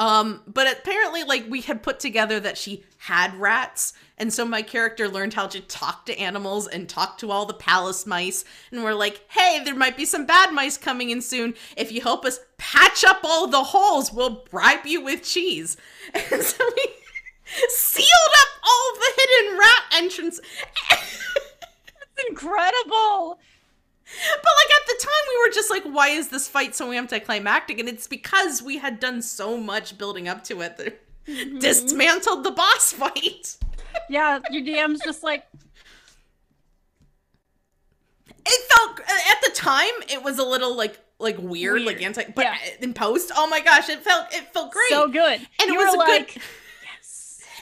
Um, 0.00 0.40
but 0.46 0.66
apparently, 0.66 1.24
like 1.24 1.44
we 1.50 1.60
had 1.60 1.82
put 1.82 2.00
together 2.00 2.40
that 2.40 2.56
she 2.56 2.84
had 2.96 3.38
rats, 3.38 3.92
and 4.16 4.32
so 4.32 4.46
my 4.46 4.62
character 4.62 5.06
learned 5.06 5.34
how 5.34 5.46
to 5.48 5.60
talk 5.60 6.06
to 6.06 6.18
animals 6.18 6.66
and 6.66 6.88
talk 6.88 7.18
to 7.18 7.30
all 7.30 7.44
the 7.44 7.52
palace 7.52 8.06
mice. 8.06 8.42
And 8.72 8.82
we're 8.82 8.94
like, 8.94 9.20
hey, 9.28 9.60
there 9.62 9.74
might 9.74 9.98
be 9.98 10.06
some 10.06 10.24
bad 10.24 10.54
mice 10.54 10.78
coming 10.78 11.10
in 11.10 11.20
soon. 11.20 11.52
If 11.76 11.92
you 11.92 12.00
help 12.00 12.24
us 12.24 12.40
patch 12.56 13.04
up 13.04 13.20
all 13.24 13.46
the 13.46 13.62
holes, 13.62 14.10
we'll 14.10 14.42
bribe 14.50 14.86
you 14.86 15.04
with 15.04 15.22
cheese. 15.22 15.76
And 16.14 16.42
so 16.42 16.64
we 16.76 16.86
sealed 17.68 18.08
up 18.40 18.48
all 18.64 18.94
the 18.94 19.12
hidden 19.18 19.58
rat 19.58 19.82
entrance. 19.92 20.40
That's 20.90 22.28
incredible. 22.28 23.38
But 24.42 24.52
like 24.56 24.80
at 24.80 24.86
the 24.86 24.96
time, 25.00 25.24
we 25.28 25.42
were 25.42 25.52
just 25.52 25.70
like, 25.70 25.84
"Why 25.84 26.08
is 26.08 26.28
this 26.28 26.48
fight 26.48 26.74
so 26.74 26.92
anticlimactic?" 26.92 27.78
And 27.78 27.88
it's 27.88 28.06
because 28.06 28.62
we 28.62 28.78
had 28.78 29.00
done 29.00 29.22
so 29.22 29.56
much 29.56 29.96
building 29.98 30.28
up 30.28 30.44
to 30.44 30.60
it 30.62 30.76
that 30.76 31.00
mm-hmm. 31.26 31.58
dismantled 31.58 32.44
the 32.44 32.50
boss 32.50 32.92
fight. 32.92 33.56
Yeah, 34.08 34.40
your 34.50 34.62
DM's 34.62 35.00
just 35.04 35.22
like. 35.22 35.44
It 38.46 38.72
felt 38.72 39.00
at 39.00 39.40
the 39.42 39.50
time 39.54 39.92
it 40.08 40.22
was 40.22 40.38
a 40.38 40.44
little 40.44 40.76
like 40.76 40.98
like 41.18 41.38
weird, 41.38 41.74
weird. 41.74 41.86
like 41.86 42.02
anti. 42.02 42.24
But 42.34 42.46
yeah. 42.46 42.56
in 42.80 42.94
post, 42.94 43.30
oh 43.36 43.46
my 43.48 43.60
gosh, 43.60 43.88
it 43.88 44.02
felt 44.02 44.32
it 44.32 44.52
felt 44.52 44.72
great, 44.72 44.90
so 44.90 45.08
good, 45.08 45.40
and 45.60 45.70
you 45.70 45.74
it 45.74 45.84
was 45.84 45.94
a 45.94 45.98
like, 45.98 46.34
good 46.34 46.42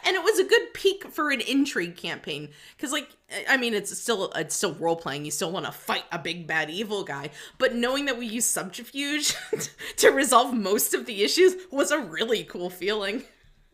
and 0.05 0.17
it 0.17 0.23
was 0.23 0.39
a 0.39 0.45
good 0.45 0.75
peak 0.75 1.07
for 1.11 1.31
an 1.31 1.41
intrigue 1.41 1.97
campaign. 1.97 2.49
Because 2.77 2.93
like 2.93 3.09
i 3.49 3.59
mean 3.59 3.75
it's 3.75 3.97
still 3.99 4.33
it's 4.37 4.57
still 4.57 4.73
role 4.77 4.97
playing 4.97 5.23
you 5.23 5.31
still 5.31 5.53
want 5.53 5.67
to 5.67 5.71
fight 5.71 6.05
a 6.13 6.19
big 6.19 6.47
bad 6.47 6.71
evil 6.71 7.05
guy. 7.05 7.31
But 7.59 7.75
knowing 7.75 8.07
that 8.07 8.19
we 8.19 8.27
use 8.27 8.45
subterfuge 8.45 9.35
to 9.97 10.11
resolve 10.11 10.55
most 10.55 10.95
of 10.95 11.07
the 11.07 11.23
issues 11.23 11.55
was 11.71 11.91
a 11.91 11.99
really 11.99 12.45
cool 12.45 12.71
feeling. 12.71 13.23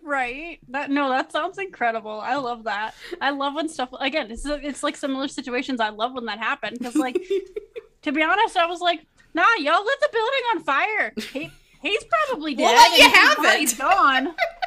Right? 0.02 0.58
That 0.68 0.90
no 0.90 1.08
that 1.08 1.32
sounds 1.32 1.58
incredible. 1.58 2.20
I 2.20 2.36
love 2.36 2.64
that. 2.64 2.94
I 3.20 3.30
love 3.30 3.54
when 3.54 3.68
stuff 3.68 3.90
again 4.00 4.30
it's, 4.30 4.44
it's 4.46 4.82
like 4.82 4.96
similar 4.96 5.28
situations. 5.28 5.80
I 5.80 5.90
love 5.90 6.12
when 6.12 6.26
that 6.26 6.38
happened. 6.38 6.78
Because 6.78 6.96
like 6.96 7.22
to 8.02 8.12
be 8.12 8.22
honest 8.22 8.54
i 8.56 8.66
was 8.66 8.82
like 8.82 9.06
nah 9.32 9.46
y'all 9.58 9.82
lit 9.84 10.00
the 10.00 10.08
building 10.12 10.42
on 10.54 10.60
fire. 10.62 11.12
He, 11.32 11.50
he's 11.80 12.04
probably 12.04 12.54
dead 12.54 12.64
well, 12.64 12.98
you 12.98 13.08
have 13.08 13.38
it. 13.38 13.60
he's 13.60 13.74
gone 13.74 14.34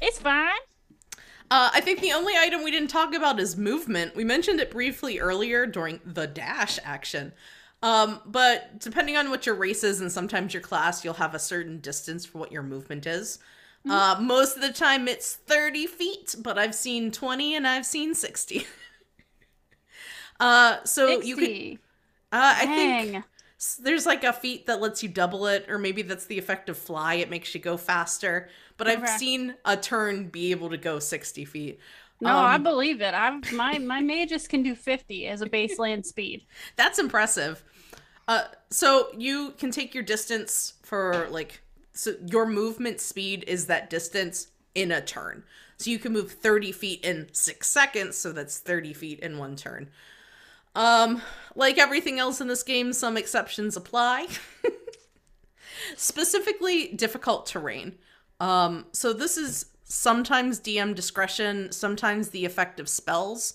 It's 0.00 0.18
fine. 0.18 0.58
Uh, 1.50 1.70
I 1.72 1.80
think 1.80 2.00
the 2.00 2.12
only 2.12 2.34
item 2.36 2.62
we 2.62 2.70
didn't 2.70 2.88
talk 2.88 3.14
about 3.14 3.40
is 3.40 3.56
movement. 3.56 4.14
We 4.14 4.24
mentioned 4.24 4.60
it 4.60 4.70
briefly 4.70 5.18
earlier 5.18 5.66
during 5.66 6.00
the 6.04 6.26
dash 6.26 6.78
action. 6.84 7.32
Um, 7.82 8.20
but 8.26 8.80
depending 8.80 9.16
on 9.16 9.30
what 9.30 9.46
your 9.46 9.54
race 9.54 9.84
is 9.84 10.00
and 10.00 10.10
sometimes 10.12 10.52
your 10.52 10.62
class, 10.62 11.04
you'll 11.04 11.14
have 11.14 11.34
a 11.34 11.38
certain 11.38 11.78
distance 11.80 12.26
for 12.26 12.38
what 12.38 12.52
your 12.52 12.62
movement 12.62 13.06
is. 13.06 13.38
Mm-hmm. 13.86 13.90
Uh, 13.90 14.20
most 14.20 14.56
of 14.56 14.62
the 14.62 14.72
time 14.72 15.08
it's 15.08 15.34
30 15.34 15.86
feet, 15.86 16.34
but 16.40 16.58
I've 16.58 16.74
seen 16.74 17.10
20 17.10 17.54
and 17.54 17.66
I've 17.66 17.86
seen 17.86 18.14
60. 18.14 18.66
uh, 20.40 20.78
so 20.84 21.20
60. 21.20 21.28
you 21.28 21.36
could. 21.36 21.78
Uh, 22.30 22.54
I 22.58 22.66
think 22.66 23.24
there's 23.80 24.06
like 24.06 24.24
a 24.24 24.32
feat 24.32 24.66
that 24.66 24.80
lets 24.80 25.02
you 25.02 25.08
double 25.08 25.46
it, 25.46 25.66
or 25.68 25.78
maybe 25.78 26.02
that's 26.02 26.26
the 26.26 26.38
effect 26.38 26.68
of 26.68 26.76
fly. 26.76 27.14
It 27.14 27.30
makes 27.30 27.54
you 27.54 27.60
go 27.60 27.76
faster. 27.76 28.48
But 28.78 28.88
okay. 28.88 29.02
I've 29.02 29.08
seen 29.20 29.56
a 29.66 29.76
turn 29.76 30.28
be 30.28 30.50
able 30.52 30.70
to 30.70 30.78
go 30.78 30.98
60 30.98 31.44
feet. 31.44 31.78
No, 32.20 32.30
um, 32.30 32.44
I 32.44 32.58
believe 32.58 33.00
it. 33.00 33.12
I'm 33.12 33.42
my 33.52 33.78
my 33.78 34.00
mages 34.00 34.48
can 34.48 34.62
do 34.62 34.74
50 34.74 35.26
as 35.26 35.42
a 35.42 35.48
baseline 35.48 36.04
speed. 36.04 36.46
That's 36.76 36.98
impressive. 36.98 37.62
Uh, 38.26 38.44
so 38.70 39.08
you 39.16 39.52
can 39.58 39.70
take 39.70 39.94
your 39.94 40.02
distance 40.02 40.74
for 40.82 41.28
like 41.30 41.60
so 41.92 42.14
your 42.26 42.46
movement 42.46 43.00
speed 43.00 43.44
is 43.46 43.66
that 43.66 43.90
distance 43.90 44.48
in 44.74 44.92
a 44.92 45.00
turn. 45.00 45.44
So 45.78 45.90
you 45.90 45.98
can 45.98 46.12
move 46.12 46.32
30 46.32 46.72
feet 46.72 47.04
in 47.04 47.28
six 47.32 47.68
seconds, 47.68 48.16
so 48.16 48.32
that's 48.32 48.58
30 48.58 48.92
feet 48.94 49.20
in 49.20 49.38
one 49.38 49.54
turn. 49.54 49.90
Um, 50.74 51.22
like 51.54 51.78
everything 51.78 52.18
else 52.18 52.40
in 52.40 52.48
this 52.48 52.64
game, 52.64 52.92
some 52.92 53.16
exceptions 53.16 53.76
apply. 53.76 54.26
Specifically, 55.96 56.88
difficult 56.88 57.46
terrain. 57.46 57.96
Um, 58.40 58.86
so 58.92 59.12
this 59.12 59.36
is 59.36 59.66
sometimes 59.84 60.60
DM 60.60 60.94
discretion, 60.94 61.72
sometimes 61.72 62.30
the 62.30 62.44
effect 62.44 62.78
of 62.80 62.88
spells. 62.88 63.54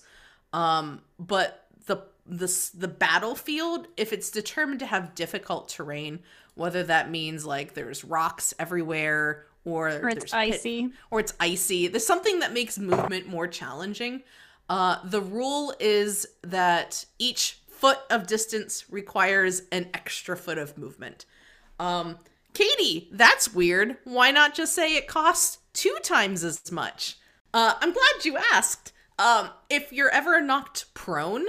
Um, 0.52 1.02
but 1.18 1.66
the 1.86 2.02
the 2.26 2.70
the 2.76 2.88
battlefield, 2.88 3.88
if 3.96 4.12
it's 4.12 4.30
determined 4.30 4.80
to 4.80 4.86
have 4.86 5.14
difficult 5.14 5.68
terrain, 5.68 6.20
whether 6.54 6.82
that 6.84 7.10
means 7.10 7.44
like 7.44 7.74
there's 7.74 8.04
rocks 8.04 8.54
everywhere 8.58 9.46
or, 9.64 9.88
or 9.88 10.08
it's 10.10 10.32
icy 10.32 10.82
pit, 10.84 10.92
or 11.10 11.20
it's 11.20 11.34
icy, 11.40 11.88
there's 11.88 12.06
something 12.06 12.40
that 12.40 12.52
makes 12.52 12.78
movement 12.78 13.26
more 13.26 13.46
challenging. 13.46 14.22
Uh, 14.68 14.96
the 15.04 15.20
rule 15.20 15.74
is 15.80 16.26
that 16.42 17.04
each 17.18 17.58
foot 17.68 17.98
of 18.10 18.26
distance 18.26 18.84
requires 18.90 19.62
an 19.72 19.88
extra 19.92 20.36
foot 20.36 20.58
of 20.58 20.78
movement. 20.78 21.26
Um, 21.78 22.18
Katie, 22.54 23.08
that's 23.12 23.52
weird. 23.52 23.98
Why 24.04 24.30
not 24.30 24.54
just 24.54 24.74
say 24.74 24.96
it 24.96 25.06
costs 25.06 25.58
two 25.72 25.96
times 26.02 26.42
as 26.42 26.72
much? 26.72 27.18
Uh, 27.52 27.74
I'm 27.80 27.92
glad 27.92 28.24
you 28.24 28.38
asked. 28.52 28.92
Um, 29.18 29.50
if 29.68 29.92
you're 29.92 30.10
ever 30.10 30.40
knocked 30.40 30.92
prone, 30.94 31.44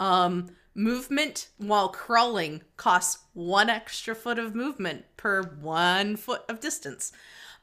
um, 0.00 0.50
movement 0.74 1.48
while 1.58 1.88
crawling 1.88 2.62
costs 2.76 3.22
one 3.32 3.70
extra 3.70 4.14
foot 4.14 4.38
of 4.38 4.54
movement 4.54 5.04
per 5.16 5.42
one 5.60 6.16
foot 6.16 6.42
of 6.48 6.60
distance. 6.60 7.12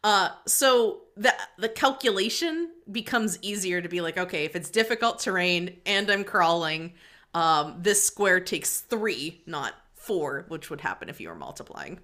Uh, 0.04 0.30
so 0.48 1.02
the 1.16 1.34
the 1.60 1.70
calculation 1.70 2.70
becomes 2.92 3.38
easier 3.42 3.82
to 3.82 3.90
be 3.90 4.02
like, 4.02 4.18
okay, 4.18 4.46
if 4.46 4.56
it's 4.56 4.70
difficult 4.70 5.20
terrain 5.20 5.78
and 5.86 6.10
I'm 6.10 6.24
crawling, 6.24 6.94
um, 7.34 7.76
this 7.80 8.04
square 8.04 8.40
takes 8.40 8.80
three, 8.80 9.44
not 9.46 9.74
four, 9.94 10.46
which 10.48 10.70
would 10.70 10.82
happen 10.82 11.10
if 11.10 11.22
you 11.22 11.30
were 11.30 11.36
multiplying. 11.36 12.00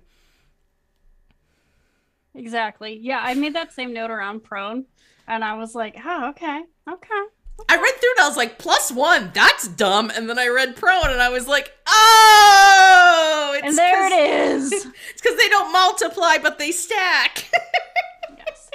Exactly. 2.35 2.99
Yeah, 3.01 3.19
I 3.21 3.33
made 3.33 3.55
that 3.55 3.73
same 3.73 3.93
note 3.93 4.11
around 4.11 4.43
prone, 4.43 4.85
and 5.27 5.43
I 5.43 5.55
was 5.55 5.75
like, 5.75 5.97
oh, 6.03 6.29
okay, 6.29 6.61
okay. 6.87 7.23
I 7.69 7.75
read 7.75 7.95
through 7.95 8.11
it. 8.11 8.19
I 8.21 8.27
was 8.27 8.37
like, 8.37 8.59
plus 8.59 8.91
one, 8.91 9.31
that's 9.33 9.67
dumb. 9.67 10.11
And 10.15 10.29
then 10.29 10.37
I 10.37 10.47
read 10.47 10.75
prone, 10.75 11.09
and 11.09 11.21
I 11.21 11.29
was 11.29 11.47
like, 11.47 11.73
oh, 11.87 13.59
and 13.63 13.77
there 13.77 14.07
it 14.07 14.13
is. 14.13 14.71
It's 15.09 15.21
because 15.21 15.37
they 15.37 15.49
don't 15.49 15.71
multiply, 15.71 16.37
but 16.37 16.59
they 16.59 16.71
stack. 16.71 17.49
yes. 18.37 18.69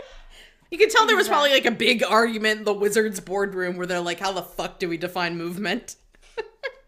You 0.70 0.78
can 0.78 0.88
tell 0.90 1.06
there 1.06 1.16
was 1.16 1.28
probably 1.28 1.50
like 1.50 1.66
a 1.66 1.70
big 1.70 2.02
argument 2.02 2.60
in 2.60 2.64
the 2.64 2.72
wizards 2.72 3.20
boardroom 3.20 3.76
where 3.76 3.86
they're 3.86 4.00
like, 4.00 4.18
how 4.18 4.32
the 4.32 4.42
fuck 4.42 4.78
do 4.78 4.88
we 4.88 4.96
define 4.96 5.36
movement? 5.36 5.96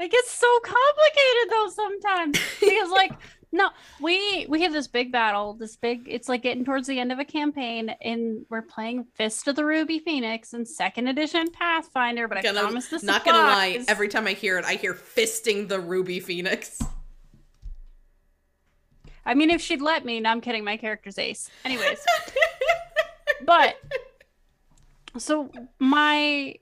It 0.00 0.10
gets 0.10 0.30
so 0.30 0.60
complicated 0.60 1.50
though 1.50 1.68
sometimes 1.68 2.38
because 2.58 2.90
like 2.90 3.12
no, 3.52 3.70
we 4.00 4.46
we 4.48 4.62
have 4.62 4.72
this 4.72 4.86
big 4.86 5.10
battle, 5.10 5.54
this 5.54 5.76
big. 5.76 6.02
It's 6.06 6.28
like 6.28 6.42
getting 6.42 6.64
towards 6.64 6.86
the 6.86 6.98
end 6.98 7.10
of 7.10 7.18
a 7.18 7.24
campaign, 7.24 7.90
and 8.00 8.46
we're 8.48 8.62
playing 8.62 9.06
Fist 9.14 9.48
of 9.48 9.56
the 9.56 9.64
Ruby 9.64 9.98
Phoenix 9.98 10.52
and 10.52 10.66
second 10.66 11.08
edition 11.08 11.50
Pathfinder. 11.50 12.28
But 12.28 12.38
I 12.38 12.42
gonna, 12.42 12.60
promise 12.60 12.88
this. 12.88 13.02
Not 13.02 13.24
gonna 13.24 13.38
lie, 13.38 13.84
every 13.88 14.08
time 14.08 14.26
I 14.26 14.34
hear 14.34 14.56
it, 14.58 14.64
I 14.64 14.74
hear 14.74 14.94
fisting 14.94 15.68
the 15.68 15.80
Ruby 15.80 16.20
Phoenix. 16.20 16.78
I 19.26 19.34
mean, 19.34 19.50
if 19.50 19.60
she'd 19.60 19.82
let 19.82 20.04
me, 20.04 20.20
no, 20.20 20.30
I'm 20.30 20.40
kidding. 20.40 20.64
My 20.64 20.76
character's 20.76 21.18
Ace. 21.18 21.50
Anyways, 21.64 21.98
but 23.44 23.74
so 25.18 25.50
my 25.80 26.54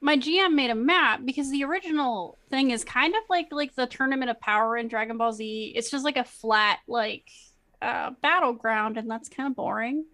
my 0.00 0.16
GM 0.16 0.54
made 0.54 0.70
a 0.70 0.74
map 0.74 1.20
because 1.24 1.50
the 1.50 1.64
original 1.64 2.38
thing 2.50 2.70
is 2.70 2.84
kind 2.84 3.14
of 3.14 3.22
like 3.28 3.48
like 3.50 3.74
the 3.74 3.86
tournament 3.86 4.30
of 4.30 4.40
power 4.40 4.76
in 4.76 4.88
Dragon 4.88 5.18
Ball 5.18 5.32
Z. 5.32 5.72
It's 5.76 5.90
just 5.90 6.04
like 6.04 6.16
a 6.16 6.24
flat 6.24 6.78
like 6.86 7.28
uh, 7.82 8.10
battleground, 8.22 8.96
and 8.98 9.10
that's 9.10 9.28
kind 9.28 9.48
of 9.48 9.56
boring. 9.56 10.04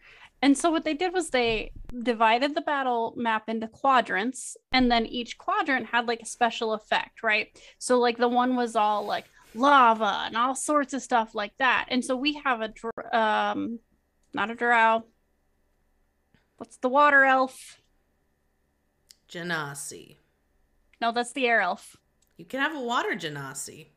And 0.42 0.56
so 0.58 0.70
what 0.70 0.84
they 0.84 0.94
did 0.94 1.12
was 1.14 1.30
they 1.30 1.72
divided 2.02 2.54
the 2.54 2.60
battle 2.60 3.14
map 3.16 3.48
into 3.48 3.68
quadrants, 3.68 4.56
and 4.72 4.90
then 4.90 5.06
each 5.06 5.38
quadrant 5.38 5.86
had 5.86 6.06
like 6.08 6.20
a 6.22 6.26
special 6.26 6.72
effect, 6.74 7.22
right? 7.22 7.48
So 7.78 7.98
like 7.98 8.18
the 8.18 8.28
one 8.28 8.56
was 8.56 8.76
all 8.76 9.04
like 9.06 9.26
lava 9.54 10.24
and 10.26 10.36
all 10.36 10.54
sorts 10.54 10.94
of 10.94 11.02
stuff 11.02 11.34
like 11.34 11.56
that. 11.58 11.86
And 11.90 12.04
so 12.04 12.16
we 12.16 12.34
have 12.44 12.60
a 12.62 13.16
um 13.18 13.78
Not 14.34 14.50
a 14.50 14.54
drow. 14.54 15.04
What's 16.56 16.76
the 16.78 16.88
water 16.88 17.24
elf? 17.24 17.80
Genasi. 19.34 20.16
No, 21.00 21.10
that's 21.10 21.32
the 21.32 21.46
air 21.48 21.60
elf. 21.60 21.96
You 22.36 22.44
can 22.44 22.60
have 22.60 22.74
a 22.74 22.80
water 22.80 23.10
genasi. 23.16 23.88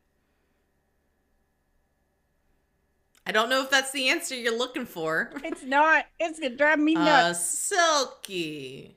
I 3.26 3.32
don't 3.32 3.50
know 3.50 3.62
if 3.62 3.70
that's 3.70 3.92
the 3.92 4.10
answer 4.10 4.36
you're 4.36 4.58
looking 4.58 4.86
for. 4.86 5.32
It's 5.44 5.64
not. 5.64 6.06
It's 6.20 6.40
gonna 6.40 6.56
drive 6.56 6.80
me 6.80 6.96
Uh, 6.96 7.04
nuts. 7.06 7.46
silky. 7.46 8.96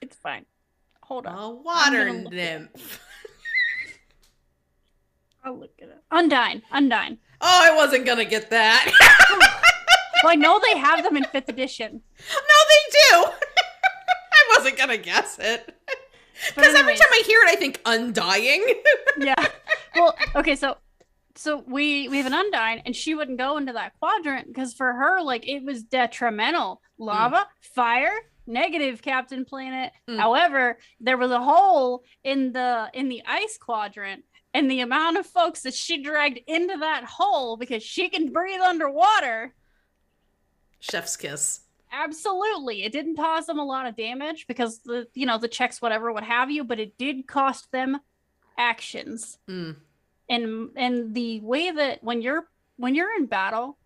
it's 0.00 0.16
fine. 0.16 0.46
Hold 1.02 1.26
on. 1.26 1.36
A 1.38 1.50
water 1.50 2.06
gonna 2.06 2.18
look 2.22 2.32
it 2.32 2.36
nymph. 2.36 3.00
I'll 5.44 5.58
look 5.58 5.72
it 5.78 5.90
up. 5.90 6.04
Undine. 6.12 6.62
Undine. 6.70 7.18
Oh, 7.40 7.60
I 7.64 7.74
wasn't 7.74 8.06
gonna 8.06 8.24
get 8.24 8.50
that. 8.50 9.56
Well, 10.22 10.32
I 10.32 10.36
know 10.36 10.60
they 10.60 10.78
have 10.78 11.02
them 11.02 11.16
in 11.16 11.24
fifth 11.24 11.48
edition. 11.48 12.02
no, 12.30 12.56
they 12.68 12.82
do. 12.92 13.24
Wasn't 14.60 14.78
gonna 14.78 14.98
guess 14.98 15.38
it. 15.38 15.74
Because 16.54 16.74
every 16.74 16.94
time 16.94 17.08
I 17.12 17.22
hear 17.26 17.40
it, 17.42 17.50
I 17.50 17.56
think 17.56 17.82
undying. 17.84 18.64
yeah. 19.18 19.46
Well, 19.94 20.16
okay, 20.34 20.56
so 20.56 20.78
so 21.34 21.62
we 21.66 22.08
we 22.08 22.16
have 22.16 22.24
an 22.24 22.32
Undine, 22.32 22.80
and 22.86 22.96
she 22.96 23.14
wouldn't 23.14 23.36
go 23.36 23.58
into 23.58 23.74
that 23.74 23.92
quadrant 23.98 24.46
because 24.46 24.72
for 24.72 24.90
her, 24.90 25.20
like 25.20 25.46
it 25.46 25.62
was 25.62 25.82
detrimental. 25.82 26.80
Lava, 26.96 27.46
fire, 27.74 28.12
negative 28.46 29.02
Captain 29.02 29.44
Planet. 29.44 29.92
Mm. 30.08 30.18
However, 30.18 30.78
there 30.98 31.18
was 31.18 31.30
a 31.30 31.42
hole 31.42 32.04
in 32.24 32.52
the 32.52 32.88
in 32.94 33.10
the 33.10 33.22
ice 33.26 33.58
quadrant, 33.60 34.24
and 34.54 34.70
the 34.70 34.80
amount 34.80 35.18
of 35.18 35.26
folks 35.26 35.60
that 35.62 35.74
she 35.74 36.02
dragged 36.02 36.40
into 36.46 36.78
that 36.78 37.04
hole 37.04 37.58
because 37.58 37.82
she 37.82 38.08
can 38.08 38.32
breathe 38.32 38.62
underwater. 38.62 39.54
Chef's 40.78 41.18
kiss. 41.18 41.60
Absolutely. 41.92 42.84
It 42.84 42.92
didn't 42.92 43.16
cause 43.16 43.46
them 43.46 43.58
a 43.58 43.64
lot 43.64 43.86
of 43.86 43.96
damage 43.96 44.46
because 44.46 44.78
the 44.80 45.06
you 45.14 45.26
know 45.26 45.38
the 45.38 45.48
checks 45.48 45.82
whatever 45.82 46.12
what 46.12 46.24
have 46.24 46.50
you, 46.50 46.64
but 46.64 46.78
it 46.78 46.96
did 46.98 47.26
cost 47.26 47.70
them 47.72 47.98
actions. 48.56 49.38
Mm. 49.48 49.76
And 50.28 50.70
and 50.76 51.14
the 51.14 51.40
way 51.40 51.70
that 51.70 52.02
when 52.04 52.22
you're 52.22 52.46
when 52.76 52.94
you're 52.94 53.14
in 53.16 53.26
battle, 53.26 53.76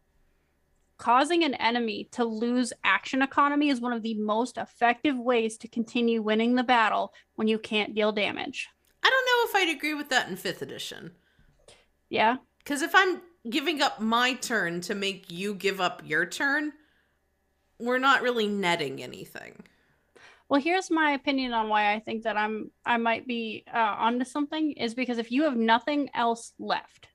causing 0.99 1.45
an 1.45 1.55
enemy 1.55 2.09
to 2.13 2.25
lose 2.25 2.73
action 2.85 3.23
economy 3.23 3.69
is 3.69 3.81
one 3.81 3.93
of 3.93 4.03
the 4.03 4.15
most 4.15 4.59
effective 4.59 5.19
ways 5.19 5.57
to 5.59 5.69
continue 5.69 6.23
winning 6.23 6.55
the 6.55 6.63
battle 6.63 7.13
when 7.37 7.49
you 7.49 7.59
can't 7.59 7.95
deal 7.95 8.13
damage. 8.13 8.69
I 9.03 9.11
don't 9.11 9.27
know 9.27 9.61
if 9.61 9.69
I'd 9.69 9.77
agree 9.77 9.95
with 9.95 10.11
that 10.11 10.29
in 10.29 10.37
fifth 10.37 10.63
edition. 10.63 11.13
Yeah. 12.09 12.37
Because 12.59 12.83
if 12.83 12.95
I'm 12.95 13.21
giving 13.51 13.83
up 13.83 14.01
my 14.01 14.35
turn 14.35 14.81
to 14.83 14.95
make 14.95 15.31
you 15.31 15.55
give 15.55 15.81
up 15.81 16.03
your 16.05 16.25
turn, 16.27 16.73
we're 17.79 17.99
not 17.99 18.23
really 18.23 18.47
netting 18.47 19.03
anything. 19.03 19.63
Well, 20.49 20.61
here's 20.61 20.91
my 20.91 21.13
opinion 21.13 21.53
on 21.53 21.69
why 21.69 21.95
I 21.95 22.01
think 22.01 22.25
that 22.25 22.37
I'm 22.37 22.71
I 22.85 22.97
might 22.99 23.27
be 23.27 23.65
uh, 23.73 23.97
onto 23.99 24.25
something 24.25 24.73
is 24.73 24.95
because 24.95 25.19
if 25.19 25.33
you 25.33 25.45
have 25.45 25.57
nothing 25.57 26.11
else 26.15 26.53
left, 26.59 27.09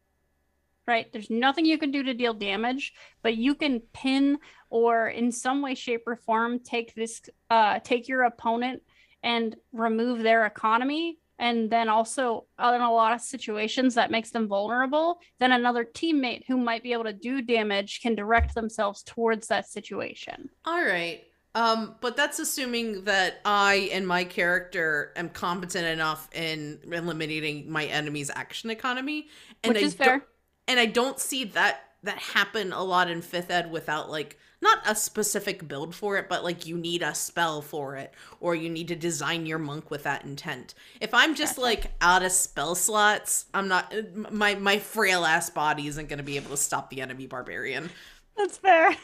right? 0.88 1.12
There's 1.14 1.30
nothing 1.30 1.66
you 1.66 1.78
can 1.78 1.92
do 1.92 2.02
to 2.04 2.14
deal 2.14 2.34
damage, 2.34 2.94
but 3.22 3.38
you 3.38 3.54
can 3.54 3.82
pin 3.94 4.40
or 4.72 5.08
in 5.08 5.32
some 5.32 5.62
way, 5.62 5.76
shape, 5.76 6.04
or 6.08 6.16
form 6.16 6.60
take 6.60 6.96
this 6.96 7.22
uh, 7.50 7.80
take 7.80 8.08
your 8.08 8.24
opponent 8.24 8.82
and 9.24 9.56
remove 9.72 10.24
their 10.24 10.46
economy. 10.46 11.20
And 11.40 11.70
then 11.72 11.88
also 11.88 12.46
in 12.60 12.82
a 12.82 12.92
lot 12.92 13.14
of 13.14 13.22
situations 13.22 13.96
that 13.96 14.12
makes 14.12 14.32
them 14.32 14.48
vulnerable, 14.48 15.20
then 15.40 15.54
another 15.54 15.86
teammate 15.86 16.44
who 16.48 16.58
might 16.58 16.84
be 16.84 16.94
able 16.94 17.06
to 17.06 17.14
do 17.14 17.42
damage 17.42 18.02
can 18.02 18.14
direct 18.14 18.54
themselves 18.54 19.02
towards 19.04 19.48
that 19.48 19.68
situation. 19.68 20.50
All 20.66 20.84
right. 20.84 21.24
Um, 21.56 21.96
but 22.02 22.16
that's 22.16 22.40
assuming 22.40 23.06
that 23.06 23.40
I 23.44 23.90
and 23.92 24.08
my 24.08 24.24
character 24.24 25.14
am 25.16 25.30
competent 25.30 25.86
enough 25.86 26.30
in 26.34 26.80
eliminating 26.92 27.72
my 27.72 27.86
enemy's 27.86 28.30
action 28.30 28.70
economy. 28.70 29.30
And 29.64 29.74
Which 29.74 29.84
I 29.84 29.86
is 29.88 29.94
fair. 29.96 30.26
and 30.68 30.80
I 30.80 30.86
don't 30.86 31.20
see 31.20 31.46
that 31.46 31.82
that 32.04 32.18
happen 32.18 32.72
a 32.72 32.84
lot 32.84 33.10
in 33.10 33.22
fifth 33.22 33.50
ed 33.50 33.72
without 33.72 34.10
like 34.10 34.38
not 34.62 34.80
a 34.86 34.94
specific 34.96 35.68
build 35.68 35.96
for 35.96 36.18
it, 36.18 36.28
but 36.28 36.44
like 36.44 36.66
you 36.66 36.78
need 36.78 37.02
a 37.02 37.16
spell 37.16 37.62
for 37.62 37.96
it, 37.96 38.14
or 38.40 38.56
you 38.56 38.70
need 38.70 38.90
to 38.90 38.96
design 38.96 39.46
your 39.46 39.60
monk 39.60 39.90
with 39.90 40.04
that 40.04 40.26
intent. 40.26 40.74
If 41.00 41.14
I'm 41.14 41.36
just 41.36 41.56
Gotcha. 41.56 41.66
like 41.66 41.92
out 42.02 42.24
of 42.24 42.32
spell 42.32 42.76
slots, 42.76 43.46
I'm 43.54 43.68
not 43.68 43.94
uh, 43.94 44.02
my 44.32 44.56
my 44.56 44.80
frail 44.80 45.26
ass 45.26 45.50
body 45.50 45.88
isn't 45.88 46.10
gonna 46.10 46.24
be 46.24 46.36
able 46.36 46.52
to 46.52 46.58
stop 46.58 46.90
the 46.90 47.02
enemy 47.02 47.26
barbarian. 47.26 47.90
That's 48.36 48.58
fair. 48.58 48.96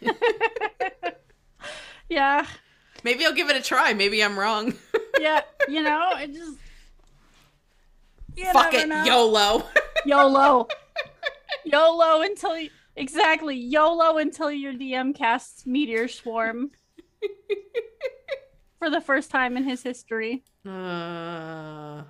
yeah. 2.08 2.46
Maybe 3.02 3.24
I'll 3.24 3.34
give 3.34 3.48
it 3.48 3.56
a 3.56 3.62
try. 3.62 3.94
Maybe 3.94 4.22
I'm 4.22 4.38
wrong. 4.38 4.74
Yeah. 5.18 5.42
You 5.68 5.82
know, 5.84 6.10
it 6.16 6.32
just. 6.32 6.58
You 8.36 8.52
Fuck 8.52 8.74
it, 8.74 8.88
know. 8.88 9.04
YOLO. 9.04 9.64
YOLO. 10.06 10.68
YOLO 11.64 12.22
until 12.22 12.58
you. 12.58 12.70
Exactly. 13.00 13.56
YOLO 13.56 14.18
until 14.18 14.50
your 14.52 14.72
DM 14.74 15.14
casts 15.14 15.66
Meteor 15.66 16.06
Swarm 16.08 16.70
for 18.78 18.90
the 18.90 19.00
first 19.00 19.30
time 19.30 19.56
in 19.56 19.64
his 19.64 19.82
history. 19.82 20.44
Uh, 20.66 22.02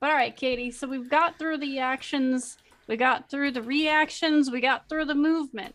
But 0.00 0.10
all 0.10 0.16
right, 0.16 0.34
Katie. 0.36 0.70
So 0.70 0.86
we've 0.86 1.10
got 1.10 1.38
through 1.38 1.58
the 1.58 1.78
actions, 1.80 2.56
we 2.86 2.96
got 2.96 3.28
through 3.30 3.50
the 3.52 3.62
reactions, 3.62 4.50
we 4.50 4.60
got 4.60 4.88
through 4.88 5.06
the 5.06 5.14
movement. 5.14 5.74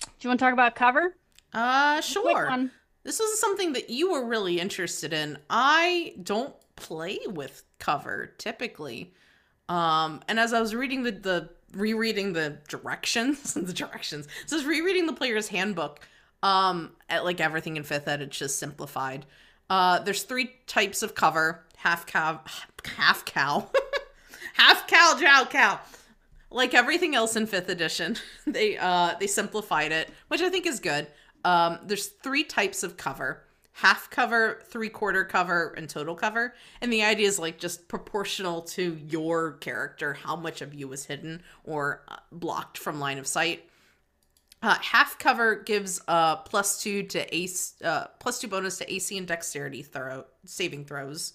Do 0.00 0.08
you 0.20 0.30
want 0.30 0.38
to 0.40 0.44
talk 0.44 0.52
about 0.52 0.74
cover? 0.76 1.16
uh, 1.52 2.00
sure. 2.00 2.68
This 3.02 3.20
was 3.20 3.40
something 3.40 3.72
that 3.74 3.88
you 3.88 4.10
were 4.10 4.26
really 4.26 4.58
interested 4.58 5.12
in. 5.12 5.38
I 5.48 6.14
don't 6.22 6.54
play 6.74 7.18
with 7.26 7.62
cover 7.78 8.34
typically. 8.38 9.14
Um, 9.68 10.22
and 10.28 10.38
as 10.40 10.52
I 10.52 10.60
was 10.60 10.74
reading 10.74 11.02
the, 11.04 11.12
the 11.12 11.50
rereading 11.76 12.32
the 12.32 12.58
directions, 12.68 13.54
the 13.54 13.72
directions, 13.72 14.26
so 14.46 14.56
I 14.56 14.58
was 14.58 14.66
rereading 14.66 15.06
the 15.06 15.12
player's 15.12 15.48
handbook. 15.48 16.00
Um, 16.42 16.92
at 17.08 17.24
like 17.24 17.40
everything 17.40 17.76
in 17.76 17.82
fifth 17.82 18.06
ed, 18.06 18.20
it's 18.20 18.38
just 18.38 18.58
simplified. 18.58 19.26
Uh, 19.68 19.98
there's 20.00 20.22
three 20.22 20.50
types 20.66 21.02
of 21.02 21.14
cover: 21.14 21.64
half 21.76 22.06
cow, 22.06 22.40
half 22.96 23.24
cow, 23.24 23.70
half 24.54 24.86
cow, 24.86 25.16
jow 25.18 25.46
cow. 25.48 25.80
Like 26.50 26.74
everything 26.74 27.14
else 27.14 27.36
in 27.36 27.46
fifth 27.46 27.68
edition, 27.68 28.16
they 28.46 28.76
uh 28.76 29.14
they 29.18 29.26
simplified 29.26 29.92
it, 29.92 30.10
which 30.28 30.40
I 30.42 30.48
think 30.50 30.66
is 30.66 30.80
good. 30.80 31.08
Um, 31.44 31.78
there's 31.84 32.06
three 32.06 32.44
types 32.44 32.82
of 32.82 32.96
cover 32.96 33.45
half 33.76 34.08
cover, 34.08 34.62
three 34.64 34.88
quarter 34.88 35.22
cover, 35.22 35.74
and 35.76 35.86
total 35.86 36.14
cover. 36.14 36.54
And 36.80 36.90
the 36.90 37.02
idea 37.04 37.28
is 37.28 37.38
like 37.38 37.58
just 37.58 37.88
proportional 37.88 38.62
to 38.62 38.98
your 39.06 39.52
character, 39.52 40.14
how 40.14 40.34
much 40.34 40.62
of 40.62 40.72
you 40.72 40.90
is 40.92 41.04
hidden 41.04 41.42
or 41.62 42.02
uh, 42.08 42.16
blocked 42.32 42.78
from 42.78 42.98
line 43.00 43.18
of 43.18 43.26
sight. 43.26 43.68
Uh, 44.62 44.76
half 44.80 45.18
cover 45.18 45.56
gives 45.56 46.00
uh 46.08 46.36
plus 46.36 46.82
two 46.82 47.02
to 47.02 47.36
ace, 47.36 47.74
uh, 47.84 48.06
plus 48.18 48.40
two 48.40 48.48
bonus 48.48 48.78
to 48.78 48.90
AC 48.90 49.18
and 49.18 49.28
dexterity 49.28 49.82
throw 49.82 50.24
saving 50.46 50.86
throws. 50.86 51.34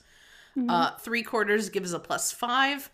Uh, 0.67 0.91
three 0.97 1.21
quarters 1.21 1.69
gives 1.69 1.93
a 1.93 1.99
plus 1.99 2.31
five. 2.31 2.89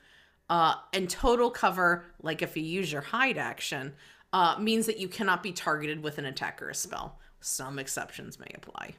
Uh, 0.50 0.76
and 0.94 1.10
total 1.10 1.50
cover, 1.50 2.06
like 2.22 2.42
if 2.42 2.56
you 2.56 2.64
use 2.64 2.92
your 2.92 3.02
hide 3.02 3.38
action, 3.38 3.94
uh, 4.34 4.58
means 4.60 4.86
that 4.86 4.98
you 5.00 5.08
cannot 5.08 5.42
be 5.42 5.54
targeted 5.54 6.04
with 6.04 6.18
an 6.18 6.26
attack 6.26 6.62
or 6.62 6.70
a 6.70 6.76
spell. 6.76 7.18
Some 7.40 7.80
exceptions 7.80 8.40
may 8.40 8.52
apply. 8.54 8.96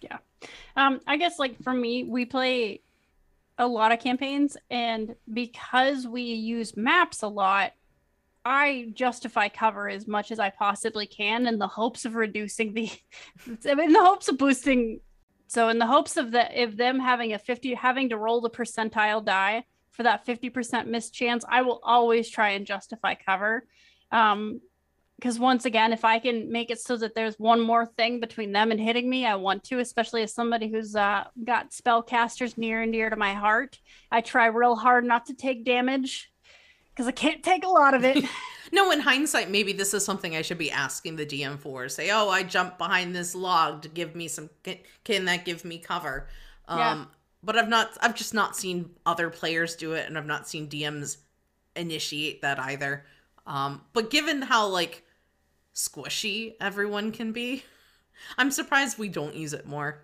Yeah. 0.00 0.18
Um, 0.76 1.00
I 1.06 1.16
guess 1.16 1.38
like 1.38 1.62
for 1.62 1.72
me, 1.72 2.04
we 2.04 2.24
play 2.24 2.82
a 3.58 3.66
lot 3.66 3.92
of 3.92 3.98
campaigns, 3.98 4.56
and 4.70 5.16
because 5.32 6.06
we 6.06 6.22
use 6.22 6.76
maps 6.76 7.22
a 7.22 7.28
lot, 7.28 7.72
I 8.44 8.88
justify 8.94 9.48
cover 9.48 9.88
as 9.88 10.06
much 10.06 10.30
as 10.30 10.38
I 10.38 10.50
possibly 10.50 11.06
can 11.06 11.46
in 11.46 11.58
the 11.58 11.66
hopes 11.66 12.04
of 12.04 12.14
reducing 12.14 12.72
the 12.72 12.90
in 13.46 13.92
the 13.92 14.02
hopes 14.02 14.28
of 14.28 14.38
boosting 14.38 15.00
so 15.48 15.68
in 15.68 15.78
the 15.78 15.86
hopes 15.86 16.16
of 16.16 16.30
the 16.30 16.62
of 16.62 16.76
them 16.76 16.98
having 16.98 17.34
a 17.34 17.38
50 17.38 17.74
having 17.74 18.08
to 18.10 18.16
roll 18.16 18.40
the 18.40 18.50
percentile 18.50 19.24
die 19.24 19.64
for 19.90 20.04
that 20.04 20.24
50% 20.24 20.86
miss 20.86 21.10
chance, 21.10 21.44
I 21.48 21.62
will 21.62 21.80
always 21.82 22.30
try 22.30 22.50
and 22.50 22.64
justify 22.64 23.14
cover. 23.16 23.66
Um 24.12 24.60
because 25.18 25.38
once 25.38 25.64
again, 25.64 25.92
if 25.92 26.04
I 26.04 26.20
can 26.20 26.50
make 26.52 26.70
it 26.70 26.80
so 26.80 26.96
that 26.98 27.16
there's 27.16 27.38
one 27.40 27.60
more 27.60 27.84
thing 27.84 28.20
between 28.20 28.52
them 28.52 28.70
and 28.70 28.78
hitting 28.78 29.10
me, 29.10 29.26
I 29.26 29.34
want 29.34 29.64
to, 29.64 29.80
especially 29.80 30.22
as 30.22 30.32
somebody 30.32 30.70
who's 30.70 30.94
uh, 30.94 31.24
got 31.44 31.72
spellcasters 31.72 32.56
near 32.56 32.82
and 32.82 32.92
dear 32.92 33.10
to 33.10 33.16
my 33.16 33.34
heart. 33.34 33.80
I 34.12 34.20
try 34.20 34.46
real 34.46 34.76
hard 34.76 35.04
not 35.04 35.26
to 35.26 35.34
take 35.34 35.64
damage 35.64 36.30
because 36.90 37.08
I 37.08 37.12
can't 37.12 37.42
take 37.42 37.64
a 37.64 37.68
lot 37.68 37.94
of 37.94 38.04
it. 38.04 38.24
No, 38.70 38.90
in 38.90 39.00
hindsight, 39.00 39.50
maybe 39.50 39.72
this 39.72 39.94
is 39.94 40.04
something 40.04 40.36
I 40.36 40.42
should 40.42 40.58
be 40.58 40.70
asking 40.70 41.16
the 41.16 41.24
DM 41.24 41.58
for. 41.58 41.88
Say, 41.88 42.10
oh, 42.10 42.28
I 42.28 42.42
jumped 42.42 42.76
behind 42.76 43.16
this 43.16 43.34
log 43.34 43.80
to 43.80 43.88
give 43.88 44.14
me 44.14 44.28
some. 44.28 44.50
Can, 44.62 44.76
can 45.04 45.24
that 45.24 45.46
give 45.46 45.64
me 45.64 45.78
cover? 45.78 46.28
Um, 46.66 46.78
Yeah. 46.78 47.04
But 47.42 47.56
I've 47.56 47.70
not. 47.70 47.96
I've 48.02 48.14
just 48.14 48.34
not 48.34 48.56
seen 48.56 48.90
other 49.06 49.30
players 49.30 49.74
do 49.74 49.92
it, 49.92 50.06
and 50.06 50.18
I've 50.18 50.26
not 50.26 50.46
seen 50.46 50.68
DMs 50.68 51.16
initiate 51.76 52.42
that 52.42 52.58
either. 52.58 53.06
Um, 53.46 53.80
but 53.94 54.10
given 54.10 54.42
how 54.42 54.66
like 54.66 55.02
squishy 55.78 56.54
everyone 56.60 57.12
can 57.12 57.32
be. 57.32 57.62
I'm 58.36 58.50
surprised 58.50 58.98
we 58.98 59.08
don't 59.08 59.34
use 59.34 59.52
it 59.52 59.66
more. 59.66 60.00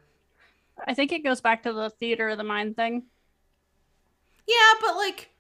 I 0.87 0.95
think 0.95 1.13
it 1.13 1.25
goes 1.25 1.41
back 1.41 1.65
to 1.65 1.73
the 1.73 1.91
theater 1.91 2.29
of 2.29 2.39
the 2.39 2.45
mind 2.45 2.77
thing. 2.77 3.05
Yeah, 4.47 4.73
but 4.81 4.95
like 4.97 5.31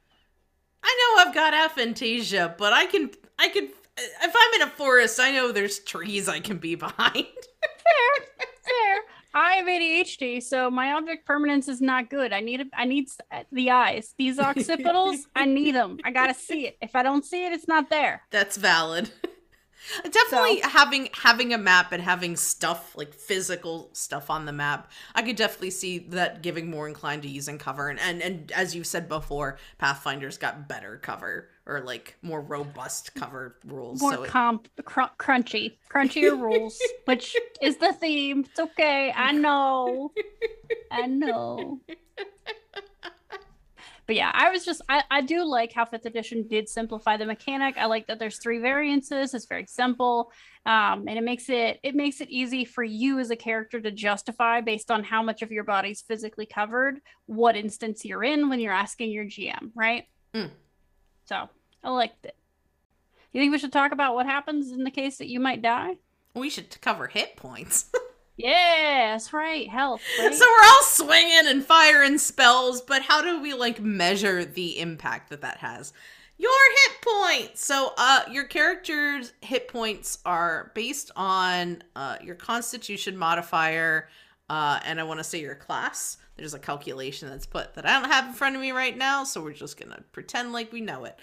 I 0.82 1.14
know 1.16 1.24
I've 1.24 1.34
got 1.34 1.54
aphantasia, 1.54 2.58
but 2.58 2.72
I 2.72 2.86
can 2.86 3.10
I 3.38 3.48
can 3.48 3.68
if 3.96 4.34
I'm 4.36 4.60
in 4.60 4.62
a 4.62 4.70
forest, 4.70 5.20
I 5.20 5.30
know 5.30 5.52
there's 5.52 5.78
trees 5.78 6.28
I 6.28 6.40
can 6.40 6.58
be 6.58 6.74
behind. 6.74 7.14
fair, 7.14 8.26
fair. 8.64 9.00
I 9.36 9.54
have 9.54 9.66
ADHD, 9.66 10.42
so 10.42 10.70
my 10.70 10.92
object 10.94 11.26
permanence 11.26 11.68
is 11.68 11.80
not 11.80 12.10
good. 12.10 12.32
I 12.32 12.40
need 12.40 12.68
I 12.76 12.86
need 12.86 13.08
the 13.52 13.70
eyes. 13.70 14.14
These 14.18 14.38
occipitals, 14.38 15.18
I 15.36 15.44
need 15.44 15.76
them. 15.76 15.98
I 16.04 16.10
gotta 16.10 16.34
see 16.34 16.66
it. 16.66 16.76
If 16.80 16.96
I 16.96 17.04
don't 17.04 17.24
see 17.24 17.44
it, 17.46 17.52
it's 17.52 17.68
not 17.68 17.88
there. 17.88 18.22
That's 18.30 18.56
valid. 18.56 19.10
definitely 20.10 20.60
so. 20.60 20.68
having 20.68 21.08
having 21.12 21.52
a 21.52 21.58
map 21.58 21.92
and 21.92 22.02
having 22.02 22.36
stuff 22.36 22.96
like 22.96 23.14
physical 23.14 23.90
stuff 23.92 24.30
on 24.30 24.46
the 24.46 24.52
map 24.52 24.90
i 25.14 25.22
could 25.22 25.36
definitely 25.36 25.70
see 25.70 25.98
that 25.98 26.42
giving 26.42 26.70
more 26.70 26.86
inclined 26.88 27.22
to 27.22 27.28
using 27.28 27.58
cover. 27.58 27.88
And 27.88 28.00
and, 28.00 28.22
and 28.22 28.52
as 28.52 28.74
you 28.74 28.84
said 28.84 29.08
before 29.08 29.58
pathfinder's 29.78 30.38
got 30.38 30.68
better 30.68 30.98
cover 31.02 31.48
or 31.66 31.80
like 31.80 32.16
more 32.22 32.40
robust 32.40 33.14
cover 33.14 33.56
rules 33.66 34.00
more 34.00 34.12
so 34.12 34.24
comp 34.24 34.68
cr- 34.84 35.14
crunchy 35.18 35.76
crunchier 35.90 36.38
rules 36.40 36.80
which 37.04 37.36
is 37.60 37.76
the 37.76 37.92
theme. 37.92 38.40
It's 38.40 38.60
okay. 38.60 39.12
I 39.14 39.32
know. 39.32 40.12
I 40.90 41.06
know 41.06 41.80
but 44.06 44.16
yeah, 44.16 44.30
I 44.34 44.50
was 44.50 44.64
just 44.64 44.82
I, 44.88 45.02
I 45.10 45.20
do 45.22 45.44
like 45.44 45.72
how 45.72 45.84
fifth 45.84 46.04
edition 46.04 46.46
did 46.46 46.68
simplify 46.68 47.16
the 47.16 47.26
mechanic. 47.26 47.76
I 47.78 47.86
like 47.86 48.06
that 48.08 48.18
there's 48.18 48.38
three 48.38 48.58
variances. 48.58 49.32
It's 49.32 49.46
very 49.46 49.66
simple. 49.66 50.30
Um, 50.66 51.06
and 51.08 51.18
it 51.18 51.24
makes 51.24 51.48
it 51.48 51.80
it 51.82 51.94
makes 51.94 52.20
it 52.20 52.28
easy 52.30 52.64
for 52.64 52.84
you 52.84 53.18
as 53.18 53.30
a 53.30 53.36
character 53.36 53.80
to 53.80 53.90
justify 53.90 54.60
based 54.60 54.90
on 54.90 55.04
how 55.04 55.22
much 55.22 55.42
of 55.42 55.50
your 55.50 55.64
body's 55.64 56.02
physically 56.02 56.46
covered, 56.46 57.00
what 57.26 57.56
instance 57.56 58.04
you're 58.04 58.24
in 58.24 58.48
when 58.48 58.60
you're 58.60 58.72
asking 58.72 59.10
your 59.10 59.24
GM, 59.24 59.70
right? 59.74 60.04
Mm. 60.34 60.50
So 61.24 61.48
I 61.82 61.90
liked 61.90 62.26
it. 62.26 62.36
You 63.32 63.40
think 63.40 63.52
we 63.52 63.58
should 63.58 63.72
talk 63.72 63.92
about 63.92 64.14
what 64.14 64.26
happens 64.26 64.70
in 64.70 64.84
the 64.84 64.90
case 64.90 65.16
that 65.18 65.28
you 65.28 65.40
might 65.40 65.62
die? 65.62 65.96
We 66.34 66.50
should 66.50 66.80
cover 66.80 67.06
hit 67.06 67.36
points. 67.36 67.90
Yeah, 68.36 69.12
that's 69.12 69.32
right. 69.32 69.68
Health. 69.68 70.02
Right? 70.18 70.34
So 70.34 70.44
we're 70.44 70.66
all 70.66 70.82
swinging 70.82 71.46
and 71.46 71.64
firing 71.64 72.18
spells, 72.18 72.80
but 72.80 73.02
how 73.02 73.22
do 73.22 73.40
we 73.40 73.54
like 73.54 73.80
measure 73.80 74.44
the 74.44 74.80
impact 74.80 75.30
that 75.30 75.42
that 75.42 75.58
has? 75.58 75.92
Your 76.36 76.50
hit 76.50 77.00
points. 77.00 77.64
So, 77.64 77.92
uh, 77.96 78.22
your 78.28 78.44
character's 78.44 79.32
hit 79.40 79.68
points 79.68 80.18
are 80.26 80.72
based 80.74 81.12
on 81.14 81.82
uh 81.94 82.16
your 82.22 82.34
Constitution 82.34 83.16
modifier, 83.16 84.08
uh, 84.50 84.80
and 84.84 84.98
I 84.98 85.04
want 85.04 85.20
to 85.20 85.24
say 85.24 85.40
your 85.40 85.54
class. 85.54 86.16
There's 86.36 86.54
a 86.54 86.58
calculation 86.58 87.28
that's 87.28 87.46
put 87.46 87.74
that 87.74 87.86
I 87.86 88.00
don't 88.00 88.10
have 88.10 88.26
in 88.26 88.32
front 88.32 88.56
of 88.56 88.60
me 88.60 88.72
right 88.72 88.98
now, 88.98 89.22
so 89.22 89.40
we're 89.40 89.52
just 89.52 89.78
gonna 89.78 90.02
pretend 90.10 90.52
like 90.52 90.72
we 90.72 90.80
know 90.80 91.04
it. 91.04 91.16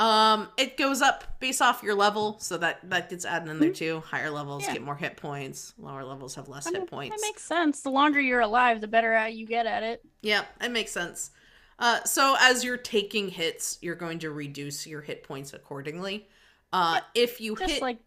Um, 0.00 0.48
it 0.56 0.78
goes 0.78 1.02
up 1.02 1.38
based 1.40 1.60
off 1.60 1.82
your 1.82 1.94
level, 1.94 2.38
so 2.40 2.56
that 2.56 2.88
that 2.88 3.10
gets 3.10 3.26
added 3.26 3.50
in 3.50 3.60
there 3.60 3.68
mm-hmm. 3.68 3.74
too. 3.74 4.00
Higher 4.00 4.30
levels 4.30 4.64
yeah. 4.64 4.72
get 4.72 4.82
more 4.82 4.96
hit 4.96 5.18
points. 5.18 5.74
Lower 5.76 6.04
levels 6.04 6.34
have 6.36 6.48
less 6.48 6.66
I 6.66 6.70
mean, 6.70 6.80
hit 6.80 6.90
points. 6.90 7.20
That 7.20 7.26
makes 7.26 7.44
sense. 7.44 7.82
The 7.82 7.90
longer 7.90 8.18
you're 8.18 8.40
alive, 8.40 8.80
the 8.80 8.88
better 8.88 9.12
at 9.12 9.34
you 9.34 9.46
get 9.46 9.66
at 9.66 9.82
it. 9.82 10.02
Yeah, 10.22 10.44
it 10.58 10.70
makes 10.70 10.90
sense. 10.90 11.32
Uh, 11.78 12.02
so 12.04 12.34
as 12.40 12.64
you're 12.64 12.78
taking 12.78 13.28
hits, 13.28 13.76
you're 13.82 13.94
going 13.94 14.20
to 14.20 14.30
reduce 14.30 14.86
your 14.86 15.02
hit 15.02 15.22
points 15.22 15.52
accordingly. 15.52 16.26
Uh, 16.72 17.00
yeah, 17.14 17.22
if 17.22 17.38
you 17.38 17.54
just 17.56 17.70
hit 17.70 17.82
like 17.82 17.98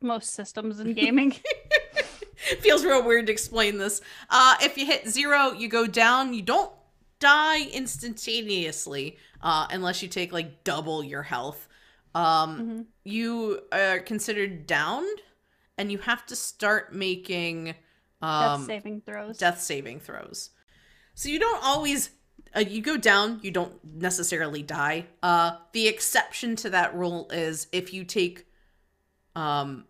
most 0.00 0.34
systems 0.34 0.78
in 0.78 0.92
gaming. 0.94 1.34
Feels 2.60 2.84
real 2.84 3.04
weird 3.04 3.26
to 3.26 3.32
explain 3.32 3.78
this. 3.78 4.00
Uh, 4.30 4.54
if 4.62 4.78
you 4.78 4.86
hit 4.86 5.08
zero, 5.08 5.52
you 5.52 5.68
go 5.68 5.86
down. 5.86 6.32
You 6.32 6.42
don't 6.42 6.70
die 7.20 7.68
instantaneously 7.72 9.16
uh, 9.40 9.66
unless 9.70 10.02
you 10.02 10.08
take 10.08 10.32
like 10.32 10.64
double 10.64 11.02
your 11.02 11.22
health. 11.22 11.68
Um, 12.14 12.58
mm-hmm. 12.58 12.80
You 13.04 13.60
are 13.72 14.00
considered 14.00 14.66
downed, 14.66 15.20
and 15.76 15.92
you 15.92 15.98
have 15.98 16.26
to 16.26 16.36
start 16.36 16.94
making 16.94 17.74
um, 18.22 18.60
death 18.60 18.66
saving 18.66 19.00
throws. 19.02 19.38
Death 19.38 19.60
saving 19.60 20.00
throws. 20.00 20.50
So 21.14 21.28
you 21.28 21.38
don't 21.38 21.62
always. 21.62 22.10
Uh, 22.56 22.60
you 22.60 22.80
go 22.80 22.96
down, 22.96 23.40
you 23.42 23.50
don't 23.50 23.74
necessarily 23.84 24.62
die. 24.62 25.06
Uh, 25.22 25.58
the 25.72 25.86
exception 25.86 26.56
to 26.56 26.70
that 26.70 26.94
rule 26.94 27.28
is 27.30 27.66
if 27.72 27.92
you 27.92 28.04
take, 28.04 28.46
um, 29.36 29.84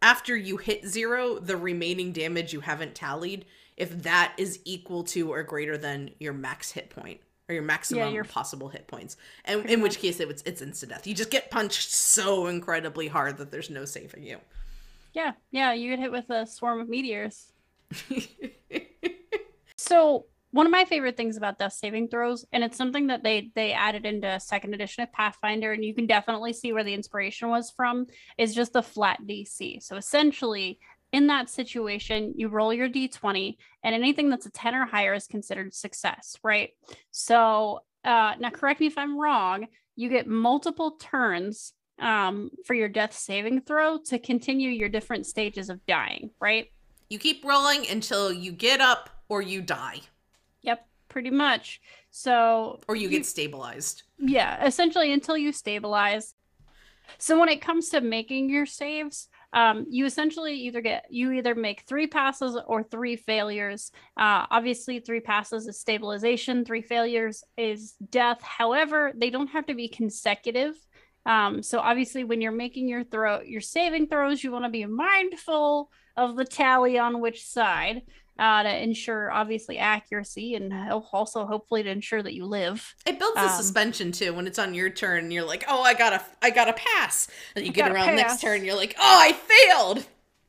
after 0.00 0.34
you 0.34 0.56
hit 0.56 0.86
zero, 0.86 1.38
the 1.38 1.56
remaining 1.56 2.12
damage 2.12 2.54
you 2.54 2.60
haven't 2.60 2.94
tallied, 2.94 3.44
if 3.76 4.02
that 4.02 4.34
is 4.36 4.60
equal 4.64 5.04
to 5.04 5.32
or 5.32 5.42
greater 5.42 5.76
than 5.76 6.10
your 6.18 6.32
max 6.32 6.70
hit 6.70 6.90
point 6.90 7.20
or 7.48 7.54
your 7.54 7.62
maximum 7.64 8.00
yeah, 8.00 8.08
your 8.08 8.24
possible 8.24 8.68
hit 8.68 8.86
points. 8.86 9.16
And 9.44 9.64
in 9.66 9.80
much. 9.80 9.90
which 9.90 9.98
case 9.98 10.20
it 10.20 10.28
was 10.28 10.42
it's 10.46 10.62
instant 10.62 10.92
death. 10.92 11.06
You 11.06 11.14
just 11.14 11.30
get 11.30 11.50
punched 11.50 11.90
so 11.90 12.46
incredibly 12.46 13.08
hard 13.08 13.38
that 13.38 13.50
there's 13.50 13.70
no 13.70 13.84
saving 13.84 14.24
you. 14.24 14.38
Yeah, 15.12 15.32
yeah, 15.50 15.72
you 15.72 15.90
get 15.90 15.98
hit 15.98 16.12
with 16.12 16.30
a 16.30 16.46
swarm 16.46 16.80
of 16.80 16.88
meteors. 16.88 17.52
so 19.76 20.26
one 20.52 20.66
of 20.66 20.72
my 20.72 20.84
favorite 20.84 21.16
things 21.16 21.36
about 21.38 21.58
death 21.58 21.72
saving 21.72 22.08
throws, 22.08 22.44
and 22.52 22.62
it's 22.62 22.76
something 22.76 23.06
that 23.08 23.22
they 23.22 23.50
they 23.54 23.72
added 23.72 24.06
into 24.06 24.38
second 24.38 24.74
edition 24.74 25.02
of 25.02 25.12
Pathfinder, 25.12 25.72
and 25.72 25.84
you 25.84 25.94
can 25.94 26.06
definitely 26.06 26.52
see 26.52 26.72
where 26.72 26.84
the 26.84 26.94
inspiration 26.94 27.48
was 27.48 27.70
from, 27.70 28.06
is 28.38 28.54
just 28.54 28.74
the 28.74 28.82
flat 28.82 29.18
DC. 29.26 29.82
So 29.82 29.96
essentially, 29.96 30.78
in 31.12 31.26
that 31.26 31.50
situation, 31.50 32.32
you 32.36 32.48
roll 32.48 32.72
your 32.72 32.88
d20, 32.88 33.56
and 33.84 33.94
anything 33.94 34.30
that's 34.30 34.46
a 34.46 34.50
10 34.50 34.74
or 34.74 34.86
higher 34.86 35.14
is 35.14 35.26
considered 35.26 35.74
success, 35.74 36.36
right? 36.42 36.70
So, 37.10 37.80
uh, 38.04 38.34
now 38.40 38.50
correct 38.50 38.80
me 38.80 38.86
if 38.86 38.98
I'm 38.98 39.18
wrong, 39.20 39.66
you 39.94 40.08
get 40.08 40.26
multiple 40.26 40.92
turns 40.92 41.74
um, 42.00 42.50
for 42.64 42.74
your 42.74 42.88
death 42.88 43.12
saving 43.12 43.60
throw 43.60 43.98
to 44.06 44.18
continue 44.18 44.70
your 44.70 44.88
different 44.88 45.26
stages 45.26 45.68
of 45.68 45.84
dying, 45.86 46.30
right? 46.40 46.66
You 47.10 47.18
keep 47.18 47.44
rolling 47.44 47.86
until 47.88 48.32
you 48.32 48.52
get 48.52 48.80
up 48.80 49.10
or 49.28 49.42
you 49.42 49.60
die. 49.60 50.00
Yep, 50.62 50.86
pretty 51.08 51.30
much. 51.30 51.80
So, 52.10 52.80
or 52.88 52.96
you, 52.96 53.02
you 53.02 53.08
get 53.10 53.26
stabilized. 53.26 54.04
Yeah, 54.18 54.64
essentially 54.64 55.12
until 55.12 55.36
you 55.36 55.52
stabilize. 55.52 56.34
So, 57.18 57.38
when 57.38 57.50
it 57.50 57.60
comes 57.60 57.90
to 57.90 58.00
making 58.00 58.48
your 58.48 58.66
saves, 58.66 59.28
um, 59.52 59.86
you 59.88 60.06
essentially 60.06 60.54
either 60.54 60.80
get 60.80 61.06
you 61.10 61.32
either 61.32 61.54
make 61.54 61.82
three 61.82 62.06
passes 62.06 62.58
or 62.66 62.82
three 62.82 63.16
failures. 63.16 63.90
Uh, 64.16 64.46
obviously, 64.50 65.00
three 65.00 65.20
passes 65.20 65.66
is 65.66 65.78
stabilization, 65.78 66.64
three 66.64 66.82
failures 66.82 67.44
is 67.56 67.94
death. 68.10 68.42
However, 68.42 69.12
they 69.14 69.30
don't 69.30 69.48
have 69.48 69.66
to 69.66 69.74
be 69.74 69.88
consecutive. 69.88 70.74
Um, 71.24 71.62
so 71.62 71.78
obviously, 71.78 72.24
when 72.24 72.40
you're 72.40 72.52
making 72.52 72.88
your 72.88 73.04
throw, 73.04 73.40
your 73.40 73.60
saving 73.60 74.08
throws, 74.08 74.42
you 74.42 74.50
want 74.50 74.64
to 74.64 74.70
be 74.70 74.86
mindful 74.86 75.90
of 76.16 76.36
the 76.36 76.44
tally 76.44 76.98
on 76.98 77.20
which 77.20 77.44
side 77.44 78.02
uh, 78.38 78.62
to 78.62 78.82
ensure 78.82 79.30
obviously 79.30 79.78
accuracy 79.78 80.54
and 80.54 80.72
also 81.12 81.46
hopefully 81.46 81.82
to 81.82 81.90
ensure 81.90 82.22
that 82.22 82.34
you 82.34 82.46
live. 82.46 82.94
It 83.06 83.18
builds 83.18 83.38
um, 83.38 83.46
a 83.46 83.50
suspension 83.50 84.12
too 84.12 84.32
when 84.34 84.46
it's 84.46 84.58
on 84.58 84.74
your 84.74 84.90
turn. 84.90 85.24
And 85.24 85.32
you're 85.32 85.44
like, 85.44 85.64
oh, 85.68 85.82
I 85.82 85.94
got 85.94 86.12
a, 86.12 86.22
I 86.40 86.50
got 86.50 86.68
a 86.68 86.72
pass. 86.72 87.28
And 87.54 87.64
you 87.64 87.70
I 87.70 87.74
get 87.74 87.92
around 87.92 88.16
next 88.16 88.40
turn, 88.40 88.64
you're 88.64 88.76
like, 88.76 88.94
oh, 88.98 89.18
I 89.20 89.32
failed. 89.32 90.06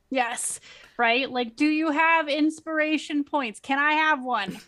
Yes, 0.10 0.60
right. 0.98 1.30
Like, 1.30 1.56
do 1.56 1.66
you 1.66 1.92
have 1.92 2.30
inspiration 2.30 3.24
points? 3.24 3.60
Can 3.60 3.80
I 3.80 3.94
have 3.94 4.24
one? 4.24 4.60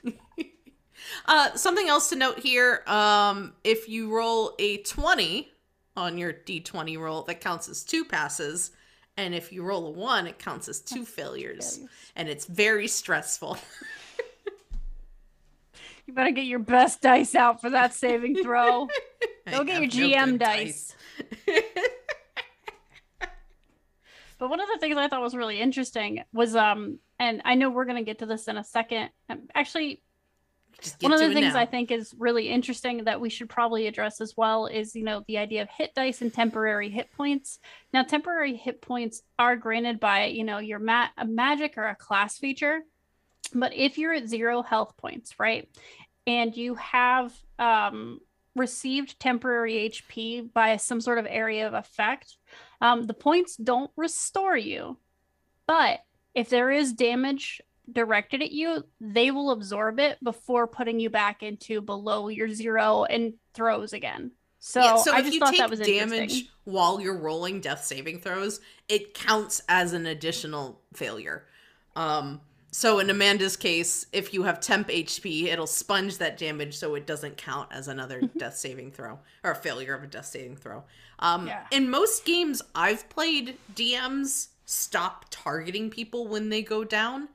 uh, 1.27 1.55
something 1.55 1.87
else 1.87 2.09
to 2.09 2.15
note 2.15 2.39
here: 2.39 2.81
um, 2.87 3.53
if 3.63 3.87
you 3.87 4.11
roll 4.15 4.55
a 4.57 4.77
twenty 4.77 5.51
on 5.95 6.17
your 6.17 6.33
d20 6.33 6.97
roll, 6.97 7.21
that 7.23 7.41
counts 7.41 7.69
as 7.69 7.83
two 7.83 8.03
passes. 8.05 8.71
And 9.17 9.33
if 9.33 9.53
you 9.53 9.63
roll 9.63 9.87
a 9.87 9.91
one, 9.91 10.27
it 10.27 10.39
counts 10.39 10.67
as 10.67 10.81
two 10.81 11.05
failures. 11.05 11.77
failures. 11.77 11.93
And 12.15 12.27
it's 12.27 12.45
very 12.45 12.87
stressful. 12.87 13.57
you 16.05 16.13
better 16.13 16.31
get 16.31 16.45
your 16.45 16.59
best 16.59 17.01
dice 17.01 17.33
out 17.33 17.61
for 17.61 17.69
that 17.69 17.93
saving 17.93 18.43
throw. 18.43 18.89
Go 19.49 19.63
get 19.63 19.81
your 19.81 20.09
GM 20.09 20.33
no 20.33 20.37
dice. 20.37 20.95
dice. 21.47 21.47
but 24.37 24.49
one 24.49 24.59
of 24.59 24.67
the 24.73 24.79
things 24.79 24.97
I 24.97 25.07
thought 25.07 25.21
was 25.21 25.35
really 25.35 25.61
interesting 25.61 26.23
was 26.33 26.55
um 26.55 26.99
and 27.19 27.41
I 27.45 27.55
know 27.55 27.69
we're 27.69 27.85
going 27.85 27.97
to 27.97 28.03
get 28.03 28.19
to 28.19 28.25
this 28.25 28.47
in 28.47 28.57
a 28.57 28.63
second. 28.63 29.09
Um, 29.29 29.43
actually, 29.53 30.01
one 31.01 31.13
of 31.13 31.19
the 31.19 31.33
things 31.33 31.53
now. 31.53 31.59
I 31.59 31.65
think 31.65 31.91
is 31.91 32.13
really 32.17 32.49
interesting 32.49 33.03
that 33.05 33.21
we 33.21 33.29
should 33.29 33.49
probably 33.49 33.87
address 33.87 34.21
as 34.21 34.33
well 34.35 34.67
is, 34.67 34.95
you 34.95 35.03
know, 35.03 35.23
the 35.27 35.37
idea 35.37 35.61
of 35.61 35.69
hit 35.69 35.93
dice 35.95 36.21
and 36.21 36.33
temporary 36.33 36.89
hit 36.89 37.11
points. 37.11 37.59
Now, 37.93 38.03
temporary 38.03 38.55
hit 38.55 38.81
points 38.81 39.21
are 39.39 39.55
granted 39.55 39.99
by, 39.99 40.25
you 40.25 40.43
know, 40.43 40.57
your 40.57 40.79
ma- 40.79 41.09
a 41.17 41.25
magic 41.25 41.77
or 41.77 41.87
a 41.87 41.95
class 41.95 42.37
feature. 42.37 42.81
But 43.53 43.73
if 43.73 43.97
you're 43.97 44.13
at 44.13 44.27
zero 44.27 44.61
health 44.61 44.97
points, 44.97 45.39
right, 45.39 45.69
and 46.27 46.55
you 46.55 46.75
have 46.75 47.33
um, 47.59 48.19
received 48.55 49.19
temporary 49.19 49.89
HP 49.89 50.51
by 50.51 50.77
some 50.77 51.01
sort 51.01 51.19
of 51.19 51.27
area 51.29 51.67
of 51.67 51.73
effect, 51.73 52.37
um, 52.81 53.03
the 53.03 53.13
points 53.13 53.55
don't 53.55 53.91
restore 53.95 54.57
you. 54.57 54.97
But 55.67 55.99
if 56.33 56.49
there 56.49 56.71
is 56.71 56.93
damage 56.93 57.61
directed 57.91 58.41
at 58.41 58.51
you, 58.51 58.83
they 58.99 59.31
will 59.31 59.51
absorb 59.51 59.99
it 59.99 60.17
before 60.23 60.67
putting 60.67 60.99
you 60.99 61.09
back 61.09 61.43
into 61.43 61.81
below 61.81 62.27
your 62.27 62.49
zero 62.49 63.03
and 63.05 63.33
throws 63.53 63.93
again. 63.93 64.31
So, 64.59 64.81
Yeah, 64.81 64.95
so 64.97 65.13
I 65.13 65.19
if 65.19 65.25
just 65.25 65.33
you 65.33 65.39
thought 65.39 65.51
take 65.51 65.59
that 65.59 65.69
was 65.69 65.79
damage 65.79 66.45
while 66.63 66.99
you're 66.99 67.17
rolling 67.17 67.61
death 67.61 67.85
saving 67.85 68.19
throws, 68.19 68.59
it 68.89 69.13
counts 69.13 69.61
as 69.69 69.93
an 69.93 70.07
additional 70.07 70.81
failure. 70.93 71.45
Um, 71.95 72.41
so 72.71 72.99
in 72.99 73.09
Amanda's 73.09 73.55
case, 73.55 74.05
if 74.11 74.33
you 74.33 74.43
have 74.43 74.59
temp 74.59 74.89
HP, 74.89 75.45
it'll 75.45 75.67
sponge 75.67 76.17
that 76.17 76.37
damage 76.37 76.75
so 76.75 76.95
it 76.95 77.05
doesn't 77.07 77.37
count 77.37 77.69
as 77.71 77.87
another 77.87 78.21
death 78.37 78.57
saving 78.57 78.91
throw 78.91 79.19
or 79.43 79.51
a 79.51 79.55
failure 79.55 79.93
of 79.93 80.03
a 80.03 80.07
death 80.07 80.25
saving 80.25 80.57
throw. 80.57 80.83
Um, 81.19 81.47
Yeah. 81.47 81.65
In 81.71 81.89
most 81.89 82.25
games 82.25 82.61
I've 82.73 83.07
played, 83.07 83.57
DMs 83.75 84.47
stop 84.65 85.25
targeting 85.29 85.89
people 85.89 86.27
when 86.27 86.49
they 86.49 86.61
go 86.63 86.83
down. 86.83 87.29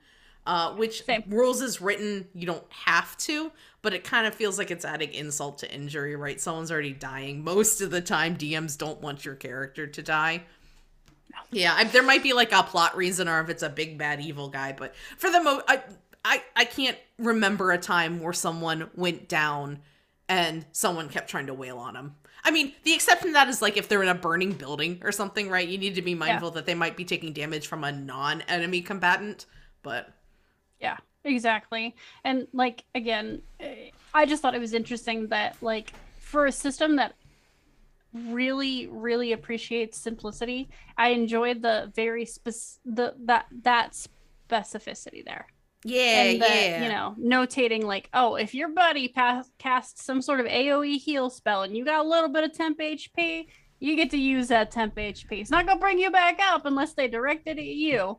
Uh, 0.46 0.72
which 0.74 1.04
Same. 1.04 1.22
rules 1.28 1.60
is 1.60 1.80
written 1.80 2.26
you 2.32 2.46
don't 2.46 2.64
have 2.70 3.16
to, 3.18 3.52
but 3.82 3.92
it 3.92 4.04
kind 4.04 4.26
of 4.26 4.34
feels 4.34 4.58
like 4.58 4.70
it's 4.70 4.84
adding 4.86 5.12
insult 5.12 5.58
to 5.58 5.72
injury, 5.72 6.16
right? 6.16 6.40
Someone's 6.40 6.72
already 6.72 6.94
dying. 6.94 7.44
Most 7.44 7.80
of 7.82 7.90
the 7.90 8.00
time, 8.00 8.36
DMs 8.36 8.76
don't 8.76 9.00
want 9.02 9.24
your 9.24 9.34
character 9.34 9.86
to 9.86 10.02
die. 10.02 10.44
Yeah, 11.50 11.74
I, 11.76 11.84
there 11.84 12.02
might 12.02 12.22
be 12.22 12.32
like 12.32 12.52
a 12.52 12.62
plot 12.62 12.96
reason, 12.96 13.28
or 13.28 13.40
if 13.40 13.48
it's 13.48 13.62
a 13.62 13.68
big 13.68 13.98
bad 13.98 14.20
evil 14.20 14.48
guy, 14.48 14.72
but 14.72 14.94
for 15.18 15.30
the 15.30 15.42
most, 15.42 15.64
I, 15.68 15.82
I 16.24 16.42
I 16.56 16.64
can't 16.64 16.98
remember 17.18 17.70
a 17.72 17.78
time 17.78 18.20
where 18.20 18.32
someone 18.32 18.90
went 18.94 19.28
down 19.28 19.80
and 20.28 20.64
someone 20.72 21.08
kept 21.08 21.28
trying 21.28 21.46
to 21.46 21.54
wail 21.54 21.78
on 21.78 21.94
them. 21.94 22.14
I 22.44 22.50
mean, 22.50 22.72
the 22.84 22.94
exception 22.94 23.28
to 23.28 23.32
that 23.34 23.48
is 23.48 23.60
like 23.60 23.76
if 23.76 23.88
they're 23.88 24.02
in 24.02 24.08
a 24.08 24.14
burning 24.14 24.52
building 24.52 25.00
or 25.02 25.12
something, 25.12 25.50
right? 25.50 25.66
You 25.66 25.76
need 25.76 25.96
to 25.96 26.02
be 26.02 26.14
mindful 26.14 26.52
that 26.52 26.66
they 26.66 26.74
might 26.74 26.96
be 26.96 27.04
taking 27.04 27.32
damage 27.32 27.66
from 27.66 27.84
a 27.84 27.92
non-enemy 27.92 28.82
combatant, 28.82 29.46
but 29.82 30.14
Yeah, 30.80 30.96
exactly. 31.24 31.94
And 32.24 32.46
like 32.52 32.84
again, 32.94 33.42
eh, 33.60 33.90
I 34.14 34.26
just 34.26 34.42
thought 34.42 34.54
it 34.54 34.60
was 34.60 34.74
interesting 34.74 35.28
that 35.28 35.56
like 35.60 35.92
for 36.18 36.46
a 36.46 36.52
system 36.52 36.96
that 36.96 37.14
really 38.12 38.88
really 38.88 39.32
appreciates 39.32 39.98
simplicity, 39.98 40.68
I 40.96 41.10
enjoyed 41.10 41.62
the 41.62 41.92
very 41.94 42.24
spec 42.24 42.54
the 42.84 43.14
that 43.26 43.46
that 43.62 43.92
specificity 44.48 45.24
there. 45.24 45.46
yeah, 45.84 46.22
and 46.24 46.42
that, 46.42 46.50
yeah, 46.50 46.82
you 46.82 46.88
know, 46.88 47.14
notating 47.18 47.84
like, 47.84 48.08
oh, 48.12 48.34
if 48.34 48.54
your 48.54 48.68
buddy 48.68 49.08
pass, 49.08 49.50
casts 49.58 50.04
some 50.04 50.20
sort 50.20 50.40
of 50.40 50.46
AoE 50.46 50.98
heal 50.98 51.30
spell 51.30 51.62
and 51.62 51.76
you 51.76 51.84
got 51.84 52.04
a 52.04 52.08
little 52.08 52.28
bit 52.28 52.44
of 52.44 52.52
temp 52.52 52.78
HP, 52.78 53.46
you 53.78 53.96
get 53.96 54.10
to 54.10 54.18
use 54.18 54.48
that 54.48 54.70
temp 54.70 54.96
HP. 54.96 55.40
It's 55.40 55.50
not 55.50 55.66
gonna 55.66 55.80
bring 55.80 55.98
you 55.98 56.10
back 56.10 56.38
up 56.42 56.66
unless 56.66 56.94
they 56.94 57.08
direct 57.08 57.46
it 57.46 57.58
at 57.58 57.64
you. 57.64 58.18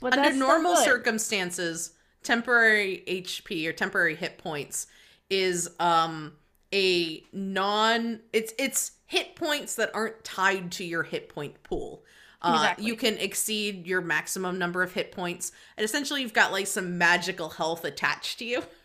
But 0.00 0.18
under 0.18 0.32
normal 0.36 0.76
circumstances 0.76 1.92
temporary 2.28 3.02
hp 3.08 3.66
or 3.66 3.72
temporary 3.72 4.14
hit 4.14 4.36
points 4.36 4.86
is 5.30 5.70
um 5.80 6.32
a 6.74 7.24
non 7.32 8.20
it's 8.34 8.52
it's 8.58 8.92
hit 9.06 9.34
points 9.34 9.76
that 9.76 9.90
aren't 9.94 10.22
tied 10.24 10.70
to 10.70 10.84
your 10.84 11.02
hit 11.02 11.30
point 11.30 11.62
pool 11.62 12.04
uh, 12.42 12.52
Exactly. 12.54 12.84
you 12.84 12.96
can 12.96 13.16
exceed 13.16 13.86
your 13.86 14.02
maximum 14.02 14.58
number 14.58 14.82
of 14.82 14.92
hit 14.92 15.10
points 15.10 15.52
and 15.78 15.84
essentially 15.86 16.20
you've 16.20 16.34
got 16.34 16.52
like 16.52 16.66
some 16.66 16.98
magical 16.98 17.48
health 17.48 17.84
attached 17.84 18.38
to 18.40 18.44
you 18.44 18.62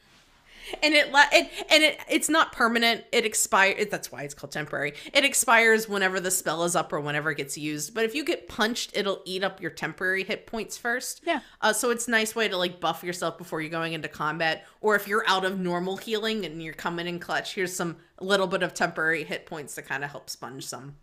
and 0.81 0.93
it, 0.93 1.09
it 1.13 1.51
and 1.69 1.83
it 1.83 1.99
it's 2.09 2.29
not 2.29 2.51
permanent. 2.51 3.03
It 3.11 3.25
expires 3.25 3.87
that's 3.89 4.11
why 4.11 4.23
it's 4.23 4.33
called 4.33 4.51
temporary. 4.51 4.93
It 5.13 5.25
expires 5.25 5.87
whenever 5.87 6.19
the 6.19 6.31
spell 6.31 6.63
is 6.63 6.75
up 6.75 6.91
or 6.93 6.99
whenever 6.99 7.31
it 7.31 7.37
gets 7.37 7.57
used. 7.57 7.93
But 7.93 8.05
if 8.05 8.15
you 8.15 8.23
get 8.23 8.47
punched 8.47 8.91
it'll 8.95 9.21
eat 9.25 9.43
up 9.43 9.61
your 9.61 9.71
temporary 9.71 10.23
hit 10.23 10.47
points 10.47 10.77
first. 10.77 11.21
Yeah. 11.25 11.41
uh, 11.61 11.73
so 11.73 11.89
it's 11.89 12.07
a 12.07 12.11
nice 12.11 12.35
way 12.35 12.47
to 12.47 12.57
like 12.57 12.79
buff 12.79 13.03
yourself 13.03 13.37
before 13.37 13.61
you're 13.61 13.69
going 13.69 13.93
into 13.93 14.07
combat. 14.07 14.65
Or 14.81 14.95
if 14.95 15.07
you're 15.07 15.27
out 15.27 15.45
of 15.45 15.59
normal 15.59 15.97
healing 15.97 16.45
and 16.45 16.61
you're 16.61 16.73
coming 16.73 17.07
in 17.07 17.19
clutch 17.19 17.55
here's 17.55 17.75
some 17.75 17.97
little 18.19 18.47
bit 18.47 18.63
of 18.63 18.73
temporary 18.73 19.23
hit 19.23 19.45
points 19.45 19.75
to 19.75 19.81
kind 19.81 20.03
of 20.03 20.09
help 20.11 20.29
sponge 20.29 20.65
some 20.65 20.95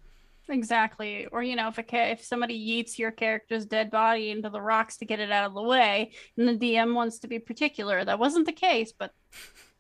Exactly. 0.51 1.27
Or 1.27 1.43
you 1.43 1.55
know, 1.55 1.69
if 1.69 1.79
a 1.79 1.83
ca- 1.83 2.11
if 2.11 2.25
somebody 2.25 2.59
yeets 2.59 2.99
your 2.99 3.13
character's 3.13 3.65
dead 3.65 3.91
body 3.91 4.31
into 4.31 4.51
the 4.51 4.61
rocks 4.61 4.97
to 4.99 5.05
get 5.05 5.21
it 5.21 5.31
out 5.31 5.47
of 5.47 5.55
the 5.55 5.63
way, 5.63 6.11
and 6.37 6.49
the 6.49 6.57
DM 6.57 6.95
wants 6.95 7.21
to 7.21 7.29
be 7.29 7.39
particular, 7.39 8.05
that 8.05 8.19
wasn't 8.19 8.47
the 8.47 8.53
case, 8.53 8.93
but 8.93 9.13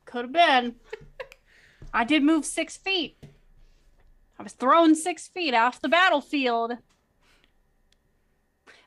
could 0.05 0.25
have 0.25 0.33
been. 0.33 0.77
I 1.93 2.05
did 2.05 2.23
move 2.23 2.45
six 2.45 2.77
feet. 2.77 3.17
I 4.39 4.43
was 4.43 4.53
thrown 4.53 4.95
six 4.95 5.29
feet 5.29 5.55
off 5.55 5.83
the 5.83 5.89
battlefield. 5.89 6.73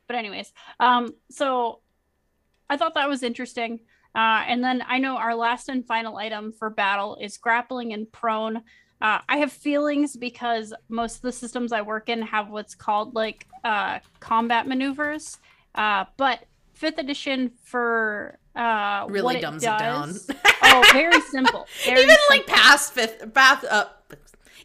But 0.07 0.15
anyways, 0.15 0.53
um, 0.79 1.13
so 1.29 1.79
I 2.69 2.77
thought 2.77 2.95
that 2.95 3.09
was 3.09 3.23
interesting. 3.23 3.81
Uh, 4.15 4.43
and 4.47 4.63
then 4.63 4.83
I 4.87 4.99
know 4.99 5.17
our 5.17 5.35
last 5.35 5.69
and 5.69 5.85
final 5.85 6.17
item 6.17 6.53
for 6.53 6.69
battle 6.69 7.17
is 7.19 7.37
grappling 7.37 7.93
and 7.93 8.11
prone. 8.11 8.63
Uh, 9.03 9.19
I 9.27 9.37
have 9.37 9.51
feelings 9.51 10.15
because 10.15 10.73
most 10.87 11.17
of 11.17 11.21
the 11.23 11.33
systems 11.33 11.73
I 11.73 11.81
work 11.81 12.07
in 12.07 12.21
have 12.21 12.49
what's 12.49 12.73
called 12.73 13.13
like 13.13 13.45
uh, 13.65 13.99
combat 14.21 14.65
maneuvers. 14.65 15.37
Uh, 15.75 16.05
but 16.17 16.39
fifth 16.73 16.97
edition 16.97 17.51
for 17.63 18.39
uh, 18.55 19.05
Really 19.09 19.23
what 19.25 19.35
it 19.35 19.41
dumbs 19.41 19.63
it 19.63 19.65
down. 19.77 20.15
oh, 20.63 20.89
very 20.93 21.19
simple. 21.21 21.67
Very 21.85 22.01
even 22.03 22.15
like 22.29 22.47
past 22.47 22.93
fifth 22.93 23.33
bath 23.33 23.65
uh 23.69 23.87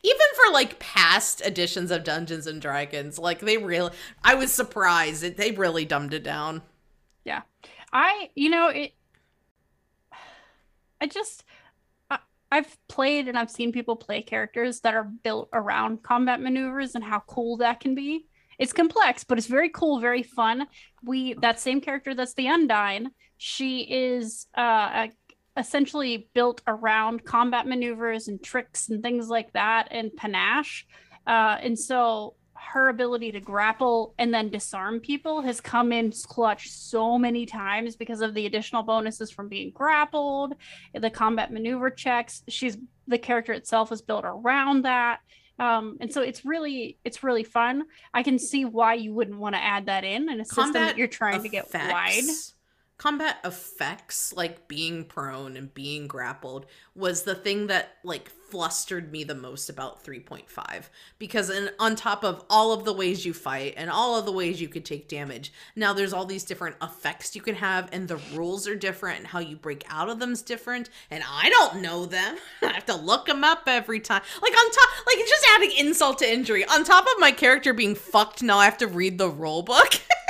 even 0.03 0.27
for 0.37 0.53
like 0.53 0.79
past 0.79 1.41
editions 1.45 1.91
of 1.91 2.05
Dungeons 2.05 2.47
and 2.47 2.63
Dragons, 2.63 3.19
like 3.19 3.41
they 3.41 3.57
really 3.59 3.91
I 4.23 4.37
was 4.37 4.53
surprised 4.53 5.23
that 5.23 5.37
they 5.37 5.51
really 5.51 5.85
dumbed 5.85 6.15
it 6.15 6.23
down. 6.23 6.63
Yeah, 7.25 7.43
I, 7.93 8.31
you 8.35 8.49
know, 8.51 8.69
it. 8.69 8.93
I 11.01 11.07
just, 11.07 11.45
I've 12.51 12.77
played 12.89 13.29
and 13.29 13.39
I've 13.39 13.51
seen 13.51 13.73
people 13.73 13.97
play 13.97 14.23
characters 14.23 14.81
that 14.81 14.95
are 14.95 15.05
built 15.05 15.49
around 15.53 16.03
combat 16.03 16.41
maneuvers 16.41 16.95
and 16.95 17.05
how 17.05 17.21
cool 17.27 17.59
that 17.59 17.81
can 17.81 17.95
be. 17.95 18.27
It's 18.59 18.73
complex, 18.73 19.23
but 19.23 19.39
it's 19.39 19.47
very 19.47 19.69
cool, 19.69 20.01
very 20.01 20.23
fun. 20.23 20.67
We 21.05 21.35
that 21.35 21.61
same 21.61 21.81
character 21.81 22.15
that's 22.15 22.35
the 22.35 22.49
Undine. 22.49 23.11
She 23.37 23.81
is 23.83 24.47
uh, 24.55 25.09
essentially 25.57 26.29
built 26.35 26.63
around 26.67 27.25
combat 27.25 27.67
maneuvers 27.67 28.29
and 28.29 28.43
tricks 28.43 28.89
and 28.89 29.03
things 29.03 29.29
like 29.29 29.53
that, 29.53 29.89
and 29.91 30.15
panache. 30.17 30.87
Uh, 31.27 31.59
and 31.61 31.79
so 31.79 32.35
her 32.61 32.89
ability 32.89 33.33
to 33.33 33.41
grapple 33.41 34.15
and 34.19 34.33
then 34.33 34.51
disarm 34.51 35.01
people 35.01 35.43
has 35.43 35.61
come 35.61 35.93
in 35.93 36.13
clutch 36.27 36.71
so 36.71 37.19
many 37.19 37.47
times 37.47 37.97
because 37.97 38.21
of 38.21 38.35
the 38.35 38.47
additional 38.47 38.83
bonuses 38.83 39.31
from 39.31 39.49
being 39.49 39.71
grappled, 39.71 40.55
the 40.95 41.11
combat 41.11 41.53
maneuver 41.53 41.91
checks. 41.91 42.43
She's 42.49 42.77
the 43.07 43.19
character 43.19 43.53
itself 43.53 43.91
is 43.93 44.03
built 44.03 44.25
around 44.25 44.85
that. 44.85 45.21
Um, 45.59 45.97
and 46.01 46.13
so 46.13 46.23
it's 46.23 46.45
really 46.45 46.99
it's 47.05 47.25
really 47.25 47.45
fun. 47.45 47.85
I 48.15 48.23
can 48.23 48.39
see 48.39 48.65
why 48.65 48.95
you 48.95 49.13
wouldn't 49.13 49.39
want 49.39 49.55
to 49.55 49.63
add 49.63 49.87
that 49.87 50.05
in 50.05 50.31
in 50.31 50.41
a 50.41 50.45
system 50.45 50.73
that 50.75 50.99
you're 50.99 51.09
trying 51.09 51.43
to 51.43 51.49
get 51.49 51.73
wide. 51.73 52.25
Combat 52.99 53.37
effects 53.45 54.33
like 54.33 54.67
being 54.67 55.05
prone 55.05 55.57
and 55.57 55.73
being 55.73 56.09
grappled 56.09 56.67
was 56.97 57.23
the 57.23 57.35
thing 57.35 57.69
that 57.69 57.91
like 58.03 58.29
flustered 58.29 59.13
me 59.13 59.23
the 59.23 59.37
most 59.37 59.69
about 59.69 60.05
3.5 60.05 60.89
because 61.17 61.49
in, 61.49 61.71
on 61.79 61.95
top 61.95 62.25
of 62.25 62.45
all 62.51 62.73
of 62.73 62.85
the 62.85 62.93
ways 62.93 63.25
you 63.25 63.33
fight 63.33 63.75
and 63.77 63.89
all 63.89 64.19
of 64.19 64.25
the 64.25 64.33
ways 64.33 64.61
you 64.61 64.67
could 64.67 64.85
take 64.85 65.07
damage 65.07 65.53
now 65.77 65.93
there's 65.93 66.13
all 66.13 66.25
these 66.25 66.43
different 66.43 66.75
effects 66.83 67.37
you 67.37 67.43
can 67.43 67.55
have 67.55 67.89
and 67.93 68.09
the 68.09 68.17
rules 68.35 68.67
are 68.67 68.75
different 68.75 69.19
and 69.19 69.29
how 69.29 69.39
you 69.39 69.55
break 69.55 69.85
out 69.89 70.09
of 70.09 70.19
them's 70.19 70.43
different. 70.43 70.91
And 71.09 71.23
i 71.31 71.49
don't 71.51 71.81
know 71.81 72.05
them. 72.05 72.37
I 72.63 72.73
have 72.73 72.87
to 72.87 72.97
look 72.97 73.27
them 73.27 73.45
up 73.45 73.63
every 73.69 74.01
time 74.01 74.23
like 74.43 74.53
on 74.53 74.71
top 74.73 74.89
like 75.07 75.19
just 75.19 75.47
adding 75.55 75.71
insult 75.79 76.19
to 76.19 76.29
injury. 76.29 76.65
On 76.65 76.83
top 76.83 77.05
of 77.05 77.21
my 77.21 77.31
character 77.31 77.73
being 77.73 77.95
fucked 77.95 78.43
now 78.43 78.59
i 78.59 78.65
have 78.65 78.79
to 78.79 78.89
read 78.89 79.19
the 79.19 79.29
rule 79.29 79.63
book 79.63 80.01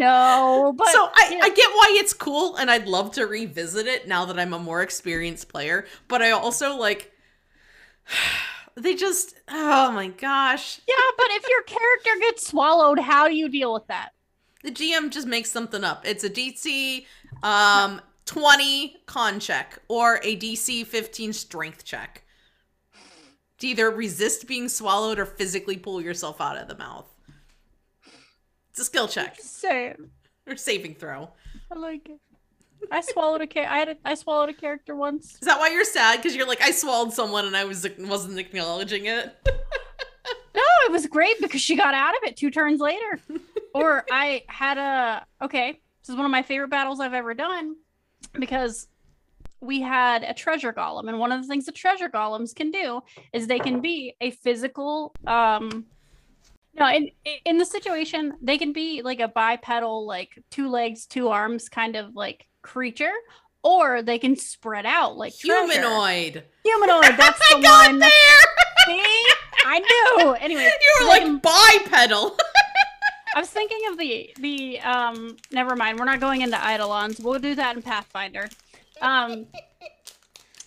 No, 0.00 0.74
but 0.78 0.88
so 0.88 1.10
I. 1.14 1.40
I 1.42 1.50
get 1.50 1.70
why 1.74 1.94
it's 1.98 2.14
cool 2.14 2.56
and 2.56 2.70
I'd 2.70 2.88
love 2.88 3.12
to 3.12 3.26
revisit 3.26 3.86
it 3.86 4.08
now 4.08 4.24
that 4.24 4.40
I'm 4.40 4.54
a 4.54 4.58
more 4.58 4.80
experienced 4.80 5.48
player, 5.48 5.84
but 6.08 6.22
I 6.22 6.30
also 6.30 6.74
like 6.74 7.12
they 8.76 8.94
just 8.94 9.34
oh 9.48 9.92
my 9.92 10.08
gosh. 10.08 10.80
yeah, 10.88 10.94
but 11.18 11.26
if 11.32 11.46
your 11.46 11.62
character 11.64 12.10
gets 12.20 12.46
swallowed, 12.46 12.98
how 12.98 13.28
do 13.28 13.34
you 13.34 13.50
deal 13.50 13.74
with 13.74 13.86
that? 13.88 14.10
The 14.62 14.70
GM 14.70 15.10
just 15.10 15.26
makes 15.26 15.50
something 15.50 15.84
up. 15.84 16.06
It's 16.06 16.24
a 16.24 16.30
DC 16.30 17.04
um 17.42 18.00
20 18.24 19.02
con 19.04 19.38
check 19.38 19.80
or 19.88 20.18
a 20.22 20.34
DC 20.34 20.86
15 20.86 21.34
strength 21.34 21.84
check. 21.84 22.24
To 23.58 23.66
either 23.66 23.90
resist 23.90 24.46
being 24.46 24.70
swallowed 24.70 25.18
or 25.18 25.26
physically 25.26 25.76
pull 25.76 26.00
yourself 26.00 26.40
out 26.40 26.56
of 26.56 26.68
the 26.68 26.78
mouth. 26.78 27.06
It's 28.80 28.88
a 28.88 28.90
skill 28.92 29.08
check 29.08 29.36
Same. 29.38 30.10
or 30.46 30.56
saving 30.56 30.94
throw. 30.94 31.28
I 31.70 31.78
like 31.78 32.08
it. 32.08 32.18
I 32.90 33.02
swallowed 33.02 33.42
a 33.42 33.46
char- 33.46 33.66
I 33.66 33.76
had 33.76 33.88
a, 33.90 33.96
I 34.06 34.14
swallowed 34.14 34.48
a 34.48 34.54
character 34.54 34.96
once. 34.96 35.34
Is 35.34 35.40
that 35.40 35.58
why 35.58 35.68
you're 35.68 35.84
sad? 35.84 36.16
Because 36.16 36.34
you're 36.34 36.46
like, 36.46 36.62
I 36.62 36.70
swallowed 36.70 37.12
someone 37.12 37.44
and 37.44 37.54
I 37.54 37.64
was 37.64 37.86
wasn't 37.98 38.38
acknowledging 38.38 39.04
it. 39.06 39.36
No, 40.52 40.62
it 40.86 40.92
was 40.92 41.06
great 41.06 41.40
because 41.40 41.60
she 41.60 41.76
got 41.76 41.94
out 41.94 42.14
of 42.14 42.20
it 42.24 42.36
two 42.36 42.50
turns 42.50 42.80
later. 42.80 43.20
or 43.74 44.04
I 44.10 44.42
had 44.48 44.78
a 44.78 45.24
okay. 45.44 45.72
This 46.02 46.08
is 46.08 46.16
one 46.16 46.24
of 46.24 46.30
my 46.30 46.42
favorite 46.42 46.68
battles 46.70 46.98
I've 47.00 47.14
ever 47.14 47.34
done 47.34 47.76
because 48.32 48.88
we 49.60 49.80
had 49.80 50.24
a 50.24 50.34
treasure 50.34 50.72
golem, 50.72 51.08
and 51.08 51.18
one 51.20 51.30
of 51.32 51.40
the 51.42 51.46
things 51.46 51.66
that 51.66 51.74
treasure 51.76 52.08
golems 52.08 52.52
can 52.54 52.70
do 52.72 53.00
is 53.32 53.46
they 53.46 53.58
can 53.60 53.80
be 53.80 54.16
a 54.22 54.30
physical. 54.32 55.12
um 55.26 55.84
no, 56.74 56.88
in 56.88 57.10
in 57.44 57.58
the 57.58 57.64
situation, 57.64 58.34
they 58.40 58.58
can 58.58 58.72
be 58.72 59.02
like 59.02 59.20
a 59.20 59.28
bipedal, 59.28 60.06
like 60.06 60.42
two 60.50 60.68
legs, 60.70 61.06
two 61.06 61.28
arms, 61.28 61.68
kind 61.68 61.96
of 61.96 62.14
like 62.14 62.46
creature, 62.62 63.12
or 63.62 64.02
they 64.02 64.18
can 64.18 64.36
spread 64.36 64.86
out 64.86 65.16
like 65.16 65.36
treasure. 65.38 65.72
Humanoid. 65.72 66.44
Humanoid. 66.64 67.16
That's 67.16 67.38
the 67.50 67.56
I 67.56 67.60
got 67.62 67.88
one. 67.90 67.98
there. 67.98 68.10
See, 68.86 69.26
I 69.66 69.78
knew. 70.18 70.32
Anyway, 70.34 70.62
You 70.82 70.96
were 71.00 71.08
like 71.08 71.22
can- 71.22 71.38
bipedal. 71.38 72.36
I 73.34 73.40
was 73.40 73.50
thinking 73.50 73.78
of 73.90 73.98
the 73.98 74.30
the 74.40 74.80
um. 74.80 75.36
Never 75.52 75.76
mind. 75.76 75.98
We're 75.98 76.04
not 76.04 76.20
going 76.20 76.40
into 76.42 76.56
Eidolons. 76.56 77.20
We'll 77.20 77.38
do 77.38 77.54
that 77.54 77.76
in 77.76 77.82
Pathfinder. 77.82 78.48
Um. 79.00 79.46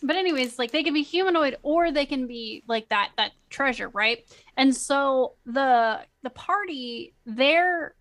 But 0.06 0.18
anyways, 0.18 0.60
like 0.60 0.72
they 0.72 0.84
can 0.84 0.94
be 0.94 1.02
humanoid 1.02 1.58
or 1.64 1.92
they 1.92 2.06
can 2.06 2.28
be 2.28 2.64
like 2.68 2.90
that 2.90 3.12
that 3.18 3.32
treasure, 3.50 3.90
right? 3.90 4.20
And 4.58 4.76
so 4.76 5.36
the 5.46 6.02
the 6.24 6.30
party 6.30 7.16
their 7.26 7.96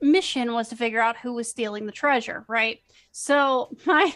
mission 0.00 0.52
was 0.54 0.70
to 0.70 0.76
figure 0.76 1.00
out 1.00 1.18
who 1.18 1.34
was 1.34 1.50
stealing 1.50 1.86
the 1.86 1.92
treasure, 1.92 2.44
right? 2.48 2.80
So 3.12 3.76
my 3.86 4.14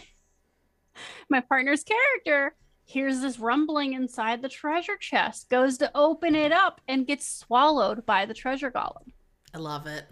my 1.29 1.41
partner's 1.41 1.83
character 1.83 2.55
hears 2.85 3.19
this 3.19 3.37
rumbling 3.37 3.93
inside 3.93 4.41
the 4.41 4.49
treasure 4.49 4.97
chest, 4.97 5.49
goes 5.49 5.77
to 5.77 5.91
open 5.93 6.35
it 6.35 6.51
up 6.51 6.81
and 6.87 7.05
gets 7.05 7.27
swallowed 7.27 8.05
by 8.05 8.25
the 8.25 8.33
treasure 8.33 8.71
golem. 8.71 9.11
I 9.53 9.59
love 9.59 9.87
it. 9.87 10.05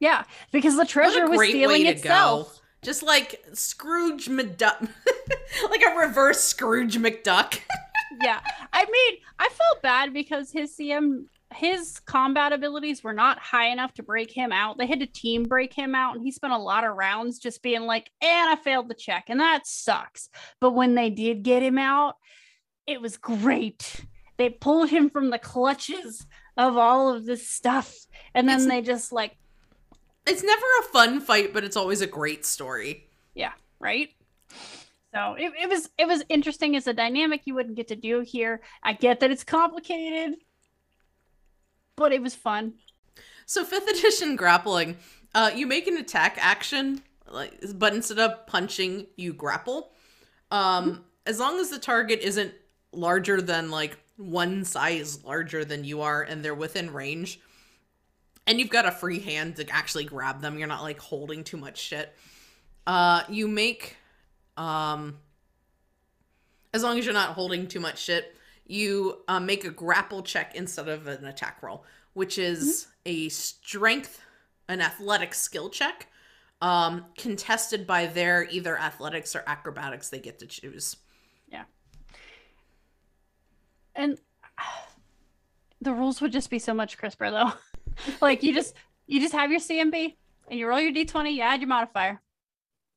Yeah, 0.00 0.24
because 0.50 0.76
the 0.76 0.86
treasure 0.86 1.28
was 1.28 1.48
stealing 1.48 1.86
itself. 1.86 2.54
go. 2.54 2.60
Just 2.84 3.02
like 3.02 3.42
Scrooge 3.54 4.28
McDuck, 4.28 4.88
like 5.70 5.82
a 5.82 5.96
reverse 5.98 6.40
Scrooge 6.44 6.98
McDuck. 6.98 7.58
yeah, 8.22 8.40
I 8.72 8.84
mean, 8.84 9.18
I 9.38 9.48
felt 9.48 9.82
bad 9.82 10.12
because 10.12 10.52
his 10.52 10.76
CM, 10.76 11.24
his 11.54 11.98
combat 12.00 12.52
abilities 12.52 13.02
were 13.02 13.14
not 13.14 13.38
high 13.38 13.68
enough 13.68 13.94
to 13.94 14.02
break 14.02 14.30
him 14.30 14.52
out. 14.52 14.76
They 14.76 14.86
had 14.86 15.00
to 15.00 15.06
team 15.06 15.44
break 15.44 15.72
him 15.72 15.94
out, 15.94 16.14
and 16.14 16.24
he 16.24 16.30
spent 16.30 16.52
a 16.52 16.58
lot 16.58 16.84
of 16.84 16.94
rounds 16.94 17.38
just 17.38 17.62
being 17.62 17.82
like, 17.82 18.10
"And 18.20 18.50
I 18.50 18.56
failed 18.56 18.88
the 18.88 18.94
check," 18.94 19.24
and 19.28 19.40
that 19.40 19.66
sucks. 19.66 20.28
But 20.60 20.72
when 20.72 20.94
they 20.94 21.08
did 21.10 21.42
get 21.42 21.62
him 21.62 21.78
out, 21.78 22.16
it 22.86 23.00
was 23.00 23.16
great. 23.16 24.04
They 24.36 24.50
pulled 24.50 24.90
him 24.90 25.08
from 25.08 25.30
the 25.30 25.38
clutches 25.38 26.26
of 26.58 26.76
all 26.76 27.14
of 27.14 27.24
this 27.24 27.48
stuff, 27.48 27.94
and 28.34 28.46
then 28.48 28.56
It's- 28.60 28.68
they 28.68 28.82
just 28.82 29.10
like, 29.10 29.38
It's 30.26 30.42
never 30.42 30.66
a 30.80 30.82
fun 30.84 31.20
fight, 31.20 31.52
but 31.52 31.64
it's 31.64 31.76
always 31.76 32.00
a 32.00 32.06
great 32.06 32.44
story. 32.46 33.08
yeah, 33.34 33.52
right. 33.78 34.10
So 35.14 35.34
it, 35.38 35.52
it 35.60 35.68
was 35.68 35.90
it 35.96 36.08
was 36.08 36.24
interesting 36.28 36.74
as 36.74 36.88
a 36.88 36.92
dynamic 36.92 37.42
you 37.44 37.54
wouldn't 37.54 37.76
get 37.76 37.88
to 37.88 37.96
do 37.96 38.20
here. 38.20 38.60
I 38.82 38.94
get 38.94 39.20
that 39.20 39.30
it's 39.30 39.44
complicated, 39.44 40.38
but 41.94 42.12
it 42.12 42.20
was 42.20 42.34
fun. 42.34 42.74
So 43.46 43.64
fifth 43.64 43.88
edition 43.88 44.34
grappling, 44.34 44.96
uh, 45.34 45.52
you 45.54 45.66
make 45.66 45.86
an 45.86 45.98
attack 45.98 46.36
action, 46.40 47.02
like, 47.30 47.52
but 47.74 47.94
instead 47.94 48.18
of 48.18 48.46
punching, 48.46 49.06
you 49.16 49.32
grapple. 49.32 49.92
Um, 50.50 51.04
as 51.26 51.38
long 51.38 51.60
as 51.60 51.70
the 51.70 51.78
target 51.78 52.20
isn't 52.20 52.52
larger 52.92 53.40
than 53.40 53.70
like 53.70 53.98
one 54.16 54.64
size 54.64 55.22
larger 55.24 55.64
than 55.64 55.84
you 55.84 56.02
are, 56.02 56.22
and 56.22 56.44
they're 56.44 56.54
within 56.54 56.92
range, 56.92 57.40
and 58.46 58.58
you've 58.58 58.70
got 58.70 58.86
a 58.86 58.90
free 58.90 59.20
hand 59.20 59.56
to 59.56 59.68
actually 59.70 60.04
grab 60.04 60.40
them, 60.40 60.58
you're 60.58 60.68
not 60.68 60.82
like 60.82 60.98
holding 60.98 61.44
too 61.44 61.56
much 61.56 61.78
shit. 61.78 62.14
Uh, 62.86 63.22
you 63.28 63.48
make, 63.48 63.96
um, 64.56 65.18
as 66.72 66.82
long 66.82 66.98
as 66.98 67.04
you're 67.04 67.14
not 67.14 67.30
holding 67.30 67.66
too 67.66 67.80
much 67.80 67.98
shit, 67.98 68.36
you 68.66 69.22
uh, 69.28 69.40
make 69.40 69.64
a 69.64 69.70
grapple 69.70 70.22
check 70.22 70.54
instead 70.54 70.88
of 70.88 71.06
an 71.06 71.24
attack 71.24 71.62
roll, 71.62 71.84
which 72.12 72.38
is 72.38 72.86
a 73.06 73.28
strength, 73.30 74.20
an 74.68 74.80
athletic 74.80 75.34
skill 75.34 75.70
check, 75.70 76.08
um, 76.60 77.06
contested 77.16 77.86
by 77.86 78.06
their 78.06 78.48
either 78.50 78.78
athletics 78.78 79.34
or 79.34 79.42
acrobatics 79.46 80.10
they 80.10 80.18
get 80.18 80.38
to 80.38 80.46
choose. 80.46 80.96
Yeah. 81.50 81.64
And 83.94 84.18
the 85.80 85.92
rules 85.92 86.20
would 86.20 86.32
just 86.32 86.50
be 86.50 86.58
so 86.58 86.74
much 86.74 86.98
crisper 86.98 87.30
though. 87.30 87.52
like 88.20 88.42
you 88.42 88.54
just 88.54 88.74
you 89.06 89.20
just 89.20 89.34
have 89.34 89.50
your 89.50 89.60
CMB 89.60 90.14
and 90.48 90.58
you 90.58 90.66
roll 90.66 90.80
your 90.80 90.92
D20, 90.92 91.32
you 91.34 91.42
add 91.42 91.60
your 91.60 91.68
modifier. 91.68 92.20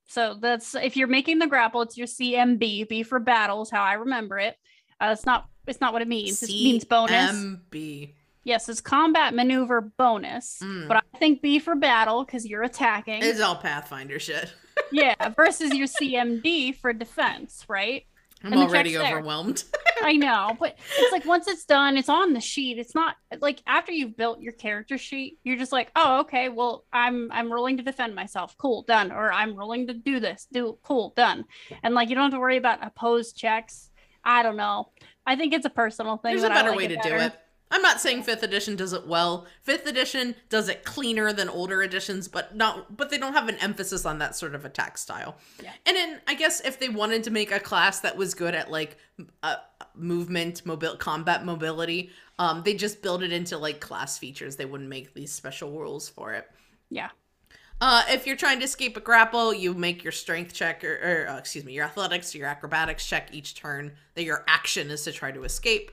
So 0.08 0.36
that's 0.40 0.74
if 0.76 0.96
you're 0.96 1.08
making 1.08 1.40
the 1.40 1.48
grapple, 1.48 1.82
it's 1.82 1.98
your 1.98 2.08
CMB, 2.08 2.88
B 2.88 3.04
for 3.04 3.20
battles, 3.20 3.70
how 3.70 3.84
I 3.84 3.94
remember 3.94 4.40
it. 4.40 4.56
Uh, 5.02 5.10
it's 5.12 5.26
not 5.26 5.48
it's 5.68 5.82
not 5.82 5.94
what 5.94 6.02
it 6.02 6.08
means. 6.08 6.42
It 6.44 6.50
means 6.50 6.86
bonus. 6.86 7.32
CMB. 7.32 8.14
Yes, 8.44 8.70
it's 8.70 8.80
combat 8.80 9.34
maneuver 9.34 9.82
bonus, 9.82 10.60
Mm. 10.64 10.88
but 10.88 10.96
I 10.98 11.18
think 11.18 11.42
B 11.42 11.60
for 11.60 11.76
battle 11.76 12.24
because 12.24 12.46
you're 12.46 12.64
attacking. 12.64 13.22
It's 13.22 13.42
all 13.42 13.58
Pathfinder 13.58 14.20
shit. 14.20 14.54
yeah, 14.94 15.16
versus 15.36 15.74
your 15.74 15.88
CMD 15.88 16.74
for 16.74 16.94
defense, 16.94 17.66
right? 17.68 18.06
I'm 18.44 18.54
already 18.54 18.98
overwhelmed. 18.98 19.64
I 20.04 20.14
know, 20.14 20.56
but 20.60 20.78
it's 20.98 21.12
like 21.12 21.26
once 21.26 21.48
it's 21.48 21.66
done, 21.66 21.98
it's 21.98 22.10
on 22.10 22.34
the 22.34 22.40
sheet. 22.40 22.78
It's 22.78 22.94
not 22.94 23.16
like 23.40 23.62
after 23.66 23.92
you've 23.92 24.16
built 24.16 24.42
your 24.42 24.54
character 24.54 24.98
sheet, 24.98 25.40
you're 25.44 25.58
just 25.58 25.72
like, 25.72 25.92
oh, 25.96 26.20
okay, 26.22 26.50
well, 26.50 26.86
I'm 26.94 27.32
I'm 27.32 27.52
rolling 27.52 27.78
to 27.78 27.84
defend 27.84 28.14
myself. 28.14 28.56
Cool, 28.58 28.84
done. 28.84 29.12
Or 29.12 29.32
I'm 29.32 29.56
rolling 29.56 29.88
to 29.88 29.94
do 29.94 30.20
this. 30.20 30.48
Do 30.52 30.78
cool, 30.84 31.14
done. 31.16 31.46
And 31.84 31.96
like 31.96 32.10
you 32.10 32.16
don't 32.16 32.26
have 32.26 32.34
to 32.34 32.40
worry 32.40 32.58
about 32.58 32.86
opposed 32.86 33.38
checks. 33.38 33.90
I 34.24 34.44
don't 34.44 34.58
know. 34.58 34.92
I 35.26 35.36
think 35.36 35.54
it's 35.54 35.66
a 35.66 35.70
personal 35.70 36.18
thing. 36.18 36.34
There's 36.34 36.44
a 36.44 36.50
better 36.50 36.70
like 36.70 36.78
way 36.78 36.88
to 36.90 36.96
better. 36.96 37.18
do 37.18 37.24
it. 37.26 37.34
I'm 37.70 37.82
not 37.82 38.00
saying 38.00 38.24
fifth 38.24 38.44
edition 38.44 38.76
does 38.76 38.94
it 38.94 39.08
well. 39.08 39.46
Fifth 39.62 39.88
edition 39.88 40.36
does 40.50 40.70
it 40.70 40.86
cleaner 40.86 41.34
than 41.34 41.50
older 41.50 41.84
editions, 41.84 42.28
but 42.28 42.56
not 42.56 42.96
but 42.96 43.10
they 43.10 43.18
don't 43.18 43.34
have 43.34 43.50
an 43.50 43.58
emphasis 43.58 44.06
on 44.06 44.20
that 44.20 44.36
sort 44.36 44.56
of 44.56 44.64
attack 44.64 44.98
style. 44.98 45.38
Yeah. 45.62 45.74
And 45.86 45.98
then 45.98 46.22
I 46.28 46.34
guess 46.36 46.62
if 46.62 46.80
they 46.80 46.90
wanted 46.90 47.24
to 47.26 47.32
make 47.32 47.52
a 47.52 47.60
class 47.60 48.00
that 48.02 48.16
was 48.16 48.34
good 48.34 48.56
at 48.56 48.72
like 48.72 48.98
uh, 49.44 49.58
movement, 49.96 50.66
mobile 50.66 50.96
combat 50.96 51.44
mobility, 51.44 52.12
um, 52.40 52.64
they 52.64 52.74
just 52.74 53.02
build 53.02 53.24
it 53.24 53.34
into 53.34 53.58
like 53.58 53.82
class 53.82 54.18
features. 54.18 54.56
They 54.56 54.66
wouldn't 54.66 54.90
make 54.90 55.14
these 55.14 55.32
special 55.32 55.72
rules 55.72 56.08
for 56.08 56.34
it. 56.34 56.50
Yeah. 56.90 57.10
Uh, 57.80 58.04
if 58.10 58.26
you're 58.26 58.36
trying 58.36 58.58
to 58.60 58.66
escape 58.66 58.98
a 58.98 59.00
grapple, 59.00 59.54
you 59.54 59.74
make 59.74 60.04
your 60.04 60.12
strength 60.12 60.52
check 60.52 60.84
or, 60.84 60.96
or 60.96 61.30
uh, 61.30 61.38
excuse 61.38 61.64
me, 61.64 61.74
your 61.74 61.86
athletics, 61.86 62.34
your 62.34 62.48
acrobatics 62.48 63.06
check 63.06 63.30
each 63.32 63.54
turn. 63.54 63.92
That 64.16 64.24
your 64.24 64.44
action 64.48 64.90
is 64.90 65.04
to 65.04 65.12
try 65.12 65.32
to 65.32 65.44
escape. 65.44 65.92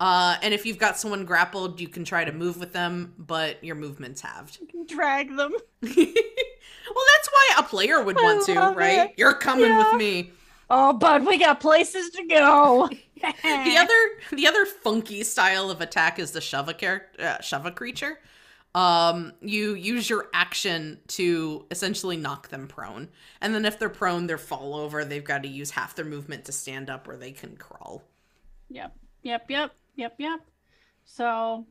Uh, 0.00 0.36
and 0.42 0.54
if 0.54 0.64
you've 0.64 0.78
got 0.78 0.96
someone 0.98 1.26
grappled, 1.26 1.78
you 1.78 1.86
can 1.86 2.04
try 2.04 2.24
to 2.24 2.32
move 2.32 2.58
with 2.58 2.72
them, 2.72 3.14
but 3.18 3.62
your 3.62 3.76
movement's 3.76 4.22
halved. 4.22 4.58
Drag 4.88 5.28
them. 5.36 5.52
well, 5.82 5.94
that's 5.94 7.28
why 7.30 7.54
a 7.58 7.62
player 7.62 8.02
would 8.02 8.16
want 8.16 8.46
to, 8.46 8.54
love 8.54 8.76
right? 8.76 9.12
You're 9.18 9.34
coming 9.34 9.66
Yeah. 9.66 9.92
with 9.92 10.00
me. 10.00 10.30
Oh, 10.70 10.94
bud, 10.94 11.26
we 11.26 11.36
got 11.36 11.60
places 11.60 12.10
to 12.10 12.26
go. 12.26 12.88
The 13.22 13.76
other, 13.76 14.10
the 14.34 14.46
other 14.46 14.64
funky 14.64 15.22
style 15.24 15.70
of 15.70 15.82
attack 15.82 16.18
is 16.18 16.30
the 16.30 16.40
shove 16.40 16.70
a 16.70 16.72
character, 16.74 17.22
uh, 17.22 17.42
shove 17.42 17.66
a 17.66 17.70
creature. 17.70 18.18
Um, 18.74 19.34
you 19.42 19.74
use 19.74 20.08
your 20.08 20.28
action 20.32 21.00
to 21.08 21.66
essentially 21.70 22.16
knock 22.16 22.48
them 22.48 22.66
prone, 22.66 23.10
and 23.42 23.54
then 23.54 23.66
if 23.66 23.78
they're 23.78 23.90
prone, 23.90 24.26
they're 24.26 24.38
fall 24.38 24.74
over. 24.74 25.04
They've 25.04 25.22
got 25.22 25.42
to 25.42 25.50
use 25.50 25.70
half 25.72 25.94
their 25.96 26.06
movement 26.06 26.46
to 26.46 26.52
stand 26.52 26.88
up, 26.88 27.06
or 27.08 27.18
they 27.18 27.32
can 27.32 27.56
crawl. 27.58 28.02
Yep, 28.70 28.96
yep, 29.22 29.50
yep, 29.50 29.72
yep, 29.96 30.14
yep. 30.18 30.40
So, 31.04 31.66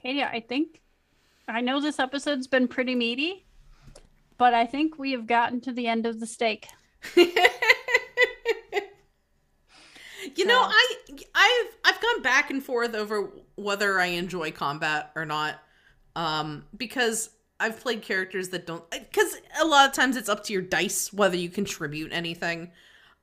Katie, 0.00 0.22
I 0.22 0.40
think 0.40 0.80
I 1.48 1.60
know 1.60 1.80
this 1.80 1.98
episode's 1.98 2.46
been 2.46 2.68
pretty 2.68 2.94
meaty, 2.94 3.46
but 4.38 4.54
I 4.54 4.66
think 4.66 4.98
we 4.98 5.12
have 5.12 5.26
gotten 5.26 5.60
to 5.62 5.72
the 5.72 5.86
end 5.86 6.06
of 6.06 6.20
the 6.20 6.26
steak. 6.26 6.68
You 10.36 10.46
know, 10.46 10.60
I 10.60 10.96
I've 11.34 11.76
I've 11.84 12.00
gone 12.00 12.22
back 12.22 12.50
and 12.50 12.62
forth 12.62 12.94
over 12.94 13.30
whether 13.56 14.00
I 14.00 14.06
enjoy 14.06 14.52
combat 14.52 15.12
or 15.14 15.24
not. 15.24 15.56
Um 16.16 16.64
because 16.76 17.30
I've 17.58 17.80
played 17.80 18.02
characters 18.02 18.48
that 18.50 18.66
don't 18.66 18.84
cuz 19.12 19.36
a 19.60 19.64
lot 19.64 19.88
of 19.88 19.94
times 19.94 20.16
it's 20.16 20.28
up 20.28 20.44
to 20.44 20.52
your 20.52 20.62
dice 20.62 21.12
whether 21.12 21.36
you 21.36 21.48
contribute 21.48 22.12
anything. 22.12 22.70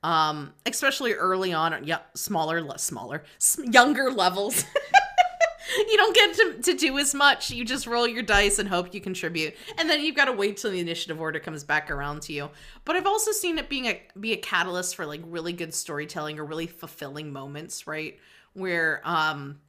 Um 0.03 0.53
especially 0.65 1.13
early 1.13 1.53
on 1.53 1.83
yeah, 1.85 1.99
smaller 2.13 2.61
less 2.61 2.83
smaller, 2.83 3.23
younger 3.63 4.11
levels. 4.11 4.63
you 5.77 5.97
don't 5.97 6.15
get 6.15 6.35
to, 6.35 6.61
to 6.63 6.77
do 6.77 6.97
as 6.97 7.13
much. 7.13 7.51
You 7.51 7.63
just 7.65 7.85
roll 7.85 8.07
your 8.07 8.23
dice 8.23 8.59
and 8.59 8.67
hope 8.67 8.93
you 8.93 9.01
contribute, 9.01 9.55
and 9.77 9.89
then 9.89 10.03
you've 10.03 10.15
got 10.15 10.25
to 10.25 10.31
wait 10.31 10.57
till 10.57 10.71
the 10.71 10.79
initiative 10.79 11.19
order 11.19 11.39
comes 11.39 11.63
back 11.63 11.91
around 11.91 12.21
to 12.23 12.33
you. 12.33 12.49
But 12.85 12.95
I've 12.95 13.07
also 13.07 13.31
seen 13.31 13.57
it 13.57 13.69
being 13.69 13.85
a 13.85 14.01
be 14.19 14.33
a 14.33 14.37
catalyst 14.37 14.95
for 14.95 15.05
like 15.05 15.21
really 15.25 15.53
good 15.53 15.73
storytelling 15.73 16.39
or 16.39 16.45
really 16.45 16.67
fulfilling 16.67 17.31
moments, 17.31 17.87
right? 17.87 18.17
Where 18.53 19.01
um 19.03 19.59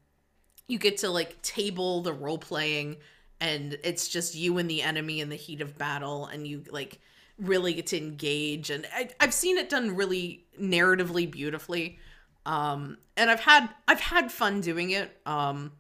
you 0.68 0.78
get 0.78 0.98
to 0.98 1.10
like 1.10 1.40
table 1.42 2.00
the 2.02 2.12
role 2.12 2.38
playing 2.38 2.96
and 3.40 3.76
it's 3.82 4.08
just 4.08 4.34
you 4.34 4.58
and 4.58 4.70
the 4.70 4.82
enemy 4.82 5.20
in 5.20 5.28
the 5.28 5.36
heat 5.36 5.60
of 5.60 5.76
battle 5.76 6.26
and 6.26 6.46
you 6.46 6.62
like 6.70 7.00
really 7.40 7.74
get 7.74 7.86
to 7.88 7.96
engage 7.96 8.70
and 8.70 8.86
I, 8.94 9.08
i've 9.18 9.34
seen 9.34 9.56
it 9.56 9.68
done 9.70 9.96
really 9.96 10.44
narratively 10.60 11.30
beautifully. 11.30 11.98
Um 12.46 12.98
and 13.16 13.30
i've 13.30 13.40
had 13.40 13.68
i've 13.88 14.00
had 14.00 14.30
fun 14.32 14.60
doing 14.60 14.90
it 14.90 15.16
um 15.26 15.72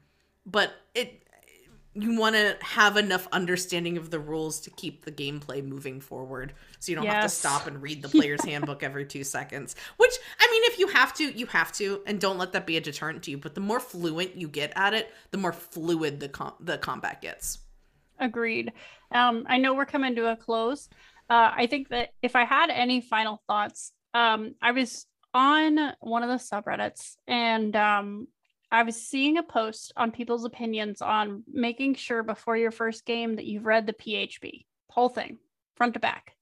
but 0.46 0.72
it 0.94 1.20
you 1.94 2.18
want 2.18 2.36
to 2.36 2.56
have 2.60 2.96
enough 2.96 3.26
understanding 3.32 3.96
of 3.96 4.10
the 4.10 4.20
rules 4.20 4.60
to 4.60 4.70
keep 4.70 5.04
the 5.04 5.10
gameplay 5.10 5.62
moving 5.64 6.00
forward. 6.00 6.52
So 6.78 6.92
you 6.92 6.96
don't 6.96 7.06
have 7.06 7.24
to 7.24 7.28
stop 7.28 7.66
and 7.66 7.82
read 7.82 8.00
the 8.00 8.08
player's 8.16 8.44
handbook 8.44 8.82
every 8.82 9.04
two 9.04 9.24
seconds 9.24 9.74
which 9.96 10.12
i 10.38 10.48
mean 10.50 10.62
if 10.64 10.78
you 10.78 10.88
have 10.88 11.12
to 11.14 11.24
you 11.24 11.46
have 11.46 11.72
to 11.72 12.00
and 12.06 12.20
don't 12.20 12.38
let 12.38 12.52
that 12.52 12.66
be 12.66 12.76
a 12.76 12.80
deterrent 12.80 13.22
to 13.24 13.30
you 13.30 13.38
but 13.38 13.54
the 13.54 13.60
more 13.60 13.80
fluent 13.80 14.36
you 14.36 14.48
get 14.48 14.72
at 14.76 14.94
it 14.94 15.12
the 15.30 15.38
more 15.38 15.52
fluid 15.52 16.20
the 16.20 16.28
com- 16.28 16.54
the 16.60 16.78
combat 16.78 17.20
gets. 17.20 17.58
Agreed. 18.20 18.72
Um, 19.12 19.46
I 19.48 19.56
know 19.56 19.74
we're 19.74 19.86
coming 19.86 20.14
to 20.16 20.30
a 20.30 20.36
close. 20.36 20.88
Uh, 21.30 21.52
I 21.56 21.66
think 21.68 21.88
that 21.90 22.08
if 22.22 22.34
I 22.34 22.44
had 22.44 22.70
any 22.70 23.00
final 23.00 23.40
thoughts, 23.46 23.92
um, 24.14 24.56
I 24.60 24.72
was 24.72 25.06
on 25.32 25.78
one 26.00 26.24
of 26.24 26.28
the 26.28 26.44
subreddits 26.44 27.14
and 27.28 27.76
um, 27.76 28.26
I 28.72 28.82
was 28.82 29.00
seeing 29.00 29.38
a 29.38 29.42
post 29.44 29.92
on 29.96 30.10
people's 30.10 30.44
opinions 30.44 31.00
on 31.00 31.44
making 31.50 31.94
sure 31.94 32.24
before 32.24 32.56
your 32.56 32.72
first 32.72 33.06
game 33.06 33.36
that 33.36 33.44
you've 33.46 33.64
read 33.64 33.86
the 33.86 33.92
PHB, 33.92 34.64
whole 34.90 35.08
thing, 35.08 35.38
front 35.76 35.94
to 35.94 36.00
back. 36.00 36.34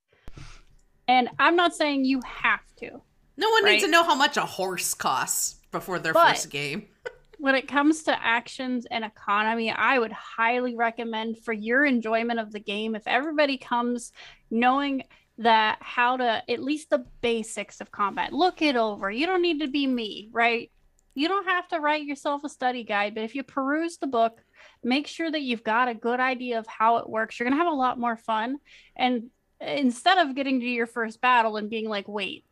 And 1.07 1.29
I'm 1.39 1.55
not 1.55 1.75
saying 1.75 2.07
you 2.07 2.21
have 2.27 2.61
to. 2.79 3.03
no 3.37 3.51
one 3.51 3.65
needs 3.67 3.85
to 3.85 3.91
know 3.91 4.05
how 4.05 4.15
much 4.15 4.37
a 4.39 4.47
horse 4.47 4.95
costs 4.95 5.57
before 5.71 5.99
their 5.99 6.15
But- 6.15 6.31
first 6.31 6.49
game 6.51 6.89
when 7.39 7.55
it 7.55 7.69
comes 7.69 8.03
to 8.05 8.25
actions 8.25 8.87
and 8.91 9.05
economy, 9.05 9.71
I 9.71 9.99
would 9.99 10.13
highly 10.13 10.77
recommend 10.77 11.39
for 11.39 11.53
your 11.53 11.85
enjoyment 11.85 12.41
of 12.41 12.53
the 12.53 12.61
game 12.61 12.95
if 12.95 13.07
everybody 13.07 13.57
comes 13.57 14.13
knowing 14.51 15.05
that 15.39 15.79
how 15.81 16.17
to 16.17 16.43
at 16.51 16.63
least 16.63 16.91
the 16.91 17.07
basics 17.21 17.81
of 17.81 17.93
combat. 17.93 18.33
Look 18.33 18.61
it 18.61 18.75
over. 18.75 19.09
You 19.09 19.27
don't 19.27 19.43
need 19.43 19.61
to 19.61 19.69
be 19.69 19.87
me, 19.87 20.29
right? 20.33 20.71
You 21.15 21.29
don't 21.29 21.47
have 21.47 21.69
to 21.69 21.79
write 21.79 22.05
yourself 22.05 22.43
a 22.45 22.49
study 22.49 22.83
guide, 22.83 23.15
but 23.15 23.23
if 23.23 23.37
you 23.37 23.45
peruse 23.45 23.99
the 23.99 24.09
book, 24.09 24.43
make 24.83 25.07
sure 25.07 25.31
that 25.31 25.43
you've 25.43 25.65
got 25.65 25.89
a 25.89 25.95
good 25.95 26.19
idea 26.19 26.59
of 26.59 26.67
how 26.67 26.99
it 26.99 27.09
works. 27.09 27.39
You're 27.39 27.49
going 27.49 27.59
to 27.59 27.65
have 27.65 27.73
a 27.73 27.77
lot 27.77 28.01
more 28.01 28.17
fun 28.17 28.59
and 28.97 29.31
instead 29.61 30.19
of 30.19 30.35
getting 30.35 30.61
to 30.61 30.67
your 30.67 30.87
first 30.87 31.21
battle 31.21 31.57
and 31.57 31.71
being 31.71 31.89
like, 31.89 32.09
"Wait, 32.09 32.45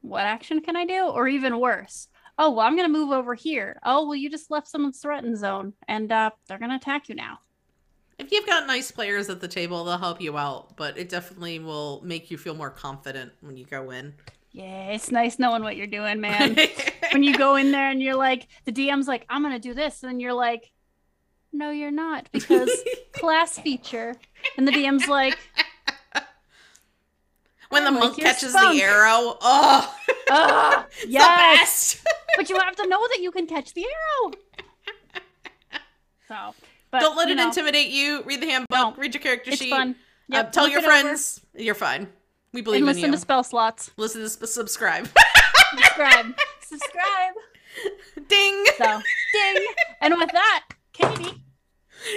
what 0.00 0.24
action 0.24 0.60
can 0.60 0.76
I 0.76 0.86
do?" 0.86 1.06
or 1.06 1.28
even 1.28 1.60
worse, 1.60 2.08
oh 2.38 2.50
well 2.50 2.66
i'm 2.66 2.76
gonna 2.76 2.88
move 2.88 3.10
over 3.10 3.34
here. 3.34 3.78
Oh 3.84 4.06
well 4.06 4.14
you 4.16 4.30
just 4.30 4.50
left 4.50 4.68
someone's 4.68 5.00
threatened 5.00 5.38
zone 5.38 5.72
and 5.88 6.10
uh 6.12 6.30
they're 6.46 6.58
gonna 6.58 6.76
attack 6.76 7.08
you 7.08 7.14
now. 7.14 7.40
If 8.18 8.32
you've 8.32 8.46
got 8.46 8.66
nice 8.66 8.90
players 8.90 9.28
at 9.28 9.40
the 9.40 9.48
table 9.48 9.84
they'll 9.84 9.98
help 9.98 10.20
you 10.20 10.36
out 10.38 10.76
but 10.76 10.96
it 10.98 11.08
definitely 11.08 11.58
will 11.58 12.00
make 12.04 12.30
you 12.30 12.38
feel 12.38 12.54
more 12.54 12.70
confident 12.70 13.32
when 13.40 13.56
you 13.56 13.64
go 13.64 13.90
in. 13.90 14.14
Yeah 14.52 14.90
it's 14.90 15.10
nice 15.10 15.38
knowing 15.38 15.62
what 15.62 15.76
you're 15.76 15.86
doing 15.86 16.20
man. 16.20 16.56
When 17.12 17.22
you 17.22 17.38
go 17.38 17.54
in 17.54 17.70
there 17.70 17.88
and 17.88 18.02
you're 18.02 18.16
like 18.16 18.48
the 18.64 18.72
dm's 18.72 19.06
like 19.06 19.24
i'm 19.30 19.42
gonna 19.42 19.60
do 19.60 19.72
this 19.74 20.02
and 20.02 20.10
then 20.10 20.20
you're 20.20 20.34
like 20.34 20.72
no 21.52 21.70
you're 21.70 21.90
not 21.92 22.28
because 22.32 22.70
class 23.12 23.58
feature. 23.58 24.14
And 24.58 24.66
the 24.66 24.72
dm's 24.72 25.08
like 25.08 25.38
when 27.84 27.94
the 27.94 28.00
like 28.00 28.10
monk 28.10 28.16
catches 28.18 28.50
spunk. 28.50 28.74
the 28.76 28.82
arrow 28.82 29.36
oh 29.40 29.94
it's 30.98 31.06
yes. 31.06 31.94
the 31.94 32.00
best. 32.04 32.06
But 32.36 32.50
you 32.50 32.58
have 32.58 32.76
to 32.76 32.86
know 32.86 33.00
that 33.08 33.20
you 33.22 33.30
can 33.30 33.46
catch 33.46 33.72
the 33.72 33.84
arrow. 33.84 34.32
So 36.28 36.54
but 36.90 37.00
don't 37.00 37.16
let 37.16 37.28
it 37.30 37.36
know, 37.36 37.46
intimidate 37.48 37.88
you. 37.88 38.22
Read 38.24 38.40
the 38.42 38.46
handbook 38.46 38.68
Don't. 38.76 38.98
read 38.98 39.14
your 39.14 39.22
character 39.22 39.50
it's 39.50 39.60
sheet. 39.62 39.70
fun. 39.70 39.90
Uh, 39.92 40.36
Yep, 40.36 40.52
tell 40.52 40.66
your 40.68 40.78
it 40.80 40.84
over. 40.84 40.86
friends. 40.90 41.40
You're 41.54 41.74
fine. 41.76 42.08
We 42.52 42.60
believe 42.62 42.80
and 42.82 42.88
in 42.90 42.96
you. 42.96 43.00
listen 43.02 43.12
to 43.12 43.18
spell 43.18 43.44
slots. 43.44 43.90
Listen 43.96 44.22
to 44.22 44.28
sp- 44.28 44.46
subscribe. 44.46 45.08
Subscribe. 45.70 46.34
Subscribe. 46.60 47.34
Ding. 48.28 48.64
So 48.76 49.00
ding. 49.32 49.66
And 50.00 50.14
with 50.18 50.32
that, 50.32 50.64
Katie, 50.92 51.42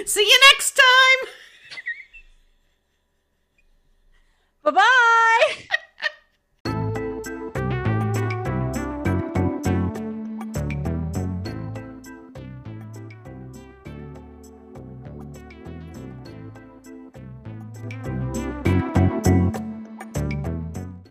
see 0.06 0.22
you 0.28 0.40
next 0.52 0.72
time 0.76 1.28
bye 4.62 4.72
bye. 4.72 5.76